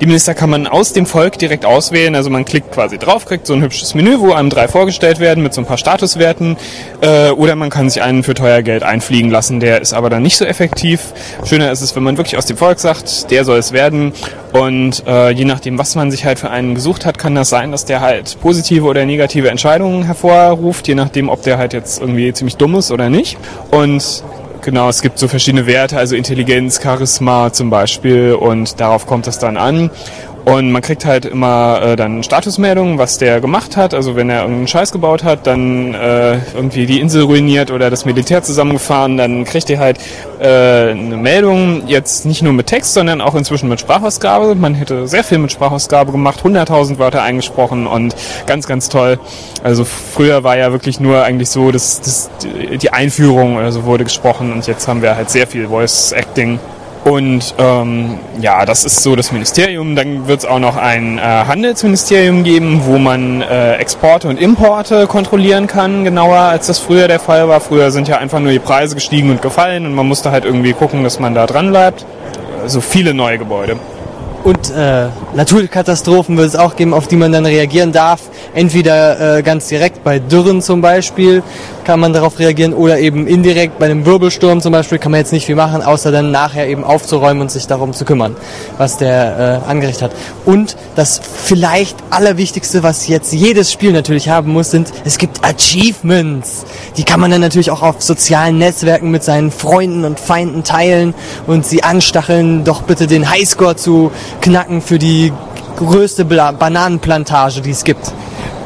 Die 0.00 0.06
Minister 0.06 0.34
kann 0.34 0.50
man 0.50 0.66
aus 0.66 0.92
dem 0.92 1.06
Volk 1.06 1.38
direkt 1.38 1.64
auswählen, 1.64 2.14
also 2.14 2.30
man 2.30 2.44
klickt 2.44 2.72
quasi 2.72 2.98
drauf, 2.98 3.26
kriegt 3.26 3.46
so 3.46 3.54
ein 3.54 3.62
hübsches 3.62 3.94
Menü, 3.94 4.18
wo 4.18 4.32
einem 4.32 4.50
drei 4.50 4.68
vorgestellt 4.68 5.20
werden 5.20 5.42
mit 5.42 5.54
so 5.54 5.60
ein 5.60 5.66
paar 5.66 5.78
Statuswerten 5.78 6.56
äh, 7.00 7.30
oder 7.30 7.56
man 7.56 7.70
kann 7.70 7.90
sich 7.90 8.02
einen 8.02 8.22
für 8.22 8.34
teuer 8.34 8.62
Geld 8.62 8.82
einfliegen 8.82 9.30
lassen, 9.30 9.60
der 9.60 9.80
ist 9.80 9.92
aber 9.92 10.10
dann 10.10 10.22
nicht 10.22 10.36
so 10.36 10.44
effektiv. 10.44 11.12
Schöner 11.44 11.70
ist 11.70 11.80
es, 11.80 11.94
wenn 11.96 12.02
man 12.02 12.16
wirklich 12.16 12.36
aus 12.36 12.46
dem 12.46 12.56
Volk 12.56 12.78
sagt, 12.80 13.30
der 13.30 13.44
soll 13.44 13.58
es 13.58 13.72
werden 13.72 14.12
und 14.52 15.04
äh, 15.06 15.30
je 15.30 15.44
nachdem, 15.44 15.78
was 15.78 15.94
man 15.94 16.10
sich 16.10 16.24
halt 16.24 16.38
für 16.38 16.50
einen 16.50 16.74
gesucht 16.74 17.06
hat, 17.06 17.18
kann 17.18 17.34
das 17.34 17.48
sein, 17.48 17.72
dass 17.72 17.84
der 17.84 18.00
halt 18.00 18.38
positive 18.40 18.84
oder 18.86 19.04
negative 19.06 19.48
Entscheidungen 19.50 20.04
hervorruft, 20.04 20.88
je 20.88 20.94
nachdem, 20.94 21.28
ob 21.28 21.42
der 21.42 21.58
halt 21.58 21.72
jetzt 21.72 22.00
irgendwie 22.00 22.32
ziemlich 22.32 22.56
dumm 22.56 22.74
ist 22.74 22.90
oder 22.90 23.10
nicht. 23.10 23.38
Und 23.70 24.22
genau, 24.62 24.88
es 24.88 25.02
gibt 25.02 25.18
so 25.18 25.28
verschiedene 25.28 25.66
Werte, 25.66 25.98
also 25.98 26.16
Intelligenz, 26.16 26.80
Charisma 26.82 27.52
zum 27.52 27.70
Beispiel 27.70 28.34
und 28.34 28.80
darauf 28.80 29.06
kommt 29.06 29.26
es 29.26 29.38
dann 29.38 29.56
an. 29.56 29.90
Und 30.44 30.72
man 30.72 30.80
kriegt 30.82 31.04
halt 31.04 31.26
immer 31.26 31.80
äh, 31.82 31.96
dann 31.96 32.22
Statusmeldungen, 32.22 32.98
was 32.98 33.18
der 33.18 33.40
gemacht 33.40 33.76
hat. 33.76 33.94
Also 33.94 34.16
wenn 34.16 34.30
er 34.30 34.40
irgendeinen 34.40 34.68
Scheiß 34.68 34.90
gebaut 34.90 35.22
hat, 35.22 35.46
dann 35.46 35.94
äh, 35.94 36.38
irgendwie 36.54 36.86
die 36.86 37.00
Insel 37.00 37.24
ruiniert 37.24 37.70
oder 37.70 37.90
das 37.90 38.04
Militär 38.04 38.42
zusammengefahren, 38.42 39.16
dann 39.16 39.44
kriegt 39.44 39.68
ihr 39.68 39.78
halt 39.78 39.98
äh, 40.40 40.90
eine 40.90 41.16
Meldung, 41.16 41.86
jetzt 41.86 42.24
nicht 42.24 42.42
nur 42.42 42.52
mit 42.52 42.66
Text, 42.66 42.94
sondern 42.94 43.20
auch 43.20 43.34
inzwischen 43.34 43.68
mit 43.68 43.80
Sprachausgabe. 43.80 44.54
Man 44.54 44.74
hätte 44.74 45.06
sehr 45.06 45.24
viel 45.24 45.38
mit 45.38 45.52
Sprachausgabe 45.52 46.10
gemacht, 46.10 46.40
100.000 46.42 46.98
Wörter 46.98 47.22
eingesprochen 47.22 47.86
und 47.86 48.14
ganz, 48.46 48.66
ganz 48.66 48.88
toll. 48.88 49.18
Also 49.62 49.84
früher 49.84 50.42
war 50.42 50.56
ja 50.56 50.72
wirklich 50.72 51.00
nur 51.00 51.22
eigentlich 51.22 51.50
so, 51.50 51.70
dass, 51.70 52.00
dass 52.00 52.30
die 52.42 52.92
Einführung 52.92 53.56
oder 53.56 53.72
so 53.72 53.84
wurde 53.84 54.04
gesprochen 54.04 54.52
und 54.52 54.66
jetzt 54.66 54.88
haben 54.88 55.02
wir 55.02 55.16
halt 55.16 55.30
sehr 55.30 55.46
viel 55.46 55.68
Voice 55.68 56.12
Acting 56.12 56.58
und 57.04 57.54
ähm, 57.58 58.18
ja, 58.40 58.66
das 58.66 58.84
ist 58.84 59.02
so 59.02 59.16
das 59.16 59.32
Ministerium. 59.32 59.96
Dann 59.96 60.28
wird 60.28 60.40
es 60.40 60.44
auch 60.44 60.58
noch 60.58 60.76
ein 60.76 61.18
äh, 61.18 61.22
Handelsministerium 61.22 62.44
geben, 62.44 62.82
wo 62.84 62.98
man 62.98 63.40
äh, 63.42 63.76
Exporte 63.76 64.28
und 64.28 64.38
Importe 64.38 65.06
kontrollieren 65.06 65.66
kann, 65.66 66.04
genauer 66.04 66.38
als 66.38 66.66
das 66.66 66.78
früher 66.78 67.08
der 67.08 67.20
Fall 67.20 67.48
war. 67.48 67.60
Früher 67.60 67.90
sind 67.90 68.08
ja 68.08 68.18
einfach 68.18 68.40
nur 68.40 68.52
die 68.52 68.58
Preise 68.58 68.94
gestiegen 68.94 69.30
und 69.30 69.40
gefallen 69.42 69.86
und 69.86 69.94
man 69.94 70.06
musste 70.06 70.30
halt 70.30 70.44
irgendwie 70.44 70.72
gucken, 70.72 71.02
dass 71.02 71.18
man 71.18 71.34
da 71.34 71.46
dran 71.46 71.70
bleibt. 71.70 72.04
Also 72.62 72.80
viele 72.80 73.14
neue 73.14 73.38
Gebäude. 73.38 73.78
Und 74.42 74.70
äh, 74.70 75.08
Naturkatastrophen 75.34 76.36
wird 76.36 76.48
es 76.48 76.56
auch 76.56 76.74
geben, 76.76 76.94
auf 76.94 77.08
die 77.08 77.16
man 77.16 77.30
dann 77.30 77.44
reagieren 77.44 77.92
darf. 77.92 78.22
Entweder 78.54 79.38
äh, 79.38 79.42
ganz 79.42 79.68
direkt 79.68 80.02
bei 80.02 80.18
Dürren 80.18 80.62
zum 80.62 80.80
Beispiel 80.80 81.42
kann 81.84 82.00
man 82.00 82.12
darauf 82.12 82.38
reagieren 82.38 82.72
oder 82.72 82.98
eben 82.98 83.26
indirekt 83.26 83.78
bei 83.78 83.86
einem 83.86 84.06
Wirbelsturm 84.06 84.60
zum 84.60 84.72
Beispiel 84.72 84.98
kann 84.98 85.12
man 85.12 85.20
jetzt 85.20 85.32
nicht 85.32 85.46
viel 85.46 85.56
machen, 85.56 85.82
außer 85.82 86.12
dann 86.12 86.30
nachher 86.30 86.68
eben 86.68 86.84
aufzuräumen 86.84 87.42
und 87.42 87.50
sich 87.50 87.66
darum 87.66 87.92
zu 87.92 88.04
kümmern, 88.04 88.36
was 88.78 88.96
der 88.96 89.62
äh, 89.66 89.68
angerichtet 89.68 90.02
hat. 90.02 90.12
Und 90.44 90.76
das 90.96 91.20
vielleicht 91.20 91.96
allerwichtigste, 92.10 92.82
was 92.82 93.08
jetzt 93.08 93.32
jedes 93.32 93.72
Spiel 93.72 93.92
natürlich 93.92 94.28
haben 94.28 94.52
muss, 94.52 94.70
sind, 94.70 94.92
es 95.04 95.18
gibt 95.18 95.44
Achievements. 95.44 96.64
Die 96.96 97.04
kann 97.04 97.20
man 97.20 97.30
dann 97.30 97.40
natürlich 97.40 97.70
auch 97.70 97.82
auf 97.82 98.00
sozialen 98.02 98.58
Netzwerken 98.58 99.10
mit 99.10 99.24
seinen 99.24 99.50
Freunden 99.50 100.04
und 100.04 100.20
Feinden 100.20 100.64
teilen 100.64 101.14
und 101.46 101.66
sie 101.66 101.82
anstacheln, 101.82 102.64
doch 102.64 102.82
bitte 102.82 103.06
den 103.06 103.28
Highscore 103.30 103.76
zu 103.76 104.12
knacken 104.40 104.80
für 104.80 104.98
die 104.98 105.32
größte 105.76 106.24
Bananenplantage, 106.24 107.60
die 107.62 107.70
es 107.70 107.84
gibt. 107.84 108.12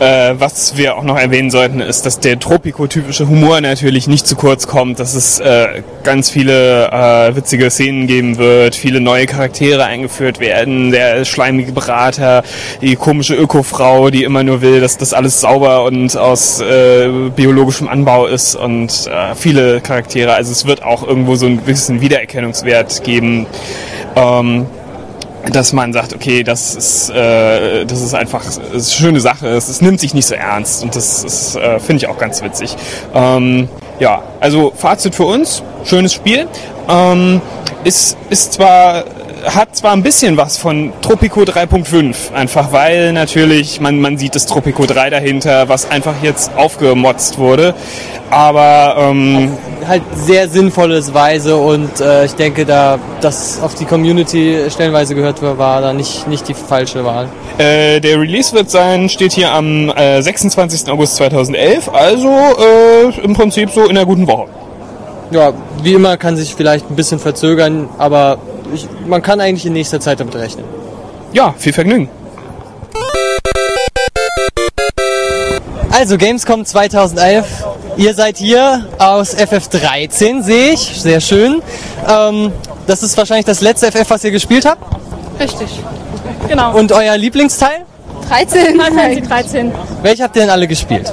Äh, 0.01 0.35
was 0.39 0.77
wir 0.77 0.97
auch 0.97 1.05
noch 1.05 1.17
erwähnen 1.17 1.53
sollten, 1.53 1.81
ist, 1.81 2.05
dass 2.05 2.19
der 2.19 2.41
tropikotypische 2.41 3.29
Humor 3.29 3.61
natürlich 3.61 4.09
nicht 4.09 4.27
zu 4.27 4.35
kurz 4.35 4.67
kommt, 4.67 4.99
dass 4.99 5.15
es 5.15 5.39
äh, 5.39 5.83
ganz 6.03 6.31
viele 6.31 6.91
äh, 6.91 7.37
witzige 7.37 7.71
Szenen 7.71 8.09
geben 8.09 8.37
wird, 8.37 8.75
viele 8.75 9.01
neue 9.01 9.27
Charaktere 9.27 9.85
eingeführt 9.85 10.41
werden, 10.41 10.91
der 10.91 11.25
schleimige 11.25 11.71
Berater, 11.71 12.43
die 12.83 12.97
komische 12.97 13.37
Ökofrau, 13.37 14.11
die 14.11 14.25
immer 14.25 14.43
nur 14.43 14.62
will, 14.62 14.81
dass 14.81 14.99
das 14.99 15.12
alles 15.12 15.41
sauber 15.41 15.85
und 15.85 16.17
aus 16.17 16.61
äh, 16.61 17.31
biologischem 17.35 17.87
Anbau 17.87 18.27
ist 18.27 18.57
und 18.57 19.07
äh, 19.07 19.37
viele 19.37 19.81
Charaktere. 19.81 20.35
Also 20.35 20.51
es 20.51 20.67
wird 20.67 20.83
auch 20.83 21.07
irgendwo 21.07 21.37
so 21.37 21.47
einen 21.47 21.59
gewissen 21.59 22.01
Wiedererkennungswert 22.01 23.05
geben. 23.05 23.47
Ähm, 24.17 24.67
dass 25.51 25.72
man 25.72 25.92
sagt, 25.92 26.14
okay, 26.14 26.42
das 26.42 26.74
ist, 26.74 27.11
äh, 27.11 27.84
das 27.84 28.01
ist 28.01 28.14
einfach 28.14 28.45
das 28.45 28.57
ist 28.57 28.62
eine 28.64 28.82
schöne 28.82 29.20
Sache, 29.20 29.49
es, 29.49 29.68
es 29.68 29.80
nimmt 29.80 30.01
sich 30.01 30.14
nicht 30.14 30.26
so 30.26 30.34
ernst 30.34 30.82
und 30.82 30.95
das 30.97 31.24
ist, 31.24 31.57
äh, 31.57 31.78
finde 31.80 32.05
ich 32.05 32.09
auch 32.09 32.18
ganz 32.18 32.42
witzig. 32.42 32.76
Ähm, 33.14 33.68
ja, 34.01 34.22
also 34.40 34.72
Fazit 34.74 35.14
für 35.14 35.24
uns, 35.24 35.62
schönes 35.84 36.12
Spiel. 36.12 36.49
Ähm, 36.88 37.40
ist, 37.84 38.16
ist 38.30 38.55
zwar 38.55 39.05
hat 39.47 39.76
zwar 39.76 39.92
ein 39.92 40.03
bisschen 40.03 40.36
was 40.36 40.57
von 40.57 40.92
Tropico 41.03 41.40
3.5, 41.42 42.32
einfach 42.32 42.72
weil 42.72 43.12
natürlich 43.12 43.80
man, 43.80 44.01
man 44.01 44.18
sieht 44.18 44.34
das 44.34 44.47
Tropico 44.47 44.86
3 44.86 45.11
dahinter, 45.11 45.68
was 45.68 45.90
einfach 45.90 46.14
jetzt 46.22 46.55
aufgemotzt 46.57 47.38
wurde, 47.38 47.74
aber 48.30 48.97
ähm, 48.99 49.53
halt 49.86 50.03
sehr 50.14 50.49
sinnvolles 50.49 51.12
Weise 51.12 51.57
und 51.57 52.01
äh, 52.01 52.24
ich 52.24 52.34
denke, 52.34 52.64
da 52.64 52.99
das 53.20 53.61
auf 53.61 53.74
die 53.74 53.84
Community 53.84 54.59
stellenweise 54.70 55.14
gehört 55.14 55.42
war, 55.42 55.59
war 55.59 55.80
da 55.80 55.92
nicht, 55.92 56.26
nicht 56.26 56.49
die 56.49 56.55
falsche 56.55 57.05
Wahl. 57.05 57.28
Äh, 57.59 58.01
der 58.01 58.18
Release 58.18 58.55
wird 58.55 58.70
sein, 58.70 59.09
steht 59.09 59.32
hier 59.32 59.53
am 59.53 59.90
äh, 59.90 60.22
26. 60.22 60.90
August 60.90 61.16
2011, 61.16 61.88
also 61.92 62.28
äh, 62.28 63.20
im 63.22 63.34
Prinzip 63.34 63.70
so 63.70 63.84
in 63.84 63.90
einer 63.90 64.07
guten 64.07 64.26
Woche. 64.26 64.47
Ja, 65.30 65.53
wie 65.82 65.95
immer 65.95 66.16
kann 66.16 66.36
sich 66.36 66.55
vielleicht 66.55 66.90
ein 66.90 66.97
bisschen 66.97 67.18
verzögern, 67.18 67.88
aber 67.99 68.38
ich, 68.75 68.89
man 69.07 69.22
kann 69.22 69.41
eigentlich 69.41 69.66
in 69.66 69.72
nächster 69.72 70.01
Zeit 70.01 70.20
damit 70.20 70.35
rechnen. 70.35 70.64
Ja, 71.33 71.55
viel 71.57 71.72
Vergnügen. 71.72 72.09
Also 75.91 76.18
Gamescom 76.18 76.64
2011. 76.64 77.47
Ihr 77.97 78.14
seid 78.14 78.37
hier 78.37 78.87
aus 78.99 79.37
FF13, 79.37 80.43
sehe 80.43 80.72
ich. 80.72 81.01
Sehr 81.01 81.20
schön. 81.20 81.62
Ähm, 82.09 82.53
das 82.87 83.03
ist 83.03 83.16
wahrscheinlich 83.16 83.47
das 83.47 83.61
letzte 83.61 83.93
FF, 83.93 84.11
was 84.11 84.25
ihr 84.25 84.33
gespielt 84.33 84.66
habt. 84.66 84.83
Richtig. 85.41 85.68
Genau. 86.49 86.77
Und 86.77 86.93
euer 86.93 87.16
Lieblingsteil? 87.16 87.85
13. 88.29 88.66
Final 88.66 88.93
Fantasy 88.93 89.20
13. 89.22 89.72
Welche 90.03 90.22
habt 90.25 90.37
ihr 90.37 90.43
denn 90.43 90.51
alle 90.51 90.66
gespielt? 90.66 91.12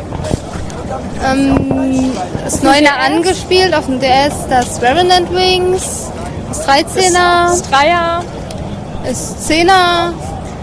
Ähm, 1.23 2.11
das 2.43 2.63
9er 2.63 2.97
angespielt 3.05 3.73
auf 3.75 3.85
dem 3.85 3.99
DS, 3.99 4.33
das 4.49 4.81
Revenant 4.81 5.31
Wings, 5.33 6.11
das 6.51 6.67
13er, 6.67 7.47
Das 7.47 7.61
Dreier, 7.63 8.23
das 9.05 9.49
10er 9.49 10.13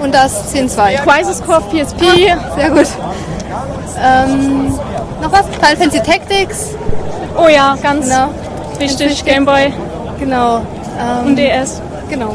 und 0.01 0.15
das 0.15 0.53
10.2. 0.55 0.97
Crisis 1.05 1.43
Core 1.43 1.59
auf 1.59 1.71
PSP. 1.71 2.01
Sehr 2.57 2.71
gut. 2.71 2.87
Ähm, 4.01 4.75
noch 5.23 5.33
was? 5.33 5.47
Final 5.47 5.77
Fantasy 5.77 6.01
Tactics. 6.03 6.67
Oh 7.37 7.49
ja, 7.49 7.77
ganz 7.83 8.07
Genau. 8.09 8.29
wichtig. 8.79 9.25
Gameboy 9.25 9.73
Genau. 10.21 10.59
Ähm, 11.01 11.27
und 11.27 11.37
DS. 11.37 11.81
Genau. 12.09 12.35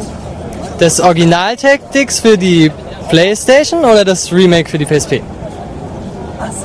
Das 0.80 1.00
Original 1.00 1.56
Tactics 1.56 2.20
für 2.20 2.38
die 2.38 2.72
Playstation 3.10 3.86
oder 3.86 4.04
das 4.04 4.32
Remake 4.32 4.70
für 4.70 4.78
die 4.78 4.86
PSP? 4.86 5.22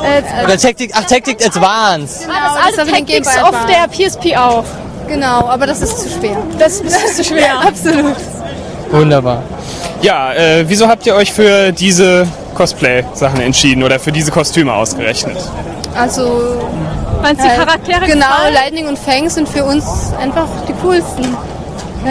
Äh, 0.02 0.44
Oder 0.44 0.56
Tactic, 0.56 0.92
ach, 0.94 1.04
Tactic 1.04 1.44
Advance. 1.44 2.20
Genau, 2.24 2.34
Das 2.54 2.76
das 2.76 2.78
alte 2.88 2.92
Game 3.04 3.22
Tactics 3.22 3.42
auf 3.42 3.54
der 3.66 3.88
PSP 3.88 4.36
auch. 4.36 4.64
Genau, 5.08 5.48
aber 5.48 5.66
das 5.66 5.80
ist 5.82 5.98
zu 6.00 6.08
schwer. 6.08 6.36
Das 6.58 6.80
ist 6.80 7.16
zu 7.16 7.24
schwer. 7.34 7.60
Absolut. 7.66 8.16
Wunderbar. 8.90 9.42
Ja, 10.02 10.32
äh, 10.34 10.64
wieso 10.68 10.86
habt 10.88 11.06
ihr 11.06 11.14
euch 11.14 11.32
für 11.32 11.72
diese 11.72 12.26
Cosplay-Sachen 12.54 13.40
entschieden 13.40 13.82
oder 13.82 13.98
für 13.98 14.12
diese 14.12 14.30
Kostüme 14.30 14.72
ausgerechnet? 14.72 15.36
Also 15.96 16.56
Weil 17.22 17.34
die 17.34 17.40
Äh, 17.46 17.56
Charaktere 17.56 18.06
Genau, 18.06 18.26
gefallen. 18.26 18.54
Lightning 18.54 18.86
und 18.86 18.98
Fang 18.98 19.28
sind 19.28 19.48
für 19.48 19.64
uns 19.64 19.84
einfach 20.20 20.46
die 20.68 20.72
coolsten. 20.82 21.36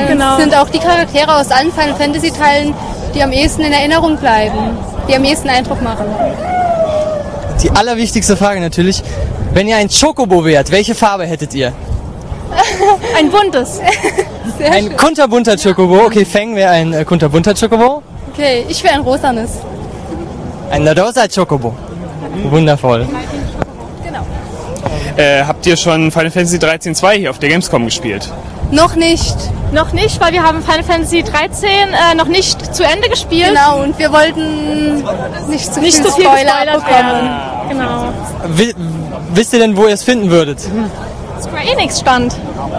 Genau. 0.07 0.33
Es 0.35 0.41
sind 0.43 0.55
auch 0.55 0.69
die 0.69 0.79
Charaktere 0.79 1.33
aus 1.35 1.49
allen 1.49 1.71
Final 1.71 1.95
Fantasy 1.95 2.31
Teilen, 2.31 2.73
die 3.15 3.23
am 3.23 3.31
ehesten 3.31 3.61
in 3.61 3.71
Erinnerung 3.71 4.17
bleiben, 4.17 4.77
die 5.07 5.15
am 5.15 5.23
ehesten 5.23 5.49
Eindruck 5.49 5.81
machen. 5.81 6.05
Die 7.63 7.71
allerwichtigste 7.71 8.35
Frage 8.37 8.59
natürlich. 8.59 9.01
Wenn 9.53 9.67
ihr 9.67 9.77
ein 9.77 9.87
Chocobo 9.89 10.43
wärt, 10.45 10.71
welche 10.71 10.93
Farbe 10.93 11.25
hättet 11.25 11.53
ihr? 11.55 11.71
Ein 13.17 13.29
buntes. 13.29 13.79
Sehr 14.57 14.71
Ein 14.71 14.85
schön. 14.87 14.97
kunterbunter 14.97 15.55
Chocobo. 15.57 16.05
Okay, 16.05 16.25
Feng 16.25 16.55
wäre 16.55 16.71
ein 16.71 16.93
äh, 16.93 17.05
kunterbunter 17.05 17.53
Chocobo. 17.53 18.01
Okay, 18.33 18.65
ich 18.67 18.83
wäre 18.83 18.95
ein 18.95 19.01
rosanes. 19.01 19.51
Ein 20.71 20.87
rosa 20.87 21.27
Chocobo. 21.27 21.73
Wundervoll. 22.49 23.05
Äh, 25.17 25.43
habt 25.43 25.65
ihr 25.65 25.75
schon 25.75 26.11
Final 26.11 26.29
Fantasy 26.31 26.59
13 26.59 26.93
2 26.93 27.17
hier 27.17 27.29
auf 27.31 27.39
der 27.39 27.49
Gamescom 27.49 27.85
gespielt? 27.85 28.31
Noch 28.69 28.95
nicht. 28.95 29.35
Noch 29.71 29.91
nicht, 29.93 30.21
weil 30.21 30.31
wir 30.33 30.43
haben 30.43 30.61
Final 30.61 30.83
Fantasy 30.83 31.23
13 31.23 31.69
äh, 31.69 32.15
noch 32.15 32.27
nicht 32.27 32.75
zu 32.75 32.83
Ende 32.83 33.09
gespielt. 33.09 33.49
Genau, 33.49 33.81
und 33.81 33.97
wir 33.97 34.11
wollten 34.11 35.03
nicht 35.49 35.73
zu 35.73 35.79
Nicht 35.79 35.95
viel 35.97 36.05
zu 36.05 36.11
viel 36.13 36.25
Spoiler 36.25 36.65
bekommen. 36.65 36.87
werden. 36.89 37.29
Genau. 37.69 38.13
Wi 38.55 38.73
wisst 39.33 39.53
ihr 39.53 39.59
denn, 39.59 39.75
wo 39.75 39.87
ihr 39.87 39.93
es 39.93 40.03
finden 40.03 40.29
würdet? 40.29 40.59
Square 41.41 41.65
Enix 41.65 41.91
stand. 41.91 42.31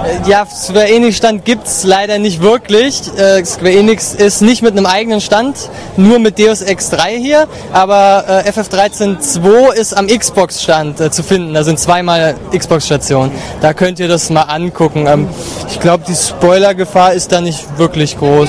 Äh, 0.04 0.28
Ja, 0.28 0.46
Square 0.46 0.88
Enix 0.88 1.16
Stand 1.16 1.44
gibt's 1.44 1.84
leider 1.84 2.18
nicht 2.18 2.40
wirklich. 2.42 3.00
Äh, 3.16 3.44
Square 3.44 3.72
Enix 3.72 4.14
ist 4.14 4.42
nicht 4.42 4.62
mit 4.62 4.72
einem 4.72 4.86
eigenen 4.86 5.20
Stand, 5.20 5.56
nur 5.96 6.18
mit 6.18 6.38
Deus 6.38 6.62
Ex 6.62 6.90
3 6.90 7.16
hier. 7.18 7.46
Aber 7.72 8.24
äh, 8.46 8.50
FF13 8.50 9.18
2 9.20 9.74
ist 9.74 9.96
am 9.96 10.06
Xbox 10.06 10.62
Stand 10.62 11.00
äh, 11.00 11.10
zu 11.10 11.22
finden. 11.22 11.54
Da 11.54 11.64
sind 11.64 11.78
zweimal 11.78 12.34
Xbox 12.56 12.86
Stationen. 12.86 13.30
Da 13.60 13.72
könnt 13.74 13.98
ihr 14.00 14.08
das 14.08 14.30
mal 14.30 14.42
angucken. 14.42 15.06
Ähm, 15.06 15.28
ich 15.70 15.80
glaube, 15.80 16.04
die 16.08 16.14
Spoilergefahr 16.14 17.12
ist 17.12 17.32
da 17.32 17.40
nicht 17.40 17.78
wirklich 17.78 18.18
groß. 18.18 18.48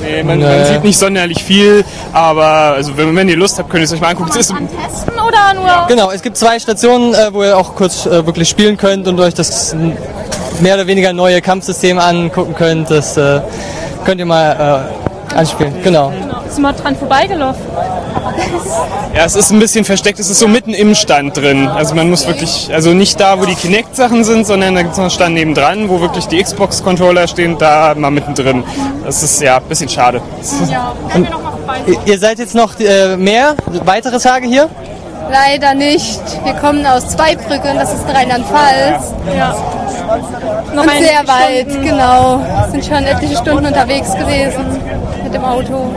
Nee, 0.00 0.22
man, 0.22 0.38
Nee. 0.38 0.44
man 0.44 0.64
sieht 0.64 0.84
nicht 0.84 0.98
sonderlich 0.98 1.42
viel, 1.42 1.84
aber 2.12 2.44
also 2.76 2.96
wenn, 2.96 3.14
wenn 3.16 3.28
ihr 3.28 3.36
Lust 3.36 3.58
habt, 3.58 3.68
könnt 3.68 3.82
ihr 3.82 3.86
es 3.86 3.92
euch 3.92 4.00
mal 4.00 4.08
angucken. 4.10 4.30
Es 4.30 4.36
ist, 4.36 4.48
Testen 4.54 5.12
oder 5.20 5.54
nur? 5.54 5.86
Genau, 5.88 6.10
es 6.12 6.22
gibt 6.22 6.36
zwei 6.36 6.58
Stationen, 6.58 7.14
äh, 7.14 7.32
wo 7.32 7.42
ihr 7.42 7.56
auch 7.58 7.74
kurz 7.74 8.06
äh, 8.06 8.24
wirklich 8.24 8.48
spielen 8.48 8.76
könnt 8.76 9.06
und 9.08 9.18
euch 9.20 9.34
das 9.34 9.74
mehr 10.60 10.74
oder 10.74 10.86
weniger 10.86 11.12
neue 11.12 11.40
Kampfsystem 11.40 11.98
angucken 11.98 12.54
könnt. 12.54 12.90
Das 12.90 13.16
äh, 13.16 13.40
könnt 14.04 14.18
ihr 14.20 14.26
mal 14.26 14.84
äh, 15.32 15.34
anspielen. 15.36 15.74
Genau. 15.82 16.12
Sind 16.48 16.62
wir 16.62 16.72
dran 16.72 16.96
vorbeigelaufen. 16.96 17.60
ja, 19.14 19.24
es 19.24 19.36
ist 19.36 19.50
ein 19.50 19.58
bisschen 19.58 19.84
versteckt, 19.84 20.18
es 20.18 20.30
ist 20.30 20.38
so 20.38 20.48
mitten 20.48 20.72
im 20.74 20.94
Stand 20.94 21.36
drin. 21.36 21.68
Also 21.68 21.94
man 21.94 22.08
muss 22.08 22.26
wirklich, 22.26 22.70
also 22.72 22.90
nicht 22.94 23.20
da, 23.20 23.38
wo 23.40 23.44
die 23.44 23.54
Kinect-Sachen 23.54 24.24
sind, 24.24 24.46
sondern 24.46 24.74
da 24.74 24.82
gibt 24.82 24.92
es 24.92 24.98
noch 24.98 25.04
einen 25.04 25.10
Stand 25.10 25.34
nebendran, 25.34 25.88
wo 25.88 26.00
wirklich 26.00 26.26
die 26.26 26.42
Xbox-Controller 26.42 27.26
stehen, 27.28 27.58
da 27.58 27.94
mal 27.96 28.10
mittendrin. 28.10 28.64
Das 29.04 29.22
ist 29.22 29.40
ja 29.42 29.56
ein 29.58 29.64
bisschen 29.64 29.88
schade. 29.88 30.20
Ja, 30.70 30.92
können 31.10 31.24
wir 31.24 31.30
noch 31.30 31.42
mal 31.42 31.50
vorbei. 31.50 31.76
Ihr- 31.86 31.98
Ihr 32.12 32.18
seid 32.18 32.38
jetzt 32.38 32.54
noch 32.54 32.78
äh, 32.80 33.16
mehr, 33.16 33.54
weitere 33.84 34.18
Tage 34.18 34.46
hier? 34.46 34.68
Leider 35.30 35.74
nicht. 35.74 36.20
Wir 36.44 36.54
kommen 36.54 36.84
aus 36.86 37.08
Zweibrücken, 37.08 37.76
das 37.78 37.92
ist 37.92 38.08
in 38.08 38.16
Rheinland-Pfalz. 38.16 39.12
Ja. 39.36 39.54
Noch 40.74 40.82
Und 40.84 40.90
sehr 40.90 41.26
weit, 41.28 41.70
Stunden. 41.70 41.84
genau. 41.86 42.40
Sind 42.70 42.84
schon 42.84 43.04
etliche 43.04 43.36
Stunden 43.36 43.66
unterwegs 43.66 44.14
gewesen 44.14 44.80
mit 45.22 45.34
dem 45.34 45.44
Auto. 45.44 45.90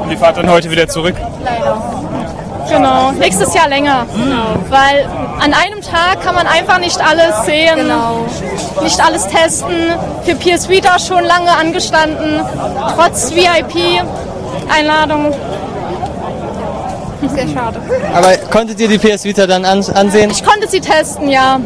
Und 0.00 0.10
ihr 0.10 0.16
fahrt 0.18 0.38
dann 0.38 0.50
heute 0.50 0.70
wieder 0.70 0.88
zurück. 0.88 1.16
Genau, 2.70 3.12
nächstes 3.12 3.54
Jahr 3.54 3.68
länger. 3.68 4.04
Weil 4.68 5.06
an 5.42 5.54
einem 5.54 5.80
Tag 5.80 6.22
kann 6.22 6.34
man 6.34 6.46
einfach 6.46 6.78
nicht 6.78 7.00
alles 7.00 7.44
sehen, 7.46 7.76
Genau. 7.76 8.26
nicht 8.82 9.02
alles 9.04 9.26
testen. 9.28 9.92
Für 10.24 10.34
PS 10.34 10.68
Vita 10.68 10.98
schon 10.98 11.24
lange 11.24 11.50
angestanden, 11.50 12.40
trotz 12.94 13.32
VIP. 13.34 14.02
Sehr 17.34 17.48
schade. 17.48 17.80
Aber 18.14 18.36
konntet 18.50 18.78
ihr 18.80 18.88
die 18.88 18.98
PS 18.98 19.24
Vita 19.24 19.46
dann 19.46 19.64
an, 19.64 19.84
ansehen? 19.94 20.30
Ich 20.30 20.44
konnte 20.44 20.68
sie 20.68 20.80
testen, 20.80 21.28
ja. 21.28 21.60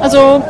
Also, 0.00 0.42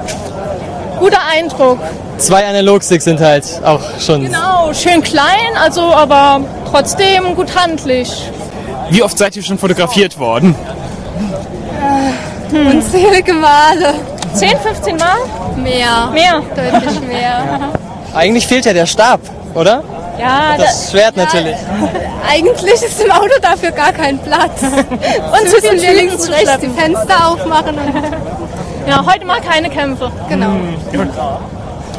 guter 0.99 1.21
Eindruck. 1.31 1.79
Zwei 2.19 2.47
Analogsticks 2.47 3.05
sind 3.05 3.21
halt 3.21 3.45
auch 3.65 3.81
schon. 3.99 4.25
Genau, 4.25 4.73
schön 4.73 5.03
klein, 5.03 5.57
also 5.61 5.81
aber 5.83 6.41
trotzdem 6.71 7.35
gut 7.35 7.57
handlich. 7.57 8.31
Wie 8.91 9.03
oft 9.03 9.17
seid 9.17 9.35
ihr 9.37 9.43
schon 9.43 9.59
fotografiert 9.59 10.19
worden? 10.19 10.55
Hm. 12.51 12.67
Unzählige 12.67 13.33
Male. 13.33 13.95
10, 14.35 14.59
15 14.59 14.97
Mal? 14.97 15.17
Mehr. 15.57 16.11
Mehr. 16.13 16.43
Deutlich 16.55 17.01
mehr. 17.01 17.71
Eigentlich 18.15 18.47
fehlt 18.47 18.67
ja 18.67 18.73
der 18.73 18.87
Stab, 18.87 19.21
oder? 19.55 19.83
Ja, 20.19 20.57
Das 20.57 20.91
Schwert 20.91 21.17
natürlich. 21.17 21.57
Eigentlich 22.31 22.83
ist 22.83 23.01
im 23.03 23.11
Auto 23.11 23.35
dafür 23.41 23.71
gar 23.73 23.93
kein 23.93 24.19
Platz. 24.19 24.61
Und 24.63 25.49
zu 25.49 25.55
müssen 25.55 25.71
den 25.71 25.81
wir 25.83 25.95
links 25.95 26.19
zu 26.19 26.29
und 26.31 26.35
rechts 26.35 26.59
die. 26.61 26.69
Fenster 26.69 27.27
aufmachen. 27.29 27.77
Und 27.79 28.89
Ja, 28.89 29.05
heute 29.07 29.25
mal 29.25 29.41
keine 29.41 29.69
Kämpfe. 29.71 30.11
genau. 30.29 30.53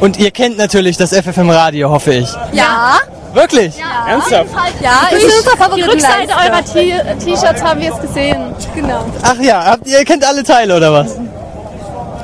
Und 0.00 0.18
ihr 0.18 0.30
kennt 0.30 0.58
natürlich 0.58 0.96
das 0.96 1.12
FFM 1.12 1.50
Radio, 1.50 1.90
hoffe 1.90 2.14
ich. 2.14 2.28
Ja. 2.52 2.96
Wirklich? 3.32 3.74
Ernsthaft? 4.08 4.50
Ja, 4.80 5.08
ich 5.10 5.24
unser 5.24 5.56
die. 5.74 5.82
Rückseite 5.82 6.32
eurer 6.32 7.18
T-Shirts 7.18 7.62
haben 7.64 7.80
wir 7.80 7.92
es 7.92 8.00
gesehen. 8.00 8.54
Genau. 8.74 9.04
Ach 9.22 9.36
ja, 9.40 9.64
habt, 9.64 9.86
ihr 9.88 10.04
kennt 10.04 10.26
alle 10.26 10.42
Teile 10.44 10.76
oder 10.76 10.92
was? 10.92 11.16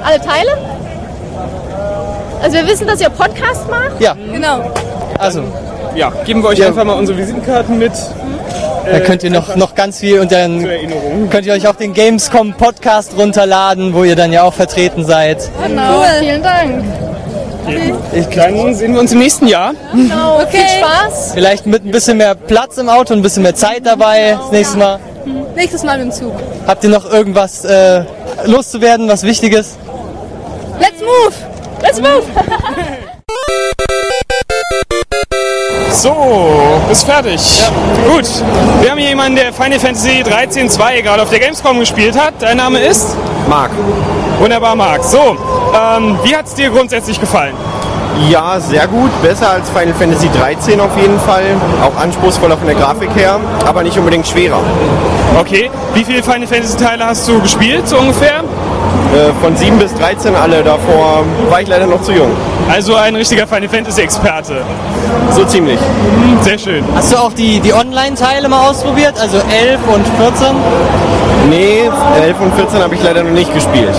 Alle 0.05 0.21
Teile? 0.21 0.57
Also 2.43 2.57
wir 2.57 2.67
wissen, 2.67 2.87
dass 2.87 3.01
ihr 3.01 3.11
Podcast 3.11 3.69
macht. 3.69 4.01
Ja, 4.01 4.15
Genau. 4.15 4.71
also. 5.19 5.43
Ja, 5.95 6.13
geben 6.25 6.43
wir 6.43 6.51
euch 6.51 6.59
Ja. 6.59 6.69
einfach 6.69 6.85
mal 6.85 6.95
unsere 6.95 7.19
Visitenkarten 7.19 7.79
mit. 7.79 7.93
Da 8.91 9.01
könnt 9.01 9.23
ihr 9.23 9.31
noch, 9.31 9.55
noch 9.57 9.75
ganz 9.75 9.99
viel 9.99 10.21
und 10.21 10.33
dann 10.33 10.67
könnt 11.31 11.47
ihr 11.47 11.53
euch 11.53 11.69
auch 11.69 11.77
den 11.77 11.93
Gamescom 11.95 12.55
Podcast 12.55 13.13
runterladen, 13.17 13.95
wo 13.95 14.05
ihr 14.05 14.17
dann 14.17 14.33
ja 14.33 14.43
auch 14.43 14.55
vertreten 14.55 15.05
seid. 15.05 15.51
Genau. 15.67 16.03
Vielen 16.19 16.43
Dank. 16.43 16.85
Dann 18.35 18.75
sehen 18.75 18.95
wir 18.95 19.01
uns 19.01 19.13
im 19.13 19.19
nächsten 19.19 19.47
Jahr. 19.47 19.75
Genau. 19.93 20.41
Viel 20.49 20.61
Spaß. 20.61 21.33
Vielleicht 21.35 21.67
mit 21.67 21.85
ein 21.85 21.91
bisschen 21.91 22.17
mehr 22.17 22.35
Platz 22.35 22.79
im 22.79 22.89
Auto, 22.89 23.13
ein 23.15 23.23
bisschen 23.23 23.43
mehr 23.43 23.55
Zeit 23.55 23.85
dabei 23.85 24.37
das 24.41 24.51
nächste 24.51 24.79
Mal. 24.79 24.99
Nächstes 25.55 25.85
Mal 25.85 25.99
mit 25.99 26.07
dem 26.07 26.13
Zug. 26.13 26.33
Habt 26.67 26.83
ihr 26.83 26.91
noch 26.91 27.11
irgendwas 27.13 27.65
äh, 27.65 28.03
loszuwerden, 28.47 29.09
was 29.09 29.23
Wichtiges? 29.23 29.77
Let's 30.81 31.01
move! 31.01 31.35
Let's 31.83 32.01
move. 32.01 32.23
So, 35.91 36.81
ist 36.91 37.05
fertig. 37.05 37.41
Gut. 38.09 38.25
Wir 38.81 38.91
haben 38.91 38.99
hier 38.99 39.09
jemanden, 39.09 39.37
der 39.37 39.53
Final 39.53 39.81
Fantasy 39.81 40.23
13 40.23 40.71
2 40.71 41.01
gerade 41.01 41.21
auf 41.23 41.31
der 41.31 41.41
Gamescom 41.41 41.81
gespielt 41.81 42.19
hat. 42.19 42.35
Dein 42.39 42.59
Name 42.59 42.79
ist? 42.79 43.17
Marc. 43.49 43.73
Wunderbar, 44.39 44.77
Marc. 44.77 45.03
So, 45.03 45.37
ähm, 45.75 46.17
wie 46.23 46.35
hat 46.35 46.47
es 46.47 46.55
dir 46.55 46.71
grundsätzlich 46.71 47.19
gefallen? 47.19 47.55
Ja, 48.31 48.61
sehr 48.61 48.87
gut. 48.87 49.11
Besser 49.21 49.51
als 49.51 49.69
Final 49.71 49.95
Fantasy 49.95 50.29
13 50.39 50.81
auf 50.81 50.97
jeden 50.97 51.19
Fall. 51.21 51.45
Auch 51.83 52.01
anspruchsvoller 52.01 52.57
von 52.57 52.67
der 52.67 52.77
Grafik 52.77 53.11
her, 53.17 53.41
aber 53.67 53.83
nicht 53.83 53.99
unbedingt 53.99 54.27
schwerer. 54.27 54.61
Okay. 55.39 55.71
Wie 55.95 56.05
viele 56.05 56.23
Final 56.23 56.47
Fantasy 56.47 56.77
Teile 56.77 57.05
hast 57.05 57.27
du 57.29 57.41
gespielt, 57.41 57.89
so 57.89 57.99
ungefähr? 57.99 58.45
Äh, 59.13 59.33
von 59.43 59.57
7 59.57 59.77
bis 59.79 59.93
13 59.95 60.37
alle. 60.37 60.63
Davor 60.63 61.25
war 61.49 61.61
ich 61.61 61.69
leider 61.69 61.87
noch 61.87 62.01
zu 62.03 62.13
jung. 62.13 62.31
Also 62.71 62.95
ein 62.95 63.17
richtiger 63.17 63.47
Final 63.47 63.69
Fantasy 63.69 64.03
Experte. 64.03 64.63
So 65.33 65.45
ziemlich. 65.45 65.79
Sehr 66.43 66.59
schön. 66.59 66.85
Hast 66.95 67.13
du 67.13 67.17
auch 67.17 67.33
die, 67.33 67.59
die 67.59 67.75
Online-Teile 67.75 68.49
mal 68.49 68.69
ausprobiert? 68.69 69.15
Also 69.21 69.39
11 69.39 69.81
und 69.93 70.07
14? 70.07 70.57
Nee, 71.49 71.91
11 72.23 72.41
und 72.41 72.55
14 72.55 72.83
habe 72.83 72.95
ich 72.95 73.03
leider 73.03 73.25
noch 73.25 73.33
nicht 73.33 73.53
gespielt. 73.53 73.95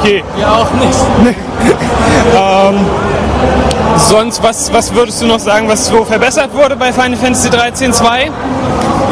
Okay. 0.00 0.24
Ja, 0.40 0.52
auch 0.54 0.70
nicht. 0.72 1.36
ähm, 2.36 2.80
sonst, 3.96 4.42
was, 4.42 4.72
was 4.72 4.92
würdest 4.94 5.22
du 5.22 5.26
noch 5.26 5.38
sagen, 5.38 5.68
was 5.68 5.86
so 5.86 6.04
verbessert 6.04 6.52
wurde 6.52 6.74
bei 6.74 6.92
Final 6.92 7.16
Fantasy 7.16 7.50
13 7.50 7.92
2? 7.92 8.30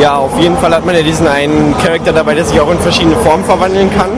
Ja, 0.00 0.16
auf 0.16 0.38
jeden 0.40 0.56
Fall 0.56 0.74
hat 0.74 0.84
man 0.84 0.94
ja 0.94 1.02
diesen 1.02 1.28
einen 1.28 1.76
Charakter 1.78 2.12
dabei, 2.12 2.34
der 2.34 2.44
sich 2.44 2.60
auch 2.60 2.70
in 2.70 2.78
verschiedene 2.78 3.16
Formen 3.16 3.44
verwandeln 3.44 3.90
kann. 3.96 4.10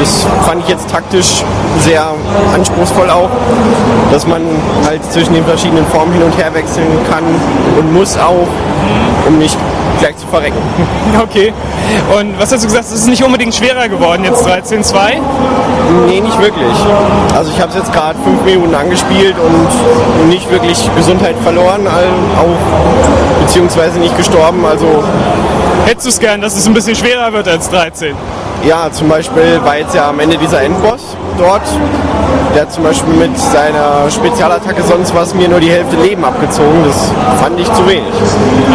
Das 0.00 0.26
fand 0.46 0.62
ich 0.62 0.68
jetzt 0.68 0.90
taktisch 0.90 1.44
sehr 1.80 2.06
anspruchsvoll 2.54 3.10
auch, 3.10 3.30
dass 4.10 4.26
man 4.26 4.42
halt 4.84 5.04
zwischen 5.12 5.34
den 5.34 5.44
verschiedenen 5.44 5.86
Formen 5.86 6.12
hin 6.12 6.22
und 6.22 6.36
her 6.38 6.52
wechseln 6.54 6.86
kann 7.10 7.22
und 7.78 7.92
muss 7.92 8.16
auch, 8.16 8.48
um 9.26 9.38
nicht 9.38 9.56
gleich 9.98 10.16
zu 10.16 10.26
verrecken. 10.26 10.56
Okay. 11.22 11.52
Und 12.16 12.38
was 12.38 12.52
hast 12.52 12.62
du 12.62 12.66
gesagt, 12.68 12.84
es 12.84 12.92
ist 12.92 13.08
nicht 13.08 13.24
unbedingt 13.24 13.54
schwerer 13.54 13.88
geworden 13.88 14.24
jetzt 14.24 14.46
13.2? 14.46 14.94
Nee, 16.06 16.20
nicht 16.20 16.40
wirklich. 16.40 16.76
Also 17.34 17.50
ich 17.50 17.60
habe 17.60 17.70
es 17.70 17.76
jetzt 17.76 17.92
gerade 17.92 18.18
fünf 18.22 18.42
Minuten 18.44 18.74
angespielt 18.74 19.34
und 19.38 20.28
nicht 20.28 20.48
wirklich 20.50 20.78
Gesundheit 20.96 21.34
verloren, 21.42 21.86
auch 21.88 23.42
beziehungsweise 23.42 23.98
nicht 23.98 24.16
gestorben. 24.16 24.64
Also 24.64 25.02
Hättest 25.86 26.06
du 26.06 26.10
es 26.10 26.20
gern, 26.20 26.40
dass 26.40 26.56
es 26.56 26.66
ein 26.66 26.74
bisschen 26.74 26.94
schwerer 26.94 27.32
wird 27.32 27.48
als 27.48 27.68
13? 27.70 28.14
ja, 28.66 28.90
zum 28.90 29.08
Beispiel 29.08 29.60
war 29.64 29.76
jetzt 29.78 29.94
ja 29.94 30.08
am 30.08 30.20
Ende 30.20 30.36
dieser 30.36 30.62
Endboss 30.62 31.16
dort. 31.38 31.62
Der 32.54 32.62
hat 32.62 32.72
zum 32.72 32.82
Beispiel 32.84 33.14
mit 33.14 33.38
seiner 33.38 34.10
Spezialattacke 34.10 34.82
sonst 34.82 35.14
was 35.14 35.34
mir 35.34 35.48
nur 35.48 35.60
die 35.60 35.70
Hälfte 35.70 35.96
Leben 35.96 36.24
abgezogen. 36.24 36.84
Das 36.84 37.12
fand 37.40 37.58
ich 37.60 37.72
zu 37.72 37.86
wenig. 37.86 38.12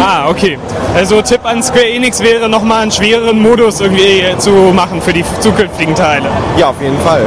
Ah, 0.02 0.28
okay. 0.30 0.58
Also 0.94 1.20
Tipp 1.22 1.40
an 1.44 1.62
Square 1.62 1.88
Enix 1.88 2.20
wäre 2.20 2.48
nochmal 2.48 2.82
einen 2.82 2.92
schwereren 2.92 3.42
Modus 3.42 3.80
irgendwie 3.80 4.22
zu 4.38 4.50
machen 4.50 5.02
für 5.02 5.12
die 5.12 5.24
zukünftigen 5.40 5.94
Teile. 5.94 6.28
Ja, 6.56 6.68
auf 6.68 6.80
jeden 6.80 7.00
Fall. 7.00 7.22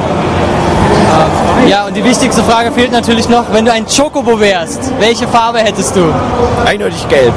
Ja, 1.67 1.85
und 1.85 1.95
die 1.95 2.03
wichtigste 2.03 2.43
Frage 2.43 2.71
fehlt 2.71 2.93
natürlich 2.93 3.27
noch, 3.27 3.43
wenn 3.51 3.65
du 3.65 3.71
ein 3.73 3.85
Chocobo 3.85 4.39
wärst, 4.39 4.91
welche 4.99 5.27
Farbe 5.27 5.59
hättest 5.59 5.95
du? 5.97 6.13
Eindeutig 6.65 7.07
gelb. 7.09 7.33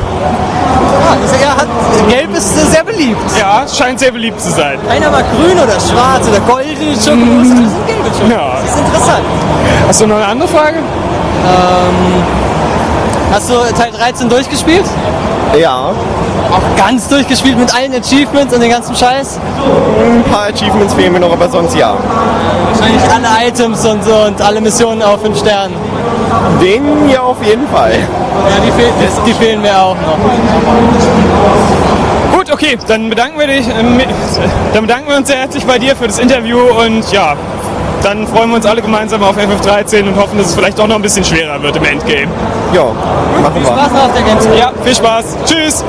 Ah, 1.09 1.16
ja, 1.43 1.57
hat, 1.57 1.66
gelb 2.09 2.32
ist 2.36 2.57
äh, 2.57 2.66
sehr 2.66 2.85
beliebt. 2.85 3.20
Ja, 3.39 3.66
scheint 3.66 3.98
sehr 3.98 4.12
beliebt 4.12 4.40
zu 4.40 4.51
sein. 4.51 4.78
Keiner 4.89 5.11
mag 5.11 5.24
grün 5.32 5.59
oder 5.59 5.81
schwarz 5.81 6.28
oder 6.28 6.39
goldene 6.40 6.93
Chocobos, 6.94 7.48
das 7.48 7.59
sind 7.59 7.86
gelbe 7.86 8.09
Chocobos. 8.11 8.31
Ja. 8.31 8.52
Das 8.61 8.70
ist 8.70 8.78
interessant. 8.78 9.24
Hast 9.89 10.01
du 10.01 10.07
noch 10.07 10.16
eine 10.16 10.27
andere 10.27 10.48
Frage? 10.48 10.77
Ähm, 10.78 12.23
hast 13.32 13.51
du 13.51 13.55
Teil 13.77 13.90
13 13.90 14.28
durchgespielt? 14.28 14.85
Ja, 15.59 15.91
Auch 16.51 16.77
ganz 16.77 17.09
durchgespielt 17.09 17.59
mit 17.59 17.75
allen 17.75 17.93
Achievements 17.95 18.55
und 18.55 18.61
den 18.61 18.71
ganzen 18.71 18.95
Scheiß? 18.95 19.41
ein 20.01 20.23
paar 20.31 20.47
Achievements 20.47 20.95
fehlen 20.95 21.13
mir 21.13 21.21
noch, 21.21 21.33
aber 21.33 21.49
sonst 21.49 21.75
ja. 21.77 21.97
Wahrscheinlich 22.73 23.03
alle 23.11 23.49
Items 23.49 23.85
und 23.85 24.05
so 24.05 24.15
und 24.27 24.41
alle 24.41 24.61
Missionen 24.61 25.03
auf 25.03 25.21
5 25.23 25.39
Sternen. 25.39 25.75
Den 26.61 27.09
ja 27.09 27.21
auf 27.23 27.43
jeden 27.45 27.67
Fall. 27.69 27.93
Ja, 27.93 28.65
die, 28.65 28.71
fehl, 28.73 28.91
die, 29.01 29.31
die 29.31 29.35
fehlen 29.35 29.61
mir 29.61 29.77
auch 29.77 29.97
noch. 29.97 30.17
Gut, 32.37 32.53
okay, 32.53 32.79
dann 32.87 33.11
bedanken 33.11 33.39
wir 33.39 33.47
dich, 33.49 33.67
ähm, 33.69 34.01
dann 34.73 34.83
bedanken 34.87 35.09
wir 35.11 35.17
uns 35.17 35.29
sehr 35.29 35.39
herzlich 35.39 35.65
bei 35.67 35.79
dir 35.79 35.97
für 35.97 36.07
das 36.07 36.19
Interview 36.19 36.59
und 36.59 37.11
ja, 37.13 37.35
dann 38.03 38.27
freuen 38.27 38.51
wir 38.51 38.57
uns 38.57 38.67
alle 38.67 38.83
gemeinsam 38.83 39.23
auf 39.23 39.37
FF13 39.37 40.09
und 40.09 40.17
hoffen, 40.17 40.39
dass 40.39 40.49
es 40.49 40.55
vielleicht 40.55 40.81
auch 40.81 40.87
noch 40.87 40.97
ein 40.97 41.03
bisschen 41.03 41.25
schwerer 41.25 41.63
wird 41.63 41.77
im 41.77 41.85
Endgame. 41.85 42.29
Ja, 42.73 42.85
machen 43.43 43.55
wir. 43.63 43.67
Spaß 43.67 43.93
noch 43.93 44.05
auf 44.05 44.13
der 44.13 44.23
Gamescom. 44.23 44.57
Ja, 44.57 44.73
viel 44.83 44.95
Spaß. 44.95 45.37
Tschüss. 45.45 45.85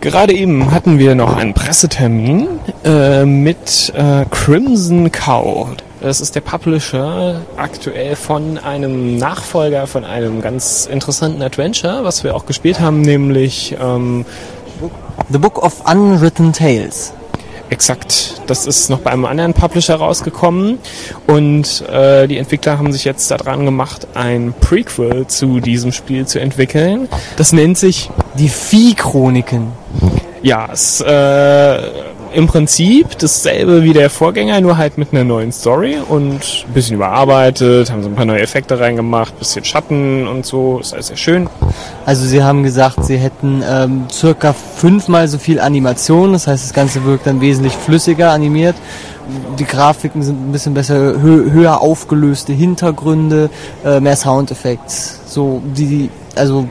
Gerade 0.00 0.32
eben 0.32 0.70
hatten 0.70 0.98
wir 0.98 1.14
noch 1.14 1.36
einen 1.36 1.52
Pressetermin 1.52 2.48
äh, 2.84 3.26
mit 3.26 3.92
äh, 3.94 4.24
Crimson 4.30 5.12
Cow. 5.12 5.68
Das 6.00 6.22
ist 6.22 6.34
der 6.34 6.40
Publisher 6.40 7.42
aktuell 7.58 8.16
von 8.16 8.56
einem 8.56 9.18
Nachfolger 9.18 9.86
von 9.86 10.06
einem 10.06 10.40
ganz 10.40 10.88
interessanten 10.90 11.42
Adventure, 11.42 12.02
was 12.02 12.24
wir 12.24 12.34
auch 12.34 12.46
gespielt 12.46 12.80
haben, 12.80 13.02
nämlich 13.02 13.76
ähm, 13.78 14.24
The 15.28 15.36
Book 15.36 15.62
of 15.62 15.82
Unwritten 15.86 16.54
Tales. 16.54 17.12
Exakt. 17.70 18.42
Das 18.46 18.66
ist 18.66 18.90
noch 18.90 18.98
bei 18.98 19.10
einem 19.10 19.24
anderen 19.24 19.54
Publisher 19.54 19.94
rausgekommen 19.94 20.78
und 21.28 21.88
äh, 21.88 22.26
die 22.26 22.36
Entwickler 22.36 22.78
haben 22.78 22.92
sich 22.92 23.04
jetzt 23.04 23.30
daran 23.30 23.64
gemacht, 23.64 24.08
ein 24.14 24.52
Prequel 24.60 25.28
zu 25.28 25.60
diesem 25.60 25.92
Spiel 25.92 26.26
zu 26.26 26.40
entwickeln. 26.40 27.08
Das 27.36 27.52
nennt 27.52 27.78
sich 27.78 28.10
Die 28.34 28.48
Vieh-Chroniken. 28.48 29.68
ja, 30.42 30.68
es 30.72 31.00
äh, 31.00 31.80
im 32.32 32.46
Prinzip 32.46 33.18
dasselbe 33.18 33.82
wie 33.82 33.92
der 33.92 34.10
Vorgänger, 34.10 34.60
nur 34.60 34.76
halt 34.76 34.98
mit 34.98 35.12
einer 35.12 35.24
neuen 35.24 35.52
Story 35.52 35.98
und 36.08 36.64
ein 36.66 36.72
bisschen 36.72 36.96
überarbeitet, 36.96 37.90
haben 37.90 38.02
so 38.02 38.08
ein 38.08 38.14
paar 38.14 38.24
neue 38.24 38.40
Effekte 38.40 38.78
reingemacht, 38.78 39.38
bisschen 39.38 39.64
Schatten 39.64 40.26
und 40.26 40.46
so, 40.46 40.78
ist 40.80 40.92
alles 40.92 41.08
sehr 41.08 41.16
schön. 41.16 41.48
Also 42.06 42.26
sie 42.26 42.42
haben 42.42 42.62
gesagt, 42.62 43.04
sie 43.04 43.16
hätten 43.16 43.62
ähm, 43.68 44.06
circa 44.10 44.52
fünfmal 44.52 45.28
so 45.28 45.38
viel 45.38 45.60
Animation, 45.60 46.32
das 46.32 46.46
heißt 46.46 46.64
das 46.64 46.72
Ganze 46.72 47.04
wirkt 47.04 47.26
dann 47.26 47.40
wesentlich 47.40 47.74
flüssiger 47.74 48.30
animiert. 48.30 48.76
Die 49.58 49.64
Grafiken 49.64 50.22
sind 50.22 50.48
ein 50.48 50.52
bisschen 50.52 50.74
besser, 50.74 51.20
hö 51.20 51.50
höher 51.52 51.80
aufgelöste 51.80 52.52
Hintergründe, 52.52 53.50
äh, 53.84 54.00
mehr 54.00 54.16
Soundeffekte. 54.16 54.92
So 55.26 55.62
die 55.64 56.10
also 56.36 56.66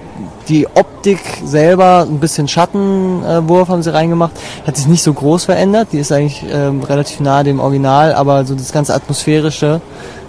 die 0.48 0.68
Optik 0.68 1.20
selber, 1.46 2.06
ein 2.10 2.20
bisschen 2.20 2.48
Schattenwurf 2.48 3.70
haben 3.70 3.84
sie 3.84 3.94
reingemacht, 3.94 4.32
hat 4.66 4.78
sich 4.78 4.88
nicht 4.88 5.04
so 5.04 5.14
groß 5.14 5.46
verändert. 5.46 5.90
Die 5.92 6.00
ist 6.00 6.12
eigentlich 6.12 6.44
ähm, 6.52 6.82
relativ 6.84 7.20
nah 7.20 7.44
dem 7.44 7.60
Original, 7.60 8.14
aber 8.14 8.46
so 8.46 8.56
das 8.56 8.72
ganze 8.72 8.94
Atmosphärische 8.94 9.82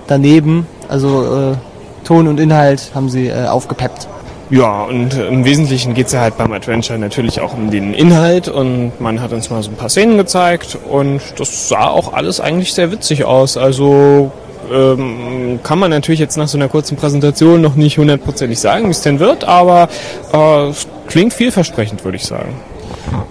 daneben, 0.06 0.66
also 0.88 1.52
äh, 1.52 1.56
Ton 2.04 2.28
und 2.28 2.40
Inhalt 2.40 2.90
haben 2.94 3.08
sie 3.08 3.28
äh, 3.28 3.46
aufgepeppt. 3.46 4.08
Ja, 4.50 4.82
und 4.82 5.14
im 5.14 5.44
Wesentlichen 5.44 5.94
geht 5.94 6.08
es 6.08 6.12
ja 6.12 6.22
halt 6.22 6.36
beim 6.36 6.52
Adventure 6.52 6.98
natürlich 6.98 7.40
auch 7.40 7.54
um 7.54 7.70
den 7.70 7.94
Inhalt 7.94 8.48
und 8.48 9.00
man 9.00 9.20
hat 9.20 9.32
uns 9.32 9.48
mal 9.48 9.62
so 9.62 9.70
ein 9.70 9.76
paar 9.76 9.88
Szenen 9.88 10.16
gezeigt 10.16 10.76
und 10.90 11.20
das 11.36 11.68
sah 11.68 11.86
auch 11.86 12.12
alles 12.12 12.40
eigentlich 12.40 12.74
sehr 12.74 12.90
witzig 12.90 13.24
aus. 13.24 13.56
Also 13.56 14.32
ähm, 14.70 15.60
kann 15.62 15.78
man 15.78 15.90
natürlich 15.90 16.20
jetzt 16.20 16.36
nach 16.36 16.48
so 16.48 16.58
einer 16.58 16.68
kurzen 16.68 16.96
Präsentation 16.96 17.60
noch 17.60 17.74
nicht 17.74 17.98
hundertprozentig 17.98 18.58
sagen, 18.58 18.86
wie 18.86 18.90
es 18.90 19.02
denn 19.02 19.18
wird, 19.18 19.44
aber 19.44 19.88
äh, 20.32 20.72
klingt 21.06 21.32
vielversprechend, 21.32 22.04
würde 22.04 22.16
ich 22.16 22.24
sagen. 22.24 22.54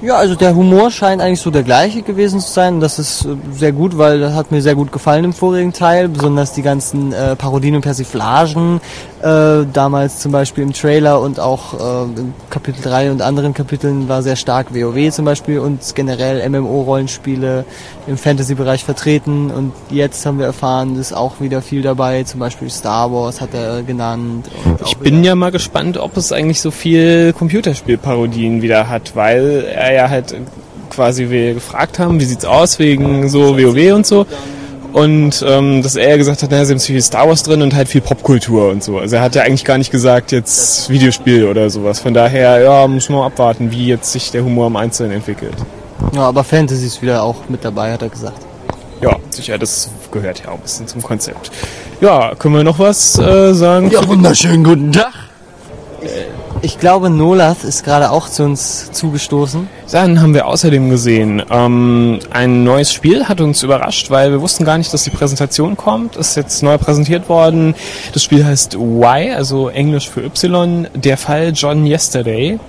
Ja, 0.02 0.16
also 0.16 0.36
der 0.36 0.56
Humor 0.56 0.92
scheint 0.92 1.22
eigentlich 1.22 1.42
so 1.42 1.52
der 1.52 1.64
gleiche 1.64 2.02
gewesen 2.02 2.40
zu 2.40 2.52
sein. 2.52 2.80
Das 2.80 3.00
ist 3.00 3.26
äh, 3.26 3.36
sehr 3.52 3.72
gut, 3.72 3.98
weil 3.98 4.20
das 4.20 4.34
hat 4.34 4.52
mir 4.52 4.62
sehr 4.62 4.76
gut 4.76 4.92
gefallen 4.92 5.26
im 5.26 5.34
vorigen 5.34 5.74
Teil. 5.74 6.08
Besonders 6.08 6.54
die 6.54 6.62
ganzen 6.62 7.12
äh, 7.12 7.36
Parodien 7.36 7.76
und 7.76 7.82
Persiflagen. 7.82 8.82
Äh, 9.22 9.66
damals 9.74 10.20
zum 10.20 10.32
Beispiel 10.32 10.64
im 10.64 10.72
Trailer 10.72 11.20
und 11.20 11.42
auch 11.42 11.74
äh, 11.74 12.04
im 12.04 12.34
Kapitel 12.50 12.82
3 12.82 13.12
und 13.12 13.22
anderen 13.22 13.54
Kapiteln 13.54 14.08
war 14.08 14.22
sehr 14.24 14.38
stark 14.38 14.74
WoW 14.74 15.12
zum 15.12 15.26
Beispiel 15.26 15.60
und 15.60 15.94
generell 15.94 16.48
MMO-Rollenspiele 16.50 17.66
im 18.08 18.18
Fantasy-Bereich 18.18 18.86
vertreten. 18.86 19.52
Und 19.52 19.74
jetzt 19.90 20.26
haben 20.26 20.40
wir 20.40 20.46
erfahren, 20.46 20.98
ist 20.98 21.12
auch 21.12 21.42
wieder 21.42 21.62
viel 21.62 21.82
dabei. 21.82 22.24
Zum 22.24 22.40
Beispiel 22.40 22.70
Star 22.70 23.12
Wars 23.12 23.42
hat 23.42 23.54
er 23.54 23.84
genannt. 23.84 24.48
Ich 24.86 24.96
bin 24.98 25.22
ja 25.26 25.36
mal 25.36 25.52
gespannt, 25.52 25.98
ob 25.98 26.16
es 26.16 26.32
eigentlich 26.32 26.62
so 26.62 26.72
viel 26.72 27.34
Computerspielparodien 27.34 28.62
wieder 28.62 28.88
hat, 28.88 29.18
weil 29.18 29.66
er 29.66 29.94
ja 29.94 30.10
halt 30.10 30.34
quasi 30.90 31.30
wir 31.30 31.56
gefragt 31.56 32.00
haben, 32.00 32.22
wie 32.22 32.26
sieht's 32.26 32.46
aus 32.46 32.80
wegen 32.80 33.28
so 33.28 33.58
WoW 33.58 33.94
und 33.94 34.06
so. 34.06 34.26
Und 34.94 35.46
ähm, 35.48 35.84
dass 35.84 35.96
er 35.96 36.10
ja 36.10 36.18
gesagt 36.18 36.42
hat, 36.42 36.52
naja, 36.52 36.66
sie 36.66 36.74
haben 36.74 36.80
viel 36.80 37.02
Star 37.02 37.28
Wars 37.28 37.44
drin 37.44 37.62
und 37.62 37.76
halt 37.76 37.88
viel 37.88 38.02
Popkultur 38.02 38.70
und 38.70 38.84
so. 38.84 38.98
Also 38.98 39.18
er 39.18 39.22
hat 39.22 39.36
ja 39.36 39.44
eigentlich 39.44 39.66
gar 39.66 39.78
nicht 39.78 39.92
gesagt, 39.92 40.32
jetzt 40.32 40.90
Videospiel 40.90 41.46
oder 41.46 41.70
sowas. 41.70 42.00
Von 42.00 42.14
daher, 42.14 42.60
ja, 42.62 42.88
muss 42.88 43.10
man 43.10 43.24
abwarten, 43.24 43.72
wie 43.72 43.88
jetzt 43.88 44.12
sich 44.12 44.32
der 44.32 44.44
Humor 44.44 44.68
im 44.68 44.76
Einzelnen 44.76 45.12
entwickelt. 45.12 45.56
Ja, 46.14 46.22
aber 46.22 46.44
Fantasy 46.44 46.88
ist 46.88 47.02
wieder 47.02 47.24
auch 47.24 47.36
mit 47.50 47.64
dabei, 47.64 47.94
hat 47.94 48.02
er 48.02 48.10
gesagt. 48.10 48.40
Ja, 49.02 49.16
sicher, 49.30 49.58
das 49.58 49.90
gehört 50.12 50.42
ja 50.44 50.50
auch 50.50 50.56
ein 50.56 50.62
bisschen 50.62 50.88
zum 50.88 51.02
Konzept. 51.02 51.52
Ja, 52.02 52.34
können 52.36 52.56
wir 52.56 52.64
noch 52.64 52.80
was 52.80 53.18
äh, 53.20 53.54
sagen? 53.54 53.92
Ja, 53.92 54.06
wunderschönen 54.08 54.64
guten 54.64 54.92
Tag. 54.92 55.14
Ich 56.62 56.78
glaube, 56.78 57.10
Nolath 57.10 57.64
ist 57.64 57.86
gerade 57.86 58.12
auch 58.12 58.28
zu 58.28 58.44
uns 58.44 58.92
zugestoßen. 58.92 59.70
Dann 59.92 60.22
haben 60.22 60.34
wir 60.34 60.46
außerdem 60.46 60.90
gesehen, 60.90 61.42
ähm, 61.50 62.20
ein 62.32 62.66
neues 62.66 62.92
Spiel 62.92 63.30
hat 63.30 63.40
uns 63.40 63.64
überrascht, 63.64 64.12
weil 64.12 64.32
wir 64.32 64.42
wussten 64.42 64.66
gar 64.66 64.78
nicht, 64.78 64.94
dass 64.94 65.04
die 65.06 65.10
Präsentation 65.10 65.78
kommt. 65.78 66.18
Ist 66.18 66.36
jetzt 66.36 66.62
neu 66.62 66.78
präsentiert 66.78 67.30
worden. 67.30 67.76
Das 68.14 68.24
Spiel 68.24 68.46
heißt 68.46 68.76
Y, 68.76 69.34
also 69.34 69.70
Englisch 69.70 70.10
für 70.10 70.22
Y. 70.22 70.88
Der 70.96 71.18
Fall 71.18 71.54
John 71.56 71.86
Yesterday. 71.86 72.60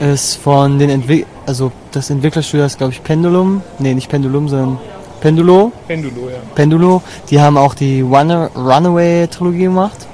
Ist 0.00 0.36
von 0.36 0.78
den 0.78 0.88
Entwick 0.88 1.26
also 1.46 1.72
das 1.90 2.10
Entwicklerstudio 2.10 2.64
ist 2.64 2.78
glaube 2.78 2.92
ich 2.92 3.02
Pendulum. 3.02 3.62
Nee, 3.78 3.94
nicht 3.94 4.08
Pendulum, 4.08 4.48
sondern 4.48 4.78
Pendulo. 5.20 5.72
Pendulo, 5.86 6.28
ja. 6.28 6.38
Pendulo. 6.54 7.02
Die 7.30 7.40
haben 7.40 7.56
auch 7.56 7.74
die 7.74 8.00
Runner 8.00 8.50
Runaway 8.56 9.26
Trilogie 9.28 9.64
gemacht. 9.64 10.06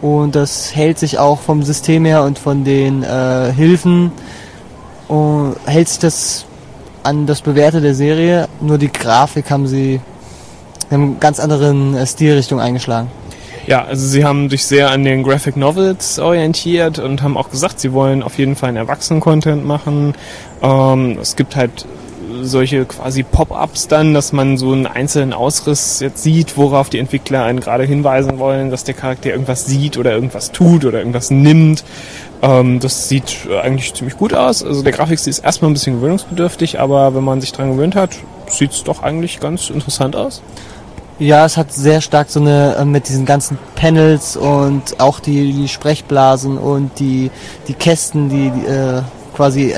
Und 0.00 0.34
das 0.34 0.74
hält 0.74 0.98
sich 0.98 1.18
auch 1.18 1.40
vom 1.40 1.62
System 1.62 2.04
her 2.04 2.22
und 2.22 2.38
von 2.38 2.64
den 2.64 3.02
äh, 3.02 3.52
Hilfen 3.52 4.12
und 5.08 5.56
hält 5.66 5.88
sich 5.88 5.98
das 5.98 6.44
an 7.02 7.26
das 7.26 7.40
Bewährte 7.40 7.80
der 7.80 7.94
Serie. 7.94 8.48
Nur 8.60 8.78
die 8.78 8.92
Grafik 8.92 9.50
haben 9.50 9.66
sie 9.66 10.00
haben 10.90 11.02
einen 11.02 11.20
ganz 11.20 11.40
anderen 11.40 11.94
äh, 11.94 12.06
Stilrichtung 12.06 12.60
eingeschlagen. 12.60 13.10
Ja, 13.66 13.84
also 13.84 14.06
sie 14.06 14.24
haben 14.24 14.48
sich 14.48 14.64
sehr 14.64 14.90
an 14.90 15.04
den 15.04 15.22
Graphic 15.22 15.56
Novels 15.56 16.18
orientiert 16.18 16.98
und 16.98 17.22
haben 17.22 17.36
auch 17.36 17.50
gesagt, 17.50 17.80
sie 17.80 17.92
wollen 17.92 18.22
auf 18.22 18.38
jeden 18.38 18.56
Fall 18.56 18.70
einen 18.70 18.78
Erwachsenen-Content 18.78 19.66
machen. 19.66 20.14
Ähm, 20.62 21.18
es 21.20 21.36
gibt 21.36 21.54
halt 21.54 21.84
solche 22.42 22.84
quasi 22.84 23.22
Pop-ups 23.22 23.88
dann, 23.88 24.14
dass 24.14 24.32
man 24.32 24.56
so 24.56 24.72
einen 24.72 24.86
einzelnen 24.86 25.32
Ausriss 25.32 26.00
jetzt 26.00 26.22
sieht, 26.22 26.56
worauf 26.56 26.88
die 26.88 26.98
Entwickler 26.98 27.44
einen 27.44 27.60
gerade 27.60 27.84
hinweisen 27.84 28.38
wollen, 28.38 28.70
dass 28.70 28.84
der 28.84 28.94
Charakter 28.94 29.30
irgendwas 29.30 29.66
sieht 29.66 29.96
oder 29.96 30.12
irgendwas 30.12 30.52
tut 30.52 30.84
oder 30.84 30.98
irgendwas 30.98 31.30
nimmt. 31.30 31.84
Ähm, 32.42 32.80
das 32.80 33.08
sieht 33.08 33.46
äh, 33.50 33.58
eigentlich 33.60 33.94
ziemlich 33.94 34.16
gut 34.16 34.34
aus. 34.34 34.62
Also 34.62 34.82
der 34.82 34.92
Grafikstil 34.92 35.30
ist 35.30 35.40
erstmal 35.40 35.70
ein 35.70 35.74
bisschen 35.74 35.96
gewöhnungsbedürftig, 35.96 36.78
aber 36.80 37.14
wenn 37.14 37.24
man 37.24 37.40
sich 37.40 37.52
dran 37.52 37.72
gewöhnt 37.72 37.96
hat, 37.96 38.10
sieht 38.48 38.72
es 38.72 38.84
doch 38.84 39.02
eigentlich 39.02 39.40
ganz 39.40 39.70
interessant 39.70 40.16
aus. 40.16 40.42
Ja, 41.18 41.44
es 41.44 41.56
hat 41.56 41.72
sehr 41.72 42.00
stark 42.00 42.30
so 42.30 42.38
eine, 42.38 42.76
äh, 42.76 42.84
mit 42.84 43.08
diesen 43.08 43.24
ganzen 43.24 43.58
Panels 43.74 44.36
und 44.36 45.00
auch 45.00 45.18
die, 45.18 45.52
die 45.52 45.68
Sprechblasen 45.68 46.58
und 46.58 46.98
die, 47.00 47.32
die 47.66 47.74
Kästen, 47.74 48.28
die, 48.28 48.50
die 48.50 48.66
äh, 48.66 49.02
quasi 49.34 49.72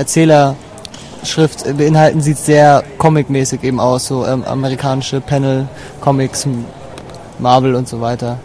Erzählerschrift 1.21 1.77
beinhalten, 1.77 2.21
sieht 2.21 2.37
sehr 2.37 2.83
comic-mäßig 2.97 3.63
eben 3.63 3.79
aus, 3.79 4.07
so 4.07 4.25
ähm, 4.25 4.43
amerikanische 4.43 5.21
Panel, 5.21 5.67
Comics, 5.99 6.47
Marvel 7.39 7.75
und 7.75 7.87
so 7.87 8.01
weiter. 8.01 8.39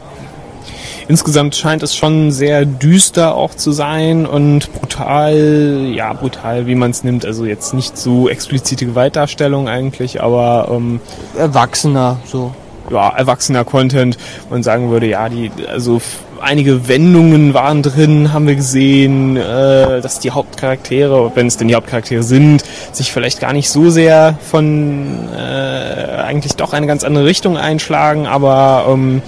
Insgesamt 1.09 1.55
scheint 1.55 1.83
es 1.83 1.95
schon 1.95 2.33
sehr 2.33 2.65
düster 2.65 3.35
auch 3.37 3.55
zu 3.55 3.71
sein 3.71 4.27
und 4.27 4.73
brutal, 4.73 5.89
ja, 5.95 6.13
brutal, 6.13 6.67
wie 6.67 6.75
man 6.75 6.91
es 6.91 7.05
nimmt. 7.05 7.25
Also 7.25 7.45
jetzt 7.47 7.75
nicht 7.75 7.97
so 7.97 8.29
explizite 8.29 8.87
Gewaltdarstellung 8.87 9.69
eigentlich, 9.69 10.21
aber 10.21 10.69
ähm, 10.71 11.01
Erwachsener, 11.39 12.19
so. 12.25 12.53
ja, 12.91 13.09
erwachsener 13.11 13.65
Content. 13.65 14.19
Man 14.51 14.65
sagen 14.65 14.91
würde, 14.91 15.07
ja, 15.07 15.29
die, 15.29 15.53
also 15.69 16.01
einige 16.41 16.89
Wendungen 16.89 17.55
waren 17.55 17.83
drin, 17.83 18.33
haben 18.33 18.47
wir 18.47 18.57
gesehen, 18.57 19.37
äh, 19.37 20.01
dass 20.01 20.21
die 20.21 20.31
Hauptcharaktere, 20.31 21.33
wenn 21.35 21.47
es 21.47 21.57
denn 21.57 21.69
die 21.69 21.75
Hauptcharaktere 21.75 22.23
sind, 22.23 22.65
sich 22.93 23.13
vielleicht 23.13 23.41
gar 23.41 23.53
nicht 23.53 23.71
so 23.71 23.91
sehr 23.91 24.39
von 24.43 25.29
äh, 25.35 26.23
eigentlich 26.23 26.57
doch 26.57 26.73
eine 26.73 26.87
ganz 26.87 27.05
andere 27.05 27.25
Richtung 27.25 27.57
einschlagen, 27.57 28.27
aber 28.27 28.87
ähm, 28.89 29.23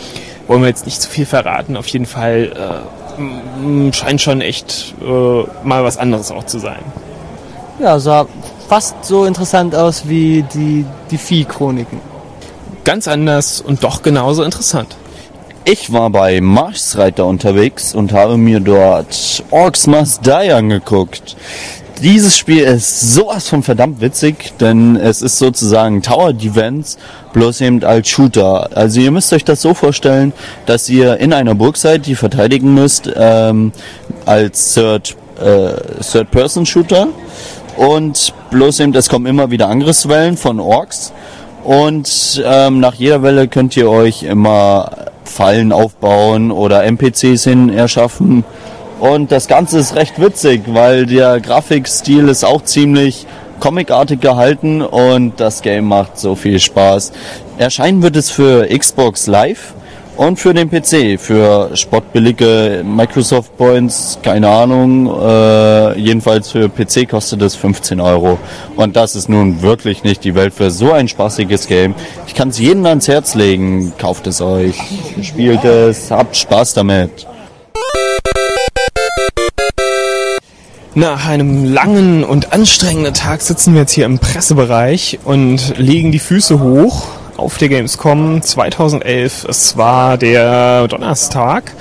wollen 0.47 0.63
wir 0.63 0.69
jetzt 0.69 0.87
nicht 0.87 1.01
zu 1.01 1.09
viel 1.09 1.27
verraten. 1.27 1.77
Auf 1.77 1.87
jeden 1.89 2.07
Fall 2.07 2.53
äh, 3.19 3.93
scheint 3.93 4.21
schon 4.21 4.41
echt 4.41 4.95
äh, 5.01 5.43
mal 5.65 5.85
was 5.85 5.97
anderes 5.97 6.31
auch 6.31 6.45
zu 6.45 6.59
sein. 6.59 6.81
Ja, 7.81 7.99
sah 7.99 8.27
fast 8.69 9.05
so 9.05 9.25
interessant 9.25 9.75
aus 9.75 10.09
wie 10.09 10.45
die, 10.55 10.85
die 11.11 11.19
Vieh-Chroniken. 11.19 12.01
Ganz 12.85 13.07
anders 13.09 13.61
und 13.61 13.85
doch 13.85 14.03
genauso 14.03 14.43
interessant. 14.43 14.97
Ich 15.71 15.93
war 15.93 16.09
bei 16.09 16.41
Marschreiter 16.41 17.27
unterwegs 17.27 17.95
und 17.95 18.15
habe 18.15 18.39
mir 18.39 18.59
dort 18.59 19.45
Orcs 19.51 19.87
Must 19.87 20.25
Die 20.25 20.51
angeguckt. 20.51 21.37
Dieses 22.03 22.39
Spiel 22.39 22.63
ist 22.63 23.13
sowas 23.13 23.49
von 23.51 23.63
verdammt 23.63 24.01
witzig, 24.01 24.55
denn 24.59 24.97
es 24.97 25.21
ist 25.21 25.39
sozusagen 25.39 26.01
Tower 26.01 26.33
Defense, 26.33 26.97
bloß 27.35 27.61
eben 27.61 27.85
als 27.85 28.09
Shooter. 28.09 28.71
Also 28.75 29.01
ihr 29.01 29.11
müsst 29.11 29.31
euch 29.35 29.45
das 29.45 29.61
so 29.61 29.75
vorstellen, 29.75 30.33
dass 30.65 30.89
ihr 30.89 31.19
in 31.19 31.35
einer 31.35 31.55
Burg 31.55 31.77
seid, 31.77 32.07
die 32.07 32.15
verteidigen 32.15 32.73
müsst, 32.73 33.11
ähm, 33.15 33.73
als 34.25 34.73
Third, 34.73 35.17
äh, 35.39 36.03
Third-Person-Shooter. 36.03 37.09
Und 37.77 38.33
bloß 38.51 38.81
eben, 38.81 38.95
es 38.95 39.11
kommen 39.11 39.27
immer 39.27 39.51
wieder 39.51 39.69
Angriffswellen 39.69 40.39
von 40.39 40.61
Orks. 40.61 41.13
Und 41.63 42.43
ähm, 42.43 42.81
nach 42.81 42.95
jeder 42.95 43.23
Welle 43.23 43.49
könnt 43.49 43.77
ihr 43.77 43.91
euch 43.91 44.23
immer 44.23 45.08
Fallen 45.29 45.73
aufbauen 45.73 46.51
oder 46.51 46.85
NPCs 46.85 47.45
hin 47.45 47.69
erschaffen. 47.73 48.45
Und 49.01 49.31
das 49.31 49.47
Ganze 49.47 49.79
ist 49.79 49.95
recht 49.95 50.21
witzig, 50.21 50.63
weil 50.67 51.07
der 51.07 51.41
Grafikstil 51.41 52.29
ist 52.29 52.45
auch 52.45 52.63
ziemlich 52.63 53.27
comicartig 53.61 54.21
gehalten 54.21 54.83
und 54.83 55.39
das 55.39 55.63
Game 55.63 55.87
macht 55.87 56.19
so 56.19 56.35
viel 56.35 56.59
Spaß. 56.59 57.13
Erscheinen 57.59 58.03
wird 58.03 58.17
es 58.17 58.31
für 58.31 58.67
Xbox 58.67 59.27
Live 59.27 59.75
und 60.19 60.37
für 60.39 60.53
den 60.53 60.69
PC, 60.69 61.19
für 61.19 61.71
spottbillige 61.75 62.83
Microsoft 62.85 63.57
Points, 63.57 64.19
keine 64.21 64.49
Ahnung. 64.49 65.07
Äh, 65.07 65.97
jedenfalls 65.99 66.51
für 66.51 66.69
PC 66.69 67.09
kostet 67.09 67.41
es 67.41 67.55
15 67.55 68.01
Euro. 68.01 68.37
Und 68.75 68.97
das 68.97 69.15
ist 69.15 69.29
nun 69.29 69.63
wirklich 69.63 70.03
nicht 70.03 70.25
die 70.25 70.35
Welt 70.35 70.53
für 70.53 70.73
so 70.73 70.93
ein 70.93 71.07
spaßiges 71.07 71.69
Game. 71.69 71.95
Ich 72.27 72.35
kann 72.35 72.49
es 72.49 72.59
jedem 72.59 72.85
ans 72.87 73.07
Herz 73.07 73.37
legen. 73.37 73.93
Kauft 73.97 74.27
es 74.27 74.41
euch, 74.41 74.77
spielt 75.23 75.63
es, 75.65 76.11
habt 76.11 76.37
Spaß 76.37 76.75
damit. 76.75 77.27
Nach 80.97 81.29
einem 81.29 81.65
langen 81.65 82.25
und 82.25 82.53
anstrengenden 82.53 83.15
Tag 83.15 83.41
sitzen 83.41 83.73
wir 83.75 83.83
jetzt 83.83 83.93
hier 83.93 84.07
im 84.07 84.19
Pressebereich 84.19 85.21
und 85.25 85.79
legen 85.79 86.11
die 86.11 86.19
Füße 86.19 86.59
hoch 86.59 87.07
auf 87.39 87.57
der 87.57 87.69
Gamescom 87.69 88.43
2011. 88.43 89.47
Es 89.49 89.77
war 89.77 90.19
der 90.19 90.89
Donnerstag 90.89 91.73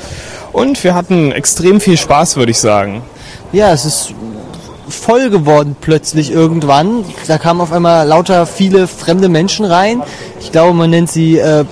Und 0.53 0.83
wir 0.83 0.93
hatten 0.93 1.31
extrem 1.31 1.81
viel 1.81 1.97
Spaß, 1.97 2.37
würde 2.37 2.51
ich 2.51 2.59
sagen. 2.59 3.01
Ja, 3.51 3.71
es 3.71 3.85
ist 3.85 4.13
voll 4.87 5.29
geworden 5.29 5.75
plötzlich 5.79 6.31
irgendwann. 6.31 7.03
Da 7.27 7.37
kamen 7.37 7.61
auf 7.61 7.71
einmal 7.71 8.07
lauter 8.07 8.45
viele 8.45 8.87
fremde 8.87 9.29
Menschen 9.29 9.65
rein. 9.65 10.01
Ich 10.39 10.51
glaube, 10.51 10.73
man 10.73 10.89
nennt 10.89 11.11
sie 11.11 11.37
äh, 11.37 11.65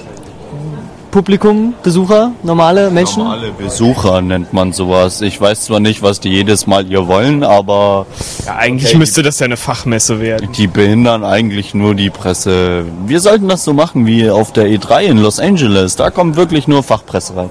Publikum, 1.16 1.74
Besucher, 1.82 2.34
normale 2.44 2.90
Menschen. 2.92 3.24
Normale 3.24 3.52
Besucher 3.58 4.22
nennt 4.22 4.52
man 4.52 4.74
sowas. 4.74 5.22
Ich 5.22 5.40
weiß 5.40 5.62
zwar 5.62 5.80
nicht, 5.80 6.02
was 6.02 6.20
die 6.20 6.28
jedes 6.28 6.68
Mal 6.68 6.84
hier 6.86 7.08
wollen, 7.08 7.42
aber 7.42 8.06
Ja, 8.46 8.58
eigentlich 8.58 8.90
Okay. 8.90 8.98
müsste 8.98 9.24
das 9.24 9.40
ja 9.40 9.46
eine 9.46 9.56
Fachmesse 9.56 10.20
werden. 10.20 10.50
die 10.52 10.68
behindern 10.68 11.24
eigentlich 11.24 11.74
nur 11.74 11.96
die 11.96 12.10
Presse. 12.10 12.84
Wir 13.08 13.22
sollten 13.22 13.48
das 13.48 13.64
so 13.64 13.72
machen 13.72 14.06
wie 14.06 14.30
auf 14.30 14.52
der 14.52 14.66
E3 14.66 15.04
in 15.06 15.18
Los 15.20 15.40
Angeles. 15.40 15.96
Da 15.96 16.10
kommt 16.12 16.36
wirklich 16.36 16.68
nur 16.68 16.84
Fachpresse 16.84 17.34
rein. 17.38 17.50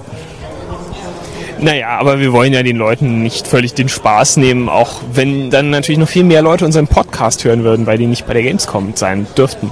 Naja, 1.57 1.97
aber 1.99 2.19
wir 2.19 2.33
wollen 2.33 2.51
ja 2.53 2.63
den 2.63 2.75
Leuten 2.75 3.23
nicht 3.23 3.47
völlig 3.47 3.73
den 3.73 3.87
Spaß 3.87 4.37
nehmen, 4.37 4.67
auch 4.67 5.01
wenn 5.13 5.49
dann 5.49 5.69
natürlich 5.69 5.97
noch 5.99 6.07
viel 6.09 6.25
mehr 6.25 6.41
Leute 6.41 6.65
unseren 6.65 6.87
Podcast 6.87 7.43
hören 7.45 7.63
würden, 7.63 7.85
weil 7.85 7.97
die 7.97 8.07
nicht 8.07 8.27
bei 8.27 8.33
der 8.33 8.43
Gamescom 8.43 8.91
sein 8.95 9.25
dürften. 9.37 9.71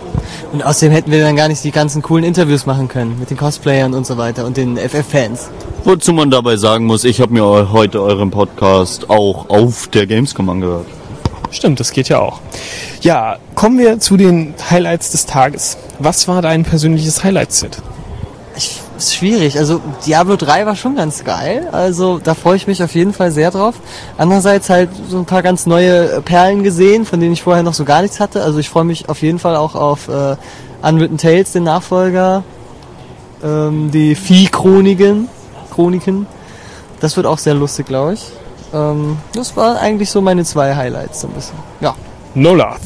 Und 0.54 0.64
außerdem 0.64 0.94
hätten 0.94 1.12
wir 1.12 1.22
dann 1.22 1.36
gar 1.36 1.50
nicht 1.50 1.64
die 1.64 1.72
ganzen 1.72 2.02
coolen 2.02 2.24
Interviews 2.24 2.66
machen 2.66 2.88
können 2.88 3.18
mit 3.20 3.30
den 3.30 3.38
Cosplayern 3.38 3.94
und 3.94 4.08
so 4.08 4.18
weiter 4.18 4.46
und 4.46 4.56
den 4.56 4.78
FF-Fans. 4.78 5.50
Wozu 5.84 6.14
man 6.14 6.32
dabei 6.32 6.56
sagen 6.56 6.86
muss, 6.86 7.04
ich 7.04 7.20
habe 7.20 7.34
mir 7.34 7.44
eu- 7.44 7.72
heute 7.74 8.02
euren 8.02 8.32
Podcast 8.32 9.10
auch 9.10 9.50
auf 9.50 9.88
der 9.88 10.08
Gamescom 10.08 10.50
angehört. 10.50 10.86
Stimmt, 11.52 11.80
das 11.82 11.92
geht 11.92 12.08
ja 12.08 12.20
auch. 12.20 12.40
Ja, 13.02 13.38
kommen 13.56 13.78
wir 13.78 14.00
zu 14.00 14.16
den 14.16 14.54
Highlights 14.72 15.12
des 15.12 15.26
Tages. 15.26 15.78
Was 16.00 16.28
war 16.30 16.42
dein 16.42 16.64
persönliches 16.64 17.24
Highlight, 17.26 17.52
Sid? 17.52 17.78
Ich, 17.78 17.84
ist 19.04 19.16
schwierig. 19.16 19.58
Also 19.58 19.82
Diablo 20.06 20.36
3 20.36 20.66
war 20.66 20.76
schon 20.76 20.96
ganz 20.96 21.24
geil. 21.24 21.68
Also 21.72 22.20
da 22.20 22.34
freue 22.34 22.56
ich 22.56 22.68
mich 22.68 22.82
auf 22.84 22.96
jeden 22.96 23.14
Fall 23.14 23.32
sehr 23.32 23.52
drauf. 23.52 23.76
Andererseits 24.18 24.70
halt 24.70 24.90
so 25.10 25.18
ein 25.18 25.26
paar 25.26 25.44
ganz 25.44 25.66
neue 25.66 26.22
Perlen 26.22 26.64
gesehen, 26.64 27.06
von 27.06 27.20
denen 27.20 27.34
ich 27.34 27.44
vorher 27.44 27.64
noch 27.64 27.74
so 27.74 27.86
gar 27.86 28.02
nichts 28.02 28.20
hatte. 28.20 28.44
Also 28.44 28.60
ich 28.60 28.70
freue 28.70 28.84
mich 28.84 29.10
auf 29.10 29.22
jeden 29.22 29.40
Fall 29.40 29.56
auch 29.56 29.76
auf 29.76 30.08
äh, 30.08 30.36
Unwritten 30.82 31.18
Tales, 31.18 31.52
den 31.52 31.64
Nachfolger. 31.64 32.44
Ähm, 33.44 33.92
die 33.92 34.16
Vieh-Chroniken. 34.16 35.30
Chroniken. 35.74 36.28
Das 37.00 37.18
wird 37.18 37.26
auch 37.26 37.38
sehr 37.38 37.54
lustig, 37.54 37.88
glaube 37.88 38.14
ich. 38.14 38.26
Ähm, 38.74 39.18
das 39.34 39.56
war 39.56 39.80
eigentlich 39.80 40.10
so 40.10 40.22
meine 40.22 40.44
zwei 40.46 40.76
Highlights 40.76 41.22
so 41.22 41.28
ein 41.28 41.34
bisschen. 41.34 41.58
Ja. 41.82 41.96
Nolath. 42.36 42.82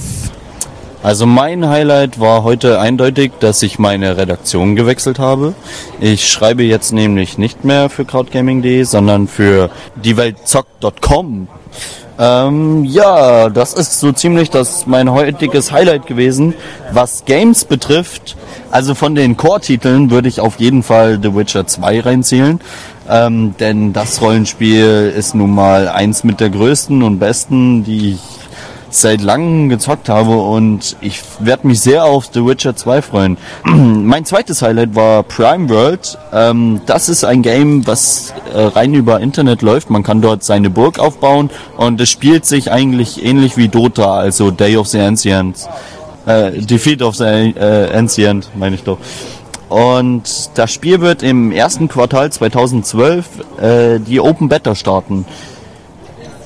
Also 1.03 1.25
mein 1.25 1.69
Highlight 1.69 2.19
war 2.19 2.43
heute 2.43 2.79
eindeutig, 2.79 3.31
dass 3.39 3.61
ich 3.61 3.79
meine 3.79 4.17
Redaktion 4.17 4.75
gewechselt 4.75 5.19
habe. 5.19 5.53
Ich 5.99 6.27
schreibe 6.27 6.63
jetzt 6.63 6.91
nämlich 6.91 7.37
nicht 7.37 7.63
mehr 7.63 7.89
für 7.89 8.03
crowdgaming.de, 8.03 8.83
sondern 8.83 9.27
für 9.27 9.69
dieweltzock.com. 9.95 11.47
Ähm, 12.19 12.83
ja, 12.83 13.49
das 13.49 13.73
ist 13.73 13.99
so 13.99 14.11
ziemlich 14.11 14.49
das 14.49 14.87
mein 14.87 15.11
heutiges 15.11 15.71
Highlight 15.71 16.07
gewesen. 16.07 16.55
Was 16.91 17.25
Games 17.25 17.65
betrifft, 17.65 18.35
also 18.71 18.95
von 18.95 19.13
den 19.13 19.37
Core-Titeln 19.37 20.09
würde 20.09 20.27
ich 20.27 20.39
auf 20.39 20.59
jeden 20.59 20.81
Fall 20.81 21.19
The 21.21 21.35
Witcher 21.35 21.67
2 21.67 21.99
reinzählen. 21.99 22.59
Ähm, 23.07 23.55
denn 23.59 23.93
das 23.93 24.21
Rollenspiel 24.21 25.13
ist 25.15 25.35
nun 25.35 25.53
mal 25.53 25.87
eins 25.87 26.23
mit 26.23 26.39
der 26.39 26.49
größten 26.49 27.03
und 27.03 27.19
besten, 27.19 27.83
die 27.83 28.13
ich 28.13 28.36
seit 28.89 29.21
langem 29.21 29.69
gezockt 29.69 30.09
habe 30.09 30.37
und 30.37 30.95
ich 31.01 31.21
werde 31.39 31.67
mich 31.67 31.81
sehr 31.81 32.05
auf 32.05 32.29
The 32.31 32.45
Witcher 32.45 32.75
2 32.75 33.01
freuen. 33.01 33.37
mein 33.65 34.25
zweites 34.25 34.61
Highlight 34.61 34.95
war 34.95 35.23
Prime 35.23 35.69
World. 35.69 36.17
Ähm, 36.33 36.81
das 36.85 37.09
ist 37.09 37.23
ein 37.23 37.41
Game, 37.41 37.85
was 37.87 38.33
äh, 38.53 38.61
rein 38.61 38.93
über 38.93 39.19
Internet 39.19 39.61
läuft. 39.61 39.89
Man 39.89 40.03
kann 40.03 40.21
dort 40.21 40.43
seine 40.43 40.69
Burg 40.69 40.99
aufbauen 40.99 41.49
und 41.77 41.99
es 42.01 42.09
spielt 42.09 42.45
sich 42.45 42.71
eigentlich 42.71 43.23
ähnlich 43.23 43.57
wie 43.57 43.67
Dota, 43.67 44.17
also 44.17 44.51
Day 44.51 44.77
of 44.77 44.87
the 44.87 44.99
Ancients. 44.99 45.67
Äh, 46.25 46.61
Defeat 46.61 47.01
of 47.01 47.15
the 47.15 47.23
äh, 47.23 47.93
Ancient, 47.93 48.49
meine 48.55 48.75
ich 48.75 48.83
doch. 48.83 48.97
Und 49.69 50.51
das 50.55 50.71
Spiel 50.71 51.01
wird 51.01 51.23
im 51.23 51.51
ersten 51.51 51.89
Quartal 51.89 52.31
2012 52.31 53.25
äh, 53.59 53.99
die 53.99 54.19
Open 54.19 54.47
Beta 54.47 54.75
starten. 54.75 55.25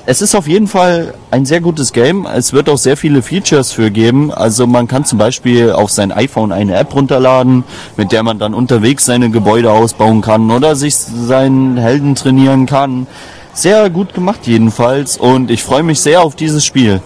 Es 0.06 0.22
ist 0.22 0.34
auf 0.34 0.48
jeden 0.48 0.68
Fall 0.68 1.14
ein 1.30 1.46
sehr 1.46 1.62
gutes 1.62 1.94
Game. 1.94 2.26
Es 2.26 2.54
wird 2.54 2.70
auch 2.70 2.78
sehr 2.78 2.98
viele 2.98 3.22
Features 3.22 3.72
für 3.72 3.92
geben. 3.92 4.34
Also 4.34 4.66
man 4.66 4.88
kann 4.88 5.06
zum 5.06 5.20
Beispiel 5.20 5.72
auf 5.72 5.92
sein 5.92 6.12
iPhone 6.12 6.52
eine 6.52 6.76
App 6.76 6.96
runterladen, 6.96 7.64
mit 7.98 8.12
der 8.12 8.24
man 8.24 8.40
dann 8.40 8.56
unterwegs 8.56 9.06
seine 9.06 9.30
Gebäude 9.30 9.72
ausbauen 9.72 10.22
kann 10.22 10.50
oder 10.50 10.76
sich 10.76 10.96
seinen 10.96 11.78
Helden 11.78 12.16
trainieren 12.16 12.66
kann. 12.66 13.06
Sehr 13.54 13.90
gut 13.90 14.14
gemacht 14.14 14.42
jedenfalls 14.46 15.18
und 15.18 15.52
ich 15.52 15.62
freue 15.62 15.84
mich 15.84 16.00
sehr 16.00 16.22
auf 16.22 16.36
dieses 16.36 16.66
Spiel. 16.66 17.02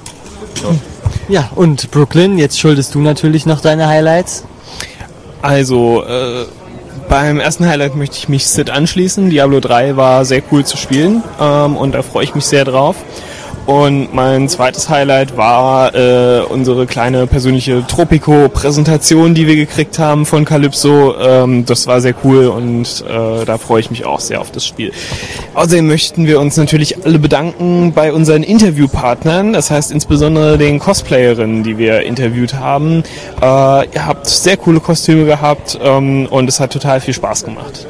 Ja, 1.28 1.50
und 1.56 1.92
Brooklyn, 1.92 2.38
jetzt 2.38 2.60
schuldest 2.60 2.96
du 2.96 3.00
natürlich 3.00 3.46
noch 3.46 3.60
deine 3.60 3.88
Highlights. 3.88 4.46
Also, 5.42 6.04
äh, 6.04 6.46
beim 7.08 7.40
ersten 7.40 7.68
Highlight 7.68 7.96
möchte 7.96 8.18
ich 8.18 8.30
mich 8.30 8.48
Sid 8.48 8.70
anschließen. 8.70 9.30
Diablo 9.30 9.60
3 9.60 9.96
war 9.96 10.26
sehr 10.26 10.42
cool 10.52 10.66
zu 10.66 10.78
spielen 10.78 11.24
ähm, 11.40 11.78
und 11.78 11.94
da 11.94 12.02
freue 12.02 12.24
ich 12.24 12.36
mich 12.36 12.46
sehr 12.46 12.66
drauf. 12.66 12.96
Und 13.66 14.14
mein 14.14 14.48
zweites 14.48 14.90
Highlight 14.90 15.38
war 15.38 15.96
äh, 15.96 16.42
unsere 16.42 16.86
kleine 16.86 17.26
persönliche 17.26 17.84
Tropico-Präsentation, 17.88 19.34
die 19.34 19.48
wir 19.48 19.56
gekriegt 19.56 19.98
haben 19.98 20.28
von 20.28 20.46
Calypso. 20.46 21.16
Ähm, 21.18 21.66
das 21.66 21.88
war 21.88 22.00
sehr 22.00 22.14
cool 22.24 22.46
und 22.46 23.04
äh, 23.08 23.44
da 23.44 23.58
freue 23.58 23.80
ich 23.80 23.90
mich 23.90 24.06
auch 24.06 24.20
sehr 24.20 24.40
auf 24.40 24.52
das 24.52 24.68
Spiel. 24.68 24.92
Außerdem 25.56 25.88
möchten 25.88 26.28
wir 26.28 26.40
uns 26.40 26.58
natürlich 26.58 27.04
alle 27.06 27.18
bedanken 27.18 27.92
bei 27.94 28.14
unseren 28.14 28.44
Interviewpartnern, 28.44 29.54
das 29.54 29.72
heißt 29.72 29.92
insbesondere 29.92 30.60
den 30.60 30.78
Cosplayerinnen, 30.78 31.64
die 31.64 31.80
wir 31.80 32.02
interviewt 32.02 32.54
haben. 32.54 33.02
Äh, 33.42 33.46
ihr 33.46 34.06
habt 34.06 34.28
sehr 34.28 34.58
coole 34.58 34.80
Kostüme 34.80 35.26
gehabt 35.26 35.80
ähm, 35.82 36.28
und 36.30 36.48
es 36.48 36.60
hat 36.60 36.72
total 36.72 37.02
viel 37.02 37.16
Spaß 37.16 37.46
gemacht. 37.46 37.88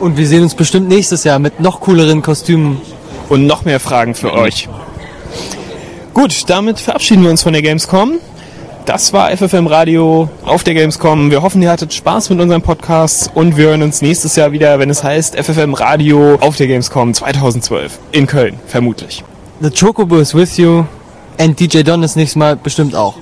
Und 0.00 0.18
wir 0.18 0.26
sehen 0.26 0.42
uns 0.42 0.54
bestimmt 0.54 0.88
nächstes 0.88 1.24
Jahr 1.24 1.38
mit 1.38 1.60
noch 1.60 1.80
cooleren 1.80 2.20
Kostümen. 2.20 2.80
Und 3.28 3.46
noch 3.46 3.64
mehr 3.64 3.80
Fragen 3.80 4.14
für 4.14 4.32
euch. 4.32 4.68
Gut, 6.14 6.44
damit 6.48 6.80
verabschieden 6.80 7.22
wir 7.22 7.30
uns 7.30 7.42
von 7.42 7.52
der 7.52 7.62
Gamescom. 7.62 8.18
Das 8.86 9.12
war 9.12 9.30
FFM 9.36 9.66
Radio 9.66 10.30
auf 10.44 10.64
der 10.64 10.72
Gamescom. 10.72 11.30
Wir 11.30 11.42
hoffen, 11.42 11.60
ihr 11.60 11.70
hattet 11.70 11.92
Spaß 11.92 12.30
mit 12.30 12.40
unserem 12.40 12.62
Podcast 12.62 13.30
und 13.34 13.58
wir 13.58 13.66
hören 13.66 13.82
uns 13.82 14.00
nächstes 14.00 14.34
Jahr 14.34 14.50
wieder, 14.50 14.78
wenn 14.78 14.88
es 14.88 15.04
heißt 15.04 15.36
FFM 15.36 15.74
Radio 15.74 16.36
auf 16.36 16.56
der 16.56 16.68
Gamescom 16.68 17.12
2012 17.12 17.98
in 18.12 18.26
Köln, 18.26 18.58
vermutlich. 18.66 19.22
The 19.60 19.70
Chocobo 19.70 20.18
is 20.18 20.34
with 20.34 20.56
you 20.56 20.86
and 21.38 21.60
DJ 21.60 21.82
Don 21.82 22.02
ist 22.02 22.16
nächstes 22.16 22.36
Mal 22.36 22.56
bestimmt 22.56 22.94
auch. 22.94 23.16